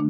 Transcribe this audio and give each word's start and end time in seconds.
Hola, 0.00 0.08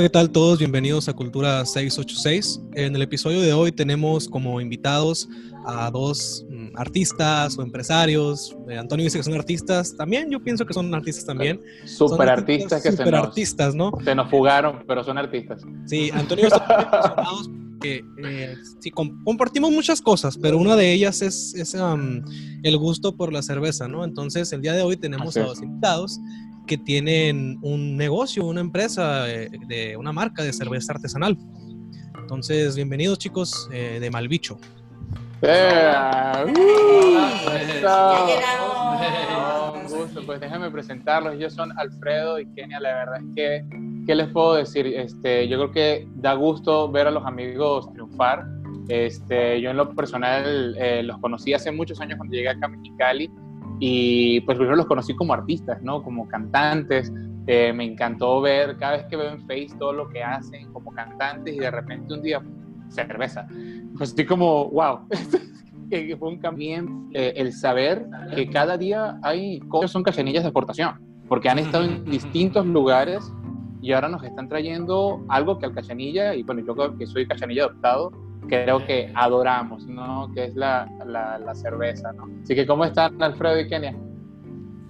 ¿qué 0.00 0.08
tal 0.08 0.30
todos? 0.30 0.58
Bienvenidos 0.58 1.10
a 1.10 1.12
Cultura 1.12 1.66
686. 1.66 2.62
En 2.74 2.96
el 2.96 3.02
episodio 3.02 3.42
de 3.42 3.52
hoy 3.52 3.72
tenemos 3.72 4.28
como 4.28 4.62
invitados 4.62 5.28
a 5.66 5.90
dos 5.90 6.46
mm, 6.48 6.68
artistas 6.76 7.58
o 7.58 7.62
empresarios. 7.62 8.56
Eh, 8.70 8.78
Antonio 8.78 9.04
dice 9.04 9.18
que 9.18 9.24
son 9.24 9.34
artistas, 9.34 9.94
también 9.94 10.30
yo 10.30 10.42
pienso 10.42 10.64
que 10.64 10.72
son 10.72 10.94
artistas 10.94 11.26
también. 11.26 11.60
Super 11.84 12.30
artistas 12.30 12.82
que 12.82 12.92
super 12.92 13.06
se, 13.06 13.12
nos, 13.12 13.26
artistas, 13.26 13.74
¿no? 13.74 13.92
se 14.02 14.14
nos 14.14 14.30
fugaron, 14.30 14.84
pero 14.86 15.04
son 15.04 15.18
artistas. 15.18 15.62
Sí, 15.84 16.10
Antonio 16.14 16.46
y 16.46 16.50
yo 16.50 16.56
estamos 16.56 16.70
emocionados 16.92 17.50
porque 17.78 18.04
eh, 18.24 18.56
sí, 18.80 18.90
com- 18.90 19.22
compartimos 19.24 19.70
muchas 19.70 20.02
cosas, 20.02 20.36
pero 20.36 20.58
una 20.58 20.74
de 20.74 20.92
ellas 20.92 21.22
es, 21.22 21.54
es, 21.54 21.74
um, 21.74 22.20
el 22.64 22.76
gusto 22.76 23.14
por 23.16 23.32
la 23.32 23.40
cerveza, 23.40 23.86
¿no? 23.86 24.04
Entonces, 24.04 24.52
el 24.52 24.62
día 24.62 24.72
de 24.72 24.82
hoy 24.82 24.96
tenemos 24.96 25.28
Así 25.36 25.40
a 25.40 25.44
dos 25.44 25.62
invitados 25.62 26.18
que 26.66 26.76
tienen 26.76 27.58
un 27.62 27.96
negocio, 27.96 28.44
una 28.44 28.60
empresa, 28.60 29.30
eh, 29.32 29.48
de 29.68 29.96
una 29.96 30.12
marca 30.12 30.42
de 30.42 30.52
cerveza 30.52 30.92
artesanal. 30.92 31.38
Entonces, 32.20 32.74
bienvenidos 32.74 33.18
chicos 33.18 33.68
eh, 33.72 33.98
de 34.00 34.10
Malbicho. 34.10 34.58
Ya 35.40 36.44
¡Uh! 36.46 36.52
Gusto, 40.08 40.26
pues 40.26 40.40
déjenme 40.40 40.70
presentarlos. 40.70 41.34
Ellos 41.34 41.52
son 41.52 41.76
Alfredo 41.78 42.40
y 42.40 42.46
Kenia. 42.54 42.80
La 42.80 42.94
verdad 42.94 43.16
es 43.18 43.34
que, 43.34 43.64
¿qué 44.06 44.14
les 44.14 44.28
puedo 44.28 44.54
decir? 44.54 44.86
Este, 44.86 45.48
yo 45.48 45.58
creo 45.58 45.72
que 45.72 46.08
da 46.16 46.34
gusto 46.34 46.90
ver 46.90 47.06
a 47.06 47.10
los 47.10 47.24
amigos 47.26 47.92
triunfar. 47.92 48.46
Este, 48.88 49.60
yo 49.60 49.70
en 49.70 49.76
lo 49.76 49.94
personal 49.94 50.74
eh, 50.78 51.02
los 51.02 51.18
conocí 51.18 51.52
hace 51.52 51.70
muchos 51.70 52.00
años 52.00 52.16
cuando 52.16 52.34
llegué 52.34 52.48
acá 52.48 52.66
a 52.66 52.68
Mexicali 52.70 53.30
y 53.80 54.40
pues 54.40 54.56
primero 54.56 54.76
los 54.76 54.86
conocí 54.86 55.14
como 55.14 55.34
artistas, 55.34 55.82
¿no? 55.82 56.02
Como 56.02 56.26
cantantes. 56.26 57.12
Eh, 57.46 57.72
me 57.72 57.84
encantó 57.84 58.40
ver 58.40 58.76
cada 58.76 58.98
vez 58.98 59.06
que 59.06 59.16
veo 59.16 59.30
en 59.30 59.40
Face 59.40 59.70
todo 59.78 59.92
lo 59.92 60.08
que 60.08 60.22
hacen 60.22 60.70
como 60.72 60.92
cantantes 60.92 61.54
y 61.54 61.58
de 61.58 61.70
repente 61.70 62.14
un 62.14 62.22
día 62.22 62.42
cerveza. 62.88 63.46
Pues 63.96 64.10
estoy 64.10 64.24
como, 64.26 64.70
wow. 64.70 65.00
que 65.88 66.16
fue 66.16 66.28
un 66.28 66.38
cambio 66.38 66.84
eh, 67.14 67.32
el 67.36 67.52
saber 67.52 68.06
que 68.34 68.48
cada 68.50 68.76
día 68.76 69.18
hay 69.22 69.60
cosas 69.60 69.90
son 69.90 70.02
cachanillas 70.02 70.42
de 70.42 70.48
exportación, 70.48 70.90
porque 71.28 71.48
han 71.48 71.58
estado 71.58 71.84
en 71.84 72.04
distintos 72.04 72.66
lugares 72.66 73.32
y 73.80 73.92
ahora 73.92 74.08
nos 74.08 74.22
están 74.24 74.48
trayendo 74.48 75.24
algo 75.28 75.58
que 75.58 75.66
al 75.66 75.72
cachanilla, 75.72 76.34
y 76.34 76.42
bueno, 76.42 76.62
yo 76.66 76.96
que 76.96 77.06
soy 77.06 77.26
cachanilla 77.26 77.64
adoptado, 77.64 78.12
creo 78.48 78.84
que 78.84 79.12
adoramos, 79.14 79.86
¿no? 79.86 80.30
Que 80.34 80.46
es 80.46 80.54
la, 80.56 80.90
la, 81.06 81.38
la 81.38 81.54
cerveza, 81.54 82.12
¿no? 82.12 82.28
Así 82.42 82.54
que, 82.54 82.66
¿cómo 82.66 82.84
están 82.84 83.22
Alfredo 83.22 83.60
y 83.60 83.68
Kenia? 83.68 83.94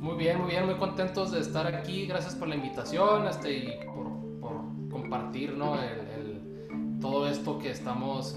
Muy 0.00 0.16
bien, 0.16 0.40
muy 0.40 0.50
bien, 0.50 0.64
muy 0.64 0.76
contentos 0.76 1.32
de 1.32 1.40
estar 1.40 1.66
aquí. 1.66 2.06
Gracias 2.06 2.34
por 2.36 2.48
la 2.48 2.54
invitación 2.54 3.26
este, 3.26 3.52
y 3.58 3.68
por, 3.84 4.40
por 4.40 4.52
compartir 4.90 5.54
¿no? 5.56 5.74
el, 5.74 5.80
el- 5.90 6.98
todo 7.00 7.28
esto 7.28 7.58
que 7.58 7.70
estamos, 7.70 8.36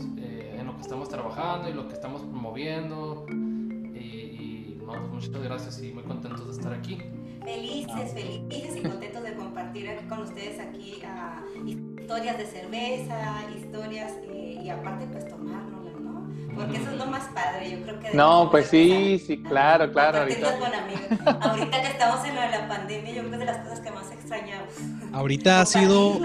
que 0.82 0.88
estamos 0.88 1.10
trabajando 1.10 1.70
y 1.70 1.74
lo 1.74 1.88
que 1.88 1.94
estamos 1.94 2.22
promoviendo. 2.24 3.26
Y, 3.30 4.00
y, 4.00 4.78
no, 4.84 4.94
pues 4.94 5.28
muchas 5.28 5.44
gracias 5.44 5.84
y 5.84 5.92
muy 5.92 6.04
contentos 6.04 6.46
de 6.48 6.54
estar 6.54 6.74
aquí. 6.74 6.98
Felices, 7.44 8.14
felices 8.14 8.78
y 8.78 8.82
contentos 8.82 9.24
de 9.24 9.36
compartir 9.36 9.90
con 10.10 10.24
ustedes 10.24 10.60
aquí 10.60 11.02
ah, 11.06 11.44
historias 11.66 12.38
de 12.38 12.46
cerveza, 12.46 13.44
historias 13.56 14.14
eh, 14.24 14.60
y 14.64 14.70
aparte 14.70 15.08
pues 15.12 15.28
tomárnoslas, 15.28 16.00
¿no? 16.02 16.30
Porque 16.56 16.78
eso 16.78 16.92
es 16.92 16.98
lo 16.98 17.06
más 17.06 17.28
padre, 17.30 17.72
yo 17.72 17.84
creo 17.84 18.00
que... 18.00 18.14
No, 18.16 18.50
pues 18.52 18.68
sí, 18.68 19.22
sí, 19.26 19.42
claro, 19.42 19.92
claro, 19.92 20.20
ahorita. 20.20 20.60
con 20.60 20.74
amigos. 20.74 21.02
Ahorita 21.42 21.82
que 21.82 21.88
estamos 21.88 22.26
en 22.28 22.36
lo 22.36 22.42
de 22.42 22.50
la 22.50 22.68
pandemia, 22.68 23.14
yo 23.14 23.22
creo 23.22 23.30
que 23.30 23.36
es 23.36 23.40
de 23.40 23.46
las 23.46 23.58
cosas 23.60 23.80
que 23.80 23.92
más 23.92 24.12
extrañamos. 24.12 24.74
Ahorita 25.14 25.62
ha 25.62 25.66
sido, 25.66 26.20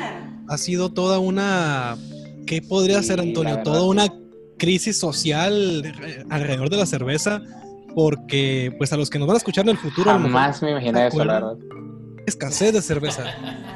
ha 0.48 0.58
sido 0.58 0.92
toda 0.92 1.18
una... 1.18 1.96
¿Qué 2.46 2.62
podría 2.62 3.00
Sí, 3.02 3.08
ser, 3.08 3.20
Antonio? 3.20 3.62
Toda 3.62 3.84
una 3.84 4.06
crisis 4.58 4.98
social 4.98 5.92
alrededor 6.30 6.70
de 6.70 6.77
la 6.77 6.86
cerveza, 6.86 7.42
porque 7.94 8.72
pues 8.78 8.92
a 8.92 8.96
los 8.96 9.11
que 9.11 9.18
nos 9.18 9.27
van 9.28 9.34
a 9.34 9.39
escuchar 9.39 9.64
en 9.64 9.70
el 9.70 9.78
futuro, 9.78 10.12
mejor 10.14 10.22
Jamás 10.30 10.62
me 10.62 10.70
imaginé 10.70 11.06
eso, 11.08 11.24
la 11.24 11.34
verdad. 11.34 11.56
escasez 12.27 12.72
de 12.72 12.83
cerveza 12.83 13.24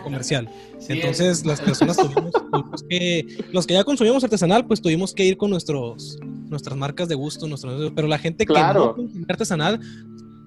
comercial. 0.04 0.48
Sí, 0.78 0.94
Entonces 0.94 1.40
es- 1.40 1.46
las 1.46 1.60
personas 1.60 1.96
tuvimos, 1.96 2.32
tuvimos 2.32 2.82
que, 2.88 3.26
los 3.52 3.66
que 3.66 3.74
ya 3.74 3.84
consumimos 3.84 4.24
artesanal, 4.24 4.66
pues 4.66 4.80
tuvimos 4.80 5.14
que 5.14 5.24
ir 5.24 5.36
con 5.36 5.50
nuestros, 5.50 6.18
nuestras 6.48 6.76
marcas 6.76 7.08
de 7.08 7.14
gusto, 7.14 7.46
nuestros, 7.46 7.92
pero 7.94 8.08
la 8.08 8.18
gente 8.18 8.44
que 8.46 8.52
Claro. 8.52 8.86
no 8.86 8.94
consumía 8.96 9.26
artesanal, 9.28 9.80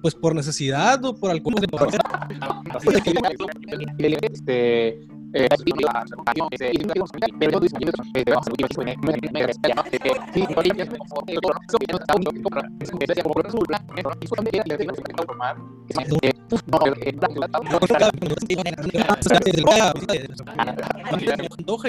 pues 0.02 0.14
por 0.14 0.34
necesidad 0.34 1.02
o 1.04 1.16
por 1.16 1.30
algún 1.30 1.54
Este, 3.98 4.98
eh, 5.34 5.48
y 6.72 6.84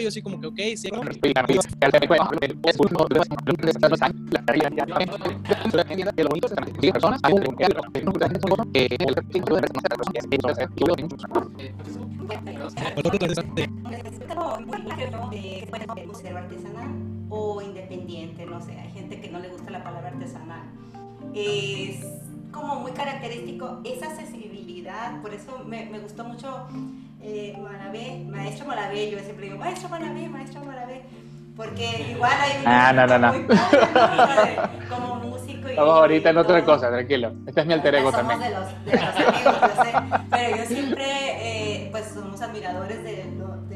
yo 0.02 0.10
así 0.10 0.22
como 0.22 0.40
que 0.40 0.48
ok, 0.48 0.60
sí, 0.76 0.90
¿no? 0.92 1.02
Ser 16.16 16.38
artesanal 16.38 16.90
o 17.30 17.62
independiente, 17.62 18.46
no 18.46 18.62
sé, 18.62 18.80
hay 18.80 18.92
gente 18.92 19.20
que 19.20 19.30
no 19.30 19.40
le 19.40 19.50
gusta 19.50 19.70
la 19.70 19.84
palabra 19.84 20.10
artesanal. 20.10 20.64
Es 21.34 22.06
como 22.52 22.76
muy 22.76 22.92
característico 22.94 23.82
esa 23.84 24.08
accesibilidad, 24.08 25.22
por 25.22 25.34
eso 25.34 25.64
me, 25.66 25.86
me 25.88 26.00
gustó 26.00 26.24
mucho 26.24 26.68
eh, 27.22 27.58
Malavé, 27.62 28.24
maestro 28.30 28.66
Malavé, 28.66 29.12
yo 29.12 29.20
siempre 29.20 29.48
digo, 29.48 29.58
maestro 29.58 29.90
Malavé, 29.90 30.30
maestro 30.30 30.64
Malavé, 30.64 31.04
porque 31.56 32.08
igual 32.12 32.32
hay 32.40 32.64
Ah, 32.66 32.92
no, 32.94 33.08
no, 33.08 33.18
no. 33.18 33.32
como 34.90 35.16
músico 35.16 35.68
y 35.68 35.72
Estamos 35.72 35.94
ahorita 35.98 36.30
en 36.30 36.38
otra 36.38 36.64
cosa, 36.66 36.90
tranquilo. 36.90 37.34
Este 37.48 37.62
es 37.62 37.68
mi 37.68 37.74
alter 37.74 37.96
ego 37.96 38.12
Somos 38.12 38.28
también. 38.28 38.52
de 38.52 38.60
los, 38.60 38.86
de 38.86 38.92
los 38.92 39.04
amigos, 39.04 39.56
yo 39.62 39.84
sé, 39.84 39.94
pero 40.30 40.58
yo 40.58 40.66
siempre, 40.66 41.06
eh, 41.06 41.88
pues 41.92 42.06
somos 42.14 42.42
admiradores 42.42 43.04
de, 43.04 43.26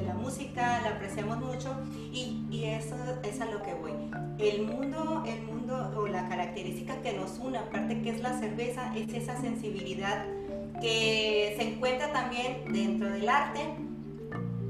la 0.06 0.14
música, 0.14 0.80
la 0.84 0.90
apreciamos 0.92 1.38
mucho 1.40 1.76
y, 2.12 2.46
y 2.50 2.66
eso 2.66 2.96
es 3.24 3.42
a 3.42 3.46
lo 3.46 3.62
que 3.64 3.74
voy. 3.74 3.92
El 4.38 4.62
mundo, 4.64 5.24
el 5.28 5.42
mundo 5.44 5.92
o 5.98 6.08
la 6.08 6.28
característica 6.30 6.96
que 7.02 7.14
nos 7.14 7.38
une, 7.40 7.58
aparte 7.58 8.02
que 8.02 8.10
es 8.12 8.22
la 8.22 8.38
cerveza, 8.40 8.94
es 8.96 9.14
esa 9.14 9.36
sensibilidad 9.42 10.26
que 10.82 11.56
se 11.58 11.74
encuentra 11.74 12.12
también 12.14 12.64
dentro 12.72 13.10
del 13.10 13.28
arte, 13.28 13.60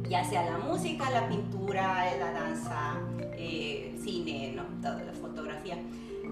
ya 0.10 0.24
sea 0.26 0.44
la 0.44 0.58
música, 0.58 1.10
la 1.12 1.28
pintura, 1.30 2.06
la 2.18 2.32
danza, 2.32 2.98
eh, 3.38 3.96
cine, 4.04 4.54
¿no? 4.56 4.64
toda 4.82 5.04
la 5.04 5.14
fotografía. 5.14 5.78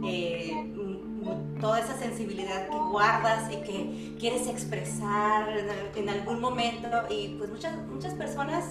Eh, 0.04 0.54
mm, 0.54 1.60
toda 1.60 1.80
esa 1.80 1.98
sensibilidad 1.98 2.68
que 2.68 2.78
guardas 2.78 3.52
y 3.52 3.58
que 3.58 4.16
quieres 4.20 4.48
expresar 4.48 5.48
en, 5.96 6.10
algún 6.10 6.40
momento 6.40 6.88
y 7.10 7.30
pues 7.38 7.50
muchas, 7.50 7.76
muchas 7.88 8.14
personas, 8.14 8.66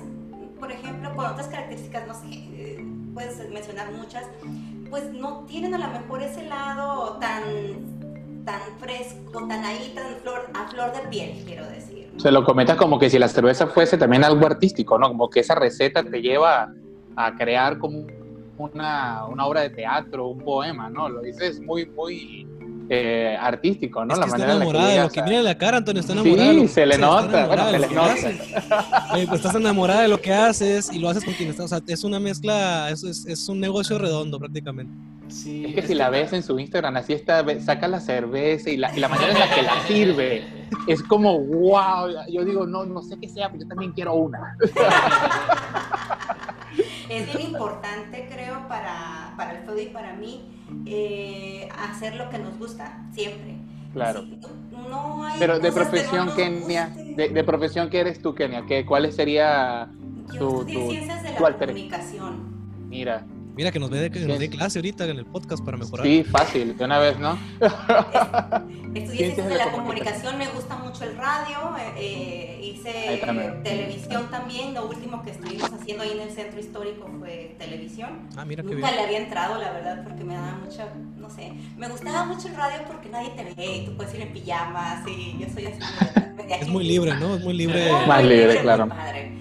por 0.59 0.71
ejemplo, 0.71 1.15
con 1.17 1.27
otras 1.27 1.49
características, 1.49 2.07
no 2.07 2.15
sé, 2.15 2.29
eh, 2.31 2.87
puedes 3.13 3.39
mencionar 3.51 3.93
muchas, 3.93 4.25
pues 4.89 5.13
no 5.13 5.45
tienen 5.47 5.75
a 5.75 5.79
lo 5.79 5.89
mejor 5.89 6.23
ese 6.23 6.45
lado 6.45 7.19
tan, 7.19 8.45
tan 8.45 8.61
fresco, 8.79 9.47
tan 9.49 9.65
ahí, 9.65 9.93
tan 9.95 10.07
a 10.55 10.69
flor 10.69 10.93
de 10.93 11.09
piel, 11.09 11.43
quiero 11.45 11.67
decir. 11.67 12.06
Se 12.19 12.31
lo 12.33 12.45
comentas 12.45 12.77
como 12.77 12.99
que 12.99 13.11
si 13.11 13.19
la 13.19 13.29
cerveza 13.29 13.67
fuese 13.67 13.99
también 13.99 14.25
algo 14.25 14.47
artístico, 14.47 14.99
¿no? 14.99 15.09
Como 15.09 15.29
que 15.29 15.41
esa 15.41 15.55
receta 15.55 16.03
te 16.03 16.23
lleva 16.23 16.73
a 17.15 17.35
crear 17.35 17.79
como 17.79 18.07
una, 18.59 19.27
una 19.27 19.47
obra 19.47 19.61
de 19.63 19.71
teatro, 19.71 20.29
un 20.29 20.39
poema, 20.39 20.89
¿no? 20.89 21.09
Lo 21.09 21.21
dices 21.21 21.61
muy, 21.61 21.87
muy 21.87 22.47
eh, 22.89 23.37
artístico, 23.41 24.05
¿no? 24.05 24.15
Es 24.15 24.21
que 24.21 24.27
está 24.27 24.43
en 24.43 24.49
la 24.49 24.55
enamorada 24.57 24.89
de 24.89 25.01
lo 25.01 25.11
que 25.11 25.23
mira 25.23 25.43
la 25.43 25.59
cara, 25.59 25.79
Antonio, 25.79 26.01
está 26.01 26.13
enamorada 26.13 26.53
Sí, 26.53 26.61
que 26.61 26.69
se 26.69 26.87
le 26.87 26.99
nota, 26.99 27.25
enamorada 27.27 27.47
bueno, 27.49 27.71
se 27.71 27.79
le 27.79 27.89
que 27.89 27.95
nota. 27.95 29.09
Oye, 29.13 29.27
pues 29.27 29.41
estás 29.41 29.55
enamorada 29.55 30.03
de 30.03 30.09
lo 30.09 30.21
que 30.21 30.33
haces 30.33 30.93
y 30.93 30.99
lo 30.99 31.09
haces 31.09 31.25
con 31.25 31.35
quien 31.35 31.51
estás, 31.51 31.67
o 31.67 31.69
sea, 31.69 31.81
es 31.87 32.05
una 32.05 32.21
mezcla, 32.21 32.91
es, 32.91 33.03
es, 33.03 33.27
es 33.27 33.49
un 33.49 33.61
negocio 33.61 33.99
redondo 33.99 34.39
prácticamente. 34.39 34.93
Sí, 35.29 35.65
Es 35.67 35.75
que 35.75 35.83
si 35.83 35.95
la 35.95 36.09
ves 36.09 36.33
en 36.33 36.43
su 36.43 36.59
Instagram, 36.59 36.97
así 36.97 37.13
está, 37.13 37.45
saca 37.61 37.89
la 37.89 38.01
cerveza 38.01 38.71
y 38.71 38.77
la, 38.77 38.97
y 38.97 39.01
la 39.01 39.09
manera 39.09 39.33
en 39.33 39.39
la 39.41 39.53
que 39.53 39.63
la 39.63 39.81
sirve, 39.87 40.45
es 40.87 41.03
como, 41.03 41.41
wow, 41.41 42.09
yo 42.31 42.45
digo, 42.45 42.67
no, 42.67 42.85
no 42.85 43.03
sé 43.03 43.17
qué 43.21 43.29
sea, 43.29 43.49
pero 43.51 43.65
yo 43.65 43.69
también 43.69 43.93
quiero 43.93 44.15
una. 44.15 44.57
es 47.19 47.27
bien 47.27 47.41
importante, 47.49 48.29
creo, 48.31 48.67
para, 48.69 49.35
para 49.37 49.59
el 49.59 49.67
Fede 49.67 49.83
y 49.85 49.89
para 49.89 50.15
mí, 50.15 50.63
eh, 50.87 51.69
hacer 51.79 52.17
lo 52.17 52.29
que 52.31 52.39
nos 52.39 52.59
gusta, 52.59 53.07
siempre. 53.13 53.57
Claro. 53.93 54.23
Sí, 54.23 54.39
no 54.73 55.25
hay 55.25 55.39
Pero 55.39 55.55
de 55.55 55.61
que 55.61 55.69
no 55.69 55.75
profesión, 55.75 56.27
nos 56.27 56.35
Kenia, 56.35 56.91
de, 57.15 57.29
de 57.31 57.45
profesión, 57.45 57.89
¿qué 57.91 58.01
eres 58.01 58.21
tú, 58.21 58.35
Kenia? 58.35 58.65
¿Qué, 58.67 58.85
¿Cuál 58.85 59.11
sería 59.13 59.89
Yo 60.33 60.39
tu- 60.39 60.65
tu- 60.65 60.91
ciencias 60.91 61.23
de 61.23 61.33
la 61.33 61.39
comunicación. 61.59 62.87
Mira, 62.89 63.25
Mira 63.57 63.73
que 63.73 63.79
nos 63.79 63.91
dé 63.91 64.11
que 64.11 64.21
nos 64.21 64.39
dé 64.39 64.45
Sí. 64.47 64.51
clase 64.51 64.79
ahorita 64.81 65.05
en 65.07 65.17
el 65.19 65.25
podcast 65.25 65.65
para 65.65 65.79
mejorar. 65.79 66.07
sí, 66.07 66.23
fácil, 66.25 66.77
de 66.77 66.85
una 66.85 66.99
vez, 66.99 67.19
¿no? 67.19 67.39
Estudié 68.95 69.17
Ciencias 69.17 69.49
de 69.49 69.57
la 69.57 69.73
comunicación, 69.73 70.37
me 70.39 70.47
gusta 70.49 70.77
mucho 70.77 71.05
el 71.05 71.17
radio, 71.17 71.75
eh, 71.79 71.93
eh, 71.97 72.61
hice 72.63 73.19
también. 73.25 73.63
televisión 73.63 74.31
también, 74.31 74.75
lo 74.75 74.87
último 74.89 75.23
que 75.23 75.31
estuvimos 75.31 75.73
haciendo 75.73 76.03
ahí 76.03 76.11
en 76.13 76.21
el 76.21 76.31
centro 76.31 76.61
histórico 76.61 77.11
fue 77.19 77.55
televisión. 77.59 78.29
Ah, 78.37 78.45
mira 78.45 78.63
qué 78.63 78.75
Nunca 78.75 78.89
bien. 78.89 78.97
le 78.97 79.03
había 79.07 79.19
entrado, 79.19 79.59
la 79.61 79.73
verdad, 79.73 80.05
porque 80.05 80.23
me 80.25 80.35
daba 80.35 80.59
mucha, 80.63 80.93
no 81.17 81.31
sé, 81.31 81.53
me 81.79 81.89
gustaba 81.89 82.25
mucho 82.27 82.49
el 82.49 82.57
radio 82.57 82.79
porque 82.87 83.09
nadie 83.09 83.31
te 83.31 83.45
ve 83.55 83.77
y 83.77 83.87
tú 83.87 83.97
puedes 83.97 84.13
ir 84.15 84.21
en 84.21 84.33
pijamas 84.35 85.07
y 85.09 85.37
yo 85.39 85.47
soy 85.53 85.67
así. 85.67 85.79
Es 86.61 86.69
muy 86.69 86.85
libre, 86.85 87.15
¿no? 87.19 87.37
Es 87.37 87.43
muy 87.43 87.55
libre. 87.55 87.91
Más 88.07 88.23
libre, 88.23 88.61
claro. 88.61 88.87
padre. 88.89 89.33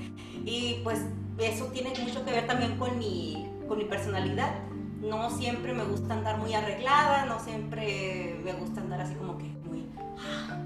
Y 0.45 0.79
pues 0.83 0.99
eso 1.37 1.65
tiene 1.67 1.89
mucho 2.01 2.23
que 2.23 2.31
ver 2.31 2.47
también 2.47 2.77
con 2.77 2.97
mi, 2.97 3.45
con 3.67 3.77
mi 3.77 3.85
personalidad. 3.85 4.53
No 5.01 5.29
siempre 5.29 5.73
me 5.73 5.83
gusta 5.83 6.13
andar 6.15 6.37
muy 6.37 6.53
arreglada, 6.53 7.25
no 7.25 7.39
siempre 7.39 8.39
me 8.43 8.53
gusta 8.53 8.81
andar 8.81 9.01
así 9.01 9.13
como 9.15 9.37
que 9.37 9.45
muy, 9.63 9.87
ah, 10.17 10.57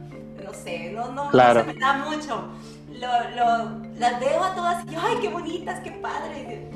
no 0.43 0.53
sé, 0.53 0.91
no, 0.93 1.11
no, 1.11 1.29
Claro. 1.31 1.63
no 1.63 1.65
se 1.71 1.73
me 1.73 1.79
da 1.79 1.93
mucho. 1.97 2.47
Lo, 2.89 3.07
lo, 3.35 3.79
las 3.99 4.19
veo 4.19 4.43
a 4.43 4.55
todas 4.55 4.85
y 4.91 4.95
ay, 4.95 5.17
qué 5.21 5.29
bonitas, 5.29 5.79
qué 5.81 5.91
padre. 5.91 6.69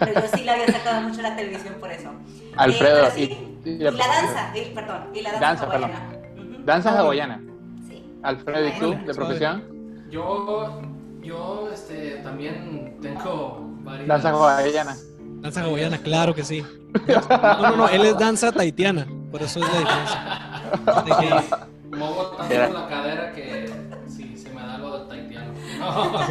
Pero 0.00 0.20
yo 0.20 0.26
sí 0.34 0.44
la 0.44 0.52
había 0.54 0.66
sacado 0.66 1.00
mucho 1.08 1.22
la 1.22 1.34
televisión 1.36 1.74
por 1.80 1.90
eso. 1.90 2.10
Alfredo, 2.56 3.06
Eh, 3.06 3.10
pero 3.14 3.22
y, 3.22 3.26
sí, 3.26 3.58
y- 3.64 3.70
y 3.72 3.78
la 3.78 3.90
danza, 4.06 4.52
y, 4.56 4.74
perdón, 4.74 5.02
y 5.14 5.20
la 5.22 5.30
danza, 5.32 5.46
Danza, 5.46 5.70
perdón. 5.70 5.90
hawaiana. 5.92 6.18
Ujú, 6.34 6.64
Danza 6.64 6.98
hawaiana. 6.98 7.40
Sí. 7.88 8.04
Alfredo, 8.22 8.68
¿y 8.68 8.72
tú, 8.80 9.04
de 9.06 9.14
profesión? 9.14 9.64
Yo, 10.10 10.82
yo 11.22 11.70
este, 11.72 12.16
también 12.22 12.98
tengo 13.00 13.60
varias... 13.82 14.08
Danza 14.08 14.30
hawaiana. 14.30 14.96
Danza 15.40 15.64
hawaiana, 15.64 15.98
claro 15.98 16.34
que 16.34 16.44
sí. 16.44 16.64
No, 17.06 17.62
no, 17.62 17.76
no, 17.76 17.88
él 17.88 18.04
es 18.04 18.18
danza 18.18 18.52
taitiana, 18.52 19.06
por 19.30 19.42
eso 19.42 19.60
es 19.60 19.72
la 19.72 19.78
diferencia. 19.78 21.50
Sí, 21.88 21.96
muevo 21.96 22.22
tanto 22.36 22.72
la 22.72 22.88
cadera 22.88 23.32
que 23.32 23.72
sí, 24.08 24.36
se 24.36 24.50
me 24.50 24.60
da 24.60 24.78
lo 24.78 24.98
del 24.98 25.08
taitiano. 25.08 25.52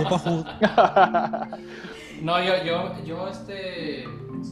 Pajú. 0.09 0.45
No, 2.21 2.37
yo, 2.43 2.51
yo, 2.65 3.03
yo 3.05 3.27
este, 3.29 4.03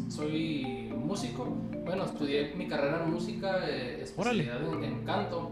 soy 0.08 0.90
músico. 0.96 1.54
Bueno, 1.86 2.06
estudié 2.06 2.54
mi 2.56 2.66
carrera 2.66 3.04
en 3.04 3.12
música, 3.12 3.60
eh, 3.68 4.00
especialidad 4.04 4.62
en, 4.74 4.84
en 4.84 5.06
canto. 5.06 5.52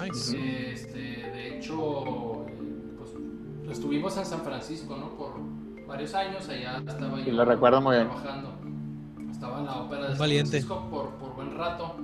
Nice. 0.00 0.72
Este, 0.72 0.98
de 0.98 1.56
hecho, 1.56 2.46
eh, 2.48 2.52
pues, 2.98 3.76
estuvimos 3.76 4.16
en 4.16 4.26
San 4.26 4.42
Francisco, 4.42 4.96
¿no? 4.96 5.16
Por 5.16 5.32
varios 5.86 6.14
años, 6.14 6.48
allá 6.48 6.78
estaba 6.78 7.20
yo 7.20 7.32
lo 7.32 7.44
recuerdo 7.44 7.80
muy 7.80 7.96
bien. 7.96 8.08
trabajando. 8.08 8.52
Estaba 9.30 9.58
en 9.58 9.66
la 9.66 9.76
ópera 9.76 10.02
de 10.02 10.16
San. 10.16 10.28
Francisco 10.28 10.86
por, 10.90 11.10
por 11.10 11.34
buen 11.34 11.56
rato. 11.56 11.96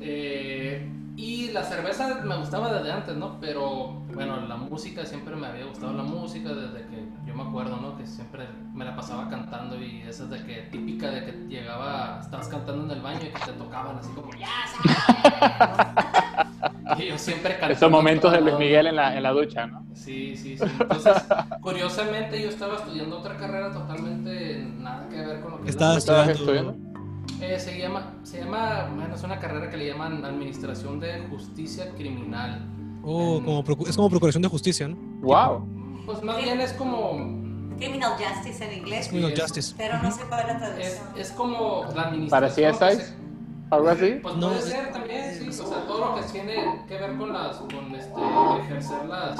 Eh, 0.00 0.88
y 1.20 1.50
la 1.52 1.62
cerveza 1.64 2.20
me 2.24 2.36
gustaba 2.38 2.72
desde 2.72 2.90
antes, 2.92 3.14
¿no? 3.16 3.38
Pero 3.40 4.00
bueno, 4.14 4.40
la 4.46 4.56
música 4.56 5.04
siempre 5.04 5.36
me 5.36 5.46
había 5.46 5.66
gustado 5.66 5.92
la 5.92 6.02
música 6.02 6.48
desde 6.54 6.86
que 6.88 7.04
yo 7.26 7.34
me 7.34 7.42
acuerdo, 7.42 7.76
¿no? 7.76 7.96
Que 7.98 8.06
siempre 8.06 8.48
me 8.72 8.86
la 8.86 8.96
pasaba 8.96 9.28
cantando 9.28 9.78
y 9.82 10.00
esa 10.00 10.24
es 10.24 10.30
de 10.30 10.42
que 10.44 10.54
típica 10.72 11.10
de 11.10 11.24
que 11.26 11.32
llegaba, 11.48 12.20
estabas 12.22 12.48
cantando 12.48 12.84
en 12.84 12.90
el 12.92 13.02
baño 13.02 13.20
y 13.22 13.32
que 13.32 13.44
te 13.44 13.52
tocaban 13.52 13.98
así 13.98 14.10
como 14.14 14.30
¡Ya 14.32 14.46
sabes! 14.66 16.46
Y 16.98 17.06
yo 17.06 17.16
siempre 17.18 17.52
cantando. 17.52 17.74
Esos 17.74 17.90
momentos 17.90 18.32
de 18.32 18.40
Luis. 18.40 18.56
Miguel 18.58 18.88
en 18.88 18.96
la, 18.96 19.16
en 19.16 19.22
la 19.22 19.30
ducha, 19.30 19.66
¿no? 19.66 19.86
Sí, 19.94 20.34
sí, 20.36 20.56
sí. 20.58 20.64
Entonces, 20.80 21.14
curiosamente 21.60 22.42
yo 22.42 22.48
estaba 22.48 22.76
estudiando 22.76 23.18
otra 23.18 23.36
carrera 23.36 23.70
totalmente 23.72 24.66
nada 24.78 25.08
que 25.08 25.16
ver 25.16 25.40
con 25.40 25.52
lo 25.52 25.58
que 25.58 25.64
¿Qué 25.64 25.70
es 25.70 25.76
la 25.76 25.96
estabas 25.96 25.98
¿Estabas 25.98 26.28
estudiando? 26.30 26.70
estudiando? 26.72 26.89
Eh, 27.42 27.58
se 27.58 27.78
llama, 27.78 28.14
se 28.22 28.38
llama, 28.40 28.90
bueno, 28.94 29.14
es 29.14 29.22
una 29.22 29.38
carrera 29.38 29.70
que 29.70 29.76
le 29.76 29.86
llaman 29.88 30.24
Administración 30.24 31.00
de 31.00 31.20
Justicia 31.30 31.90
Criminal. 31.96 32.66
Oh, 33.02 33.40
como 33.44 33.64
procu- 33.64 33.88
es 33.88 33.96
como 33.96 34.10
procuración 34.10 34.42
de 34.42 34.48
justicia, 34.48 34.88
¿no? 34.88 34.96
¡Wow! 35.22 35.66
Pues 36.06 36.22
más 36.22 36.36
bien 36.36 36.60
es 36.60 36.72
como, 36.74 37.12
Criminal 37.78 38.12
Justice 38.18 38.64
en 38.64 38.78
inglés, 38.78 39.00
Es 39.00 39.08
criminal 39.08 39.32
es- 39.32 39.40
justice. 39.42 39.74
pero 39.76 40.02
no 40.02 40.10
sé 40.10 40.20
cuál 40.28 40.40
es 40.40 40.46
la 40.46 40.52
es, 40.52 40.60
traducción. 40.96 41.06
es 41.18 41.30
como 41.32 41.88
la 41.94 42.02
administración. 42.02 42.78
¿Para 42.78 42.94
CSI? 42.94 43.12
¿Algo 43.70 43.88
así? 43.88 44.18
Pues 44.22 44.36
No, 44.36 44.48
puede 44.48 44.58
es- 44.60 44.64
ser 44.66 44.92
también, 44.92 45.34
sí. 45.34 45.48
O 45.48 45.52
sea, 45.52 45.86
todo 45.86 46.14
lo 46.16 46.20
que 46.20 46.32
tiene 46.32 46.54
que 46.88 46.94
ver 46.94 47.16
con 47.16 47.32
las, 47.32 47.56
con 47.56 47.94
este, 47.94 48.20
ejercer 48.64 49.06
las, 49.08 49.38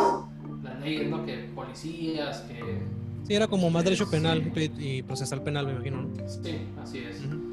las 0.63 0.81
leyes, 0.81 1.11
¿no? 1.11 1.25
Que 1.27 1.33
policías, 1.55 2.41
que... 2.43 2.81
Sí, 3.25 3.35
era 3.35 3.47
como 3.47 3.69
más 3.71 3.85
derecho 3.85 4.09
penal 4.09 4.51
y 4.57 5.03
procesal 5.03 5.43
penal, 5.43 5.67
me 5.67 5.73
imagino, 5.73 6.03
¿no? 6.03 6.29
Sí, 6.29 6.59
así 6.83 6.99
es. 6.99 7.21
Ujú. 7.27 7.50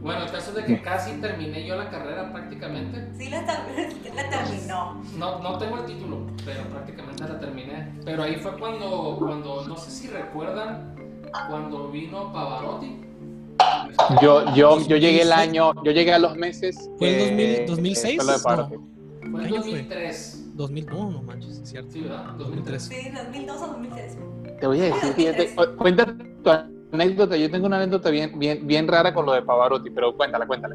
Bueno, 0.00 0.22
el 0.24 0.30
caso 0.30 0.50
es 0.50 0.56
de 0.56 0.64
que 0.66 0.82
casi 0.82 1.12
terminé 1.12 1.66
yo 1.66 1.76
la 1.76 1.88
carrera 1.88 2.30
prácticamente. 2.30 3.08
Sí, 3.16 3.30
la, 3.30 3.40
la 4.14 4.30
terminó. 4.30 5.02
No, 5.16 5.38
no 5.42 5.58
tengo 5.58 5.78
el 5.78 5.86
título, 5.86 6.26
pero 6.44 6.62
prácticamente 6.64 7.22
la 7.26 7.40
terminé. 7.40 7.90
Pero 8.04 8.22
ahí 8.22 8.36
fue 8.36 8.58
cuando, 8.58 9.16
cuando 9.18 9.66
no 9.66 9.76
sé 9.78 9.90
si 9.90 10.08
recuerdan, 10.08 10.94
cuando 11.48 11.90
vino 11.90 12.30
Pavarotti. 12.32 13.00
Yo, 14.20 14.54
yo, 14.54 14.80
yo 14.86 14.96
llegué 14.98 15.22
el 15.22 15.32
año, 15.32 15.72
yo 15.82 15.92
llegué 15.92 16.12
a 16.12 16.18
los 16.18 16.36
meses. 16.36 16.90
¿Fue 16.98 17.08
el 17.08 17.36
que- 17.36 17.66
2000 17.66 17.66
2006? 17.66 18.18
que 18.18 18.24
fue 18.24 18.26
lo 18.26 18.32
de 18.32 18.38
No. 18.44 18.68
Fue 18.68 18.76
en 19.26 19.32
¿Qué 19.32 19.46
año 19.46 19.62
fue? 19.62 19.70
2003. 19.70 20.40
2000, 20.54 20.86
no, 20.86 21.22
manches, 21.22 21.58
es 21.58 21.70
cierto. 21.70 21.90
Sí, 21.92 22.00
¿verdad? 22.02 22.24
2003. 22.36 22.82
Sí, 22.82 22.96
2002 23.10 23.62
o 23.62 23.66
2003. 23.68 24.18
Te 24.60 24.66
voy 24.66 24.80
a 24.80 24.84
decir 24.84 25.14
que 25.14 25.24
yo 25.24 25.32
anécdota. 26.94 27.36
Yo 27.36 27.50
tengo 27.50 27.66
una 27.66 27.76
anécdota 27.76 28.10
bien, 28.10 28.38
bien, 28.38 28.66
bien 28.66 28.88
rara 28.88 29.12
con 29.12 29.26
lo 29.26 29.32
de 29.32 29.42
Pavarotti, 29.42 29.90
pero 29.90 30.16
cuéntala, 30.16 30.46
cuéntala. 30.46 30.74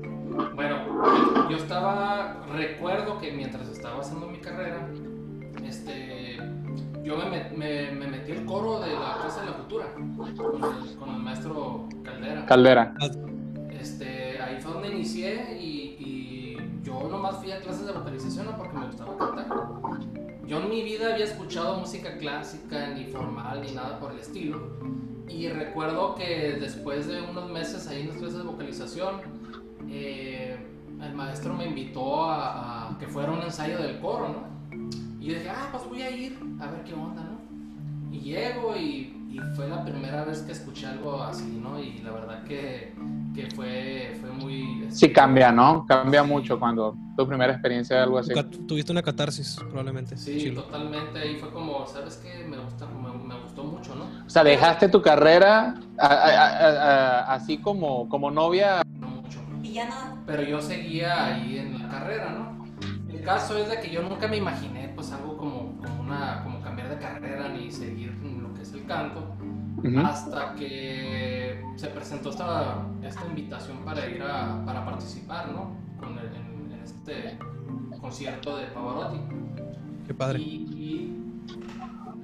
Bueno, 0.56 1.50
yo 1.50 1.58
estaba, 1.58 2.46
recuerdo 2.54 3.20
que 3.20 3.32
mientras 3.32 3.68
estaba 3.70 4.00
haciendo 4.00 4.28
mi 4.28 4.40
carrera, 4.40 4.88
este, 5.66 6.38
yo 7.04 7.18
me, 7.18 7.50
me, 7.58 7.92
me 7.92 8.08
metí 8.08 8.32
al 8.32 8.46
coro 8.46 8.80
de 8.80 8.94
la 8.94 9.18
Casa 9.22 9.42
de 9.42 9.48
la 9.48 9.58
Cultura 9.58 9.86
con 9.94 10.28
el, 10.28 10.96
con 10.98 11.10
el 11.10 11.18
maestro 11.18 11.88
Caldera. 12.04 12.46
Caldera. 12.46 12.94
Este, 13.80 14.42
ahí 14.42 14.60
fue 14.62 14.74
donde 14.74 14.90
inicié 14.90 15.58
y, 15.60 15.96
y 16.00 16.58
yo 16.84 17.08
nomás 17.10 17.38
fui 17.38 17.52
a 17.52 17.60
clases 17.60 17.86
de 17.86 17.94
vocalización 17.94 18.48
porque 18.58 18.78
me 18.78 18.86
gustaba 18.86 19.18
cantar. 19.18 19.48
Yo 20.46 20.58
en 20.58 20.70
mi 20.70 20.84
vida 20.84 21.14
había 21.14 21.26
escuchado 21.26 21.78
música 21.78 22.18
clásica, 22.18 22.88
ni 22.90 23.06
formal, 23.06 23.62
ni 23.62 23.72
nada 23.72 24.00
por 24.00 24.12
el 24.12 24.20
estilo. 24.20 24.60
Y 25.30 25.48
recuerdo 25.50 26.16
que 26.16 26.58
después 26.60 27.08
de 27.08 27.22
unos 27.22 27.50
meses 27.50 27.88
ahí 27.88 28.02
en 28.02 28.22
las 28.22 28.34
de 28.34 28.44
vocalización, 28.44 29.22
eh, 29.90 30.58
el 31.02 31.14
maestro 31.14 31.54
me 31.54 31.68
invitó 31.68 32.26
a, 32.26 32.90
a 32.90 32.98
que 32.98 33.08
fuera 33.08 33.32
un 33.32 33.42
ensayo 33.42 33.78
del 33.78 34.00
coro, 34.00 34.30
¿no? 34.30 34.50
Y 35.20 35.28
yo 35.28 35.34
dije, 35.36 35.50
ah, 35.50 35.70
pues 35.72 35.88
voy 35.88 36.02
a 36.02 36.10
ir 36.10 36.38
a 36.60 36.72
ver 36.72 36.84
qué 36.84 36.94
onda, 36.94 37.24
¿no? 37.24 38.16
Y 38.16 38.20
llego 38.22 38.76
y, 38.76 39.19
y 39.32 39.40
fue 39.56 39.68
la 39.68 39.84
primera 39.86 40.24
vez 40.24 40.42
que 40.42 40.52
escuché 40.52 40.88
algo 40.88 41.24
así, 41.24 41.60
¿no? 41.62 41.80
Y 41.80 42.00
la 42.00 42.12
verdad 42.12 42.44
que, 42.44 42.94
que 43.36 43.48
fue, 43.56 44.18
fue 44.20 44.32
muy... 44.32 44.88
Sí 44.90 45.12
cambia, 45.12 45.52
¿no? 45.52 45.86
Cambia 45.88 46.24
Sí. 46.24 46.28
mucho 46.28 46.60
cuando 46.60 46.96
tu 47.18 47.28
primera 47.28 47.54
experiencia 47.54 47.98
de 47.98 48.02
algo 48.04 48.18
así. 48.18 48.34
Tuviste 48.68 48.92
una 48.92 49.02
catarsis, 49.04 49.56
probablemente. 49.70 50.18
Sí, 50.18 50.38
Chilo. 50.38 50.64
totalmente. 50.64 51.20
Ahí 51.20 51.38
fue 51.38 51.52
como, 51.52 51.86
¿sabes 51.88 52.18
qué? 52.18 52.44
Me, 52.44 52.58
gusta, 52.58 52.86
me, 52.88 53.12
me 53.28 53.36
gustó 53.42 53.64
mucho, 53.64 53.96
¿no? 53.96 54.06
O 54.26 54.30
sea, 54.30 54.44
dejaste 54.44 54.90
tu 54.90 55.02
carrera 55.02 55.76
a- 56.00 56.06
a- 56.08 56.48
a- 56.48 57.20
a- 57.20 57.34
así 57.36 57.60
como, 57.62 58.08
como 58.10 58.32
novia. 58.32 58.82
No 59.00 59.08
mucho. 59.10 59.40
Y 59.64 59.74
ya 59.74 59.86
no. 59.88 60.24
Pero 60.26 60.44
yo 60.44 60.62
seguía 60.62 61.26
ahí 61.26 61.58
en 61.58 61.74
la 61.74 61.90
carrera, 61.90 62.30
¿no? 62.30 62.60
El 63.12 63.22
caso 63.24 63.58
es 63.58 63.70
de 63.70 63.80
que 63.80 63.90
yo 63.92 64.02
nunca 64.02 64.28
me 64.28 64.38
imaginé 64.38 64.92
pues 64.96 65.12
algo 65.12 65.38
como, 65.38 65.78
como, 65.78 66.02
una, 66.02 66.42
como 66.44 66.62
cambiar 66.62 66.90
de 66.90 66.98
carrera 67.00 67.50
ni 67.50 67.72
seguir 67.72 68.19
el 68.90 68.98
canto. 68.98 69.36
Ujú. 69.82 69.98
hasta 70.06 70.56
que 70.56 71.64
se 71.78 71.88
presentó 71.88 72.32
esta, 72.32 72.84
esta 73.02 73.26
invitación 73.28 73.78
para 73.86 74.06
ir 74.10 74.22
a 74.22 74.62
para 74.66 74.84
participar 74.84 75.48
¿no? 75.54 75.72
Con 75.98 76.18
el- 76.20 76.26
en, 76.36 76.74
en 76.74 76.82
este 76.84 77.38
concierto 78.02 78.58
de 78.58 78.66
Pavarotti. 78.66 79.20
Qué 80.06 80.14
padre. 80.14 80.40
Y, 80.40 80.44
y, 80.44 81.42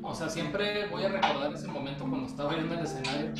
o 0.03 0.13
sea, 0.13 0.27
siempre 0.27 0.89
voy 0.89 1.03
a 1.05 1.07
recordar 1.09 1.53
ese 1.53 1.67
momento 1.69 2.03
cuando 2.09 2.27
estaba 2.27 2.51
yo 2.57 2.57
en 2.61 2.71
el 2.73 2.79
escenario 2.79 3.31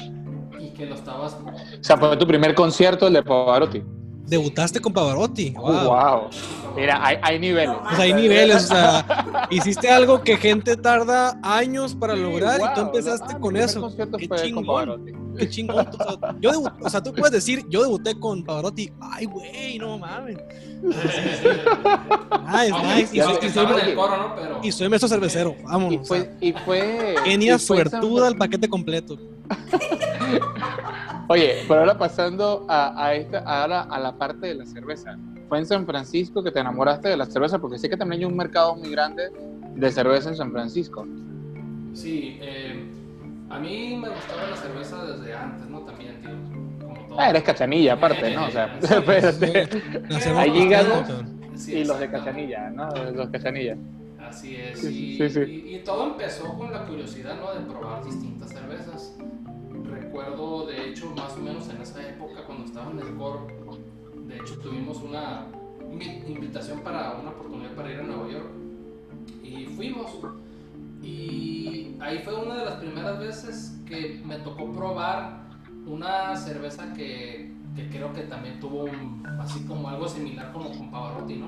y 0.62 0.70
que 0.70 0.86
lo 0.86 0.96
estabas. 0.96 1.34
O 1.44 1.84
sea, 1.84 1.98
fue 1.98 2.16
tu 2.16 2.26
primer 2.26 2.56
concierto 2.56 3.08
el 3.08 3.14
de 3.16 3.24
Pavarotti. 3.24 3.84
Debutaste 4.28 4.80
con 4.80 4.92
Pavarotti. 4.92 5.52
Wow. 5.52 5.86
Wow. 5.86 6.30
Mira, 6.76 7.00
hay, 7.06 7.18
hay 7.22 7.40
niveles. 7.40 7.76
Pues 7.84 8.00
hay 8.00 8.14
niveles, 8.14 8.66
o 8.66 8.68
sea, 8.68 9.48
hiciste 9.52 9.90
algo 9.90 10.22
que 10.22 10.36
gente 10.38 10.76
tarda 10.76 11.40
años 11.42 11.96
para 11.96 12.16
lograr 12.16 12.60
y 12.60 12.64
tú 12.74 12.82
Wow, 12.82 12.86
empezaste 12.88 13.34
no, 13.34 13.38
ah, 13.38 13.40
con 13.40 13.56
eso. 13.56 13.96
Qué 13.96 14.30
chingón. 14.36 15.36
Qué 15.38 15.50
chingón. 15.50 15.88
O 15.88 16.04
sea, 16.04 16.36
yo 16.40 16.52
o 16.82 16.90
sea, 16.90 17.04
tú 17.04 17.14
puedes 17.14 17.32
decir, 17.32 17.66
yo 17.70 17.84
debuté 17.84 18.20
con 18.20 18.44
Pavarotti. 18.44 18.92
Ay, 19.00 19.26
güey, 19.26 19.78
no 19.80 19.98
mames. 19.98 20.38
Nice, 22.46 22.72
Aunque- 22.72 22.96
nice. 22.96 23.18
Y 23.18 23.22
soy, 23.22 23.38
y 24.64 24.72
soy- 24.72 24.90
maestro 24.90 25.10
cervecero. 25.10 25.56
Vámonos. 25.64 26.06
y 26.40 26.54
fue. 26.54 27.16
Kenia 27.24 27.56
y 27.56 27.60
fue 27.60 27.82
en 27.82 27.90
San 27.90 28.00
suertuda 28.00 28.28
el 28.28 28.38
paquete 28.38 28.70
completo. 28.70 29.18
Oye, 31.28 31.66
pero 31.68 31.80
ahora 31.82 31.98
pasando 31.98 32.66
a, 32.70 33.04
a 33.08 33.16
esta, 33.16 33.40
ahora 33.40 33.82
a 33.82 34.00
la 34.00 34.16
parte 34.18 34.48
de 34.48 34.56
la 34.56 34.66
cerveza. 34.66 35.18
Fue 35.50 35.60
en 35.60 35.66
San 35.66 35.86
Francisco 35.86 36.44
que 36.44 36.52
te 36.52 36.60
enamoraste 36.60 37.10
de 37.10 37.18
la 37.18 37.26
cerveza, 37.26 37.60
porque 37.60 37.78
sé 37.78 37.90
que 37.90 37.98
también 37.98 38.22
hay 38.22 38.26
un 38.26 38.36
mercado 38.36 38.76
muy 38.76 38.90
grande 38.92 39.24
de 39.76 39.92
cerveza 39.92 40.30
en 40.30 40.36
San 40.36 40.52
Francisco. 40.52 41.06
Sí, 41.94 42.38
eh, 42.42 42.76
a 43.50 43.60
mí 43.60 43.96
me 43.96 44.10
gustaba 44.10 44.48
la 44.48 44.56
cerveza 44.56 45.04
desde 45.04 45.34
antes, 45.34 45.68
¿no? 45.70 45.82
También, 45.82 46.20
tío. 46.20 46.30
Como 46.88 47.08
todo. 47.08 47.16
Ah, 47.18 47.30
eres 47.30 47.44
cachanilla 47.44 47.94
aparte, 47.94 48.30
¿no? 48.32 48.48
O 48.48 48.52
sea, 48.52 48.70
Sí, 48.82 48.94
espérate. 48.94 49.70
Cabrón. 50.70 51.40
Sí, 51.58 51.78
Y 51.78 51.84
los 51.84 52.00
de 52.00 52.10
cachanilla, 52.10 52.70
¿no? 52.70 52.90
Los 53.12 53.30
cachanilla. 53.30 53.78
Así 54.28 54.56
es, 54.56 54.80
Sí, 54.80 54.88
y, 54.88 55.16
sí, 55.16 55.30
sí. 55.30 55.40
y- 55.42 55.76
y 55.76 55.80
todo 55.84 56.12
empezó 56.12 56.58
con 56.58 56.72
la 56.72 56.86
curiosidad 56.86 57.36
¿no? 57.40 57.54
de 57.54 57.62
probar 57.72 58.04
distintas 58.04 58.52
cervezas. 58.52 59.18
Recuerdo, 60.20 60.66
de 60.68 60.90
hecho, 60.92 61.10
más 61.14 61.34
o 61.34 61.42
menos 61.42 61.68
en 61.68 61.82
esa 61.82 62.02
época, 62.08 62.44
cuando 62.46 62.64
estaba 62.64 62.90
en 62.90 63.00
el 63.00 63.16
coro, 63.18 63.48
de 64.26 64.38
hecho 64.38 64.58
tuvimos 64.60 65.02
una 65.02 65.48
invi- 65.92 66.26
invitación 66.26 66.80
para 66.80 67.16
una 67.20 67.32
oportunidad 67.32 67.72
para 67.72 67.92
ir 67.92 68.00
a 68.00 68.04
Nueva 68.04 68.32
York 68.32 68.46
y 69.44 69.66
fuimos. 69.66 70.12
Y 71.04 71.98
ahí 72.00 72.20
fue 72.20 72.34
una 72.34 72.56
de 72.60 72.64
las 72.66 72.76
primeras 72.76 73.20
veces 73.20 73.78
que 73.86 74.22
me 74.26 74.38
tocó 74.38 74.72
probar 74.72 75.42
una 75.86 76.34
cerveza 76.38 76.94
que, 76.94 77.52
que 77.76 77.90
creo 77.90 78.14
que 78.14 78.22
también 78.22 78.62
tuvo 78.62 78.86
un- 78.86 79.22
así 79.42 79.66
como 79.66 79.90
algo 79.90 80.08
similar 80.08 80.54
como 80.54 80.70
con 80.72 80.92
Pavarotti, 80.92 81.36
¿no? 81.36 81.48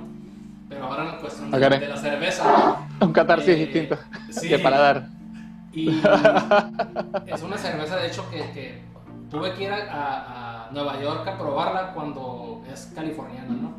Pero 0.67 0.83
ahora 0.88 1.13
en 1.13 1.21
cuestión 1.21 1.51
de, 1.51 1.57
de 1.57 1.88
la 1.88 1.95
cerveza. 1.95 2.86
Un 3.00 3.13
catarsis 3.13 3.47
Eh, 3.47 3.55
distinto 3.65 3.97
sí. 4.29 4.50
de 4.50 4.59
paladar. 4.59 5.07
Y 5.77 5.89
es 7.27 7.41
una 7.43 7.57
cerveza, 7.57 7.98
de 7.98 8.07
hecho, 8.07 8.27
que, 8.29 8.38
que 8.51 8.81
tuve 9.29 9.53
que 9.53 9.63
ir 9.63 9.72
a, 9.72 9.77
a- 9.91 10.67
a 10.67 10.72
Nueva 10.72 11.00
York 11.01 11.27
a 11.27 11.38
probarla 11.38 11.93
cuando 11.93 12.63
es 12.72 12.91
californiana, 12.96 13.50
¿no? 13.53 13.77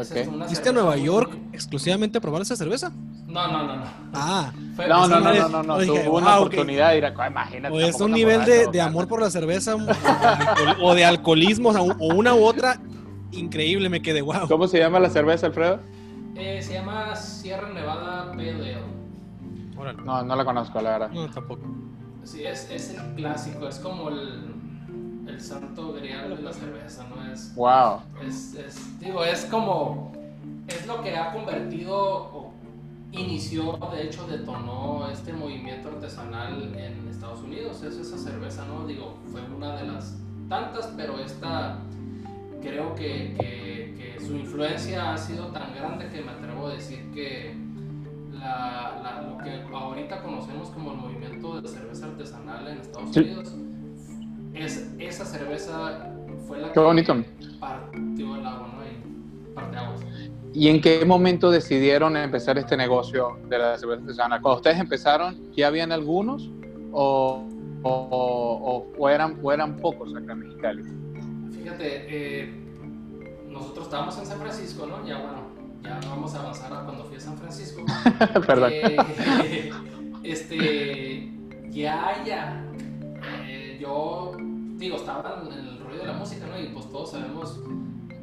Esa 0.00 0.14
Ok. 0.14 0.20
es 0.20 0.28
una 0.28 0.44
¿Fuiste 0.46 0.68
a 0.68 0.72
Nueva 0.72 0.92
muy- 0.96 1.04
York 1.04 1.36
exclusivamente 1.52 2.18
a 2.18 2.20
probar 2.20 2.42
esa 2.42 2.56
cerveza? 2.56 2.90
No, 3.26 3.48
no, 3.50 3.62
no, 3.64 3.76
no. 3.76 3.84
Ah, 4.12 4.52
Fue- 4.76 4.86
No, 4.88 5.08
no, 5.08 5.20
no, 5.20 5.32
no, 5.34 5.48
no, 5.48 5.62
no. 5.62 5.78
Tuvo 5.84 6.18
una 6.18 6.38
oportunidad 6.38 6.90
de 6.90 6.98
ir 6.98 7.04
a. 7.06 7.26
Imagínate. 7.28 7.74
o 7.74 7.80
es 7.80 8.00
un 8.00 8.12
nivel 8.12 8.44
de, 8.44 8.80
amor 8.80 9.08
por 9.08 9.20
la 9.20 9.30
cerveza 9.30 9.74
o 9.74 9.78
de, 9.78 9.92
alcohol- 9.92 10.76
o 10.82 10.94
de 10.94 11.04
alcoholismo, 11.04 11.68
o, 11.70 11.72
sea, 11.72 11.82
o 11.82 12.14
una 12.14 12.34
u 12.34 12.44
otra, 12.44 12.80
increíble, 13.32 13.88
me 13.88 14.02
quedé, 14.02 14.20
wow. 14.22 14.46
¿Cómo 14.48 14.68
se 14.68 14.78
llama 14.78 14.98
la 15.00 15.10
cerveza, 15.10 15.46
Alfredo? 15.46 15.80
Eh, 16.36 16.60
se 16.62 16.74
llama 16.74 17.14
Sierra 17.16 17.68
Nevada 17.72 18.30
Pale 18.32 18.50
Ale. 18.50 18.76
Órale. 19.76 20.02
No, 20.02 20.22
no 20.22 20.36
la 20.36 20.44
conozco, 20.44 20.80
la 20.80 20.90
verdad. 20.90 21.10
No, 21.10 21.28
tampoco. 21.30 21.62
Sí, 22.24 22.42
es, 22.44 22.70
es 22.70 22.90
el 22.90 23.14
clásico, 23.14 23.68
es 23.68 23.78
como 23.78 24.08
el, 24.08 24.54
el 25.28 25.40
santo 25.40 25.92
grial 25.92 26.36
de 26.36 26.42
la 26.42 26.52
cerveza, 26.52 27.06
¿no? 27.08 27.32
Es, 27.32 27.54
Wow. 27.54 28.00
es, 28.26 28.54
es- 28.54 29.00
digo, 29.00 29.24
es 29.24 29.44
como, 29.46 30.12
es 30.68 30.86
lo 30.86 31.02
que 31.02 31.16
ha 31.16 31.32
convertido, 31.32 31.94
o 31.96 32.52
inició, 33.12 33.78
de 33.92 34.04
hecho, 34.04 34.26
detonó 34.26 35.08
este 35.12 35.32
movimiento 35.32 35.88
artesanal 35.88 36.74
en 36.74 37.08
Estados 37.08 37.40
Unidos, 37.42 37.82
es 37.82 37.96
esa 37.96 38.16
cerveza, 38.16 38.64
¿no? 38.66 38.86
Digo, 38.86 39.16
fue 39.30 39.42
una 39.42 39.76
de 39.76 39.86
las 39.86 40.16
tantas, 40.48 40.86
pero 40.96 41.18
esta 41.18 41.78
creo 42.62 42.94
que, 42.94 43.34
que- 43.38 44.14
que 44.18 44.24
su 44.24 44.34
influencia 44.34 45.12
ha 45.12 45.18
sido 45.18 45.48
tan 45.48 45.74
grande 45.74 46.08
que 46.08 46.22
me 46.22 46.30
atrevo 46.32 46.68
a 46.68 46.74
decir 46.74 47.10
que 47.12 47.54
la- 48.44 49.00
la- 49.02 49.22
lo 49.28 49.38
que 49.38 49.62
ahorita 49.74 50.22
conocemos 50.22 50.68
como 50.70 50.92
el 50.92 50.98
movimiento 50.98 51.60
de 51.60 51.68
cerveza 51.68 52.06
artesanal 52.06 52.68
en 52.68 52.78
Estados 52.78 53.10
Sí. 53.12 53.20
Unidos, 53.20 53.54
es, 54.54 54.90
esa 54.98 55.24
cerveza 55.24 56.10
fue 56.46 56.58
la 56.60 56.68
Qué 56.68 56.74
que 56.74 56.80
bonito. 56.80 57.16
partió 57.58 58.36
el 58.36 58.46
agua, 58.46 58.68
¿no? 58.76 58.84
Y 58.84 59.54
parte 59.54 59.76
aguas. 59.76 60.00
¿Y 60.52 60.68
en 60.68 60.80
qué 60.80 61.04
momento 61.04 61.50
decidieron 61.50 62.16
empezar 62.16 62.58
este 62.58 62.76
negocio 62.76 63.38
de 63.48 63.58
la 63.58 63.76
cerveza 63.78 64.02
artesanal? 64.02 64.40
Cuando 64.40 64.56
ustedes 64.58 64.78
empezaron, 64.78 65.50
¿ya 65.52 65.66
habían 65.66 65.90
algunos 65.90 66.48
o, 66.92 67.48
o, 67.82 67.90
o- 67.90 68.92
o 68.96 69.08
eran, 69.10 69.38
eran 69.52 69.76
pocos 69.78 70.14
acá 70.14 70.32
en 70.32 70.38
Mexicali? 70.40 70.82
Fíjate, 71.60 72.06
eh, 72.42 72.54
nosotros 73.48 73.86
estábamos 73.86 74.16
en 74.18 74.26
San 74.26 74.38
Francisco, 74.38 74.86
¿no? 74.86 75.04
Ya 75.06 75.16
bueno, 75.18 75.53
ya 75.84 76.00
vamos 76.08 76.34
a 76.34 76.40
avanzar 76.40 76.72
a 76.72 76.84
cuando 76.84 77.04
fui 77.04 77.16
a 77.16 77.20
San 77.20 77.36
Francisco. 77.36 77.84
Perdón. 78.46 78.70
Eh, 78.72 79.70
este, 80.22 81.30
ya, 81.70 82.22
ya. 82.24 82.64
eh, 83.46 83.78
yo, 83.80 84.32
digo, 84.76 84.96
estaba 84.96 85.42
en 85.46 85.52
el 85.52 85.80
rollo 85.80 85.98
de 85.98 86.06
la 86.06 86.14
música, 86.14 86.46
¿no? 86.46 86.58
Y 86.58 86.68
pues 86.68 86.88
todos 86.90 87.10
sabemos 87.12 87.60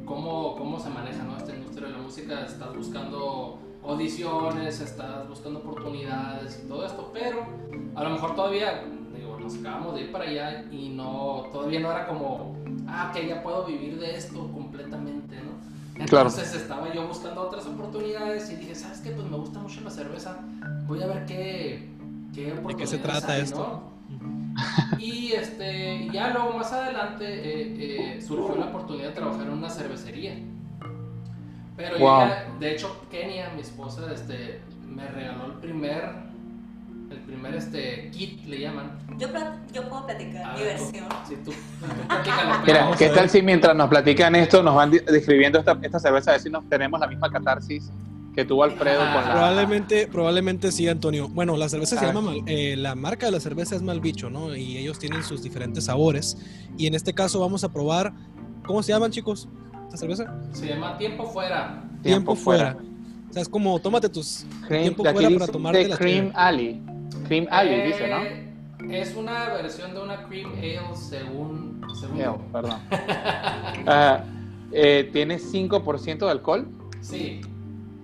cómo, 0.04 0.56
cómo 0.56 0.78
se 0.78 0.90
maneja, 0.90 1.22
¿no? 1.24 1.36
Esta 1.36 1.54
industria 1.54 1.88
de 1.88 1.94
la 1.94 2.00
música. 2.00 2.44
Estás 2.44 2.74
buscando 2.76 3.58
audiciones, 3.84 4.80
estás 4.80 5.28
buscando 5.28 5.60
oportunidades 5.60 6.62
y 6.64 6.68
todo 6.68 6.86
esto, 6.86 7.10
pero 7.12 7.46
a 7.94 8.04
lo 8.04 8.10
mejor 8.10 8.34
todavía, 8.34 8.84
digo, 9.14 9.38
nos 9.38 9.56
acabamos 9.56 9.94
de 9.94 10.02
ir 10.02 10.12
para 10.12 10.24
allá 10.24 10.64
y 10.70 10.88
no, 10.90 11.46
todavía 11.52 11.80
no 11.80 11.90
era 11.90 12.06
como, 12.06 12.56
ah, 12.86 13.10
que 13.14 13.26
ya 13.26 13.42
puedo 13.42 13.64
vivir 13.64 13.98
de 13.98 14.14
esto 14.14 14.50
completamente, 14.52 15.21
Entonces 16.02 16.54
estaba 16.54 16.92
yo 16.92 17.06
buscando 17.06 17.42
otras 17.42 17.66
oportunidades 17.66 18.50
y 18.50 18.56
dije, 18.56 18.74
¿sabes 18.74 19.00
qué? 19.00 19.10
Pues 19.10 19.26
me 19.28 19.36
gusta 19.36 19.58
mucho 19.60 19.80
la 19.82 19.90
cerveza. 19.90 20.40
Voy 20.86 21.02
a 21.02 21.06
ver 21.06 21.24
qué, 21.26 21.88
qué 22.34 22.52
¿De 22.54 22.76
qué 22.76 22.86
se 22.86 22.98
trata 22.98 23.32
hay, 23.32 23.42
esto? 23.42 23.58
¿no? 23.58 23.92
Y 24.98 25.32
este, 25.32 26.08
ya 26.12 26.30
luego 26.30 26.52
más 26.58 26.72
adelante 26.72 27.24
eh, 27.26 28.16
eh, 28.16 28.20
surgió 28.20 28.56
la 28.56 28.66
oportunidad 28.66 29.08
de 29.08 29.14
trabajar 29.14 29.46
en 29.46 29.52
una 29.54 29.70
cervecería. 29.70 30.34
Pero 31.76 31.98
Wow. 31.98 32.28
ya- 32.28 32.46
de 32.60 32.72
hecho, 32.72 33.00
Kenia, 33.10 33.50
mi 33.54 33.62
esposa, 33.62 34.12
este, 34.12 34.60
me 34.86 35.08
regaló 35.08 35.46
el 35.46 35.52
primer, 35.54 36.10
el 37.12 37.18
primer 37.20 37.54
este, 37.54 38.10
kit, 38.10 38.44
le 38.46 38.60
llaman. 38.60 38.98
Yo, 39.18 39.28
yo 39.72 39.88
puedo 39.88 40.06
platicar 40.06 40.42
A 40.44 40.54
mi 40.56 40.62
ver, 40.62 40.76
tú- 40.78 40.84
versión. 40.84 41.08
Sí, 41.28 41.34
tú, 41.44 41.50
tú 41.50 41.56
Mira, 42.66 42.90
¿qué 42.98 43.08
tal 43.08 43.28
si 43.30 43.42
mientras 43.42 43.76
nos 43.76 43.88
platican 43.88 44.34
esto 44.34 44.62
nos 44.62 44.74
van 44.74 44.90
describiendo 44.90 45.58
esta, 45.58 45.78
esta 45.82 45.98
cerveza, 45.98 46.30
a 46.30 46.34
ver 46.34 46.40
si 46.42 46.50
nos 46.50 46.68
tenemos 46.68 46.98
la 47.00 47.06
misma 47.06 47.30
catarsis 47.30 47.90
que 48.34 48.44
tuvo 48.46 48.64
Alfredo 48.64 48.98
con 48.98 49.14
la... 49.24 49.32
Probablemente, 49.32 50.06
probablemente 50.06 50.72
sí, 50.72 50.88
Antonio. 50.88 51.28
Bueno, 51.28 51.56
la 51.58 51.68
cerveza 51.68 51.98
se 51.98 52.04
Ah. 52.06 52.08
llama, 52.08 52.22
Mal- 52.32 52.42
eh, 52.46 52.76
la 52.78 52.94
marca 52.94 53.26
de 53.26 53.32
la 53.32 53.40
cerveza 53.40 53.76
es 53.76 53.82
Malbicho, 53.82 54.30
¿no? 54.30 54.56
Y 54.56 54.78
ellos 54.78 54.98
tienen 54.98 55.22
sus 55.22 55.42
diferentes 55.42 55.84
sabores. 55.84 56.38
Y 56.78 56.86
en 56.86 56.94
este 56.94 57.12
caso 57.12 57.40
vamos 57.40 57.62
a 57.62 57.68
probar, 57.70 58.12
¿cómo 58.64 58.82
se 58.82 58.92
llaman, 58.92 59.10
chicos? 59.10 59.48
¿Esta 59.84 59.96
cerveza? 59.98 60.34
se 60.52 60.66
llama 60.68 60.96
Tiempo 60.96 61.26
Fuera. 61.26 61.84
Tiempo, 62.02 62.34
fuera. 62.34 62.76
O 63.28 63.32
sea, 63.34 63.42
es 63.42 63.48
como, 63.48 63.78
tómate 63.78 64.08
tus 64.08 64.44
Cream, 64.66 64.82
tiempo 64.82 65.04
fuera 65.04 65.30
para 65.38 65.46
tomarte 65.52 65.86
la 65.88 65.96
Cream 65.96 66.32
Alley. 66.34 66.82
Cream 67.32 67.48
Eh, 67.50 67.86
dice, 67.86 68.08
¿no? 68.08 68.92
Es 68.92 69.16
una 69.16 69.48
versión 69.54 69.94
de 69.94 70.02
una 70.02 70.24
cream 70.24 70.52
ale 70.52 70.80
según, 70.94 71.80
según 71.98 72.18
yo. 72.18 72.38
perdón. 72.52 72.78
Eh, 74.74 75.10
tiene 75.12 75.38
5% 75.38 76.24
de 76.24 76.30
alcohol 76.30 76.66
Sí, 77.02 77.42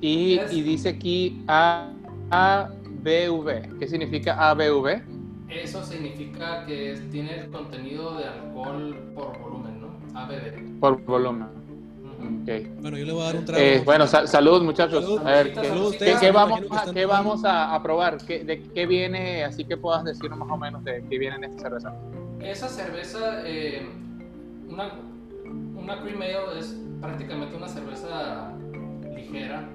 y, 0.03 0.37
dice 0.61 0.91
aquí 0.91 1.43
A, 1.49 1.93
ABV. 2.31 3.79
¿Qué 3.79 3.87
significa 3.89 4.51
ABV? 4.51 5.01
eso 5.49 5.83
significa 5.83 6.67
que 6.67 7.01
tiene 7.11 7.39
el 7.39 7.51
contenido 7.51 8.19
de 8.19 8.27
alcohol 8.27 8.95
por 9.15 9.39
volumen, 9.41 9.81
¿no? 9.81 9.89
ABV. 10.21 10.79
Por 10.79 11.03
volumen. 11.07 11.49
Ujú. 12.19 12.43
Ok. 12.43 12.81
Bueno, 12.81 12.99
yo 12.99 13.05
le 13.07 13.13
voy 13.13 13.23
a 13.23 13.25
dar 13.27 13.37
un 13.37 13.45
trago. 13.45 13.63
Eh, 13.63 13.83
bueno, 13.85 14.07
sal- 14.07 14.27
salud 14.29 14.63
muchachos. 14.63 15.05
Salud. 15.05 15.21
A 15.27 15.31
ver, 15.31 15.53
¿qué, 15.55 15.69
Salud 15.69 15.95
qué- 15.99 16.17
qué 16.21 16.31
vamos, 16.31 16.61
a, 16.71 16.93
qué 16.93 17.07
vamos 17.07 17.45
a, 17.45 17.75
a 17.75 17.83
probar? 17.83 18.19
¿Qué, 18.19 18.45
¿De 18.45 18.63
qué 18.63 18.87
viene? 18.87 19.45
Así 19.45 19.65
que 19.65 19.77
puedas 19.77 20.05
decirnos 20.05 20.39
más 20.39 20.51
o 20.51 20.57
menos 20.57 20.83
de 20.85 21.05
qué 21.09 21.19
viene 21.19 21.37
en 21.37 21.45
esta 21.45 21.63
cerveza. 21.63 21.95
Esa 22.41 22.69
cerveza, 22.69 23.43
eh, 23.45 23.89
una, 24.69 24.93
una 25.77 26.01
cream 26.03 26.21
ale 26.23 26.59
es 26.61 26.77
prácticamente 27.01 27.57
una 27.57 27.69
cerveza 27.69 28.53
ligera, 29.15 29.69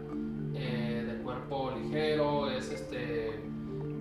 eh, 0.55 1.05
de 1.07 1.23
cuerpo 1.23 1.71
ligero, 1.71 2.49
es 2.49 2.71
este 2.71 3.39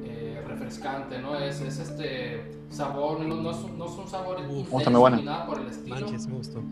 eh, 0.04 0.42
refrescante, 0.46 1.18
¿no? 1.20 1.36
Es, 1.36 1.60
es 1.60 1.78
este 1.78 2.42
sabor, 2.70 3.20
no, 3.20 3.36
no 3.36 3.50
es, 3.50 3.56
un- 3.58 3.78
no 3.78 3.86
es 3.86 3.92
un 3.98 4.08
sabor 4.08 4.38
Uf. 4.48 4.70
muy 4.72 4.84
buena. 4.84 5.16
ni 5.18 5.24
nada 5.24 5.44
por 5.46 5.60
el 5.60 5.68
estilo. 5.68 5.94
Manches, 5.94 6.26
me 6.26 6.36
gustó. 6.36 6.62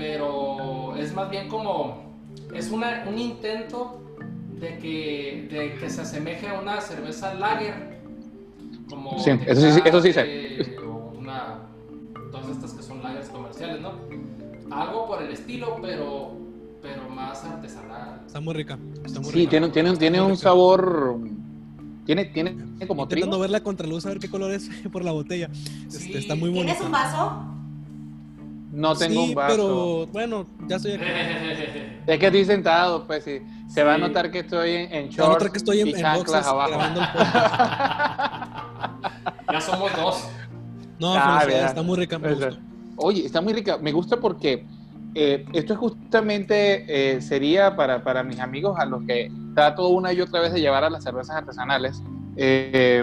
Pero 0.00 0.96
es 0.96 1.14
más 1.14 1.30
bien 1.30 1.48
como 1.48 2.02
es 2.54 2.70
una, 2.70 3.04
un 3.08 3.18
intento 3.18 4.00
de 4.58 4.78
que, 4.78 5.48
de 5.50 5.74
que 5.78 5.90
se 5.90 6.00
asemeje 6.02 6.48
a 6.48 6.60
una 6.60 6.80
cerveza 6.80 7.34
lager 7.34 8.00
como 8.88 9.18
Sí, 9.18 9.30
eso 9.46 9.60
sí- 9.72 9.80
eso 9.84 10.02
sí 10.02 10.12
sé. 10.12 10.22
Tecate 10.24 10.78
o 10.86 11.12
una 11.18 11.58
todas 12.32 12.48
estas 12.48 12.72
que 12.72 12.82
son 12.82 13.02
lagers 13.02 13.28
comerciales, 13.28 13.80
¿no? 13.80 13.92
Algo 14.74 15.06
por 15.06 15.22
el 15.22 15.30
estilo, 15.32 15.78
pero, 15.82 16.32
pero 16.82 17.08
más 17.08 17.44
artesanal. 17.44 18.20
Está 18.26 18.40
muy 18.40 18.54
rica. 18.54 18.78
Está 19.04 19.20
muy 19.20 19.30
Sí, 19.30 19.38
rica. 19.40 19.50
tiene, 19.50 19.68
tiene, 19.70 19.96
tiene 19.96 20.20
un 20.20 20.30
rica. 20.30 20.42
sabor. 20.42 21.18
Tiene, 22.06 22.24
tiene 22.26 22.52
como 22.86 23.02
Intentando 23.02 23.06
trigo. 23.08 23.38
ver 23.38 23.50
la 23.50 23.60
contraluz, 23.62 24.06
a 24.06 24.08
ver 24.10 24.18
qué 24.18 24.28
color 24.28 24.50
es 24.52 24.68
por 24.92 25.04
la 25.04 25.12
botella. 25.12 25.48
Este, 25.86 25.98
Sí. 25.98 26.12
está 26.16 26.34
muy 26.34 26.50
bonita. 26.50 26.66
¿Tienes 26.66 26.82
un 26.84 26.92
vaso? 26.92 27.44
No 28.72 28.94
tengo 28.94 29.22
sí, 29.24 29.28
un 29.30 29.34
vaso. 29.34 29.48
pero 29.56 30.06
bueno, 30.12 30.46
ya 30.68 30.76
estoy 30.76 30.92
aquí. 30.92 31.04
Es 32.06 32.18
que 32.18 32.26
estoy 32.26 32.44
sentado, 32.44 33.06
pues 33.06 33.24
sí. 33.24 33.40
Se 33.68 33.84
va 33.84 33.94
a 33.94 33.98
notar 33.98 34.30
que 34.30 34.40
estoy 34.40 34.70
en, 34.72 34.92
en 34.92 35.12
Se 35.12 35.20
va 35.22 35.28
a 35.28 35.30
notar 35.32 35.42
shorts 35.48 35.52
que 35.52 35.58
estoy 35.58 35.80
en, 35.80 35.88
y 35.88 35.92
en 35.92 36.14
boxes 36.14 36.46
abajo. 36.46 36.68
grabando 36.70 37.00
el 37.00 37.06
podcast. 37.12 37.54
ya 39.52 39.60
somos 39.60 39.90
dos. 39.96 40.28
No, 40.98 41.14
Ah, 41.16 41.44
está 41.48 41.82
muy 41.82 41.96
rica. 41.98 42.18
me 42.18 42.30
gusta. 42.34 42.58
Oye, 42.96 43.24
está 43.26 43.40
muy 43.40 43.52
rica. 43.52 43.78
Me 43.78 43.92
gusta 43.92 44.18
porque 44.18 44.64
eh, 45.14 45.44
esto 45.52 45.72
es 45.72 45.78
justamente 45.78 46.84
eh, 47.16 47.20
sería 47.20 47.76
para, 47.76 48.02
para 48.04 48.22
mis 48.22 48.38
amigos 48.40 48.76
a 48.78 48.84
los 48.86 49.02
que 49.04 49.30
trato 49.54 49.88
una 49.88 50.12
y 50.12 50.20
otra 50.20 50.40
vez 50.40 50.52
de 50.52 50.60
llevar 50.60 50.84
a 50.84 50.90
las 50.90 51.02
cervezas 51.04 51.36
artesanales, 51.36 52.02
eh, 52.36 53.02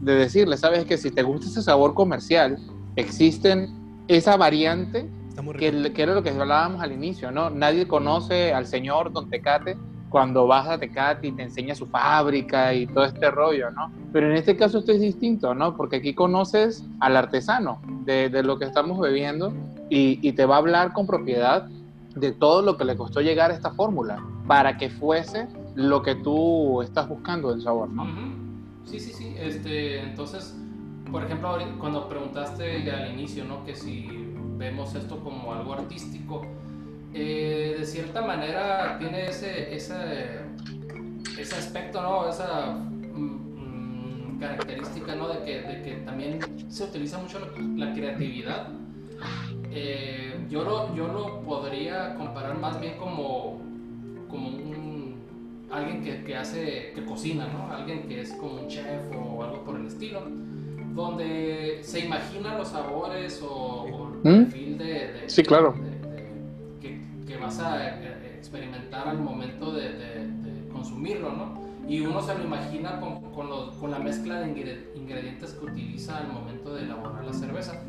de 0.00 0.14
decirles, 0.14 0.60
sabes 0.60 0.84
que 0.84 0.96
si 0.96 1.10
te 1.10 1.22
gusta 1.22 1.46
ese 1.48 1.62
sabor 1.62 1.92
comercial, 1.94 2.58
existen 2.96 3.85
esa 4.08 4.36
variante 4.36 5.08
que, 5.58 5.92
que 5.92 6.02
era 6.02 6.14
lo 6.14 6.22
que 6.22 6.30
hablábamos 6.30 6.82
al 6.82 6.92
inicio, 6.92 7.30
¿no? 7.30 7.50
Nadie 7.50 7.86
conoce 7.86 8.52
al 8.52 8.66
señor 8.66 9.12
Don 9.12 9.28
Tecate 9.28 9.76
cuando 10.08 10.46
vas 10.46 10.68
a 10.68 10.78
Tecate 10.78 11.28
y 11.28 11.32
te 11.32 11.42
enseña 11.42 11.74
su 11.74 11.86
fábrica 11.86 12.72
y 12.72 12.86
todo 12.86 13.04
este 13.04 13.30
rollo, 13.30 13.70
¿no? 13.70 13.90
Pero 14.12 14.30
en 14.30 14.36
este 14.36 14.56
caso 14.56 14.78
esto 14.78 14.92
es 14.92 15.00
distinto, 15.00 15.54
¿no? 15.54 15.76
Porque 15.76 15.96
aquí 15.96 16.14
conoces 16.14 16.84
al 17.00 17.16
artesano 17.16 17.80
de, 18.04 18.30
de 18.30 18.42
lo 18.42 18.58
que 18.58 18.64
estamos 18.64 18.98
bebiendo 18.98 19.52
y, 19.90 20.18
y 20.26 20.32
te 20.32 20.46
va 20.46 20.56
a 20.56 20.58
hablar 20.58 20.92
con 20.92 21.06
propiedad 21.06 21.68
de 22.14 22.32
todo 22.32 22.62
lo 22.62 22.76
que 22.76 22.84
le 22.84 22.96
costó 22.96 23.20
llegar 23.20 23.50
a 23.50 23.54
esta 23.54 23.72
fórmula 23.72 24.22
para 24.46 24.78
que 24.78 24.88
fuese 24.88 25.48
lo 25.74 26.02
que 26.02 26.14
tú 26.14 26.80
estás 26.82 27.08
buscando 27.08 27.52
en 27.52 27.60
sabor, 27.60 27.90
¿no? 27.90 28.06
Sí, 28.84 28.98
sí, 28.98 29.12
sí. 29.12 29.34
Este, 29.38 30.00
entonces, 30.00 30.56
por 31.10 31.24
ejemplo, 31.24 31.56
cuando 31.78 32.08
preguntaste 32.08 32.90
al 32.90 33.12
inicio, 33.12 33.44
¿no? 33.44 33.64
Que 33.64 33.74
si 33.74 34.08
vemos 34.56 34.94
esto 34.94 35.22
como 35.22 35.52
algo 35.52 35.74
artístico, 35.74 36.42
eh, 37.14 37.76
de 37.78 37.86
cierta 37.86 38.22
manera 38.22 38.98
tiene 38.98 39.26
ese, 39.26 39.74
ese, 39.74 40.40
ese 41.38 41.56
aspecto, 41.56 42.02
¿no? 42.02 42.28
Esa 42.28 42.72
mm, 42.72 44.34
mm, 44.34 44.38
característica, 44.40 45.14
¿no? 45.14 45.28
De 45.28 45.44
que, 45.44 45.62
de 45.62 45.82
que 45.82 45.92
también 46.04 46.40
se 46.68 46.84
utiliza 46.84 47.18
mucho 47.18 47.38
la, 47.38 47.86
la 47.86 47.94
creatividad. 47.94 48.68
Eh, 49.70 50.46
yo, 50.48 50.64
lo, 50.64 50.94
yo 50.94 51.08
lo 51.08 51.40
podría 51.42 52.14
comparar 52.16 52.58
más 52.58 52.80
bien 52.80 52.96
como, 52.96 53.60
como 54.28 54.48
un, 54.48 55.16
alguien 55.70 56.02
que, 56.02 56.24
que 56.24 56.36
hace, 56.36 56.92
que 56.94 57.04
cocina, 57.04 57.46
¿no? 57.48 57.72
Alguien 57.72 58.08
que 58.08 58.20
es 58.20 58.32
como 58.32 58.62
un 58.62 58.68
chef 58.68 59.10
o 59.14 59.42
algo 59.42 59.64
por 59.64 59.76
el 59.76 59.86
estilo, 59.86 60.22
donde 60.96 61.80
se 61.82 62.00
imagina 62.00 62.56
los 62.58 62.68
sabores 62.68 63.40
o, 63.42 63.48
o 63.52 64.08
el 64.08 64.18
¿Mm? 64.40 64.44
perfil 64.44 64.78
de, 64.78 64.84
de- 64.84 65.22
Sí, 65.30 65.42
claro. 65.42 65.72
de- 65.72 65.90
de- 65.90 66.26
que, 66.80 67.00
que 67.26 67.36
vas 67.36 67.58
a 67.60 67.86
eh, 68.02 68.36
experimentar 68.38 69.06
al 69.06 69.18
momento 69.18 69.72
de, 69.72 69.90
de- 69.92 70.26
de 70.28 70.68
consumirlo, 70.72 71.32
¿no? 71.32 71.66
Y 71.88 72.00
uno 72.00 72.20
se 72.22 72.36
lo 72.36 72.42
imagina 72.44 72.98
con, 72.98 73.20
con, 73.32 73.48
los- 73.48 73.76
con 73.76 73.90
la 73.92 73.98
mezcla 74.00 74.40
de 74.40 74.46
ingre- 74.48 74.84
ingredientes 74.96 75.52
que 75.52 75.66
utiliza 75.66 76.18
al 76.18 76.32
momento 76.32 76.74
de 76.74 76.82
elaborar 76.82 77.24
la 77.24 77.32
cerveza. 77.32 77.80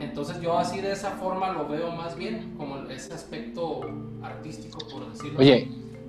Entonces 0.00 0.40
yo 0.40 0.58
así 0.58 0.80
de 0.80 0.92
esa 0.92 1.10
forma 1.12 1.52
lo 1.52 1.68
veo 1.68 1.90
más 1.92 2.16
bien 2.16 2.54
como 2.56 2.78
ese 2.88 3.12
aspecto 3.14 3.80
artístico, 4.22 4.78
por 4.90 5.10
decirlo 5.12 5.38
Oye, 5.40 5.68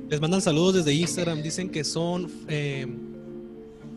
Les 0.10 0.22
mandan 0.22 0.42
saludos 0.42 0.76
desde 0.76 0.94
Instagram. 0.94 1.42
Dicen 1.42 1.70
que 1.70 1.84
son 1.84 2.30
eh, 2.48 2.88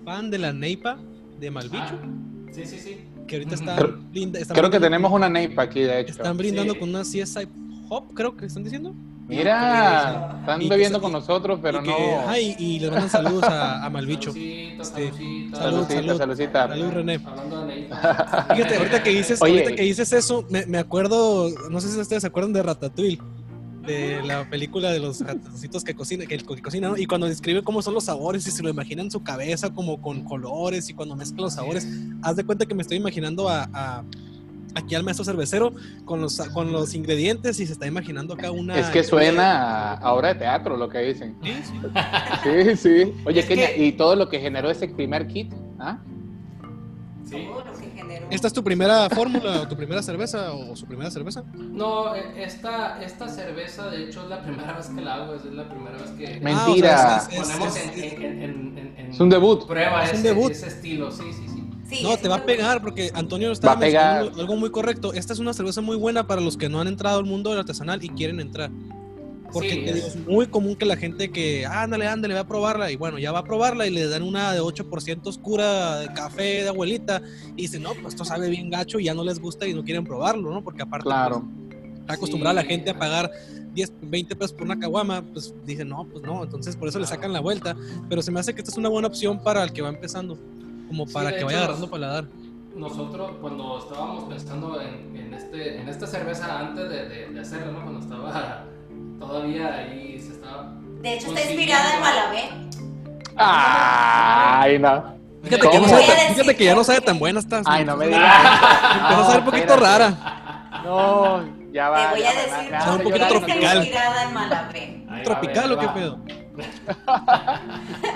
fan 0.05 0.31
de 0.31 0.39
la 0.39 0.53
Neipa 0.53 0.99
de 1.39 1.51
Malbicho. 1.51 1.99
Ah, 2.03 2.09
sí, 2.53 2.65
sí, 2.67 2.79
sí. 2.79 2.99
que 3.27 3.37
ahorita 3.37 3.55
están, 3.55 3.77
Creo- 3.77 3.99
brinda- 4.11 4.39
están 4.39 4.55
creo 4.57 4.71
que 4.71 4.79
brindando- 4.79 4.87
tenemos 4.87 5.13
una 5.13 5.29
neipa 5.29 5.63
aquí, 5.63 5.81
de 5.81 6.01
hecho. 6.01 6.13
Están 6.13 6.37
brindando 6.37 6.75
Sí. 6.75 6.79
con 6.81 6.89
una 6.91 7.03
CSI 7.05 7.49
Hop, 7.91 8.13
creo 8.15 8.37
que 8.37 8.47
están 8.47 8.65
diciendo. 8.65 8.95
Mira, 9.27 10.37
están 10.41 10.61
Y 10.63 10.65
que 10.65 10.71
bebiendo 10.71 11.01
con 11.03 11.13
nosotros, 11.13 11.59
pero 11.63 11.81
y, 11.81 11.83
que- 11.85 11.91
no... 11.91 12.21
ajá, 12.21 12.39
y, 12.39 12.79
les 12.81 12.91
mandan 12.91 13.11
saludos 13.11 13.45
a, 13.45 13.85
a 13.85 13.91
Malbicho. 13.91 14.33
Saludcita, 14.33 14.83
Este, 14.83 15.13
saludcita. 15.13 15.57
salud, 15.59 15.87
salud. 15.87 16.17
saludcita. 16.19 16.69
Salud, 16.69 16.91
René. 16.93 17.21
Hablando 17.27 17.67
de. 17.67 17.75
Fíjate, 17.85 18.77
ahorita 18.79 19.03
que 19.03 19.11
dices, 19.11 19.39
Oye. 19.43 19.53
ahorita 19.61 19.77
que 19.77 19.83
dices 19.83 20.13
eso, 20.15 20.47
me, 20.49 20.65
me 20.67 20.79
acuerdo, 20.79 21.51
no 21.71 21.81
sé 21.81 21.89
si 21.91 21.99
ustedes 22.01 22.23
se 22.23 22.27
acuerdan 22.27 22.55
de 22.55 22.63
Ratatouille, 22.63 23.19
de 23.89 24.23
la 24.23 24.49
película 24.49 24.93
de 24.93 25.01
los 25.01 25.21
ratoncitos 25.21 25.83
que 25.83 25.95
cocina, 25.95 26.27
que, 26.27 26.37
que 26.39 26.63
cocinan, 26.63 26.93
¿no? 26.93 26.97
y 26.97 27.07
cuando 27.07 27.27
describe 27.27 27.63
cómo 27.63 27.83
son 27.83 27.95
los 27.95 28.05
sabores 28.05 28.47
y 28.47 28.51
se 28.51 28.63
lo 28.63 28.69
imagina 28.69 29.03
en 29.03 29.11
su 29.11 29.23
cabeza 29.23 29.71
como 29.71 30.01
con 30.01 30.23
colores 30.25 30.89
y 30.91 30.95
cuando 30.95 31.17
mezcla 31.17 31.43
los 31.43 31.55
sabores, 31.55 31.89
haz 32.23 32.37
de 32.37 32.45
cuenta 32.45 32.67
que 32.67 32.75
me 32.75 32.83
estoy 32.83 32.99
imaginando 32.99 33.49
a, 33.49 33.69
a- 33.73 34.05
aquí 34.75 34.95
al 34.95 35.03
maestro 35.03 35.25
cervecero 35.25 35.73
con 36.05 36.21
los, 36.21 36.37
con 36.53 36.71
los 36.71 36.95
ingredientes 36.95 37.59
y 37.59 37.67
se 37.67 37.73
está 37.73 37.87
imaginando 37.87 38.35
acá 38.35 38.51
una... 38.53 38.79
Es 38.79 38.89
que 38.91 39.03
suena 39.03 39.95
a 39.95 40.13
obra 40.13 40.35
de 40.35 40.41
teatro 40.41 40.77
lo 40.77 40.89
que 40.89 40.99
dicen. 40.99 41.35
Sí, 41.43 41.53
sí. 41.65 41.75
Sí, 42.45 42.77
sí. 42.77 43.13
Oye, 43.25 43.41
Es 43.41 43.47
Kenia, 43.47 43.75
que- 43.75 43.85
y 43.87 43.93
todo 43.93 44.15
lo 44.15 44.29
que 44.29 44.39
generó 44.39 44.71
ese 44.71 44.87
primer 44.89 45.27
kit, 45.27 45.53
¿ah? 45.81 45.99
Sí. 47.25 47.49
¿Esta 48.31 48.47
es 48.49 48.53
tu 48.53 48.63
primera 48.63 49.09
fórmula 49.09 49.63
o 49.63 49.69
tu 49.69 49.77
primera 49.77 50.03
cerveza 50.03 50.53
o 50.53 50.77
su 50.77 50.87
primera 50.87 51.11
cerveza? 51.11 51.43
No, 51.55 52.15
eh, 52.15 52.45
esta, 52.45 53.03
esta 53.03 53.27
cerveza, 53.29 53.89
de 53.91 54.05
hecho, 54.05 54.23
es 54.23 54.29
la 54.29 54.43
primera 54.43 54.75
vez 54.77 54.87
que 54.89 55.01
la 55.01 55.15
hago, 55.15 55.35
es 55.35 55.45
la 55.47 55.69
primera 55.69 55.97
vez 55.97 56.11
que 56.11 56.39
Mentira. 56.41 57.27
Es- 57.31 57.39
ponemos 57.39 57.77
en, 57.97 59.17
un 59.19 59.29
debut. 59.31 59.67
prueba 59.67 60.05
Es 60.05 60.11
un 60.13 60.19
ese, 60.19 60.29
debut. 60.29 60.53
ese 60.53 60.67
estilo, 60.69 61.11
sí, 61.11 61.25
sí, 61.33 61.47
sí. 61.49 61.65
Sí, 61.89 62.01
No, 62.03 62.19
te 62.19 62.29
va 62.29 62.37
a 62.37 62.45
pegar 62.45 62.83
porque 62.83 63.11
Antonio 63.15 63.51
estaba 63.51 63.73
Va 63.75 63.79
a 63.79 63.81
pegar. 63.81 64.15
mencionando 64.17 64.41
algo 64.43 64.57
muy 64.57 64.71
correcto. 64.71 65.15
Esta 65.15 65.33
es 65.33 65.39
una 65.39 65.55
cerveza 65.55 65.81
muy 65.81 65.97
buena 65.97 66.27
para 66.27 66.43
los 66.43 66.59
que 66.59 66.69
no 66.69 66.81
han 66.83 66.87
entrado 66.89 67.19
al 67.19 67.25
mundo 67.25 67.49
del 67.51 67.61
artesanal 67.61 68.05
y 68.05 68.11
quieren 68.11 68.41
entrar. 68.41 68.71
Porque 69.53 69.71
Sí, 69.71 69.99
es- 69.99 70.17
muy 70.27 70.47
común 70.47 70.77
que 70.77 70.85
la 70.85 70.97
gente 70.97 71.31
que, 71.31 71.65
"Ah, 71.67 71.83
ándale, 71.83 72.07
ándale, 72.07 72.35
va 72.35 72.41
a 72.41 72.47
probarla. 72.47 72.91
Y 72.91 72.97
bueno, 72.97 73.19
ya 73.19 73.33
va 73.33 73.41
a 73.41 73.45
probarla 73.45 73.87
y 73.87 73.91
le 73.91 74.07
dan 74.07 74.23
una 74.23 74.53
de 74.53 74.61
8% 74.61 75.31
oscura 75.31 76.01
de 76.01 76.09
café 76.13 76.63
de 76.63 76.69
abuelita. 76.69 77.23
Y 77.57 77.63
dicen, 77.63 77.83
no, 77.83 77.95
pues 77.95 78.09
esto 78.15 78.25
sabe 78.25 78.51
bien 78.51 78.69
gacho 78.71 78.99
y 78.99 79.05
ya 79.05 79.15
no 79.15 79.25
les 79.25 79.39
gusta 79.41 79.67
y 79.67 79.73
no 79.75 79.85
quieren 79.85 80.05
probarlo, 80.05 80.51
¿no? 80.53 80.63
Porque 80.63 80.83
aparte, 80.83 81.05
Claro. 81.05 81.45
pues, 81.71 82.01
está 82.01 82.13
acostumbrada 82.15 82.61
Sí. 82.61 82.67
la 82.67 82.71
gente 82.75 82.91
a 82.91 82.99
pagar 82.99 83.31
10, 83.75 83.93
20 84.03 84.37
pesos 84.37 84.53
por 84.53 84.65
una 84.65 84.79
caguama. 84.79 85.23
Pues 85.33 85.55
dicen, 85.65 85.89
no, 85.89 86.05
pues 86.11 86.23
no. 86.25 86.43
Entonces 86.45 86.77
por 86.77 86.89
eso 86.89 86.99
le 86.99 87.05
Claro. 87.07 87.17
sacan 87.17 87.33
la 87.33 87.41
vuelta. 87.41 87.75
Pero 88.09 88.21
se 88.23 88.31
me 88.31 88.41
hace 88.41 88.55
que 88.55 88.61
esta 88.61 88.71
es 88.71 88.77
una 88.77 88.89
buena 88.91 89.09
opción 89.09 89.43
para 89.43 89.63
el 89.65 89.73
que 89.73 89.81
va 89.83 89.89
empezando. 89.89 90.39
Como 90.89 91.07
para 91.07 91.31
que 91.31 91.37
hecho, 91.39 91.47
vaya 91.47 91.59
agarrando 91.59 91.89
paladar. 91.91 92.29
Nosotros, 92.77 93.33
cuando 93.41 93.79
estábamos 93.79 94.25
pensando 94.25 94.81
en, 94.81 95.17
en 95.17 95.35
este, 95.35 95.81
en 95.81 95.89
esta 95.89 96.07
cerveza 96.07 96.59
antes 96.61 96.89
de, 96.89 97.09
de, 97.09 97.29
de 97.29 97.41
hacerla, 97.41 97.73
¿no? 97.73 97.83
Cuando 97.83 98.01
estaba 98.01 98.65
todavía 99.19 99.75
ahí, 99.75 100.21
se 100.21 100.33
estaba... 100.35 100.73
De 101.01 101.15
hecho, 101.15 101.29
está 101.29 101.41
inspirada 101.43 101.95
en 101.95 102.01
Malabé. 102.01 102.51
Ay, 103.37 104.79
no. 104.79 105.17
Fíjate 105.45 106.57
que, 106.57 106.65
ya 106.65 106.75
no 106.75 106.83
sabe 106.85 107.01
tan 107.01 107.19
buena 107.19 107.39
esta. 107.41 107.63
Ay, 107.65 107.85
no 107.85 107.97
me 107.97 108.07
Empezó 108.07 108.21
digas. 108.21 108.45
a 108.45 109.25
saber 109.25 109.39
un 109.39 109.45
poquito 109.45 109.75
espérate. 109.75 109.81
rara. 109.99 110.81
No, 110.85 111.45
ya 111.73 111.89
va. 111.89 112.11
Te 112.11 112.17
voy 112.19 112.27
a 112.27 112.33
decir 112.33 112.51
Sabe 112.51 112.77
hace 112.77 112.91
un 112.91 113.03
poquito 113.03 113.29
tropical. 113.29 113.63
Está 113.63 113.77
inspirada 113.77 114.23
en 114.25 114.35
Malabé. 114.35 114.81
Ahí 114.81 115.19
va, 115.19 115.23
¿Tropical 115.23 115.71
a 115.71 115.75
o 115.75 115.77
ver, 115.77 115.79
qué 115.79 115.87
va. 115.87 115.95
pedo? 115.95 116.19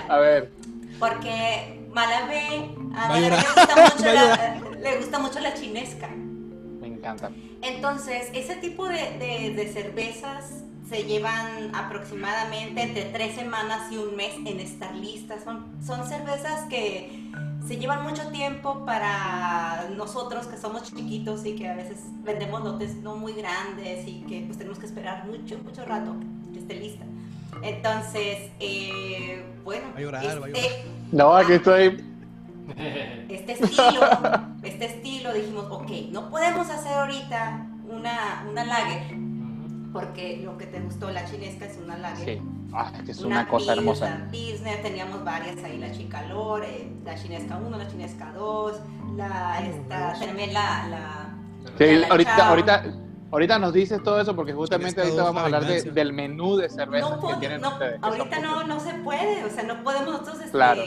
A 0.09 0.19
ver, 0.19 0.51
Porque 0.99 1.81
Malabé 1.93 2.71
a 2.97 3.09
Va 3.09 3.09
Malabé 3.09 3.31
le 3.31 3.37
gusta 3.37 3.75
mucho 3.95 4.05
Va 4.05 4.13
la, 4.13 4.61
le 4.81 4.97
gusta 4.97 5.19
mucho 5.21 5.41
la 5.41 5.55
chinesca. 5.55 6.09
me 6.09 6.87
encanta. 6.89 7.31
Entonces, 7.63 8.29
ese 8.35 8.57
tipo 8.57 8.89
de, 8.89 8.97
de- 9.19 9.53
de 9.55 9.73
cervezas 9.73 10.65
se 10.89 11.05
llevan 11.05 11.75
aproximadamente 11.75 12.83
entre 12.83 13.05
tres 13.07 13.35
semanas 13.35 13.91
y 13.91 13.97
un 13.97 14.17
mes 14.17 14.35
en 14.45 14.61
estar 14.61 14.95
listas. 14.95 15.45
Son, 15.45 15.65
son 15.85 16.07
cervezas 16.07 16.65
que 16.69 17.31
se 17.67 17.77
llevan 17.77 18.03
mucho 18.03 18.29
tiempo 18.29 18.85
para 18.85 19.89
nosotros 19.97 20.47
que 20.47 20.57
somos 20.57 20.83
chiquitos 20.83 21.47
y 21.47 21.55
que 21.55 21.69
a 21.69 21.75
veces 21.75 21.99
vendemos 22.25 22.63
lotes 22.65 22.97
no 22.97 23.17
muy 23.17 23.33
grandes 23.33 24.07
y 24.07 24.23
que 24.29 24.43
pues 24.47 24.59
tenemos 24.59 24.79
que 24.79 24.87
esperar 24.87 25.27
mucho, 25.27 25.59
mucho 25.59 25.85
rato 25.85 26.17
que 26.53 26.59
esté 26.59 26.75
lista. 26.75 27.05
Entonces, 27.63 28.51
eh, 28.59 29.45
bueno, 29.65 29.85
Va 29.95 29.99
a 29.99 30.01
llorar, 30.01 30.25
va 30.25 30.31
a 30.31 30.49
llorar. 30.49 30.57
este, 30.57 30.85
No, 31.13 31.35
aquí 31.37 31.53
estoy. 31.53 32.05
este 33.29 33.53
estilo, 33.53 34.01
este 34.63 34.85
estilo, 34.87 35.33
dijimos, 35.33 35.67
ok, 35.71 35.91
no 36.11 36.31
podemos 36.31 36.69
hacer 36.69 36.93
ahorita 36.95 37.67
una, 37.89 38.47
una 38.51 38.65
lager, 38.65 39.17
porque 39.93 40.39
lo 40.43 40.57
que 40.57 40.67
te 40.67 40.81
gustó, 40.81 41.11
la 41.11 41.25
chinesca 41.25 41.67
es 41.67 41.77
una 41.77 41.99
lager. 41.99 42.39
Sí. 42.39 42.43
Ah, 42.73 42.91
es 42.97 43.03
que 43.03 43.13
es 43.13 43.21
una, 43.23 43.47
cosa 43.47 43.75
hermosa. 43.75 44.27
Pilsner, 44.31 44.81
teníamos 44.83 45.23
varias 45.25 45.63
ahí, 45.63 45.79
la 45.79 45.93
Chicalor, 45.93 46.65
eh, 46.65 46.91
la 47.05 47.15
chinesca 47.15 47.59
1, 47.59 47.77
la 47.77 47.89
chinesca 47.89 48.33
2, 48.35 48.81
la, 49.17 49.61
esta, 49.67 50.15
también 50.19 50.55
la, 50.55 50.89
la, 50.89 51.29
Sí, 51.79 52.03
ahorita, 52.09 52.37
chao. 52.37 52.49
ahorita, 52.49 52.85
ahorita 53.31 53.59
nos 53.59 53.73
dices 53.75 54.03
todo 54.03 54.21
eso 54.21 54.35
porque 54.35 54.53
justamente 54.55 55.01
ahorita 55.03 55.23
vamos 55.23 55.43
a 55.45 55.49
la 55.51 55.57
hablar 55.59 55.71
de- 55.73 55.91
del 55.91 56.13
menú 56.15 56.57
de 56.57 56.71
cervezas 56.71 57.11
No 57.11 57.29
que 57.29 57.35
tienen 57.37 57.61
no, 57.61 57.69
ustedes. 57.73 58.01
que 58.01 58.07
ahorita 58.07 58.39
no, 58.41 58.65
no 58.67 58.81
se 58.81 58.95
puede, 58.95 59.45
o 59.45 59.51
sea, 59.51 59.63
no 59.65 59.83
podemos 59.85 60.09
nosotros 60.13 60.37
este, 60.39 60.51
Claro. 60.51 60.83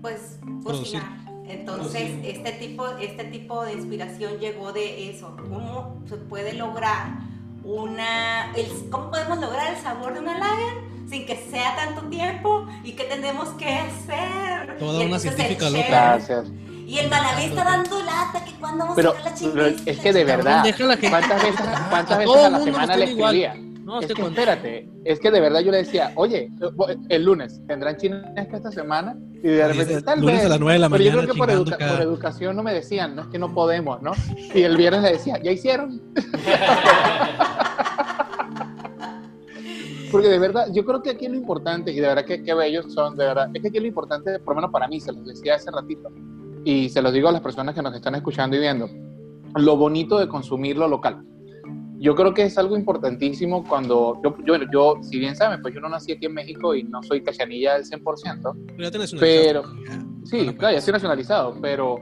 pues 0.00 0.38
Producir. 0.62 1.00
cocinar. 1.00 1.24
Entonces, 1.46 2.10
Producir. 2.10 2.36
este 2.36 2.52
tipo, 2.52 2.86
este 2.98 3.24
tipo 3.24 3.64
de 3.64 3.72
inspiración 3.74 4.38
llegó 4.38 4.72
de 4.72 5.10
eso. 5.10 5.36
¿Cómo 5.36 6.00
se 6.08 6.16
puede 6.16 6.54
lograr 6.54 7.08
una, 7.64 8.52
el- 8.54 8.90
cómo 8.90 9.10
podemos 9.10 9.38
lograr 9.40 9.74
el 9.74 9.80
sabor 9.82 10.14
de 10.14 10.20
una 10.20 10.38
lager 10.38 10.74
sin 11.08 11.26
que 11.26 11.36
sea 11.50 11.74
tanto 11.76 12.02
tiempo 12.08 12.66
y 12.82 12.92
qué 12.92 13.04
tenemos 13.04 13.48
que 13.50 13.68
hacer? 13.74 14.78
Toda 14.78 15.02
Y 15.02 15.06
una 15.06 15.18
científica 15.18 15.68
loca. 15.70 15.84
Gracias. 15.88 16.46
Y 16.86 16.98
el 16.98 17.08
Malaví 17.08 17.44
está 17.44 17.64
dando 17.64 17.98
lata 18.02 18.44
que 18.44 18.52
cuando 18.60 18.78
vamos 18.84 18.96
Pero, 18.96 19.10
a 19.10 19.14
sacar 19.16 19.32
la 19.32 19.38
chingada. 19.38 19.68
es 19.86 19.98
que 19.98 20.12
de 20.12 20.24
verdad, 20.24 20.64
¿cuántas 21.08 21.42
veces, 21.42 21.66
cuántas 21.90 22.12
A 22.12 22.18
veces 22.18 22.36
a 22.44 22.50
la 22.50 22.60
semana 22.60 22.96
le 22.96 23.04
escribía? 23.06 23.54
No, 23.84 24.00
Es 24.00 24.06
que 24.06 24.14
con- 24.14 24.26
espérate, 24.32 24.88
es 25.04 25.20
que 25.20 25.30
de 25.30 25.40
verdad 25.40 25.60
yo 25.60 25.70
le 25.70 25.76
decía, 25.78 26.12
oye, 26.14 26.50
el 27.10 27.22
lunes 27.24 27.60
tendrán 27.68 27.96
chinesca 27.98 28.56
esta 28.56 28.70
semana 28.72 29.14
y 29.42 29.48
de 29.48 29.68
repente 29.68 30.00
tal 30.02 30.20
lunes 30.20 30.36
vez. 30.36 30.46
a 30.46 30.48
las 30.48 30.60
9 30.60 30.72
de 30.72 30.78
la 30.78 30.88
pero 30.88 31.04
yo 31.04 31.10
mañana 31.10 31.22
creo 31.22 31.34
que 31.34 31.38
por, 31.38 31.50
educa- 31.50 31.76
cada- 31.76 31.92
por 31.92 32.00
educación 32.02 32.56
no 32.56 32.62
me 32.62 32.72
decían, 32.72 33.14
no 33.14 33.22
es 33.22 33.28
que 33.28 33.38
no 33.38 33.52
podemos, 33.52 34.00
¿no? 34.00 34.12
Y 34.54 34.62
el 34.62 34.76
viernes 34.78 35.02
le 35.02 35.12
decía, 35.12 35.38
¿ya 35.42 35.50
hicieron? 35.52 36.00
Porque 40.14 40.28
de 40.28 40.38
verdad, 40.38 40.68
yo 40.72 40.84
creo 40.84 41.02
que 41.02 41.10
aquí 41.10 41.26
lo 41.26 41.34
importante, 41.34 41.90
y 41.90 41.96
de 41.96 42.06
verdad 42.06 42.24
que 42.24 42.42
qué 42.42 42.54
bellos 42.54 42.92
son, 42.92 43.16
de 43.16 43.24
verdad, 43.24 43.50
es 43.52 43.60
que 43.60 43.68
aquí 43.68 43.80
lo 43.80 43.86
importante, 43.86 44.38
por 44.38 44.54
lo 44.54 44.60
menos 44.60 44.70
para 44.70 44.86
mí, 44.86 45.00
se 45.00 45.12
los 45.12 45.26
decía 45.26 45.56
hace 45.56 45.70
ratito, 45.70 46.08
y 46.64 46.88
se 46.88 47.02
los 47.02 47.12
digo 47.12 47.28
a 47.28 47.32
las 47.32 47.40
personas 47.40 47.74
que 47.74 47.82
nos 47.82 47.94
están 47.94 48.14
escuchando 48.14 48.56
y 48.56 48.60
viendo, 48.60 48.88
lo 49.56 49.76
bonito 49.76 50.18
de 50.18 50.28
consumir 50.28 50.76
lo 50.76 50.86
local. 50.86 51.24
Yo 51.98 52.14
creo 52.14 52.32
que 52.32 52.44
es 52.44 52.56
algo 52.58 52.76
importantísimo 52.76 53.64
cuando, 53.66 54.20
yo, 54.22 54.36
yo, 54.44 54.56
yo 54.72 54.94
si 55.02 55.18
bien 55.18 55.34
saben, 55.34 55.60
pues 55.62 55.74
yo 55.74 55.80
no 55.80 55.88
nací 55.88 56.12
aquí 56.12 56.26
en 56.26 56.34
México 56.34 56.74
y 56.74 56.84
no 56.84 57.02
soy 57.02 57.22
cachanilla 57.22 57.74
al 57.74 57.84
100%, 57.84 58.54
Pero 58.76 58.90
ya 58.90 59.18
Pero-. 59.18 59.64
Sí, 60.24 60.36
Bueno, 60.36 60.52
claro, 60.52 60.72
ya 60.72 60.76
pues. 60.76 60.78
estoy 60.78 60.92
nacionalizado, 60.92 61.56
pero, 61.60 61.96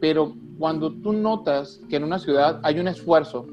pero 0.00 0.34
cuando 0.58 0.92
tú 0.92 1.12
notas 1.12 1.80
que 1.88 1.96
en 1.96 2.04
una 2.04 2.18
ciudad 2.18 2.60
hay 2.62 2.78
un 2.78 2.88
esfuerzo, 2.88 3.46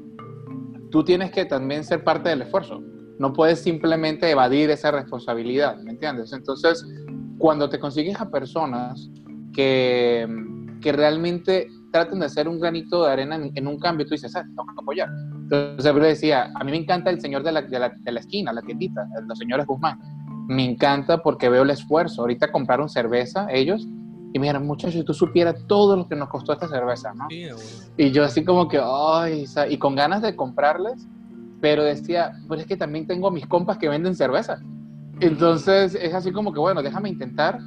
tú 0.90 1.02
tienes 1.02 1.30
que 1.32 1.44
también 1.44 1.82
ser 1.82 2.04
parte 2.04 2.28
del 2.28 2.42
esfuerzo. 2.42 2.82
No 3.18 3.32
puedes 3.32 3.60
simplemente 3.60 4.30
evadir 4.30 4.70
esa 4.70 4.90
responsabilidad, 4.90 5.76
¿me 5.78 5.92
entiendes? 5.92 6.32
Entonces, 6.32 6.84
cuando 7.38 7.68
te 7.68 7.78
consigues 7.78 8.20
a 8.20 8.30
personas 8.30 9.10
que, 9.52 10.26
que 10.80 10.92
realmente 10.92 11.68
tratan 11.92 12.20
de 12.20 12.26
hacer 12.26 12.48
un 12.48 12.58
granito 12.58 13.04
de 13.04 13.12
arena 13.12 13.36
en, 13.36 13.52
en 13.54 13.66
un 13.66 13.78
cambio, 13.78 14.06
tú 14.06 14.12
dices, 14.12 14.34
ah, 14.34 14.42
tengo 14.42 14.64
que 14.64 14.82
apoyar. 14.82 15.08
Entonces, 15.42 15.84
yo 15.84 16.00
decía, 16.00 16.50
a 16.54 16.64
mí 16.64 16.70
me 16.70 16.78
encanta 16.78 17.10
el 17.10 17.20
señor 17.20 17.42
de 17.42 17.52
la, 17.52 17.62
de 17.62 17.78
la, 17.78 17.90
de 17.90 18.12
la 18.12 18.20
esquina, 18.20 18.52
la 18.52 18.62
tiendita, 18.62 19.06
los 19.26 19.38
señores 19.38 19.66
Guzmán. 19.66 20.00
Me 20.48 20.64
encanta 20.64 21.22
porque 21.22 21.48
veo 21.48 21.62
el 21.62 21.70
esfuerzo. 21.70 22.22
Ahorita 22.22 22.50
compraron 22.50 22.88
cerveza 22.88 23.46
ellos 23.50 23.86
y 24.32 24.38
me 24.38 24.46
dijeron, 24.46 24.66
muchachos, 24.66 24.94
si 24.94 25.04
tú 25.04 25.12
supieras 25.12 25.56
todo 25.66 25.96
lo 25.96 26.08
que 26.08 26.16
nos 26.16 26.28
costó 26.30 26.54
esta 26.54 26.66
cerveza, 26.68 27.12
¿no? 27.14 27.26
Sí. 27.28 27.48
Y 27.98 28.10
yo 28.12 28.24
así 28.24 28.44
como 28.44 28.66
que, 28.66 28.80
ay, 28.82 29.44
y 29.68 29.76
con 29.76 29.94
ganas 29.94 30.22
de 30.22 30.34
comprarles, 30.34 31.06
pero 31.62 31.84
decía, 31.84 32.32
pues 32.48 32.60
es 32.60 32.66
que 32.66 32.76
también 32.76 33.06
tengo 33.06 33.30
mis 33.30 33.46
compas 33.46 33.78
que 33.78 33.88
venden 33.88 34.16
cerveza. 34.16 34.60
Entonces 35.20 35.94
es 35.94 36.12
así 36.12 36.32
como 36.32 36.52
que, 36.52 36.58
bueno, 36.58 36.82
déjame 36.82 37.08
intentar. 37.08 37.60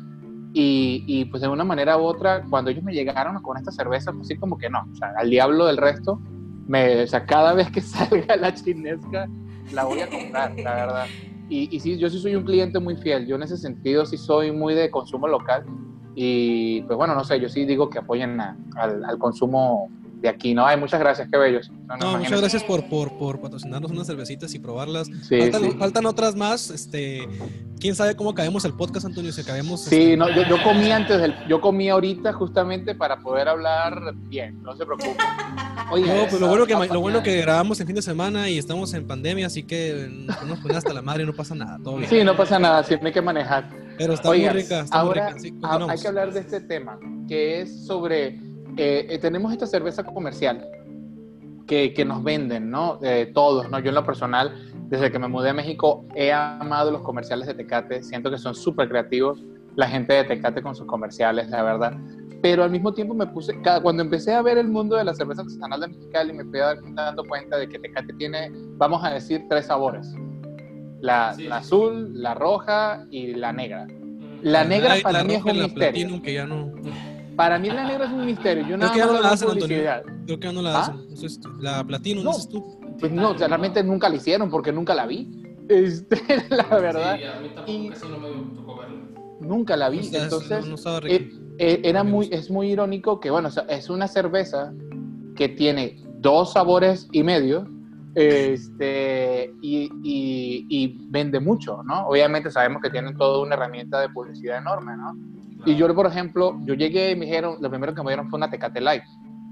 Y, 0.57 1.25
pues 1.25 1.41
de 1.41 1.49
una 1.49 1.63
manera 1.63 1.97
u 1.97 2.03
otra, 2.03 2.43
cuando 2.49 2.71
ellos 2.71 2.83
me 2.83 2.93
llegaron 2.93 3.41
con 3.41 3.57
esta 3.57 3.71
cerveza, 3.71 4.11
pues 4.11 4.27
así 4.27 4.37
como 4.37 4.57
que 4.57 4.69
no, 4.69 4.85
o 4.89 4.95
sea, 4.95 5.13
al 5.17 5.29
diablo 5.29 5.65
del 5.65 5.75
resto, 5.77 6.21
me, 6.67 7.03
o 7.03 7.07
sea, 7.07 7.25
cada 7.25 7.53
vez 7.53 7.69
que 7.71 7.81
salga 7.81 8.35
la 8.37 8.53
chinesca, 8.53 9.27
la 9.73 9.83
voy 9.83 9.99
a 9.99 10.09
comprar, 10.09 10.57
la 10.59 10.75
verdad. 10.75 11.05
Y, 11.49 11.75
y 11.75 11.79
sí, 11.79 11.97
yo 11.97 12.09
sí 12.09 12.19
soy 12.19 12.35
un 12.35 12.43
cliente 12.43 12.79
muy 12.79 12.95
fiel, 12.95 13.27
yo 13.27 13.35
en 13.35 13.43
ese 13.43 13.57
sentido 13.57 14.05
sí 14.05 14.17
soy 14.17 14.51
muy 14.51 14.75
de 14.75 14.91
consumo 14.91 15.27
local. 15.27 15.65
Y 16.15 16.81
pues 16.83 16.97
bueno, 16.97 17.15
no 17.15 17.23
sé, 17.25 17.39
yo 17.39 17.49
sí 17.49 17.65
digo 17.65 17.89
que 17.89 17.99
apoyen 17.99 18.39
al, 18.39 19.03
al 19.03 19.17
consumo 19.17 19.89
de 20.25 20.29
aquí, 20.29 20.53
¿no? 20.53 20.65
Ay, 20.65 20.77
muchas 20.77 20.99
gracias, 20.99 21.27
qué 21.31 21.37
bellos. 21.37 21.69
No, 21.87 21.97
no, 21.97 22.11
No, 22.11 22.17
muchas 22.17 22.39
gracias 22.39 22.63
por, 22.63 22.87
por, 22.89 23.17
por 23.17 23.39
patrocinarnos 23.39 23.91
unas 23.91 24.07
cervecitas 24.07 24.53
y 24.53 24.59
probarlas. 24.59 25.07
Sí, 25.27 25.39
faltan, 25.39 25.61
sí. 25.63 25.77
faltan 25.77 26.05
otras 26.05 26.35
más. 26.35 26.69
Este, 26.71 27.27
quién 27.79 27.95
sabe 27.95 28.15
cómo 28.15 28.31
acabemos 28.31 28.65
el 28.65 28.73
podcast, 28.73 29.05
Antonio. 29.05 29.31
Si 29.31 29.41
acabemos. 29.41 29.81
Sí, 29.81 29.95
este, 29.95 30.17
no, 30.17 30.29
yo, 30.29 30.43
yo 30.43 30.61
comí 30.63 30.91
antes 30.91 31.21
del, 31.21 31.35
yo 31.47 31.61
comí 31.61 31.89
ahorita 31.89 32.33
justamente 32.33 32.95
para 32.95 33.19
poder 33.19 33.47
hablar 33.47 34.13
bien, 34.15 34.61
no 34.63 34.75
se 34.75 34.85
preocupe. 34.85 35.17
Oye, 35.91 36.07
No, 36.07 36.27
pues 36.27 36.41
lo 36.41 36.47
bueno, 36.47 36.65
que, 36.65 36.73
lo 36.73 36.99
bueno 36.99 37.21
que 37.21 37.41
grabamos 37.41 37.79
en 37.79 37.87
fin 37.87 37.95
de 37.95 38.01
semana 38.01 38.49
y 38.49 38.57
estamos 38.57 38.93
en 38.95 39.05
pandemia, 39.05 39.45
así 39.45 39.63
que 39.63 40.09
nos 40.45 40.75
hasta 40.75 40.93
la 40.93 41.03
madre 41.03 41.25
no 41.25 41.33
pasa 41.33 41.53
nada, 41.53 41.77
todo 41.83 41.97
bien. 41.97 42.09
Sí, 42.09 42.23
no 42.23 42.35
pasa 42.35 42.57
nada, 42.57 42.83
siempre 42.83 43.09
hay 43.09 43.13
que 43.13 43.21
manejar. 43.21 43.69
Pero 43.97 44.13
está 44.13 44.29
Oigan, 44.29 44.53
muy 44.53 44.63
rica, 44.63 44.79
está 44.81 44.97
ahora 44.97 45.23
muy 45.25 45.33
rica. 45.33 45.41
Sí, 45.41 45.51
continuamos. 45.51 45.89
hay 45.89 45.99
que 45.99 46.07
hablar 46.07 46.33
de 46.33 46.39
este 46.39 46.61
tema, 46.61 46.99
que 47.27 47.61
es 47.61 47.85
sobre, 47.85 48.39
eh, 48.77 49.07
eh, 49.09 49.17
tenemos 49.19 49.51
esta 49.53 49.65
cerveza 49.67 50.03
comercial 50.03 50.65
que, 51.67 51.93
que 51.93 52.05
nos 52.05 52.23
venden, 52.23 52.69
¿no? 52.69 52.99
Eh, 53.01 53.31
todos, 53.33 53.69
¿no? 53.69 53.79
Yo 53.79 53.89
en 53.89 53.95
lo 53.95 54.05
personal, 54.05 54.53
desde 54.89 55.11
que 55.11 55.17
me 55.19 55.27
mudé 55.27 55.49
a 55.49 55.53
México, 55.53 56.05
he 56.15 56.31
amado 56.31 56.91
los 56.91 57.01
comerciales 57.01 57.47
de 57.47 57.53
Tecate, 57.55 58.03
siento 58.03 58.29
que 58.29 58.37
son 58.37 58.53
súper 58.53 58.87
creativos, 58.89 59.43
la 59.75 59.87
gente 59.87 60.13
de 60.13 60.23
Tecate 60.25 60.61
con 60.61 60.75
sus 60.75 60.85
comerciales, 60.85 61.49
la 61.49 61.63
verdad. 61.63 61.97
Pero 62.41 62.63
al 62.63 62.69
mismo 62.69 62.93
tiempo 62.93 63.15
me 63.15 63.25
puse, 63.25 63.59
cada- 63.61 63.81
cuando 63.81 64.03
empecé 64.03 64.33
a 64.33 64.41
ver 64.43 64.57
el 64.59 64.67
mundo 64.67 64.95
de 64.95 65.03
la 65.03 65.15
cerveza 65.15 65.41
artesanal 65.41 65.81
de 65.81 65.87
Mexicali, 65.87 66.33
me 66.33 66.43
fui 66.45 66.59
dando 66.93 67.23
cuenta 67.23 67.57
de 67.57 67.67
que 67.67 67.79
Tecate 67.79 68.13
tiene, 68.13 68.51
vamos 68.77 69.03
a 69.03 69.09
decir, 69.11 69.43
tres 69.49 69.65
sabores. 69.65 70.13
La, 71.01 71.33
Sí. 71.33 71.43
la 71.45 71.57
azul, 71.57 72.11
la 72.13 72.33
roja 72.35 73.05
y 73.09 73.33
la 73.33 73.51
negra. 73.51 73.87
La 74.41 74.61
La 74.61 74.63
negra 74.63 74.89
Light, 74.89 75.03
para 75.03 75.19
la 75.19 75.23
mí 75.23 75.33
es 75.33 75.39
roja 75.41 75.49
y 75.49 75.55
un 75.55 75.57
la 75.61 75.67
misterio. 75.67 76.21
Que 76.21 76.33
ya 76.33 76.45
no, 76.45 76.71
Para 77.35 77.59
mí 77.59 77.69
la 77.69 77.85
negra 77.85 78.05
es 78.05 78.11
un 78.11 78.25
misterio. 78.25 78.65
Yo 78.67 78.77
nada 78.77 78.91
que 78.91 78.99
ya 78.99 79.05
más 79.07 79.15
no 79.15 79.21
la 79.21 79.29
hacen, 79.31 79.47
en 79.49 79.53
Antonio. 79.53 79.75
publicidad. 79.77 80.03
creo 80.25 80.39
que 80.39 80.47
ya 80.47 80.53
no 80.53 80.61
la 80.61 80.75
¿Ah? 80.75 80.81
hacen. 80.81 80.95
Entonces, 81.01 81.39
la 81.59 81.83
Platinum, 81.83 82.23
No. 82.23 82.31
dices 82.31 82.49
tú. 82.49 82.79
Pues 82.99 83.11
no, 83.11 83.31
o 83.31 83.37
sea, 83.37 83.47
realmente 83.47 83.83
nunca 83.83 84.07
la 84.09 84.15
hicieron 84.15 84.49
porque 84.49 84.71
nunca 84.71 84.95
la 84.95 85.05
vi. 85.05 85.29
Este, 85.67 86.15
la 86.49 86.63
verdad, 86.79 87.17
Sí, 87.17 87.23
a 87.25 87.39
mí 87.41 87.47
tampoco 87.49 87.71
Y- 87.71 87.89
casi 87.89 88.07
no 88.07 88.19
me 88.19 88.55
tocó 88.55 88.77
verlo. 88.77 88.97
nunca 89.41 89.75
la 89.77 89.89
vi. 89.89 89.99
O 89.99 90.03
sea, 90.03 90.23
Entonces, 90.23 90.61
no, 90.63 90.69
no 90.69 90.75
estaba 90.75 90.99
eh, 91.07 91.29
eh, 91.57 91.81
era 91.83 92.03
muy, 92.03 92.29
es 92.31 92.49
muy 92.49 92.71
irónico 92.71 93.19
que, 93.19 93.29
bueno, 93.31 93.49
o 93.49 93.51
sea, 93.51 93.63
es 93.63 93.89
una 93.89 94.07
cerveza 94.07 94.73
que 95.35 95.49
tiene 95.49 96.01
dos 96.19 96.53
sabores 96.53 97.07
y 97.11 97.23
medio. 97.23 97.67
Este, 98.15 99.53
y, 99.61 99.89
y- 100.03 100.65
y 100.69 100.97
vende 101.09 101.39
mucho, 101.41 101.83
¿no? 101.83 102.07
Obviamente 102.07 102.49
sabemos 102.49 102.81
que 102.81 102.89
tienen 102.89 103.17
toda 103.17 103.41
una 103.43 103.55
herramienta 103.55 103.99
de 103.99 104.07
publicidad 104.09 104.57
enorme, 104.59 104.95
¿no? 104.95 105.13
Y 105.65 105.75
yo, 105.75 105.93
por 105.93 106.07
ejemplo, 106.07 106.59
yo 106.63 106.73
llegué 106.73 107.11
y 107.11 107.15
me 107.15 107.25
dijeron, 107.25 107.57
lo 107.59 107.69
primero 107.69 107.93
que 107.93 108.01
me 108.03 108.09
dieron 108.09 108.29
fue 108.29 108.37
una 108.37 108.49
Tecate 108.49 108.81
Light 108.81 109.03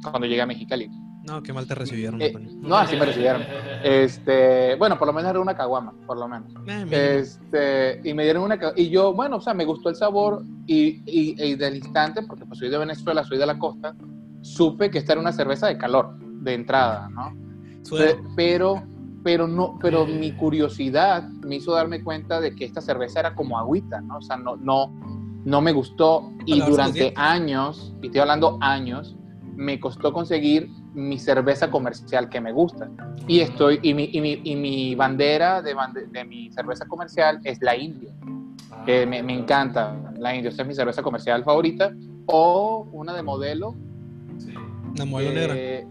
cuando 0.04 0.28
llegué 0.28 0.41
a 0.41 0.45
Mexicali. 0.45 0.89
No, 1.26 1.41
qué 1.41 1.54
mal 1.54 1.65
te 1.65 1.73
recibieron, 1.73 2.21
Eh, 2.21 2.34
no, 2.62 2.76
así 2.76 2.97
me 2.97 3.06
recibieron. 3.06 3.43
Este, 3.82 4.76
bueno, 4.76 4.99
por 4.99 5.08
lo 5.08 5.13
menos 5.13 5.30
era 5.32 5.39
una 5.39 5.56
caguama, 5.56 5.93
por 6.06 6.17
lo 6.17 6.28
menos. 6.28 6.52
Eh. 6.67 7.19
Este, 7.19 8.02
y 8.04 8.13
me 8.13 8.23
dieron 8.23 8.43
una 8.43 8.60
y 8.76 8.89
yo, 8.89 9.13
bueno, 9.13 9.38
o 9.38 9.41
sea, 9.41 9.54
me 9.54 9.63
gustó 9.63 9.89
el 9.89 9.95
sabor 9.95 10.43
y, 10.67 11.02
y, 11.06 11.41
y 11.41 11.56
del 11.56 11.78
instante, 11.78 12.23
porque 12.23 12.45
pues 12.45 12.60
soy 12.60 12.69
de 12.69 12.78
Venezuela, 12.78 13.23
soy 13.23 13.38
de 13.38 13.45
la 13.45 13.58
costa, 13.58 13.95
supe 14.41 14.91
que 14.91 14.97
esta 14.97 15.13
era 15.13 15.21
una 15.21 15.32
cerveza 15.32 15.67
de 15.67 15.78
calor, 15.78 16.17
de 16.19 16.54
entrada, 16.56 17.08
¿no? 17.10 17.34
Suero. 17.84 18.21
Pero, 18.36 18.84
pero 19.23 19.47
no, 19.47 19.80
pero 19.82 20.06
mi 20.06 20.34
curiosidad 20.34 21.23
me 21.45 21.56
hizo 21.56 21.73
darme 21.73 22.04
cuenta 22.04 22.41
de 22.41 22.54
que 22.54 22.65
esta 22.65 22.82
cerveza 22.82 23.21
era 23.21 23.34
como 23.34 23.58
agüita, 23.58 24.02
¿no? 24.02 24.17
O 24.17 24.21
sea, 24.21 24.36
no, 24.36 24.58
no, 24.58 24.93
no 25.45 25.62
me 25.62 25.71
gustó 25.71 26.32
y 26.45 26.60
durante 26.62 27.13
años, 27.15 27.93
y 28.01 28.08
estoy 28.08 28.21
hablando 28.21 28.58
años, 28.62 29.15
me 29.56 29.79
costó 29.79 30.12
conseguir 30.13 30.69
mi 30.93 31.17
cerveza 31.19 31.69
comercial 31.69 32.29
que 32.29 32.39
me 32.41 32.51
gusta. 32.51 32.89
Y 33.27 33.39
estoy, 33.39 33.79
y 33.82 33.93
mi, 33.93 34.10
y 34.12 34.21
mi, 34.21 34.41
y 34.43 34.56
mi 34.56 34.95
bandera 34.95 35.62
de, 35.62 35.75
bande- 35.75 36.08
de 36.08 36.23
mi 36.25 36.51
cerveza 36.51 36.86
comercial 36.86 37.39
es 37.43 37.60
la 37.62 37.75
India, 37.75 38.13
Ah, 38.71 38.82
que 38.86 39.06
me, 39.06 39.21
me 39.23 39.34
encanta 39.34 39.95
la 40.17 40.36
India, 40.36 40.49
esa 40.49 40.63
es 40.63 40.67
mi 40.67 40.73
cerveza 40.75 41.01
comercial 41.01 41.43
favorita, 41.43 41.91
o 42.25 42.88
una 42.91 43.13
de 43.13 43.23
modelo. 43.23 43.75
Sí. 44.38 44.53
La 44.95 45.06
modelo 45.06 45.32
negra. 45.32 45.53
eh, 45.56 45.88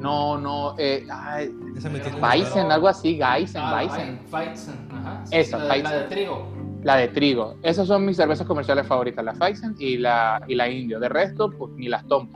no, 0.00 0.38
no, 0.38 0.74
eh, 0.78 1.06
ay, 1.10 1.50
Esa 1.76 1.88
me. 1.88 2.00
Weizen, 2.20 2.70
algo 2.70 2.88
así, 2.88 3.14
Geisen, 3.20 3.62
Ah, 3.62 3.80
ajá. 3.86 5.24
sí, 5.26 5.36
Esa, 5.36 5.58
la, 5.58 5.76
la 5.76 5.92
de 5.92 6.04
trigo. 6.04 6.52
La 6.82 6.96
de 6.96 7.08
trigo. 7.08 7.56
Esas 7.62 7.88
son 7.88 8.04
mis 8.04 8.16
cervezas 8.16 8.46
comerciales 8.46 8.86
favoritas, 8.86 9.24
la 9.24 9.32
Weizen 9.32 9.74
y 9.78 9.98
la, 9.98 10.40
y 10.46 10.54
la 10.54 10.68
Indio. 10.68 11.00
De 11.00 11.08
resto, 11.08 11.50
pues 11.50 11.72
ni 11.76 11.88
las 11.88 12.06
tomo. 12.06 12.30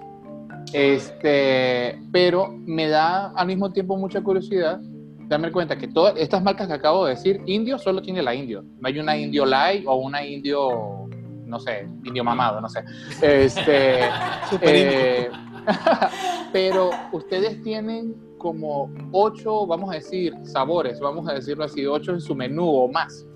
Este, 0.73 2.01
pero 2.13 2.49
me 2.67 2.89
da 2.89 3.33
al 3.33 3.47
mismo 3.47 3.73
tiempo 3.73 3.97
mucha 3.97 4.23
curiosidad 4.23 4.81
darme 5.29 5.51
cuenta 5.51 5.77
que 5.77 5.89
todas 5.89 6.15
estas 6.17 6.43
marcas 6.43 6.67
que 6.69 6.75
acabo 6.75 7.07
de 7.07 7.15
decir, 7.15 7.41
Indio 7.47 7.79
solo 7.79 8.03
tiene 8.03 8.23
la 8.23 8.35
Indio. 8.35 8.65
No 8.81 8.89
hay 8.89 8.99
una 8.99 9.17
Indio 9.17 9.47
Light 9.47 9.85
o 9.87 9.97
una 9.97 10.25
Indio, 10.25 11.09
no 11.47 11.59
sé, 11.59 11.89
Indio 12.05 12.23
mamado, 12.23 12.61
no 12.61 12.69
sé. 12.69 12.85
Este, 13.23 14.01
eh, 14.61 15.31
Pero 16.53 16.91
ustedes 17.13 17.63
tienen 17.63 18.15
como 18.39 18.91
ocho, 19.13 19.67
vamos 19.67 19.91
a 19.91 19.95
decir, 19.95 20.35
sabores, 20.45 21.01
vamos 21.01 21.29
a 21.29 21.35
decirlo 21.35 21.65
así, 21.65 21.87
ocho 21.87 22.13
en 22.13 22.21
su 22.21 22.35
menú 22.35 22.69
o 22.69 22.89
más. 22.91 23.27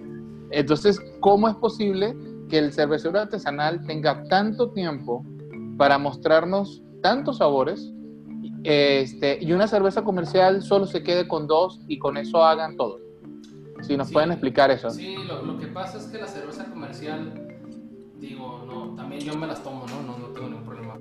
Entonces, 0.50 1.00
¿cómo 1.20 1.48
es 1.48 1.56
posible 1.56 2.16
que 2.48 2.58
el 2.58 2.72
cervecero 2.72 3.18
artesanal 3.20 3.84
tenga 3.86 4.24
tanto 4.24 4.70
tiempo 4.70 5.24
para 5.76 5.98
mostrarnos 5.98 6.82
tantos 7.02 7.38
sabores 7.38 7.92
este, 8.64 9.38
y 9.40 9.52
una 9.52 9.66
cerveza 9.66 10.02
comercial 10.02 10.62
solo 10.62 10.86
se 10.86 11.02
quede 11.02 11.26
con 11.28 11.46
dos 11.46 11.80
y 11.88 11.98
con 11.98 12.16
eso 12.16 12.44
hagan 12.44 12.76
todo? 12.76 12.98
Si 13.82 13.96
nos 13.96 14.08
Sí, 14.08 14.12
pueden 14.14 14.32
explicar 14.32 14.70
eso. 14.70 14.90
Sí, 14.90 15.14
lo, 15.26 15.42
lo 15.42 15.58
que 15.58 15.66
pasa 15.68 15.98
es 15.98 16.06
que 16.06 16.18
la 16.18 16.26
cerveza 16.26 16.68
comercial, 16.70 17.32
digo, 18.18 18.64
no, 18.66 18.94
también 18.96 19.20
yo 19.20 19.36
me 19.36 19.46
las 19.46 19.62
tomo, 19.62 19.86
¿no? 19.86 20.02
No, 20.02 20.16
no 20.18 20.28
tengo 20.28 20.48
ningún 20.48 20.64
problema. 20.64 20.98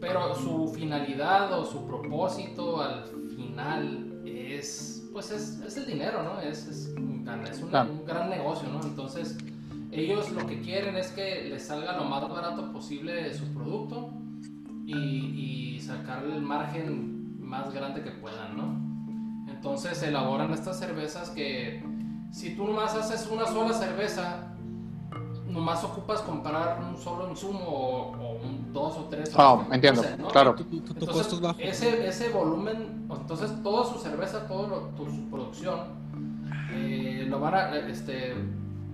Pero 0.00 0.34
su 0.34 0.72
finalidad 0.74 1.52
o 1.58 1.64
su 1.64 1.86
propósito 1.86 2.80
al 2.80 3.04
final 3.36 4.22
es, 4.26 4.89
pues 5.12 5.30
es, 5.30 5.60
es 5.66 5.76
el 5.76 5.86
dinero, 5.86 6.22
¿no? 6.22 6.40
Es, 6.40 6.66
es, 6.66 6.94
un, 6.96 7.24
gran- 7.24 7.46
es 7.46 7.60
un- 7.62 7.70
Claro. 7.70 7.90
un 7.92 8.04
gran 8.06 8.30
negocio, 8.30 8.68
¿no? 8.68 8.80
Entonces, 8.82 9.36
ellos 9.90 10.30
lo 10.30 10.46
que 10.46 10.60
quieren 10.60 10.96
es 10.96 11.08
que 11.08 11.48
les 11.48 11.66
salga 11.66 11.96
lo 11.96 12.04
más 12.04 12.28
barato 12.28 12.72
posible 12.72 13.32
su 13.34 13.44
producto 13.52 14.10
y, 14.86 14.94
y 15.76 15.80
sacar 15.80 16.24
el 16.24 16.40
margen 16.42 17.40
más 17.40 17.72
grande 17.72 18.02
que 18.02 18.10
puedan, 18.12 18.56
¿no? 18.56 19.50
Entonces 19.52 20.02
elaboran 20.02 20.52
estas 20.52 20.78
cervezas 20.78 21.30
que 21.30 21.84
si 22.32 22.54
tú 22.54 22.64
nomás 22.66 22.94
haces 22.94 23.28
una 23.30 23.46
sola 23.46 23.74
cerveza, 23.74 24.54
nomás 25.48 25.82
ocupas 25.84 26.20
comprar 26.22 26.80
un 26.88 26.96
solo 26.96 27.28
insumo 27.28 27.60
o, 27.66 28.12
dos 28.72 28.96
o 28.96 29.04
tres. 29.10 29.32
Ah, 29.36 29.52
o- 29.54 29.62
no 29.68 29.74
entiendo, 29.74 30.02
¿no? 30.18 30.28
claro. 30.28 30.54
Tu, 30.54 30.64
tu- 30.64 30.80
tu 30.80 30.92
Entonces, 30.92 31.16
costo 31.16 31.34
es 31.36 31.40
bajo. 31.40 31.58
Ese, 31.60 32.06
ese 32.06 32.28
volumen, 32.30 33.06
entonces 33.10 33.50
toda 33.62 33.84
su 33.92 33.98
cerveza, 33.98 34.46
toda 34.46 34.68
su 34.96 35.30
producción, 35.30 35.78
eh, 36.72 37.26
lo 37.28 37.40
van 37.40 37.54
a, 37.54 37.76
este, 37.76 38.32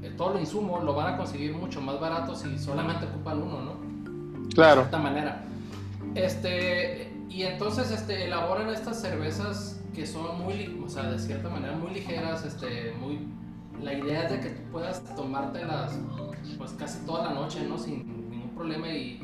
eh, 0.03 0.15
todo 0.17 0.35
el 0.35 0.41
insumo 0.41 0.81
lo 0.81 0.95
van 0.95 1.15
a 1.15 1.17
conseguir 1.17 1.55
mucho 1.55 1.81
más 1.81 2.01
barato 2.01 2.35
si 2.35 2.59
solamente 2.59 3.07
ocupan 3.07 3.43
uno, 3.43 3.61
¿no? 3.63 3.73
Claro. 4.55 4.83
de 4.83 4.89
cierta 4.89 4.99
manera. 4.99 5.43
Este, 6.15 7.13
y 7.29 7.43
entonces 7.43 7.91
este, 7.91 8.25
elaboran 8.25 8.69
estas 8.71 9.01
cervezas 9.01 9.81
que 9.95 10.07
son 10.07 10.43
muy, 10.43 10.81
o 10.85 10.89
sea, 10.89 11.11
de 11.11 11.19
cierta 11.19 11.49
manera 11.51 11.77
muy 11.77 11.91
ligeras, 11.93 12.45
este, 12.45 12.95
muy, 13.01 13.29
la 13.83 13.93
idea 13.93 14.23
es 14.25 14.31
de 14.33 14.41
que 14.41 14.49
tú 14.51 14.63
puedas 14.73 15.03
tomártelas 15.15 15.93
pues 16.57 16.73
casi 16.73 17.05
toda 17.05 17.25
la 17.25 17.31
noche, 17.35 17.67
¿no? 17.69 17.77
Sin 17.79 18.31
ningún 18.31 18.51
problema 18.55 18.89
y 18.89 19.21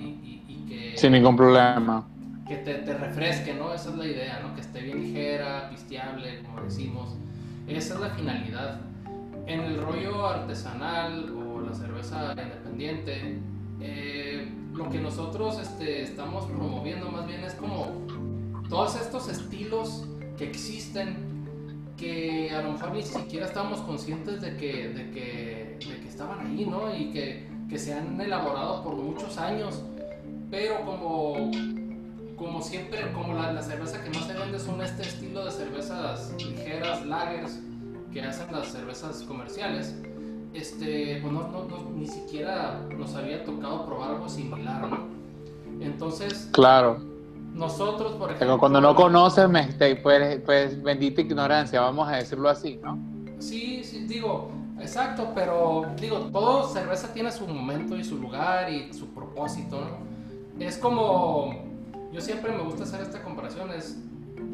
que, 0.73 0.99
Sin 0.99 1.13
ningún 1.13 1.37
problema. 1.37 2.07
que 2.47 2.57
te, 2.57 2.75
te 2.75 2.95
refresque, 2.95 3.55
¿no? 3.55 3.73
Esa 3.73 3.91
es 3.91 3.97
la 3.97 4.07
idea, 4.07 4.41
¿no? 4.43 4.55
Que 4.55 4.61
esté 4.61 4.81
bien 4.81 5.01
ligera, 5.01 5.69
pisteable, 5.71 6.43
como 6.43 6.63
decimos. 6.63 7.17
Esa 7.67 7.95
es 7.95 8.01
la 8.01 8.11
finalidad. 8.11 8.81
En 9.47 9.61
el 9.61 9.81
rollo 9.81 10.27
artesanal 10.27 11.31
o 11.31 11.61
la 11.61 11.75
cerveza 11.75 12.33
independiente, 12.33 13.39
eh, 13.81 14.49
lo 14.73 14.89
que 14.89 15.01
nosotros 15.01 15.59
este, 15.59 16.03
estamos 16.03 16.47
promoviendo 16.47 17.11
más 17.11 17.27
bien 17.27 17.43
es 17.45 17.55
como 17.55 17.87
todos 18.69 18.97
estos 19.01 19.29
estilos 19.29 20.07
que 20.39 20.45
existen 20.49 21.33
que 21.97 22.51
a 22.51 22.63
lo 22.63 22.73
mejor 22.73 22.93
ni 22.93 23.03
siquiera 23.03 23.47
estábamos 23.47 23.81
conscientes 23.81 24.41
de 24.41 24.57
que, 24.57 24.89
de 24.89 25.11
que, 25.11 25.79
de 25.89 26.01
que 26.01 26.09
estaban 26.09 26.47
ahí, 26.47 26.65
¿no? 26.65 26.95
Y 26.95 27.11
que, 27.11 27.47
que 27.69 27.79
se 27.79 27.95
han 27.95 28.21
elaborado 28.21 28.83
por 28.83 28.97
muchos 28.97 29.39
años, 29.39 29.85
pero 30.53 30.85
como, 30.85 31.51
como 32.37 32.61
siempre, 32.61 33.11
como 33.15 33.33
la, 33.33 33.53
la 33.53 33.63
cerveza 33.63 34.03
que 34.03 34.11
más 34.11 34.27
se 34.27 34.35
vende 34.35 34.59
son 34.59 34.83
este 34.83 35.03
estilo 35.03 35.47
de 35.47 35.51
cervezas 35.51 36.31
ligeras, 36.45 37.07
lagers, 37.07 37.59
que 38.13 38.21
hacen 38.21 38.53
las 38.53 38.71
cervezas 38.71 39.23
comerciales, 39.23 39.97
este, 40.53 41.21
pues 41.23 41.33
no, 41.33 41.49
no- 41.49 41.65
no- 41.65 41.91
ni 41.97 42.07
siquiera 42.07 42.87
nos 42.99 43.15
había 43.15 43.43
tocado 43.45 43.87
probar 43.87 44.11
algo 44.11 44.29
similar, 44.29 44.91
¿no? 44.91 45.09
Entonces, 45.81 46.51
Claro. 46.53 46.99
nosotros, 47.55 48.13
por 48.13 48.29
Pero 48.29 48.35
ejemplo... 48.35 48.59
cuando 48.59 48.81
no 48.83 48.95
conoces, 48.95 49.49
pues, 50.03 50.41
pues 50.45 50.83
bendita 50.83 51.23
ignorancia, 51.23 51.81
vamos 51.81 52.07
a 52.09 52.17
decirlo 52.17 52.51
así, 52.51 52.79
¿no? 52.85 52.99
Sí, 53.39 53.83
sí, 53.85 54.05
digo, 54.07 54.51
exacto, 54.83 55.33
pero 55.35 55.95
digo, 55.99 56.29
todo 56.31 56.69
cerveza 56.69 57.11
tiene 57.15 57.33
su 57.33 57.49
momento 57.49 57.97
y 57.97 58.05
su 58.05 58.19
lugar 58.19 58.71
y 58.71 58.93
su 58.93 59.15
propósito, 59.15 59.81
¿no? 59.81 60.12
Es 60.63 60.79
como, 60.79 61.55
yo 62.13 62.21
siempre 62.21 62.53
me 62.53 62.63
gusta 62.63 62.85
hacer 62.85 63.01
esta 63.03 63.23
comparación, 63.23 63.71
es, 63.73 63.99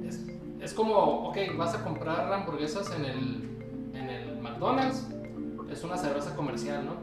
es, 0.07 0.27
es 0.61 0.73
como, 0.75 0.95
ok, 1.29 1.37
vas 1.57 1.75
a 1.75 1.85
comprar 1.85 2.33
hamburguesas 2.33 2.91
en 2.97 3.05
el, 3.05 3.49
en 3.95 4.09
el 4.11 4.39
McDonald's, 4.41 5.07
es 5.71 5.85
una 5.85 5.97
cerveza 5.97 6.35
comercial, 6.35 6.87
¿no? 6.87 6.95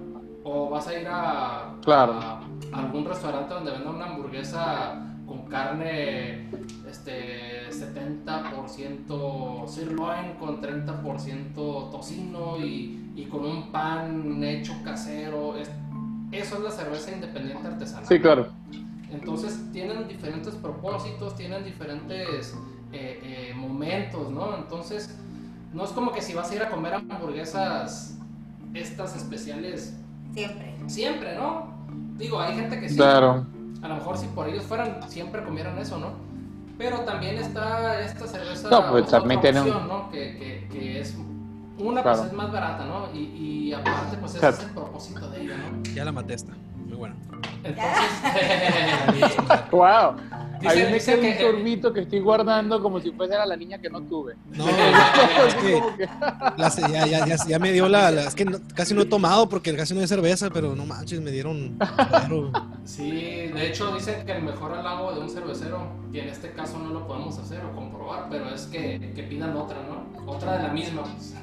O 0.44 0.70
vas 0.70 0.88
a 0.88 1.00
ir 1.00 1.08
a, 1.10 1.76
Claro. 1.84 2.14
a 2.14 2.42
algún 2.74 3.06
restaurante 3.06 3.54
donde 3.54 3.72
vendan 3.72 3.96
una 3.96 4.06
hamburguesa 4.08 5.02
con 5.28 5.46
carne 5.46 6.50
este 6.90 7.68
70% 7.72 9.68
sirloin 9.68 10.34
con 10.40 10.62
30% 10.62 11.54
tocino 11.92 12.58
y, 12.60 13.12
y 13.16 13.26
con 13.26 13.44
un 13.46 13.72
pan 13.72 14.44
hecho 14.44 14.74
casero. 14.84 15.56
Es- 15.58 15.72
eso 16.32 16.58
es 16.58 16.64
la 16.64 16.72
cerveza 16.72 17.12
independiente 17.12 17.68
artesanal. 17.68 18.06
Sí, 18.06 18.20
claro. 18.20 18.48
Entonces 19.12 19.60
tienen 19.72 20.08
diferentes 20.08 20.56
propósitos, 20.56 21.36
tienen 21.36 21.64
diferentes 21.64 22.54
eh, 22.92 23.20
eh, 23.52 23.54
momentos, 23.56 24.30
¿no? 24.32 24.56
Entonces 24.58 25.16
no 25.74 25.84
es 25.84 25.92
como 25.92 26.12
que 26.12 26.22
si 26.22 26.34
vas 26.34 26.50
a 26.52 26.56
ir 26.56 26.64
a 26.64 26.70
comer 26.70 26.94
hamburguesas 26.96 28.18
estas 28.74 29.16
especiales 29.16 29.94
Siempre. 30.34 30.76
siempre, 30.88 31.36
¿no? 31.36 31.74
Digo, 32.18 32.40
hay 32.40 32.56
gente 32.56 32.80
que 32.80 32.90
sí. 32.90 32.96
Claro. 32.96 33.46
A 33.82 33.88
lo 33.88 33.96
mejor 33.96 34.18
si 34.18 34.26
por 34.28 34.48
ellos 34.50 34.64
fueran, 34.64 35.00
siempre 35.10 35.44
comieran 35.44 35.78
eso, 35.78 35.98
¿no? 35.98 36.14
Pero 36.78 37.00
también 37.02 37.38
está 37.38 38.02
esta 38.02 38.28
cerveza 38.28 38.70
No, 38.70 38.90
pues, 38.92 39.04
otra 39.06 39.20
también 39.20 39.40
tiene 39.42 39.62
un- 39.62 39.88
¿no? 39.88 40.10
Que, 40.10 40.38
que, 40.38 40.68
que 40.72 41.00
es 41.00 41.16
una 41.78 42.02
Claro. 42.02 42.18
pues 42.20 42.32
es 42.32 42.38
más 42.38 42.52
barata, 42.52 42.86
¿no? 42.86 43.14
Y, 43.14 43.20
y 43.70 43.74
aparte 43.74 44.18
pues 44.18 44.32
ese 44.32 44.40
Claro. 44.40 44.58
es 44.58 44.64
el 44.64 44.70
propósito 44.72 45.30
de 45.30 45.42
ella, 45.42 45.56
¿no? 45.58 45.84
Ya 45.94 46.04
la 46.06 46.12
maté 46.12 46.34
esta. 46.34 46.54
Muy 46.86 46.98
buena. 46.98 47.16
Entonces, 47.64 49.38
¡Wow! 49.72 50.16
Dice- 50.62 50.70
Ahí 50.70 50.84
me 50.86 50.94
dice 50.94 51.16
queda 51.20 51.28
un 51.32 51.34
que- 51.38 51.42
sorbito 51.44 51.94
que 51.94 52.00
estoy 52.02 52.20
guardando 52.22 52.82
como 52.82 53.00
si 53.02 53.12
fuese 53.12 53.34
la 53.46 53.58
niña 53.58 53.78
que 53.80 53.90
no 53.90 54.02
tuve. 54.02 54.36
No, 54.54 54.66
es 55.48 55.56
que 55.56 55.82
ya, 56.92 57.06
ya, 57.06 57.26
ya, 57.28 57.36
ya 57.48 57.60
me 57.60 57.72
dio 57.74 57.90
la, 57.90 58.10
la- 58.12 58.24
Es 58.24 58.36
que 58.36 58.46
no- 58.46 58.60
casi 58.74 58.94
no 58.94 59.02
he 59.02 59.06
tomado 59.06 59.50
porque 59.50 59.76
casi 59.76 59.94
no 59.94 60.00
hay 60.00 60.08
cerveza, 60.08 60.50
pero 60.50 60.74
no 60.76 60.86
manches, 60.86 61.20
me 61.22 61.32
dieron. 61.32 61.78
sí, 62.86 63.12
de 63.54 63.68
hecho 63.68 63.94
dicen 63.94 64.26
que 64.26 64.32
el 64.32 64.44
mejor 64.44 64.74
halago 64.74 65.14
de 65.14 65.20
un 65.22 65.30
cervecero, 65.30 65.88
que 66.12 66.22
en 66.22 66.30
este 66.30 66.52
caso 66.54 66.78
no 66.80 66.90
lo 66.92 67.06
podemos 67.06 67.38
hacer 67.38 67.60
o 67.66 67.76
comprobar, 67.76 68.28
pero 68.30 68.50
es 68.50 68.66
que, 68.68 69.12
que 69.14 69.24
pidan 69.24 69.56
otra, 69.58 69.78
¿no? 69.90 70.32
Otra 70.32 70.58
de 70.58 70.64
la 70.64 70.70
misma. 70.74 71.04
pues. 71.04 71.36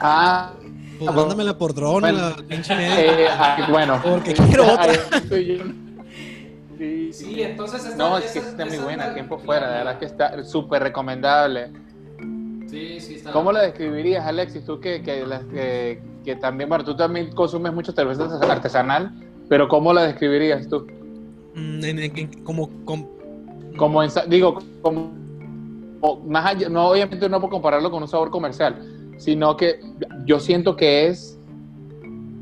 Ah, 0.00 0.52
Pues 0.98 1.14
mándamela 1.14 1.56
por 1.58 1.74
drone, 1.74 2.12
Bueno. 2.12 2.30
la 2.30 2.36
pinche 2.48 2.74
media. 2.74 3.00
eh, 3.04 3.26
ah, 3.30 3.66
bueno. 3.70 4.00
Porque 4.02 4.34
quiero 4.34 4.64
otra. 4.72 4.92
Sí, 5.28 7.12
Sí, 7.12 7.40
entonces 7.42 7.84
esta, 7.86 7.96
No, 7.96 8.18
es 8.18 8.30
que 8.32 8.38
esa- 8.40 8.48
está 8.50 8.66
muy 8.66 8.74
esa 8.74 8.84
buena, 8.84 9.02
es 9.04 9.08
la- 9.08 9.14
tiempo 9.14 9.38
fuera, 9.38 9.70
de 9.70 9.78
verdad 9.78 9.98
que 9.98 10.04
está 10.04 10.44
súper 10.44 10.82
recomendable. 10.82 11.70
Sí, 12.68 13.00
sí, 13.00 13.14
está. 13.14 13.32
¿Cómo 13.32 13.50
la 13.52 13.62
describirías, 13.62 14.26
Alexis? 14.26 14.64
Tú 14.64 14.78
que, 14.80 15.00
que, 15.02 15.24
que, 15.50 16.02
que 16.24 16.36
también, 16.36 16.68
bueno, 16.68 16.84
tú 16.84 16.94
también 16.94 17.32
consumes 17.34 17.72
mucho 17.72 17.92
cerveza 17.92 18.24
artesanal, 18.50 19.10
pero 19.48 19.68
¿cómo 19.68 19.94
la 19.94 20.02
describirías 20.02 20.68
tú? 20.68 20.86
Mm, 21.54 21.84
en- 21.84 21.98
en- 21.98 22.18
en- 22.18 22.44
como, 22.44 22.68
com- 22.84 23.06
Como, 23.78 24.02
en, 24.02 24.10
digo, 24.28 24.58
como, 24.82 25.10
más 26.26 26.44
allá, 26.46 26.68
no, 26.68 26.88
obviamente 26.88 27.26
no 27.28 27.40
puedo 27.40 27.52
compararlo 27.52 27.90
con 27.90 28.02
un 28.02 28.08
sabor 28.08 28.30
comercial, 28.30 28.76
sino 29.18 29.56
que 29.56 29.80
yo 30.24 30.38
siento 30.40 30.76
que 30.76 31.06
es 31.08 31.32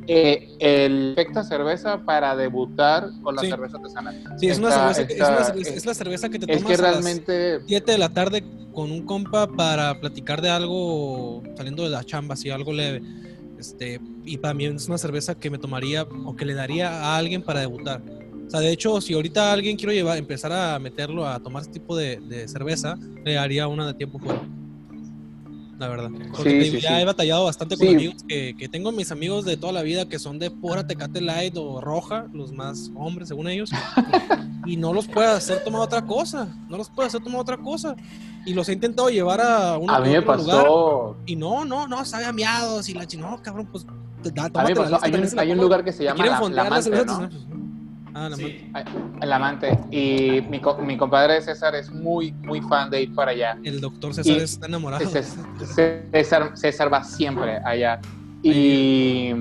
eh, 0.06 0.48
el 0.58 1.14
perfecta 1.14 1.42
cerveza 1.44 2.02
para 2.04 2.36
debutar 2.36 3.08
con 3.22 3.36
la 3.36 3.40
Sí. 3.42 3.48
cerveza 3.48 3.76
artesanal. 3.78 4.22
Sí, 4.36 4.48
es 4.48 4.58
una 4.58 4.68
Está- 4.68 4.92
cerveza, 4.92 5.06
que- 5.08 5.14
es, 5.14 5.20
una 5.20 5.44
cerveza- 5.44 5.70
es- 5.70 5.76
es 5.78 5.86
la 5.86 5.94
cerveza 5.94 6.28
que 6.28 6.38
te 6.38 6.46
tomas 6.46 6.62
que 6.62 6.66
a 6.66 6.70
las 6.76 6.80
realmente 6.80 7.60
7 7.66 7.92
de 7.92 7.98
la 7.98 8.08
tarde 8.10 8.44
con 8.74 8.90
un 8.90 9.02
compa 9.06 9.46
para 9.46 9.98
platicar 10.00 10.42
de 10.42 10.50
algo 10.50 11.42
saliendo 11.56 11.84
de 11.84 11.88
la 11.90 12.04
chamba, 12.04 12.34
así 12.34 12.50
algo 12.50 12.72
leve. 12.74 13.00
Este, 13.58 13.98
y 14.26 14.36
también 14.36 14.76
es 14.76 14.88
una 14.88 14.98
cerveza 14.98 15.36
que 15.36 15.48
me 15.48 15.56
tomaría 15.56 16.02
o 16.02 16.36
que 16.36 16.44
le 16.44 16.52
daría 16.52 16.90
a 16.90 17.16
alguien 17.16 17.40
para 17.40 17.60
debutar. 17.60 18.02
O 18.46 18.50
sea, 18.50 18.60
de 18.60 18.70
hecho, 18.72 19.00
si 19.00 19.14
ahorita 19.14 19.52
alguien 19.54 19.76
quiero 19.78 19.92
llevar, 19.92 20.18
empezar 20.18 20.52
a 20.52 20.78
meterlo 20.78 21.26
a 21.26 21.40
tomar 21.40 21.62
este 21.62 21.72
tipo 21.74 21.96
de, 21.96 22.18
de 22.20 22.46
cerveza, 22.46 22.98
le 23.24 23.32
daría 23.34 23.68
una 23.68 23.86
de 23.86 23.94
tiempo 23.94 24.18
fuera. 24.18 24.42
La 25.78 25.88
verdad. 25.88 26.10
Porque 26.10 26.36
Sí, 26.36 26.42
te 26.58 26.64
digo, 26.64 26.76
sí, 26.76 26.80
ya 26.82 26.96
sí. 26.96 27.02
he 27.02 27.04
batallado 27.04 27.44
bastante 27.44 27.76
con 27.76 27.86
amigos 27.88 28.24
que, 28.28 28.54
que 28.56 28.68
tengo 28.68 28.92
mis 28.92 29.10
amigos 29.12 29.44
de 29.44 29.56
toda 29.56 29.72
la 29.72 29.82
vida 29.82 30.08
que 30.08 30.18
son 30.18 30.38
de 30.38 30.50
pura 30.50 30.86
Tecate 30.86 31.20
Light 31.20 31.56
o 31.56 31.80
roja, 31.80 32.26
los 32.32 32.52
más 32.52 32.90
hombres 32.94 33.28
según 33.28 33.48
ellos, 33.48 33.70
y 34.66 34.76
no 34.76 34.92
los 34.92 35.06
puedo 35.06 35.30
hacer 35.30 35.62
tomar 35.64 35.80
otra 35.82 36.02
cosa, 36.02 36.48
no 36.68 36.76
los 36.76 36.88
puedo 36.90 37.06
hacer 37.06 37.22
tomar 37.22 37.40
otra 37.40 37.56
cosa. 37.56 37.94
Y 38.46 38.52
los 38.52 38.68
he 38.68 38.72
intentado 38.74 39.08
llevar 39.08 39.40
a 39.40 39.78
un 39.78 39.90
A 39.90 40.00
mí 40.00 40.10
me 40.10 40.20
pasó, 40.22 41.16
y 41.26 41.34
no, 41.36 41.64
no, 41.64 41.86
no, 41.88 42.04
sabe 42.04 42.26
a 42.26 42.32
miados 42.32 42.88
y 42.88 42.94
la 42.94 43.06
chi- 43.06 43.16
no, 43.16 43.40
cabrón, 43.42 43.68
pues 43.72 43.86
da, 44.34 44.44
a 44.44 44.48
mí 44.64 44.68
me 44.70 44.76
pasó, 44.76 44.98
hay 45.02 45.12
un, 45.14 45.38
hay 45.38 45.54
lugar 45.54 45.84
que 45.84 45.92
se 45.92 45.98
¿Te 45.98 46.04
llama. 46.04 47.30
Ah, 48.14 48.28
la 48.28 48.36
Sí. 48.36 48.70
Mante. 48.72 48.90
El 49.20 49.32
amante. 49.32 49.78
Y 49.90 50.40
mi, 50.48 50.60
co- 50.60 50.78
mi 50.78 50.96
compadre 50.96 51.40
César 51.42 51.74
es 51.74 51.90
muy, 51.90 52.30
muy 52.32 52.60
fan 52.62 52.88
de 52.88 53.02
ir 53.02 53.14
para 53.14 53.32
allá. 53.32 53.58
El 53.64 53.80
doctor 53.80 54.14
César 54.14 54.36
Y- 54.36 54.40
está 54.40 54.66
enamorado. 54.66 55.04
César, 55.04 55.44
César, 56.12 56.52
César 56.56 56.92
va 56.92 57.02
siempre 57.02 57.58
allá. 57.64 58.00
Y, 58.42 59.32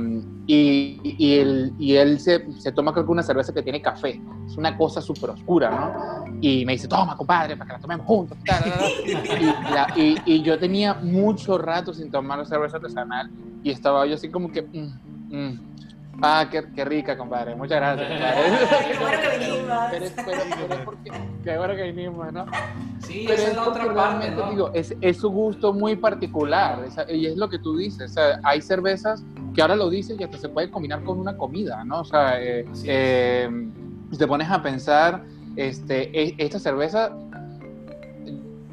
y, 0.48 1.00
y 1.04 1.34
él, 1.38 1.74
y 1.78 1.96
él 1.96 2.20
se, 2.20 2.52
se 2.60 2.72
toma 2.72 2.94
creo 2.94 3.06
que 3.06 3.12
una 3.12 3.22
cerveza 3.24 3.54
que 3.54 3.62
tiene 3.62 3.82
café. 3.82 4.20
Es 4.48 4.58
una 4.58 4.76
cosa 4.78 5.02
súper 5.02 5.30
oscura, 5.32 5.70
¿no? 5.70 6.24
Y 6.42 6.66
me 6.66 6.72
dice, 6.74 6.88
toma, 6.88 7.16
compadre, 7.16 7.56
para 7.56 7.68
que 7.68 7.74
la 7.74 7.80
tomemos 7.80 8.06
juntos. 8.08 8.38
tal, 8.46 8.64
tal, 8.64 8.80
tal". 9.28 9.42
Y, 9.42 9.46
la- 9.74 9.88
y- 9.96 10.18
y 10.26 10.42
yo 10.42 10.58
tenía 10.58 10.96
mucho 10.96 11.58
rato 11.58 11.94
sin 11.94 12.10
tomar 12.10 12.46
cerveza 12.46 12.78
artesanal 12.78 13.30
y 13.62 13.70
estaba 13.72 14.06
yo 14.08 14.16
así 14.16 14.30
como 14.30 14.52
que... 14.52 14.64
mm, 14.64 15.36
mm. 15.38 15.74
Ah, 16.22 16.48
qué, 16.50 16.64
qué 16.74 16.86
rica, 16.86 17.18
compadre. 17.18 17.56
Muchas 17.56 17.78
gracias, 17.78 18.08
compadre. 18.10 18.88
Qué 18.88 18.98
bueno 19.00 19.18
que 19.20 19.38
vinimos. 19.40 19.90
Pero, 19.92 20.06
es- 20.06 20.14
pero, 20.26 20.44
pero 20.56 20.74
es 20.76 20.86
porque... 20.86 21.12
Qué 21.44 21.58
bueno 21.58 21.76
que 21.76 21.84
vinimos, 21.92 22.34
¿no? 22.34 22.46
Sí, 23.00 23.26
Pero 23.28 23.34
esa 23.42 23.44
es 23.44 23.50
es 23.50 23.56
la 23.58 23.64
otra 23.68 23.94
parte, 23.94 24.32
¿no? 24.32 24.50
digo, 24.50 24.72
es, 24.74 24.96
es 25.02 25.18
su 25.18 25.30
gusto 25.30 25.74
muy 25.74 25.98
particular, 25.98 26.84
esa- 26.86 27.12
y 27.12 27.26
es 27.26 27.36
lo 27.36 27.50
que 27.50 27.60
tú 27.60 27.76
dices, 27.76 28.12
o 28.12 28.14
sea, 28.14 28.40
hay 28.44 28.62
cervezas 28.62 29.26
que 29.54 29.62
ahora 29.62 29.76
lo 29.76 29.90
dices 29.90 30.18
y 30.20 30.24
hasta 30.24 30.38
se 30.38 30.48
puede 30.50 30.72
combinar 30.72 31.04
con 31.04 31.20
una 31.20 31.36
comida, 31.36 31.84
¿no? 31.84 32.00
O 32.00 32.06
sea, 32.06 32.42
eh, 32.42 32.62
es. 32.72 32.84
eh, 32.88 33.50
si 34.12 34.18
te 34.18 34.26
pones 34.28 34.50
a 34.50 34.62
pensar, 34.64 35.22
este, 35.58 36.18
e- 36.18 36.36
esta 36.38 36.60
cerveza, 36.60 37.12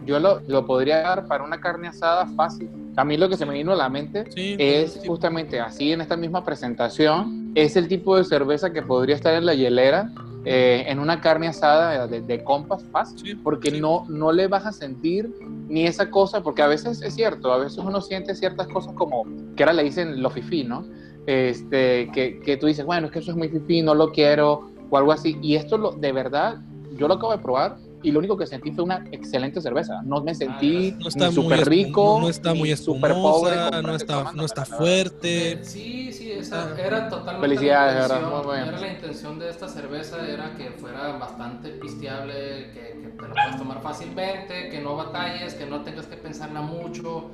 yo 0.07 0.19
lo, 0.19 0.41
lo 0.47 0.67
podría 0.67 1.01
dar 1.01 1.27
para 1.27 1.45
una 1.45 1.61
carne 1.61 1.89
asada 1.89 2.27
fácil. 2.37 2.69
A 2.97 3.05
mí 3.05 3.17
lo 3.17 3.29
que 3.29 3.37
se 3.37 3.47
me 3.47 3.55
vino 3.55 3.73
a 3.73 3.77
la 3.77 3.89
mente 3.89 4.31
Sí, 4.31 4.57
es 4.59 4.95
sí. 4.95 5.07
justamente 5.07 5.61
así 5.61 5.93
en 5.93 6.01
esta 6.01 6.17
misma 6.17 6.45
presentación, 6.45 7.53
es 7.55 7.77
el 7.77 7.89
tipo 7.89 8.17
de 8.17 8.25
cerveza 8.25 8.73
que 8.73 8.83
podría 8.83 9.15
estar 9.17 9.35
en 9.35 9.47
la 9.47 9.55
hielera 9.55 10.11
eh, 10.45 10.85
en 10.89 10.99
una 10.99 11.21
carne 11.21 11.49
asada 11.49 12.07
de, 12.07 12.23
de 12.23 12.43
compas 12.45 12.83
fácil 12.91 13.19
Sí, 13.19 13.35
porque 13.35 13.71
no, 13.73 14.07
no 14.09 14.33
le 14.33 14.49
vas 14.49 14.65
a 14.67 14.73
sentir 14.73 15.31
ni 15.69 15.87
esa 15.87 16.11
cosa, 16.11 16.43
porque 16.43 16.63
a 16.63 16.67
veces 16.67 17.03
es 17.03 17.15
cierto, 17.15 17.53
a 17.53 17.59
veces 17.59 17.79
uno 17.79 18.01
siente 18.01 18.35
ciertas 18.35 18.67
cosas 18.69 18.95
como, 18.95 19.25
que 19.55 19.63
ahora 19.63 19.75
le 19.75 19.83
dicen 19.85 20.23
lo 20.23 20.31
fifí, 20.31 20.65
¿no? 20.65 20.85
Este, 21.27 22.11
que, 22.13 22.41
que 22.41 22.57
tú 22.57 22.67
dices, 22.67 22.85
bueno, 22.85 23.07
es 23.07 23.13
que 23.13 23.19
eso 23.21 23.31
es 23.33 23.37
muy 23.37 23.49
fifí, 23.49 23.83
no 23.83 23.95
lo 23.95 24.11
quiero, 24.13 24.71
o 24.89 24.97
algo 24.97 25.13
así, 25.13 25.39
y 25.43 25.55
esto 25.57 25.77
lo, 25.79 25.93
de 25.93 26.11
verdad, 26.13 26.57
yo 26.97 27.07
lo 27.07 27.15
acabo 27.15 27.33
de 27.33 27.39
probar, 27.39 27.77
y 28.03 28.11
lo 28.13 28.19
único 28.19 28.37
que 28.37 28.47
sentí 28.47 28.73
fue 28.73 28.85
una 28.85 29.05
excelente 29.13 29.61
cerveza, 29.61 30.01
no 30.05 30.23
me 30.23 30.35
sentí 30.35 30.93
No 30.93 31.09
ni 31.15 31.25
muy 31.27 31.33
súper 31.35 31.69
rico, 31.69 32.15
no, 32.17 32.21
no 32.23 32.29
está 32.29 32.55
muy 32.55 32.77
súper 32.77 33.13
pobre 33.13 33.57
no 33.83 33.95
está, 33.95 34.33
no 34.35 34.45
está 34.45 34.65
fuerte. 34.65 35.61
Sí, 35.63 36.13
sí, 36.13 36.31
esa 36.33 36.63
Ah. 36.75 36.81
era 36.85 37.09
totalmente 37.09 37.47
Felicidades, 37.49 37.95
la 37.95 38.03
de 38.03 38.09
verdad, 38.09 38.23
intención. 38.23 38.47
muy 38.47 38.57
bien. 38.57 38.69
Era 38.69 38.81
la 38.81 38.89
intención 38.89 39.39
de 39.39 39.51
esta 39.51 39.69
cerveza, 39.69 40.29
era 40.29 40.55
que 40.57 40.71
fuera 40.79 41.13
bastante 41.19 41.69
pisteable, 41.71 42.71
que, 42.73 43.01
que 43.03 43.09
te 43.09 43.23
la 43.23 43.29
puedas 43.35 43.59
tomar 43.59 43.83
fácilmente, 43.83 44.69
que 44.71 44.81
no 44.81 44.97
batalles, 44.97 45.55
que 45.55 45.67
no 45.67 45.83
tengas 45.83 46.07
que 46.07 46.17
pensarla 46.17 46.63
mucho, 46.63 47.31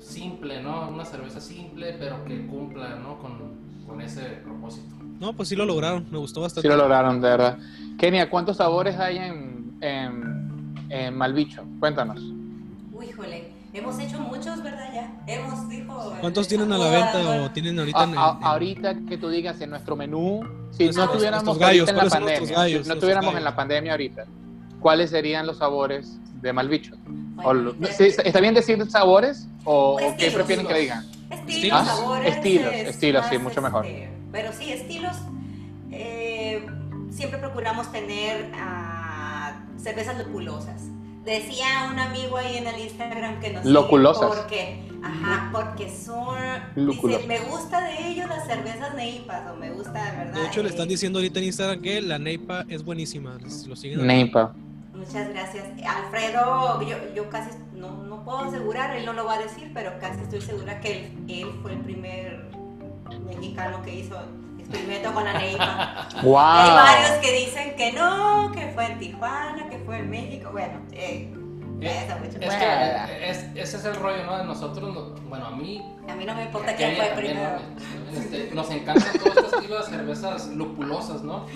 simple, 0.00 0.60
¿no? 0.62 0.88
Una 0.88 1.04
cerveza 1.04 1.40
simple, 1.40 1.94
pero 1.98 2.24
que 2.24 2.46
cumpla, 2.46 2.96
¿no? 2.96 3.18
Con, 3.18 3.84
con 3.86 4.00
ese 4.00 4.20
propósito. 4.44 4.94
No, 5.20 5.32
pues 5.34 5.48
sí 5.48 5.56
lo 5.56 5.64
lograron, 5.64 6.06
me 6.10 6.18
gustó 6.18 6.40
bastante. 6.42 6.68
Sí 6.68 6.72
lo 6.72 6.76
lograron, 6.80 7.20
de 7.20 7.28
verdad. 7.28 7.58
Kenia, 7.98 8.30
¿cuántos 8.30 8.58
sabores 8.58 8.96
hay 8.98 9.18
en, 9.18 9.57
en, 9.80 10.74
en 10.90 11.16
Malbicho? 11.16 11.64
Cuéntanos. 11.80 12.18
Uy, 12.92 13.06
híjole, 13.06 13.48
hemos 13.72 13.98
hecho 13.98 14.18
muchos, 14.20 14.62
¿verdad? 14.62 14.88
Ya. 14.92 15.10
Hemos, 15.26 15.68
dijo. 15.68 16.14
¿Cuántos 16.20 16.46
el 16.46 16.48
tienen 16.48 16.72
a 16.72 16.78
la 16.78 16.88
venta 16.90 17.42
o 17.44 17.50
tienen 17.50 17.78
ahorita 17.78 18.00
A- 18.00 18.04
en, 18.04 18.10
a- 18.10 18.12
en- 18.38 18.44
ahorita 18.44 18.94
que 19.08 19.18
tú 19.18 19.28
digas 19.28 19.60
en 19.60 19.70
nuestro 19.70 19.94
menú, 19.96 20.40
si 20.72 20.88
no 20.88 21.08
tuviéramos 21.10 21.44
nuestros 21.44 21.58
gallos, 21.58 21.88
ahorita 21.88 21.90
en 21.90 21.96
la 21.96 22.00
¿cuáles 22.00 22.12
son 22.12 22.22
nuestros 22.22 22.48
pandemia, 22.48 22.56
gallos? 22.58 22.70
si 22.70 22.74
no 22.74 22.78
Nuestros 22.78 23.00
tuviéramos 23.00 23.26
gallos. 23.26 23.38
en 23.38 23.44
la 23.44 23.56
pandemia 23.56 23.92
ahorita, 23.92 24.24
¿cuáles 24.80 25.10
serían 25.10 25.46
los 25.46 25.58
sabores 25.58 26.18
de 26.42 26.52
Malbicho? 26.52 26.94
O 26.94 27.42
Bueno, 27.42 27.70
ahorita- 27.70 27.92
¿sí, 27.92 28.04
¿Está 28.24 28.40
bien 28.40 28.54
decir 28.54 28.84
sabores 28.90 29.46
o, 29.64 29.94
o 29.94 29.96
qué 29.98 30.06
Estilos. 30.08 30.34
prefieren 30.34 30.66
que 30.66 30.72
le 30.72 30.80
digan? 30.80 31.04
Estilos, 31.30 31.48
¿Estilos? 31.54 31.86
sabores. 31.86 32.36
Estilos, 32.36 32.72
es 32.72 32.88
estilos, 32.88 33.26
sí, 33.30 33.38
mucho 33.38 33.62
mejor. 33.62 33.84
este, 33.86 34.08
Pero 34.32 34.52
sí, 34.52 34.72
estilos. 34.72 35.16
eh, 35.92 36.66
siempre 37.10 37.38
procuramos 37.38 37.90
tener 37.92 38.50
ah, 38.54 38.87
cervezas 39.78 40.18
lupulosas. 40.18 40.82
Decía 41.24 41.90
un 41.92 41.98
amigo 41.98 42.36
ahí 42.36 42.56
en 42.56 42.66
el 42.66 42.80
Instagram 42.80 43.40
que 43.40 43.52
nos 43.52 43.62
sigue 43.62 43.74
Loculosas. 43.74 44.34
Porque, 44.34 44.82
ajá, 45.02 45.50
porque 45.52 45.90
son. 45.90 46.38
Dice, 46.74 47.26
me 47.26 47.40
gusta 47.40 47.82
de 47.82 48.08
ellos 48.08 48.28
las 48.28 48.46
cervezas 48.46 48.94
neipas, 48.94 49.42
o 49.50 49.56
me 49.56 49.70
gusta, 49.70 49.92
de 49.92 50.16
verdad. 50.16 50.40
De 50.40 50.46
hecho, 50.46 50.62
le 50.62 50.68
eh, 50.68 50.70
están 50.70 50.88
diciendo 50.88 51.18
ahorita 51.18 51.38
en 51.40 51.44
Instagram 51.46 51.82
que 51.82 52.00
la 52.00 52.18
Neipa 52.18 52.64
es 52.68 52.82
buenísima. 52.82 53.36
Lo 53.66 53.76
siguen 53.76 54.06
Neipa. 54.06 54.54
Muchas 54.94 55.28
gracias. 55.28 55.64
Alfredo, 55.86 56.80
yo, 56.82 56.96
yo 57.14 57.28
casi 57.30 57.50
no, 57.74 58.02
no 58.04 58.24
puedo 58.24 58.38
asegurar, 58.38 58.96
él 58.96 59.04
no 59.04 59.12
lo 59.12 59.24
va 59.24 59.34
a 59.34 59.38
decir, 59.38 59.70
pero 59.74 59.92
casi 60.00 60.22
estoy 60.22 60.40
segura 60.40 60.80
que 60.80 60.98
él, 60.98 61.12
él 61.28 61.48
fue 61.62 61.74
el 61.74 61.80
primer 61.80 62.50
mexicano 63.26 63.82
que 63.82 64.00
hizo 64.00 64.16
experimento 64.68 65.12
con 65.12 65.24
la 65.24 65.32
neipa. 65.38 66.08
Hay 66.16 66.22
¡Wow! 66.22 66.34
varios 66.34 67.10
que 67.22 67.32
dicen 67.32 67.74
que 67.76 67.92
no, 67.92 68.52
que 68.52 68.70
fue 68.74 68.86
en 68.86 68.98
Tijuana, 68.98 69.68
que 69.70 69.78
fue 69.78 69.98
en 69.98 70.10
México. 70.10 70.50
Bueno, 70.52 70.80
eh, 70.92 71.32
Eh, 71.80 72.06
eso. 72.06 72.40
Es 72.40 72.54
que 72.56 73.30
es- 73.30 73.44
ese 73.54 73.76
es 73.76 73.84
el 73.84 73.94
rollo, 73.96 74.24
¿no? 74.26 74.36
De 74.38 74.44
nosotros, 74.44 74.92
no- 74.94 75.14
bueno, 75.28 75.46
a 75.46 75.50
mí 75.52 75.80
a 76.08 76.14
mí 76.16 76.24
no 76.24 76.34
me 76.34 76.44
importa 76.44 76.74
quién 76.74 76.96
fue 76.96 77.06
primero. 77.14 77.50
¿no? 78.12 78.18
Este, 78.18 78.50
nos 78.54 78.70
encanta 78.70 79.04
todo 79.12 79.28
este 79.44 79.56
estilo 79.56 79.78
de 79.78 79.84
cervezas 79.84 80.48
lupulosas, 80.48 81.22
¿no? 81.22 81.46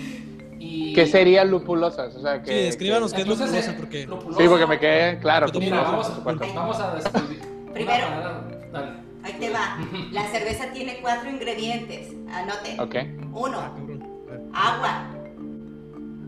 Y, 0.59 0.93
¿Qué 0.93 1.07
serían 1.07 1.49
lupulosas? 1.51 2.15
O 2.15 2.21
sea, 2.21 2.41
que, 2.41 2.51
Sí, 2.51 2.65
descríbanos 2.67 3.11
que- 3.11 3.17
qué 3.17 3.21
es 3.23 3.27
Entonces, 3.27 3.47
lupulosa, 3.67 3.71
eh, 3.71 3.75
porque- 3.77 4.07
lupulosa- 4.07 4.41
Sí, 4.43 4.47
porque 4.47 4.67
me 4.67 4.79
quedé 4.79 5.19
claro. 5.19 5.47
Mira, 5.59 5.81
vamos, 5.81 6.23
vamos 6.55 6.79
a 6.79 6.95
describir. 6.95 7.41
Primero. 7.73 8.09
manera- 8.09 8.41
dale. 8.71 8.91
Ahí 9.23 9.33
te 9.39 9.49
va. 9.49 9.77
La 10.11 10.27
cerveza 10.27 10.71
tiene 10.73 10.99
cuatro 11.01 11.29
ingredientes. 11.29 12.09
Anote. 12.31 12.75
Ok, 12.79 12.95
Ah, 12.95 13.27
Uno, 13.33 13.57
cabrón. 13.57 14.03
A 14.27 14.31
ver. 14.31 14.41
agua. 14.53 15.05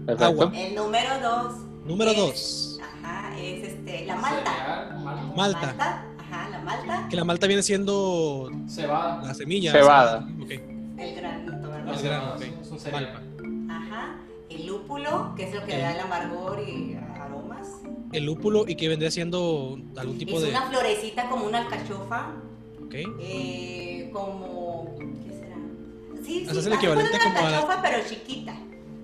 perfecto. 0.06 0.26
Agua. 0.26 0.52
El 0.56 0.76
número 0.76 1.20
dos. 1.22 1.54
Número 1.86 2.12
es- 2.12 2.18
dos. 2.18 2.80
Ajá, 3.04 3.38
es 3.38 3.64
este, 3.64 4.06
la 4.06 4.16
malta. 4.16 4.96
Malta, 5.04 5.34
Malta. 5.36 6.06
Ajá, 6.20 6.50
la 6.50 6.60
malta. 6.62 7.08
Que 7.10 7.16
la 7.16 7.24
malta 7.24 7.48
viene 7.48 7.62
siendo 7.64 8.50
cebada. 8.68 9.22
la 9.24 9.34
semilla. 9.34 9.72
Cebada. 9.72 10.28
Ok. 10.42 10.50
El 10.98 11.16
granito, 11.16 11.52
El 11.54 11.62
¿verdad? 11.62 12.04
grano, 12.04 12.34
ok. 12.36 12.42
Es 12.62 12.72
un 12.72 12.80
cereal. 12.80 13.04
Malta. 13.14 13.74
Ajá. 13.76 14.16
El 14.50 14.68
lúpulo, 14.68 15.34
que 15.36 15.50
es 15.50 15.54
lo 15.56 15.64
que 15.66 15.76
El- 15.76 15.82
da 15.82 15.92
el 15.94 16.00
amargor 16.00 16.60
y 16.68 16.96
aromas. 17.20 17.68
El 18.14 18.24
lúpulo 18.26 18.66
y 18.68 18.76
que 18.76 18.88
vendría 18.88 19.12
siendo 19.12 19.78
algún 19.98 20.18
tipo 20.18 20.38
es 20.38 20.44
de. 20.44 20.50
una 20.50 20.64
florecita 20.70 21.28
como 21.30 21.46
una 21.46 21.60
alcachofa. 21.60 22.32
Ok. 22.86 22.94
eh, 23.20 24.10
como. 24.14 24.96
¿Qué 25.24 25.32
será? 25.32 25.56
Sí, 26.24 26.42
O 26.42 26.46
sea, 26.46 26.54
sí, 26.54 26.60
es 26.60 26.66
el 26.66 26.72
una 26.74 26.80
como 26.82 26.92
a- 27.40 27.48
alcachofa, 27.48 27.82
pero 27.82 27.98
chiquita. 28.10 28.54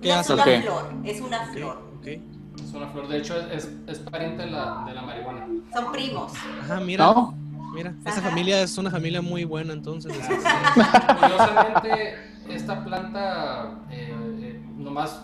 ¿Qué 0.00 0.08
no 0.08 0.14
es 0.14 0.20
hace? 0.20 0.32
una 0.34 0.44
flor, 0.62 0.92
es 1.04 1.20
una 1.20 1.46
flor. 1.52 1.82
ok. 1.98 2.06
Es 2.06 2.72
una 2.74 2.88
flor. 2.88 3.08
De 3.08 3.18
hecho, 3.18 3.36
es, 3.50 3.70
es 3.86 3.98
pariente 4.00 4.42
de 4.42 4.50
la, 4.50 4.82
de 4.86 4.94
la 4.94 5.02
marihuana. 5.02 5.46
Son 5.72 5.92
primos. 5.92 6.32
Ajá, 6.62 6.80
mira. 6.80 7.04
¿No? 7.06 7.34
Mira, 7.74 7.94
esa 8.04 8.20
familia 8.20 8.60
es 8.62 8.76
una 8.76 8.90
familia 8.90 9.22
muy 9.22 9.44
buena 9.44 9.72
entonces. 9.72 10.12
Curiosamente, 11.20 12.18
esta 12.50 12.84
planta 12.84 13.78
eh, 13.90 14.12
eh, 14.40 14.62
nomás 14.76 15.22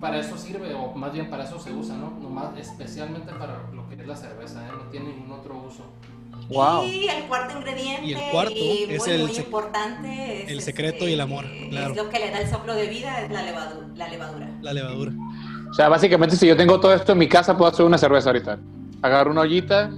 para 0.00 0.18
eso 0.18 0.38
sirve, 0.38 0.74
o 0.74 0.94
más 0.94 1.12
bien 1.12 1.28
para 1.28 1.42
eso 1.44 1.58
se 1.58 1.72
usa, 1.72 1.96
¿no? 1.96 2.10
Nomás 2.20 2.56
especialmente 2.56 3.32
para 3.32 3.68
lo 3.74 3.88
que 3.88 3.96
es 3.96 4.06
la 4.06 4.14
cerveza, 4.16 4.64
¿eh? 4.64 4.70
No 4.76 4.84
tiene 4.90 5.08
ningún 5.08 5.32
otro 5.32 5.58
uso. 5.66 5.84
Wow. 6.48 6.84
Y 6.84 7.06
el 7.08 7.24
cuarto 7.24 7.58
ingrediente. 7.58 8.06
Y 8.06 8.12
el 8.14 8.30
cuarto 8.30 8.52
y 8.54 8.86
es 8.88 9.06
el 9.06 9.20
muy 9.22 9.30
sec- 9.32 9.44
importante. 9.44 10.44
Es 10.44 10.50
el 10.50 10.62
secreto 10.62 11.06
y 11.06 11.12
el 11.12 11.20
amor, 11.20 11.44
es 11.44 11.68
claro. 11.68 11.94
lo 11.94 12.08
que 12.08 12.18
le 12.18 12.30
da 12.30 12.40
el 12.40 12.48
soplo 12.48 12.74
de 12.74 12.86
vida, 12.88 13.20
es 13.20 13.30
la 13.30 13.42
levadura. 13.42 13.86
La 13.96 14.08
levadura. 14.08 14.48
La 14.62 14.72
levadura. 14.72 15.12
O 15.70 15.74
sea, 15.74 15.88
básicamente, 15.90 16.36
si 16.36 16.46
yo 16.46 16.56
tengo 16.56 16.80
todo 16.80 16.94
esto 16.94 17.12
en 17.12 17.18
mi 17.18 17.28
casa, 17.28 17.56
puedo 17.56 17.70
hacer 17.70 17.84
una 17.84 17.98
cerveza 17.98 18.30
ahorita. 18.30 18.58
Agarro 19.02 19.30
una 19.30 19.42
ollita. 19.42 19.90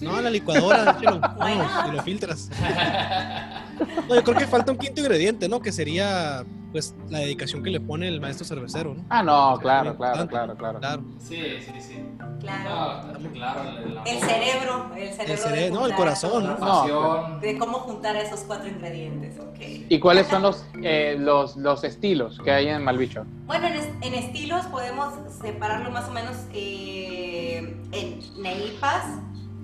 No, 0.00 0.20
la 0.20 0.30
licuadora, 0.30 0.96
not? 1.02 1.88
y 1.88 1.96
lo 1.96 2.02
filtras. 2.02 2.50
No, 4.08 4.14
yo 4.16 4.22
creo 4.24 4.36
que 4.36 4.46
falta 4.46 4.72
un 4.72 4.78
quinto 4.78 5.00
ingrediente, 5.00 5.48
¿no? 5.48 5.60
Que 5.60 5.70
sería, 5.72 6.44
pues, 6.72 6.94
la 7.08 7.18
dedicación 7.20 7.62
que 7.62 7.70
le 7.70 7.80
pone 7.80 8.08
el 8.08 8.20
maestro 8.20 8.44
cervecero, 8.44 8.94
¿no? 8.94 9.04
Ah, 9.08 9.22
no, 9.22 9.58
claro, 9.60 9.96
claro, 9.96 10.26
claro, 10.26 10.56
claro. 10.56 10.78
Claro. 10.80 11.04
Sí, 11.18 11.36
sí, 11.60 11.72
sí. 11.80 11.94
Claro. 12.40 13.00
No, 13.00 13.00
claro, 13.00 13.78
el, 14.04 14.20
cerebro, 14.20 14.90
el 14.98 15.12
cerebro. 15.12 15.32
El 15.32 15.38
cere- 15.38 15.64
de 15.66 15.70
no, 15.70 15.86
el 15.86 15.94
corazón, 15.94 16.46
¿no? 16.48 16.56
pasión. 16.56 17.40
De 17.40 17.56
cómo 17.58 17.78
juntar 17.80 18.16
esos 18.16 18.40
cuatro 18.40 18.68
ingredientes, 18.68 19.38
ok. 19.38 19.58
¿Y 19.88 20.00
cuáles 20.00 20.26
son 20.26 20.42
los, 20.42 20.64
eh, 20.82 21.16
los, 21.18 21.56
los 21.56 21.84
estilos 21.84 22.38
que 22.44 22.50
hay 22.50 22.68
en 22.68 22.82
Malbicho? 22.82 23.24
Bueno, 23.46 23.68
en, 23.68 23.74
es- 23.74 23.88
en 24.02 24.14
estilos 24.14 24.66
podemos 24.66 25.14
separarlo 25.40 25.90
más 25.90 26.08
o 26.08 26.12
menos 26.12 26.36
eh, 26.52 27.58
en 27.92 28.42
neipas, 28.42 29.04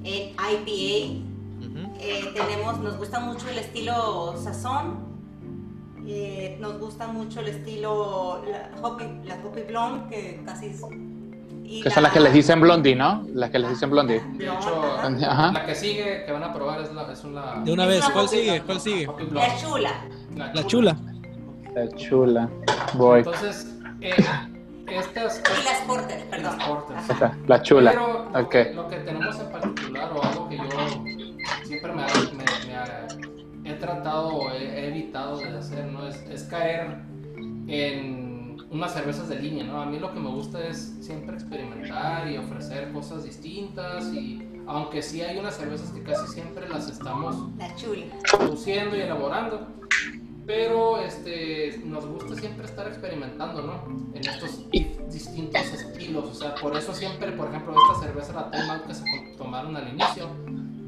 en 0.04 0.30
IPA. 0.30 1.37
Eh, 2.00 2.32
tenemos, 2.34 2.78
nos 2.78 2.96
gusta 2.96 3.20
mucho 3.20 3.48
el 3.48 3.58
estilo 3.58 4.36
sazón. 4.42 5.06
eh, 6.06 6.56
nos 6.60 6.78
gusta 6.78 7.06
mucho 7.08 7.40
el 7.40 7.48
estilo 7.48 8.42
la 8.46 8.70
Hoppy, 8.82 9.04
la 9.24 9.34
Hoppy 9.44 9.62
Blonde, 9.62 10.08
que 10.08 10.42
casi 10.44 10.66
es. 10.66 10.80
y 11.64 11.82
Que 11.82 11.90
son 11.90 12.02
las 12.04 12.12
que 12.12 12.20
les 12.20 12.32
dicen 12.32 12.60
blondie, 12.60 12.94
¿no? 12.96 13.26
Las 13.34 13.50
que 13.50 13.58
les 13.58 13.70
dicen 13.70 13.90
blondie. 13.90 14.20
De 14.38 14.46
hecho, 14.46 14.82
ajá. 15.02 15.52
La 15.52 15.66
que 15.66 15.74
sigue, 15.74 16.24
que 16.24 16.32
van 16.32 16.44
a 16.44 16.52
probar 16.54 16.80
es, 16.80 16.92
la, 16.94 17.12
es 17.12 17.24
una... 17.24 17.62
De 17.64 17.72
una 17.72 17.84
vez, 17.86 18.08
¿cuál 18.10 18.28
sigue? 18.28 18.62
¿Cuál 18.62 18.80
sigue? 18.80 19.06
La 19.32 19.56
chula. 19.58 19.90
La 20.54 20.66
chula. 20.66 20.96
Está 21.66 21.96
chula. 21.96 22.48
Voy. 22.94 23.18
Entonces, 23.18 23.74
eh, 24.00 24.14
estas... 24.86 25.42
Y 25.60 25.64
las 25.64 25.80
porter, 25.86 26.24
perdón. 26.30 26.56
Las 26.58 26.68
porter. 26.68 26.96
Ajá. 26.96 27.12
Esta, 27.12 27.36
la 27.46 27.62
chula. 27.62 27.90
Pero 27.90 28.30
lo, 28.32 28.40
Ok. 28.40 28.50
que, 28.50 28.72
lo 28.74 28.88
que 28.88 28.96
tenemos 28.96 29.38
en 29.38 29.50
particular 29.52 30.10
o 30.14 30.22
algo 30.24 30.48
que 30.48 30.56
yo 30.56 30.64
siempre 31.68 31.92
me, 31.92 32.02
me- 32.02 33.62
me 33.62 33.70
he 33.70 33.74
tratado 33.74 34.28
o 34.28 34.50
he, 34.50 34.64
he 34.64 34.88
evitado 34.88 35.38
de 35.38 35.44
hacer, 35.58 35.86
¿no? 35.86 36.06
Es, 36.06 36.16
es 36.30 36.44
caer 36.44 36.98
en 37.66 38.56
unas 38.70 38.92
cervezas 38.92 39.28
de 39.28 39.38
línea, 39.38 39.64
¿no? 39.64 39.80
A 39.82 39.86
mí 39.86 39.98
lo 39.98 40.12
que 40.12 40.20
me 40.20 40.28
gusta 40.30 40.66
es 40.66 40.96
siempre 41.00 41.34
experimentar 41.34 42.28
y 42.30 42.36
ofrecer 42.38 42.92
cosas 42.92 43.24
distintas 43.24 44.12
y 44.12 44.42
aunque 44.66 45.02
sí 45.02 45.22
hay 45.22 45.38
unas 45.38 45.56
cervezas 45.56 45.90
que 45.90 46.02
casi 46.02 46.26
siempre 46.32 46.68
las 46.68 46.90
estamos 46.90 47.36
La 47.58 47.68
produciendo 48.38 48.96
y 48.96 49.00
elaborando. 49.00 49.68
Pero 50.46 50.98
este, 51.02 51.78
nos 51.84 52.06
gusta 52.06 52.34
siempre 52.34 52.64
estar 52.64 52.86
experimentando, 52.88 53.60
¿no? 53.62 54.14
En 54.14 54.26
estos 54.26 54.64
distintos 55.10 55.60
estilos. 55.74 56.24
O 56.24 56.34
sea, 56.34 56.54
por 56.54 56.74
eso 56.74 56.94
siempre, 56.94 57.32
por 57.32 57.48
ejemplo, 57.48 57.74
esta 57.92 58.06
cerveza, 58.06 58.32
la 58.50 58.72
Out 58.74 58.86
que 58.86 58.94
se 58.94 59.04
tomaron 59.36 59.76
al 59.76 59.88
inicio, 59.88 60.28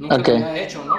nunca 0.01 0.17
Ok. 0.17 0.29
lo 0.29 0.35
había 0.47 0.63
hecho, 0.63 0.85
¿no? 0.85 0.95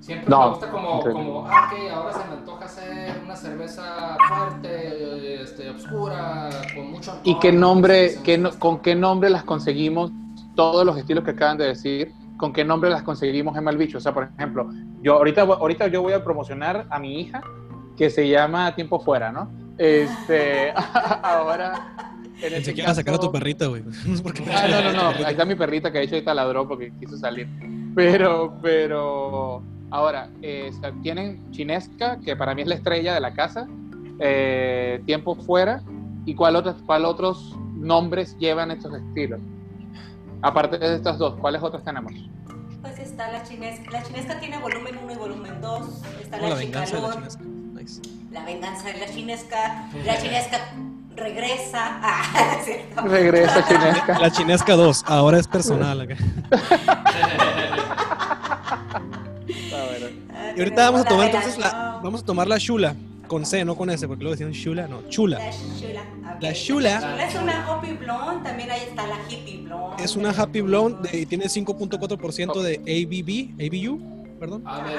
Siempre 0.00 0.30
No, 0.30 0.40
me 0.40 0.48
gusta 0.50 0.70
como, 0.70 1.00
como, 1.02 1.46
ah, 1.46 1.70
ok, 1.70 1.90
ahora 1.92 2.12
se 2.12 2.18
me 2.28 2.34
antoja 2.36 2.64
hacer 2.64 3.20
una 3.24 3.36
cerveza 3.36 4.16
fuerte, 4.28 5.42
este, 5.42 5.70
oscura, 5.70 6.48
con 6.74 6.90
mucho 6.92 7.12
alcohol. 7.12 7.22
¿Y 7.24 7.38
qué 7.38 7.52
nombre, 7.52 8.14
qué 8.24 8.38
no- 8.38 8.50
con 8.58 8.80
qué 8.80 8.94
nombre 8.94 9.28
las 9.30 9.44
conseguimos? 9.44 10.10
Todos 10.54 10.84
los 10.86 10.96
estilos 10.96 11.22
que 11.24 11.30
acaban 11.32 11.58
de 11.58 11.66
decir, 11.66 12.12
¿con 12.38 12.52
qué 12.52 12.64
nombre 12.64 12.90
las 12.90 13.02
conseguimos 13.02 13.56
en 13.56 13.64
Malbicho? 13.64 13.98
O 13.98 14.00
sea, 14.00 14.12
por 14.14 14.30
ejemplo, 14.36 14.70
yo 15.02 15.14
ahorita, 15.14 15.44
voy- 15.44 15.56
ahorita 15.60 15.86
yo 15.88 16.02
voy 16.02 16.12
a 16.14 16.24
promocionar 16.24 16.86
a 16.90 16.98
mi 16.98 17.20
hija 17.20 17.42
que 17.96 18.08
se 18.10 18.26
llama 18.28 18.74
Tiempo 18.74 18.98
Fuera, 19.00 19.30
¿no? 19.30 19.50
Este, 19.78 20.72
ahora... 21.22 21.94
en 22.42 22.54
este 22.54 22.72
iba 22.76 22.90
a 22.90 22.94
sacar 22.94 23.14
a 23.14 23.18
tu 23.18 23.22
caso- 23.26 23.32
perrita, 23.32 23.66
güey. 23.66 23.82
No 24.06 24.16
sé 24.16 24.22
por 24.22 24.32
qué. 24.32 24.44
Ah, 24.50 24.66
no, 24.68 24.92
no, 24.92 24.92
no. 24.92 25.08
Ahí 25.26 25.32
está 25.32 25.44
mi 25.44 25.54
perrita 25.54 25.92
que 25.92 25.98
de 25.98 26.04
hecho 26.04 26.14
ahorita 26.16 26.34
ladró 26.34 26.66
porque 26.66 26.90
quiso 26.98 27.16
salir. 27.18 27.46
Pero, 27.94 28.54
pero, 28.62 29.62
ahora, 29.90 30.30
eh, 30.42 30.70
tienen 31.02 31.50
Chinesca, 31.50 32.18
que 32.24 32.36
para 32.36 32.54
mí 32.54 32.62
es 32.62 32.68
la 32.68 32.76
estrella 32.76 33.14
de 33.14 33.20
la 33.20 33.34
casa, 33.34 33.66
eh, 34.20 35.02
Tiempo 35.06 35.34
Fuera, 35.34 35.82
¿y 36.24 36.34
cuál 36.34 36.56
otros, 36.56 36.76
cuál 36.86 37.04
otros 37.04 37.56
nombres 37.74 38.36
llevan 38.38 38.70
estos 38.70 38.94
estilos? 38.94 39.40
Aparte 40.42 40.78
de 40.78 40.96
estas 40.96 41.18
dos, 41.18 41.34
¿cuáles 41.40 41.62
otros 41.62 41.82
tenemos? 41.84 42.12
Pues 42.80 42.98
está 42.98 43.30
la 43.30 43.42
chinesca. 43.42 43.90
La 43.90 44.02
chinesca 44.02 44.40
tiene 44.40 44.58
volumen 44.58 44.98
1 45.02 45.12
y 45.12 45.16
volumen 45.16 45.60
2. 45.60 46.02
Está 46.22 46.38
Oh, 46.38 46.42
la, 46.42 46.48
la 46.50 46.54
venganza 46.54 46.96
de 46.96 47.02
la 47.02 47.12
chinesca. 47.12 47.44
Nice. 47.44 48.02
La 48.30 48.44
venganza 48.44 48.86
de 48.86 48.98
la 48.98 49.06
chinesca. 49.06 49.90
La 50.06 50.18
chinesca 50.18 50.58
regresa. 51.20 52.00
Ah, 52.02 52.56
cierto. 52.64 53.02
Regresa 53.02 53.64
Chinesca. 53.68 54.18
La 54.18 54.30
chinesca 54.30 54.74
2, 54.74 55.04
ahora 55.06 55.38
es 55.38 55.46
personal. 55.46 56.00
acá. 56.00 56.16
A 59.72 59.84
ver. 59.90 60.12
Ah, 60.32 60.52
Y 60.56 60.58
ahorita 60.60 60.84
vamos 60.90 61.00
a 61.02 61.04
tomar 61.04 61.24
la 61.32 61.38
entonces 61.38 61.58
la, 61.58 62.00
vamos 62.02 62.22
a 62.22 62.24
tomar 62.24 62.46
la 62.48 62.58
chula, 62.58 62.94
con 63.28 63.44
C, 63.46 63.64
no 63.64 63.76
con 63.76 63.90
S, 63.90 64.06
porque 64.06 64.22
luego 64.24 64.36
decían 64.36 64.52
chula, 64.52 64.86
no, 64.88 65.02
chula. 65.08 65.38
La 65.38 65.50
chula. 65.52 66.00
ok. 66.36 66.42
La 66.42 66.52
chula. 66.52 66.90
La 67.00 67.00
chula 67.00 67.26
es 67.28 67.34
una 67.36 67.70
Hoppy 67.70 67.92
Blonde. 67.94 68.48
También 68.48 68.70
ahí 68.70 68.80
está 68.88 69.06
la 69.06 69.16
Hippie 69.28 69.58
Blonde. 69.62 70.02
Es 70.04 70.16
una 70.16 70.30
Happy 70.30 70.60
Blonde 70.60 71.08
de- 71.10 71.20
y 71.20 71.26
tiene 71.26 71.44
5.4% 71.46 72.62
de 72.62 72.76
ABV, 72.76 73.54
ABU, 73.66 74.38
perdón, 74.38 74.62
A 74.66 74.82
ver, 74.82 74.98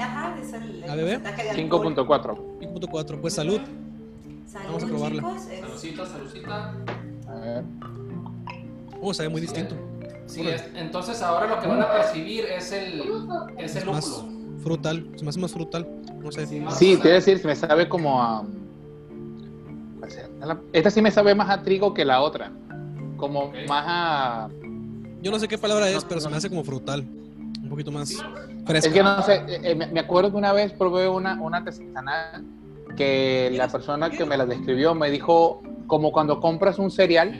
Ajá, 0.00 0.34
es 0.42 0.52
el, 0.52 0.82
el 0.84 0.90
¿ABB? 0.90 1.00
porcentaje 1.22 1.42
de 1.44 1.50
alcohol. 1.50 1.94
5.4. 1.96 2.36
5.4. 2.60 3.20
Pues 3.20 3.34
salud. 3.34 3.60
Salud, 4.54 4.66
Vamos 4.68 4.82
a 4.84 4.86
probarla. 4.86 5.34
Es- 5.36 5.60
salucita, 5.60 6.06
salucita. 6.06 6.74
A 7.28 7.34
ver. 7.40 7.64
Oh, 9.02 9.12
sabe 9.12 9.28
muy 9.28 9.40
distinto. 9.40 9.74
Sí, 10.26 10.46
es- 10.48 10.64
entonces 10.76 11.20
ahora 11.22 11.48
lo 11.48 11.60
que 11.60 11.66
van 11.66 11.82
a 11.82 11.90
percibir 11.92 12.44
es 12.44 12.70
el, 12.70 13.02
es 13.58 13.74
el 13.74 13.86
Más 13.86 14.06
lúpulo. 14.06 14.58
frutal, 14.62 15.06
se 15.16 15.24
me 15.24 15.30
hace 15.30 15.40
más 15.40 15.52
frutal. 15.52 15.88
No 16.22 16.30
sé. 16.30 16.46
Sí, 16.46 16.60
más- 16.60 16.78
Sí, 16.78 16.92
te 16.96 17.02
voy 17.02 17.10
a 17.10 17.14
decir, 17.14 17.40
me 17.44 17.56
sabe 17.56 17.88
como 17.88 18.22
a... 18.22 18.44
Esta 20.72 20.90
sí 20.90 21.02
me 21.02 21.10
sabe 21.10 21.34
más 21.34 21.50
a 21.50 21.62
trigo 21.62 21.92
que 21.92 22.04
la 22.04 22.20
otra. 22.20 22.52
Como 23.16 23.40
Ok. 23.46 23.54
más 23.68 23.84
a... 23.88 24.48
Yo 25.20 25.32
no 25.32 25.38
sé 25.40 25.48
qué 25.48 25.58
palabra 25.58 25.88
es, 25.88 26.02
No, 26.02 26.08
pero 26.08 26.20
se 26.20 26.28
me 26.28 26.36
hace 26.36 26.48
como 26.48 26.62
frutal. 26.62 27.00
Un 27.00 27.68
poquito 27.68 27.90
más 27.90 28.08
Sí. 28.10 28.18
fresca. 28.66 28.88
Es 28.88 28.94
que 28.94 29.02
no 29.02 29.20
sé, 29.22 29.34
eh, 29.48 29.60
eh, 29.64 29.74
me 29.74 29.86
me 29.88 29.98
acuerdo 30.00 30.30
que 30.30 30.36
una 30.36 30.52
vez 30.52 30.72
probé 30.72 31.08
una, 31.08 31.40
una 31.42 31.58
artesanal 31.58 32.44
que 32.96 33.50
la 33.54 33.68
persona 33.68 34.10
que 34.10 34.24
me 34.24 34.36
la 34.36 34.46
describió 34.46 34.94
me 34.94 35.10
dijo 35.10 35.62
como 35.86 36.12
cuando 36.12 36.40
compras 36.40 36.78
un 36.78 36.90
cereal 36.90 37.34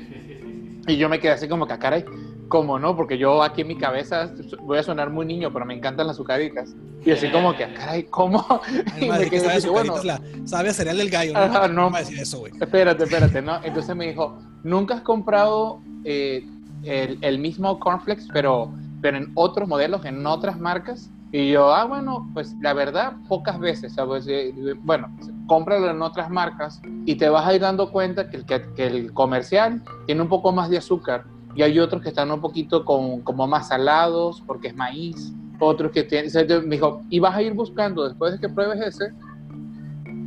y 0.87 0.97
yo 0.97 1.09
me 1.09 1.19
quedé 1.21 1.33
así 1.33 1.49
como 1.49 1.67
que, 1.67 1.73
"Ah, 1.73 1.79
caray, 1.79 2.05
¿cómo 2.49 2.79
no? 2.79 2.95
Porque 2.95 3.17
yo 3.19 3.43
aquí 3.43 3.63
en 3.63 3.69
mi 3.69 3.79
cabeza 3.79 4.31
voy 4.63 4.79
a 4.79 4.83
sonar 4.83 5.11
muy 5.11 5.25
niño, 5.27 5.51
pero 5.53 5.65
me 5.65 5.75
encantan 5.75 6.07
las 6.07 6.17
azucaritas. 6.17 6.75
Y 7.05 7.11
así 7.11 7.31
como 7.31 7.55
que, 7.57 7.65
"Ah, 7.65 7.73
caray, 7.75 8.05
¿cómo? 8.05 8.45
Ay, 8.93 9.01
Y 9.05 9.09
madre, 9.09 9.25
me 9.25 9.31
que 9.31 9.37
quedé 9.37 9.41
sabe 9.47 9.55
así, 9.57 9.69
bueno, 9.69 9.95
la- 10.05 10.21
sabe 10.45 10.69
a 10.71 10.75
cereal 10.75 10.99
del 10.99 11.11
gallo. 11.11 11.33
¿no? 11.33 11.39
Ajá, 11.41 11.69
no. 11.69 11.91
No 11.91 11.97
decir 11.97 12.19
eso, 12.19 12.39
güey. 12.41 12.53
espérate, 12.61 13.05
espérate, 13.05 13.43
¿no? 13.43 13.61
Entonces 13.65 13.95
me 13.97 14.07
dijo, 14.09 14.39
¿nunca 14.63 14.95
has 14.97 15.01
comprado 15.03 15.81
eh, 16.05 16.47
el, 16.83 17.19
el 17.23 17.39
mismo 17.39 17.79
cornflakes, 17.81 18.25
pero, 18.33 18.71
pero 19.01 19.17
en 19.17 19.31
otros 19.35 19.67
modelos, 19.69 20.05
en 20.05 20.27
otras 20.27 20.59
marcas? 20.61 21.11
Y 21.37 21.51
yo, 21.51 21.75
ah, 21.75 21.85
bueno, 21.85 22.31
pues 22.33 22.55
la 22.61 22.73
verdad, 22.75 23.15
pocas 23.29 23.59
veces, 23.59 23.95
¿sabes? 23.95 24.25
Eh, 24.29 24.55
Bueno, 24.83 25.09
cómpralo 25.49 25.91
en 25.91 26.01
otras 26.01 26.31
marcas 26.31 26.81
y 27.07 27.17
te 27.17 27.29
vas 27.29 27.45
a 27.45 27.53
ir 27.53 27.61
dando 27.61 27.91
cuenta 27.91 28.31
que 28.31 28.37
el, 28.37 28.47
que, 28.47 28.63
que 28.77 28.87
el 28.87 29.13
comercial 29.13 29.83
tiene 30.07 30.23
un 30.23 30.29
poco 30.29 30.53
más 30.53 30.71
de 30.71 30.79
azúcar 30.79 31.25
y 31.57 31.63
hay 31.63 31.81
otros 31.81 32.03
que 32.03 32.11
están 32.11 32.31
un 32.31 32.41
poquito 32.41 32.85
con, 32.85 33.23
como 33.23 33.49
más 33.49 33.67
salados 33.67 34.45
porque 34.47 34.69
es 34.69 34.77
maíz, 34.77 35.33
otros 35.59 35.91
que 35.91 36.05
tienen, 36.05 36.31
me 36.69 36.77
dijo, 36.77 37.03
y 37.11 37.19
vas 37.19 37.35
a 37.35 37.43
ir 37.43 37.53
buscando 37.53 38.05
después 38.05 38.35
de 38.35 38.39
que 38.39 38.49
pruebes 38.49 38.81
ese, 38.81 39.13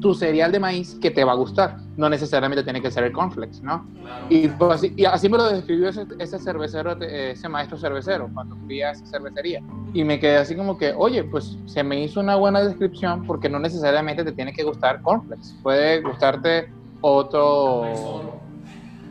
tu 0.01 0.13
cereal 0.13 0.51
de 0.51 0.59
maíz 0.59 0.97
que 1.01 1.09
te 1.09 1.23
va 1.23 1.31
a 1.31 1.35
gustar, 1.35 1.77
no 1.95 2.09
necesariamente 2.09 2.65
tiene 2.65 2.81
que 2.81 2.91
ser 2.91 3.05
el 3.05 3.13
cornflakes, 3.13 3.61
¿no? 3.61 3.87
Claro. 4.01 4.25
Y, 4.29 4.49
pues 4.49 4.71
así, 4.73 4.93
y 4.97 5.05
así 5.05 5.29
me 5.29 5.37
lo 5.37 5.45
describió 5.45 5.87
ese, 5.87 6.05
ese 6.19 6.37
cervecero, 6.37 7.01
eh, 7.01 7.31
ese 7.31 7.47
maestro 7.47 7.77
cervecero, 7.77 8.29
cuando 8.33 8.57
fui 8.57 8.81
a 8.81 8.91
esa 8.91 9.05
cervecería. 9.05 9.61
Y 9.93 10.03
me 10.03 10.19
quedé 10.19 10.37
así 10.37 10.55
como 10.55 10.77
que, 10.77 10.93
oye, 10.95 11.23
pues 11.23 11.57
se 11.65 11.83
me 11.83 12.01
hizo 12.03 12.19
una 12.19 12.35
buena 12.35 12.61
descripción 12.61 13.23
porque 13.25 13.49
no 13.49 13.59
necesariamente 13.59 14.23
te 14.23 14.31
tiene 14.33 14.53
que 14.53 14.63
gustar 14.63 15.01
cornflakes. 15.01 15.59
Puede 15.63 16.01
gustarte 16.01 16.67
otro... 17.01 18.41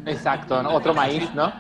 Exacto, 0.04 0.62
¿no? 0.62 0.72
otro 0.72 0.94
maíz, 0.94 1.34
¿no? 1.34 1.52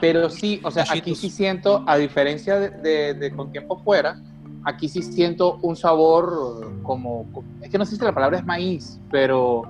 Pero 0.00 0.28
sí, 0.28 0.60
o 0.64 0.70
sea, 0.70 0.84
aquí 0.90 1.14
sí 1.14 1.30
siento, 1.30 1.84
a 1.86 1.96
diferencia 1.96 2.58
de, 2.58 2.70
de- 2.70 3.14
de 3.14 3.30
con 3.36 3.52
tiempo 3.52 3.78
fuera, 3.84 4.16
aquí 4.64 4.88
sí 4.88 5.00
siento 5.02 5.58
un 5.62 5.76
sabor 5.76 6.82
como, 6.82 7.30
es 7.62 7.70
que 7.70 7.78
no 7.78 7.84
sé 7.86 7.94
si 7.96 8.04
la 8.04 8.12
palabra 8.12 8.38
es 8.38 8.44
maíz, 8.44 9.00
pero, 9.12 9.62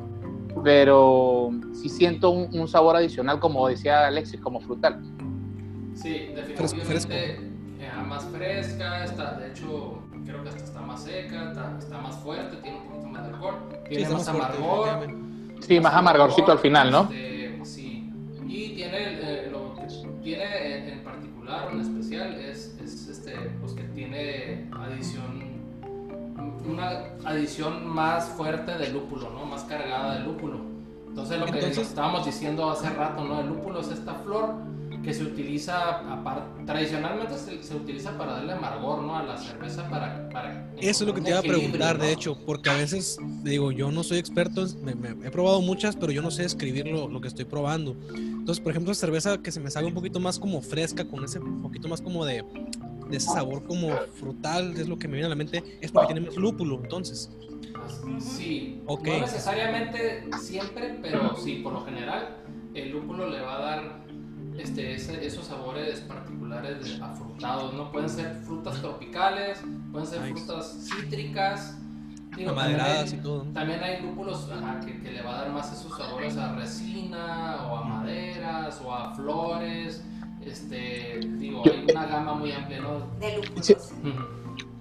pero 0.63 1.51
sí 1.75 1.91
siento 1.91 2.31
un, 2.31 2.49
un 2.59 2.67
sabor 2.67 2.97
adicional, 2.97 3.39
como 3.41 3.69
decía 3.69 4.07
Alexis, 4.07 4.41
como 4.41 4.59
frutal. 4.61 4.99
Sí, 5.95 6.29
Fresco, 6.57 6.79
definitivamente 6.79 6.85
fresco. 6.85 7.54
Más 8.05 8.25
fresca, 8.27 9.05
está, 9.05 9.33
de 9.35 9.49
hecho, 9.51 9.99
creo 10.25 10.43
que 10.43 10.49
hasta 10.51 10.65
está 10.65 10.81
más 10.81 11.03
seca, 11.03 11.51
está, 11.51 11.77
está 11.79 11.99
más 11.99 12.17
fuerte, 12.17 12.57
tiene 12.59 12.79
un 12.79 12.85
poquito 12.89 13.07
más 13.09 13.23
de 13.27 13.29
alcohol, 13.35 13.55
Sí, 13.71 13.89
tiene 13.89 14.03
está 14.03 14.15
más 14.15 14.39
más 14.39 14.57
fuerte, 14.57 14.91
amargor. 14.91 15.65
Sí, 15.65 15.81
más 15.81 15.95
amargorcito 15.95 16.53
al 16.53 16.59
final, 16.59 16.91
¿no? 16.91 17.03
Este, 17.03 17.61
sí, 17.65 18.11
y 18.47 18.75
tiene 18.75 18.99
eh, 18.99 19.49
lo 19.51 19.75
que 19.75 19.83
tiene 20.23 20.77
en, 20.79 20.89
en 20.99 21.05
particular, 21.05 21.69
en 21.73 21.81
especial, 21.81 22.35
es, 22.35 22.77
es 22.83 23.09
este, 23.09 23.33
pues 23.61 23.73
que 23.73 23.83
tiene 23.85 24.69
adición, 24.73 25.45
una 26.67 26.91
adición 27.25 27.87
más 27.87 28.29
fuerte 28.31 28.77
de 28.79 28.89
lúpulo, 28.91 29.31
¿no? 29.31 29.45
Más 29.47 29.63
cargada 29.65 30.15
de 30.19 30.25
lúpulo. 30.25 30.59
Entonces 31.09 31.39
lo 31.39 31.47
que 31.47 31.53
Entonces- 31.53 31.87
estábamos 31.89 32.25
diciendo 32.27 32.69
hace 32.71 32.91
rato, 32.91 33.25
¿no? 33.25 33.41
El 33.41 33.49
lúpulo 33.49 33.81
es 33.81 33.89
esta 33.89 34.15
flor 34.15 34.55
que 35.05 35.13
se 35.13 35.23
utiliza, 35.25 36.01
tradicionalmente 36.67 37.37
se, 37.37 37.63
se 37.63 37.75
utiliza 37.75 38.17
para 38.17 38.35
darle 38.35 38.53
amargor, 38.53 39.03
¿no? 39.03 39.17
A 39.17 39.23
la 39.23 39.37
cerveza 39.37 39.87
para... 39.89 40.29
para 40.31 40.75
Eso 40.81 41.05
es 41.05 41.09
lo 41.09 41.15
que 41.15 41.21
te 41.21 41.31
iba 41.31 41.39
a 41.39 41.43
preguntar, 41.43 41.99
de 41.99 42.07
¿no? 42.07 42.13
hecho, 42.13 42.39
porque 42.47 42.71
a 42.71 42.75
veces, 42.75 43.19
digo, 43.43 43.71
yo 43.71 43.91
no 43.93 44.03
soy 44.03 44.19
experto, 44.19 44.65
me- 44.83 44.95
me- 44.95 45.11
he 45.27 45.31
probado 45.31 45.61
muchas, 45.61 45.95
pero 45.97 46.11
yo 46.11 46.23
no 46.23 46.31
sé 46.31 46.45
escribir 46.45 46.87
lo, 46.87 47.09
lo 47.09 47.21
que 47.21 47.29
estoy 47.29 47.45
probando. 47.45 47.97
Entonces, 48.17 48.61
por 48.63 48.73
ejemplo, 48.73 48.95
cerveza 48.95 49.39
que 49.43 49.53
se 49.53 49.61
me 49.61 49.71
salga 49.71 49.89
un 49.89 49.95
poquito 49.95 50.21
más 50.21 50.39
como 50.39 50.63
fresca, 50.63 51.05
con 51.05 51.23
ese 51.25 51.39
poquito 51.63 51.89
más 51.89 52.01
como 52.01 52.25
de, 52.25 52.43
de 53.11 53.17
ese 53.17 53.29
sabor 53.31 53.63
como 53.65 54.01
frutal, 54.15 54.75
es 54.79 54.89
lo 54.89 54.99
que 54.99 55.07
me 55.09 55.15
viene 55.15 55.27
a 55.27 55.31
la 55.31 55.35
mente, 55.37 55.63
es 55.81 55.93
porque 55.93 56.07
tiene 56.09 56.23
más 56.23 56.37
lúpulo, 56.37 56.81
entonces. 56.83 57.31
Sí, 58.19 58.83
Ok. 58.87 59.07
no 59.09 59.21
necesariamente 59.21 60.31
siempre, 60.39 60.99
pero 61.03 61.37
sí, 61.37 61.61
por 61.63 61.73
lo 61.75 61.85
general, 61.85 62.43
el 62.75 62.91
lúpulo 62.91 63.29
le 63.31 63.41
va 63.41 63.57
a 63.57 63.61
dar 63.61 64.04
este, 64.59 64.95
ese- 64.95 65.27
esos 65.27 65.47
sabores 65.47 66.01
particulares 66.01 66.81
de 66.99 67.05
afrutados, 67.05 67.75
¿no? 67.75 67.91
Pueden 67.91 68.09
ser 68.11 68.35
frutas 68.45 68.81
tropicales, 68.81 69.61
pueden 69.93 70.07
ser 70.09 70.21
Nice. 70.23 70.35
frutas 70.35 70.89
cítricas, 70.91 71.79
digo, 72.37 72.51
Amaderadas 72.51 73.13
y 73.13 73.17
también, 73.17 73.23
todo. 73.23 73.45
¿no? 73.45 73.53
también 73.53 73.83
hay 73.83 74.03
lúpulos 74.03 74.51
ajá, 74.53 74.81
que, 74.81 74.99
que 75.01 75.11
le 75.13 75.23
va 75.23 75.35
a 75.35 75.37
dar 75.45 75.51
más 75.53 75.73
esos 75.73 75.97
sabores 75.97 76.37
a 76.37 76.55
resina, 76.55 77.67
o 77.71 77.77
a 77.79 77.83
maderas, 77.85 78.81
o 78.85 78.93
a 78.95 79.15
flores, 79.15 80.05
este, 80.45 81.21
digo, 81.39 81.63
hay 81.65 81.87
una 81.91 82.07
gama 82.07 82.35
muy 82.35 82.53
amplia, 82.53 82.81
¿no? 82.81 82.99
De 83.21 83.37
lúpulos. 83.37 83.67
Sí. 83.67 83.75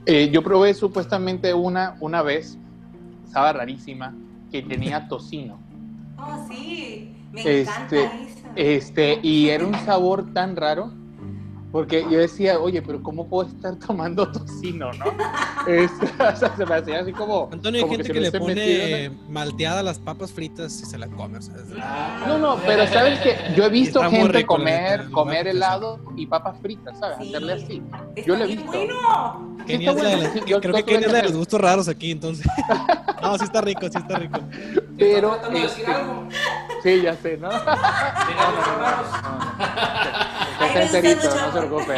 Eh, 0.05 0.29
yo 0.31 0.43
probé 0.43 0.73
supuestamente 0.73 1.53
una, 1.53 1.95
una 2.01 2.21
vez, 2.21 2.57
estaba 3.25 3.53
rarísima, 3.53 4.13
que 4.51 4.61
tenía 4.61 5.07
tocino. 5.07 5.57
Oh, 6.17 6.45
sí. 6.49 7.12
Me 7.33 7.41
Este, 7.41 7.61
encanta 7.61 7.95
eso. 7.97 8.47
Este, 8.55 9.19
y 9.23 9.49
era 9.49 9.65
un 9.65 9.73
sabor 9.85 10.31
tan 10.33 10.55
raro, 10.55 10.91
porque 11.71 12.03
yo 12.07 12.19
decía, 12.19 12.59
oye, 12.59 12.83
pero 12.83 13.01
¿cómo 13.01 13.27
puedo 13.27 13.49
estar 13.49 13.75
tomando 13.77 14.31
tocino, 14.31 14.91
no? 14.93 15.05
Este, 15.67 16.05
o 16.23 16.35
sea, 16.35 16.55
se 16.55 16.65
me 16.67 16.75
hacía 16.75 16.99
así 16.99 17.11
como. 17.11 17.49
Antonio, 17.51 17.79
hay 17.79 17.81
como 17.81 17.91
gente 17.93 18.07
se 18.07 18.13
que, 18.13 18.19
le 18.19 18.31
pone 18.31 18.53
metido 18.55 19.19
malteada 19.29 19.79
a 19.79 19.83
las 19.83 19.97
papas 19.97 20.31
fritas 20.31 20.79
y 20.81 20.85
se 20.85 20.99
la 20.99 21.07
come, 21.07 21.39
o 21.39 21.41
sea, 21.41 21.55
es- 21.55 22.27
No, 22.27 22.37
no, 22.37 22.57
pero 22.67 22.85
sabes 22.87 23.19
que 23.21 23.35
yo 23.55 23.63
he 23.65 23.69
visto 23.69 24.03
Está 24.03 24.15
gente 24.15 24.45
comer, 24.45 25.05
lo 25.05 25.11
comer 25.11 25.47
helado 25.47 25.99
y 26.15 26.27
papas 26.27 26.59
fritas, 26.61 26.99
¿sabes? 26.99 27.17
Sí. 27.21 27.29
Hacerle 27.29 27.53
así. 27.53 27.81
Está 28.15 28.21
yo 28.27 28.35
lo 28.35 28.43
he 28.43 28.47
visto. 28.47 28.65
bueno. 28.71 29.53
Kenia 29.65 29.91
es 29.91 29.95
la 29.95 30.03
de 30.03 30.15
bueno, 30.17 30.23
la- 30.27 30.33
sí, 30.33 30.39
yo- 30.45 30.59
creo 30.61 30.73
que 30.75 30.83
Kenia 30.83 30.99
es 30.99 31.07
la 31.07 31.13
de 31.13 31.21
que- 31.23 31.27
los 31.29 31.37
gustos 31.37 31.59
raros 31.61 31.87
aquí, 31.87 32.11
entonces. 32.11 32.45
no, 33.23 33.35
sí 33.39 33.45
está 33.45 33.61
rico, 33.61 33.81
sí 33.89 33.97
está 33.97 34.19
rico. 34.19 34.39
Pero, 34.95 35.33
¿Estás 35.35 35.49
tratando 35.49 35.57
de 35.57 35.63
decir 35.63 35.79
este, 35.85 35.91
algo? 35.91 36.27
Sí, 36.83 37.01
ya 37.01 37.15
sé, 37.15 37.37
¿no? 37.37 37.49
Está 40.67 40.83
enterito, 40.83 41.23
no 41.23 41.51
se 41.51 41.59
preocupe. 41.59 41.93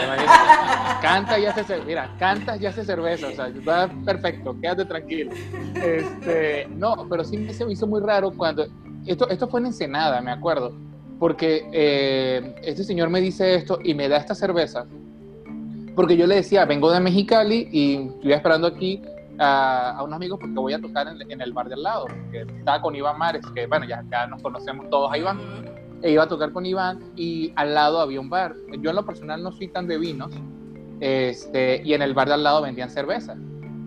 Canta 1.01 1.39
y 1.39 1.45
hace 1.47 1.63
cerveza. 1.63 1.87
Mira, 1.87 2.15
canta 2.19 2.55
y 2.57 2.67
hace 2.67 2.85
cerveza. 2.85 3.27
O 3.27 3.31
sea, 3.31 3.51
va 3.67 3.89
perfecto, 4.05 4.55
quédate 4.61 4.85
tranquilo. 4.85 5.31
Este, 5.73 6.67
no, 6.69 7.07
pero 7.09 7.23
sí 7.23 7.35
me 7.37 7.51
se 7.51 7.65
me 7.65 7.73
hizo 7.73 7.87
muy 7.87 8.01
raro 8.01 8.31
cuando. 8.31 8.67
Esto, 9.07 9.27
esto 9.29 9.47
fue 9.47 9.59
en 9.61 9.67
Ensenada, 9.67 10.21
me 10.21 10.31
acuerdo. 10.31 10.75
Porque 11.19 11.67
eh, 11.71 12.55
este 12.61 12.83
señor 12.83 13.09
me 13.09 13.21
dice 13.21 13.55
esto 13.55 13.79
y 13.83 13.95
me 13.95 14.07
da 14.07 14.17
esta 14.17 14.35
cerveza. 14.35 14.85
Porque 15.95 16.15
yo 16.15 16.27
le 16.27 16.35
decía, 16.35 16.65
vengo 16.65 16.91
de 16.91 16.99
Mexicali 16.99 17.69
y 17.71 18.07
estoy 18.07 18.33
esperando 18.33 18.67
aquí 18.67 19.01
a, 19.39 19.97
a 19.97 20.03
unos 20.03 20.15
amigos 20.15 20.39
porque 20.39 20.55
voy 20.55 20.73
a 20.73 20.81
tocar 20.81 21.07
en, 21.07 21.31
en 21.31 21.41
el 21.41 21.53
bar 21.53 21.67
de 21.67 21.75
al 21.75 21.83
lado. 21.83 22.07
Que 22.31 22.41
estaba 22.41 22.81
con 22.81 22.95
Iván 22.95 23.17
Mares, 23.17 23.45
que 23.53 23.67
bueno, 23.67 23.85
ya 23.85 23.99
acá 23.99 24.27
nos 24.27 24.41
conocemos 24.41 24.89
todos 24.89 25.11
a 25.11 25.17
Iván 25.17 25.39
e 26.01 26.11
iba 26.11 26.23
a 26.23 26.27
tocar 26.27 26.51
con 26.51 26.65
Iván 26.65 26.99
y 27.15 27.51
al 27.55 27.73
lado 27.73 27.99
había 27.99 28.19
un 28.19 28.29
bar. 28.29 28.55
Yo 28.79 28.91
en 28.91 28.95
lo 28.95 29.05
personal 29.05 29.41
no 29.41 29.51
soy 29.51 29.67
tan 29.69 29.87
de 29.87 29.97
vinos, 29.97 30.31
este, 30.99 31.81
y 31.83 31.93
en 31.93 32.01
el 32.01 32.13
bar 32.13 32.27
de 32.27 32.35
al 32.35 32.43
lado 32.43 32.61
vendían 32.61 32.89
cerveza. 32.89 33.35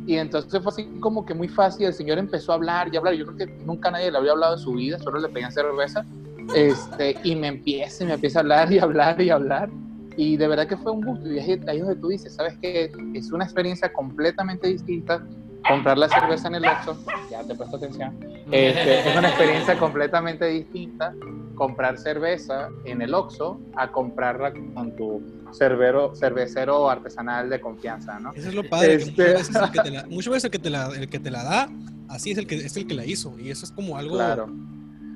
Y 0.06 0.16
entonces 0.16 0.62
fue 0.62 0.72
así 0.72 0.86
como 1.00 1.24
que 1.26 1.34
muy 1.34 1.48
fácil, 1.48 1.86
el 1.86 1.94
señor 1.94 2.18
empezó 2.18 2.52
a 2.52 2.54
hablar 2.56 2.88
y 2.92 2.96
hablar, 2.96 3.14
yo 3.14 3.26
creo 3.26 3.36
que 3.36 3.46
nunca 3.64 3.90
nadie 3.90 4.10
le 4.10 4.16
había 4.18 4.32
hablado 4.32 4.56
de 4.56 4.62
su 4.62 4.72
vida, 4.72 4.98
solo 4.98 5.20
le 5.20 5.28
pedían 5.28 5.52
cerveza, 5.52 6.04
este, 6.54 7.14
y 7.22 7.36
me 7.36 7.48
empieza, 7.48 8.04
y 8.04 8.06
me 8.06 8.14
empieza 8.14 8.38
a 8.38 8.42
hablar 8.42 8.72
y 8.72 8.78
hablar 8.78 9.20
y 9.20 9.28
hablar, 9.28 9.68
y 10.18 10.36
de 10.36 10.48
verdad 10.48 10.66
que 10.66 10.76
fue 10.76 10.90
un 10.90 11.00
gusto, 11.02 11.32
y 11.32 11.38
ahí, 11.38 11.52
es 11.52 11.80
donde 11.80 11.94
tú 11.96 12.08
dices, 12.08 12.34
¿sabes 12.34 12.58
qué? 12.60 12.90
Es 13.14 13.30
una 13.30 13.44
experiencia 13.44 13.92
completamente 13.92 14.66
distinta 14.66 15.24
comprar 15.66 15.96
la 15.96 16.08
cerveza 16.08 16.48
en 16.48 16.56
el 16.56 16.64
Oxxo, 16.64 16.98
ya 17.30 17.44
te 17.44 17.54
presto 17.54 17.76
atención, 17.76 18.18
este, 18.50 19.08
es 19.10 19.16
una 19.16 19.28
experiencia 19.28 19.78
completamente 19.78 20.46
distinta 20.46 21.14
comprar 21.54 21.98
cerveza 21.98 22.68
en 22.84 23.00
el 23.00 23.14
Oxxo 23.14 23.60
a 23.76 23.92
comprarla 23.92 24.52
con 24.74 24.96
tu 24.96 25.22
cervero, 25.52 26.14
cervecero 26.16 26.90
artesanal 26.90 27.48
de 27.48 27.60
confianza, 27.60 28.18
¿no? 28.18 28.32
Eso 28.34 28.48
es 28.48 28.54
lo 28.54 28.68
padre, 28.68 28.94
Este- 28.94 29.12
muchas 29.12 29.48
veces, 29.48 29.56
el 29.62 29.70
que, 29.70 29.80
te 30.58 30.70
la, 30.70 30.86
el 30.96 31.08
que 31.08 31.20
te 31.20 31.30
la, 31.30 31.44
da, 31.44 31.68
así 32.08 32.32
es 32.32 32.38
el 32.38 32.46
que 32.48 32.56
es 32.56 32.76
el 32.76 32.86
que 32.88 32.94
la 32.94 33.06
hizo. 33.06 33.38
Y 33.38 33.50
eso 33.50 33.64
es 33.64 33.70
como 33.72 33.96
algo 33.96 34.16
Claro. 34.16 34.48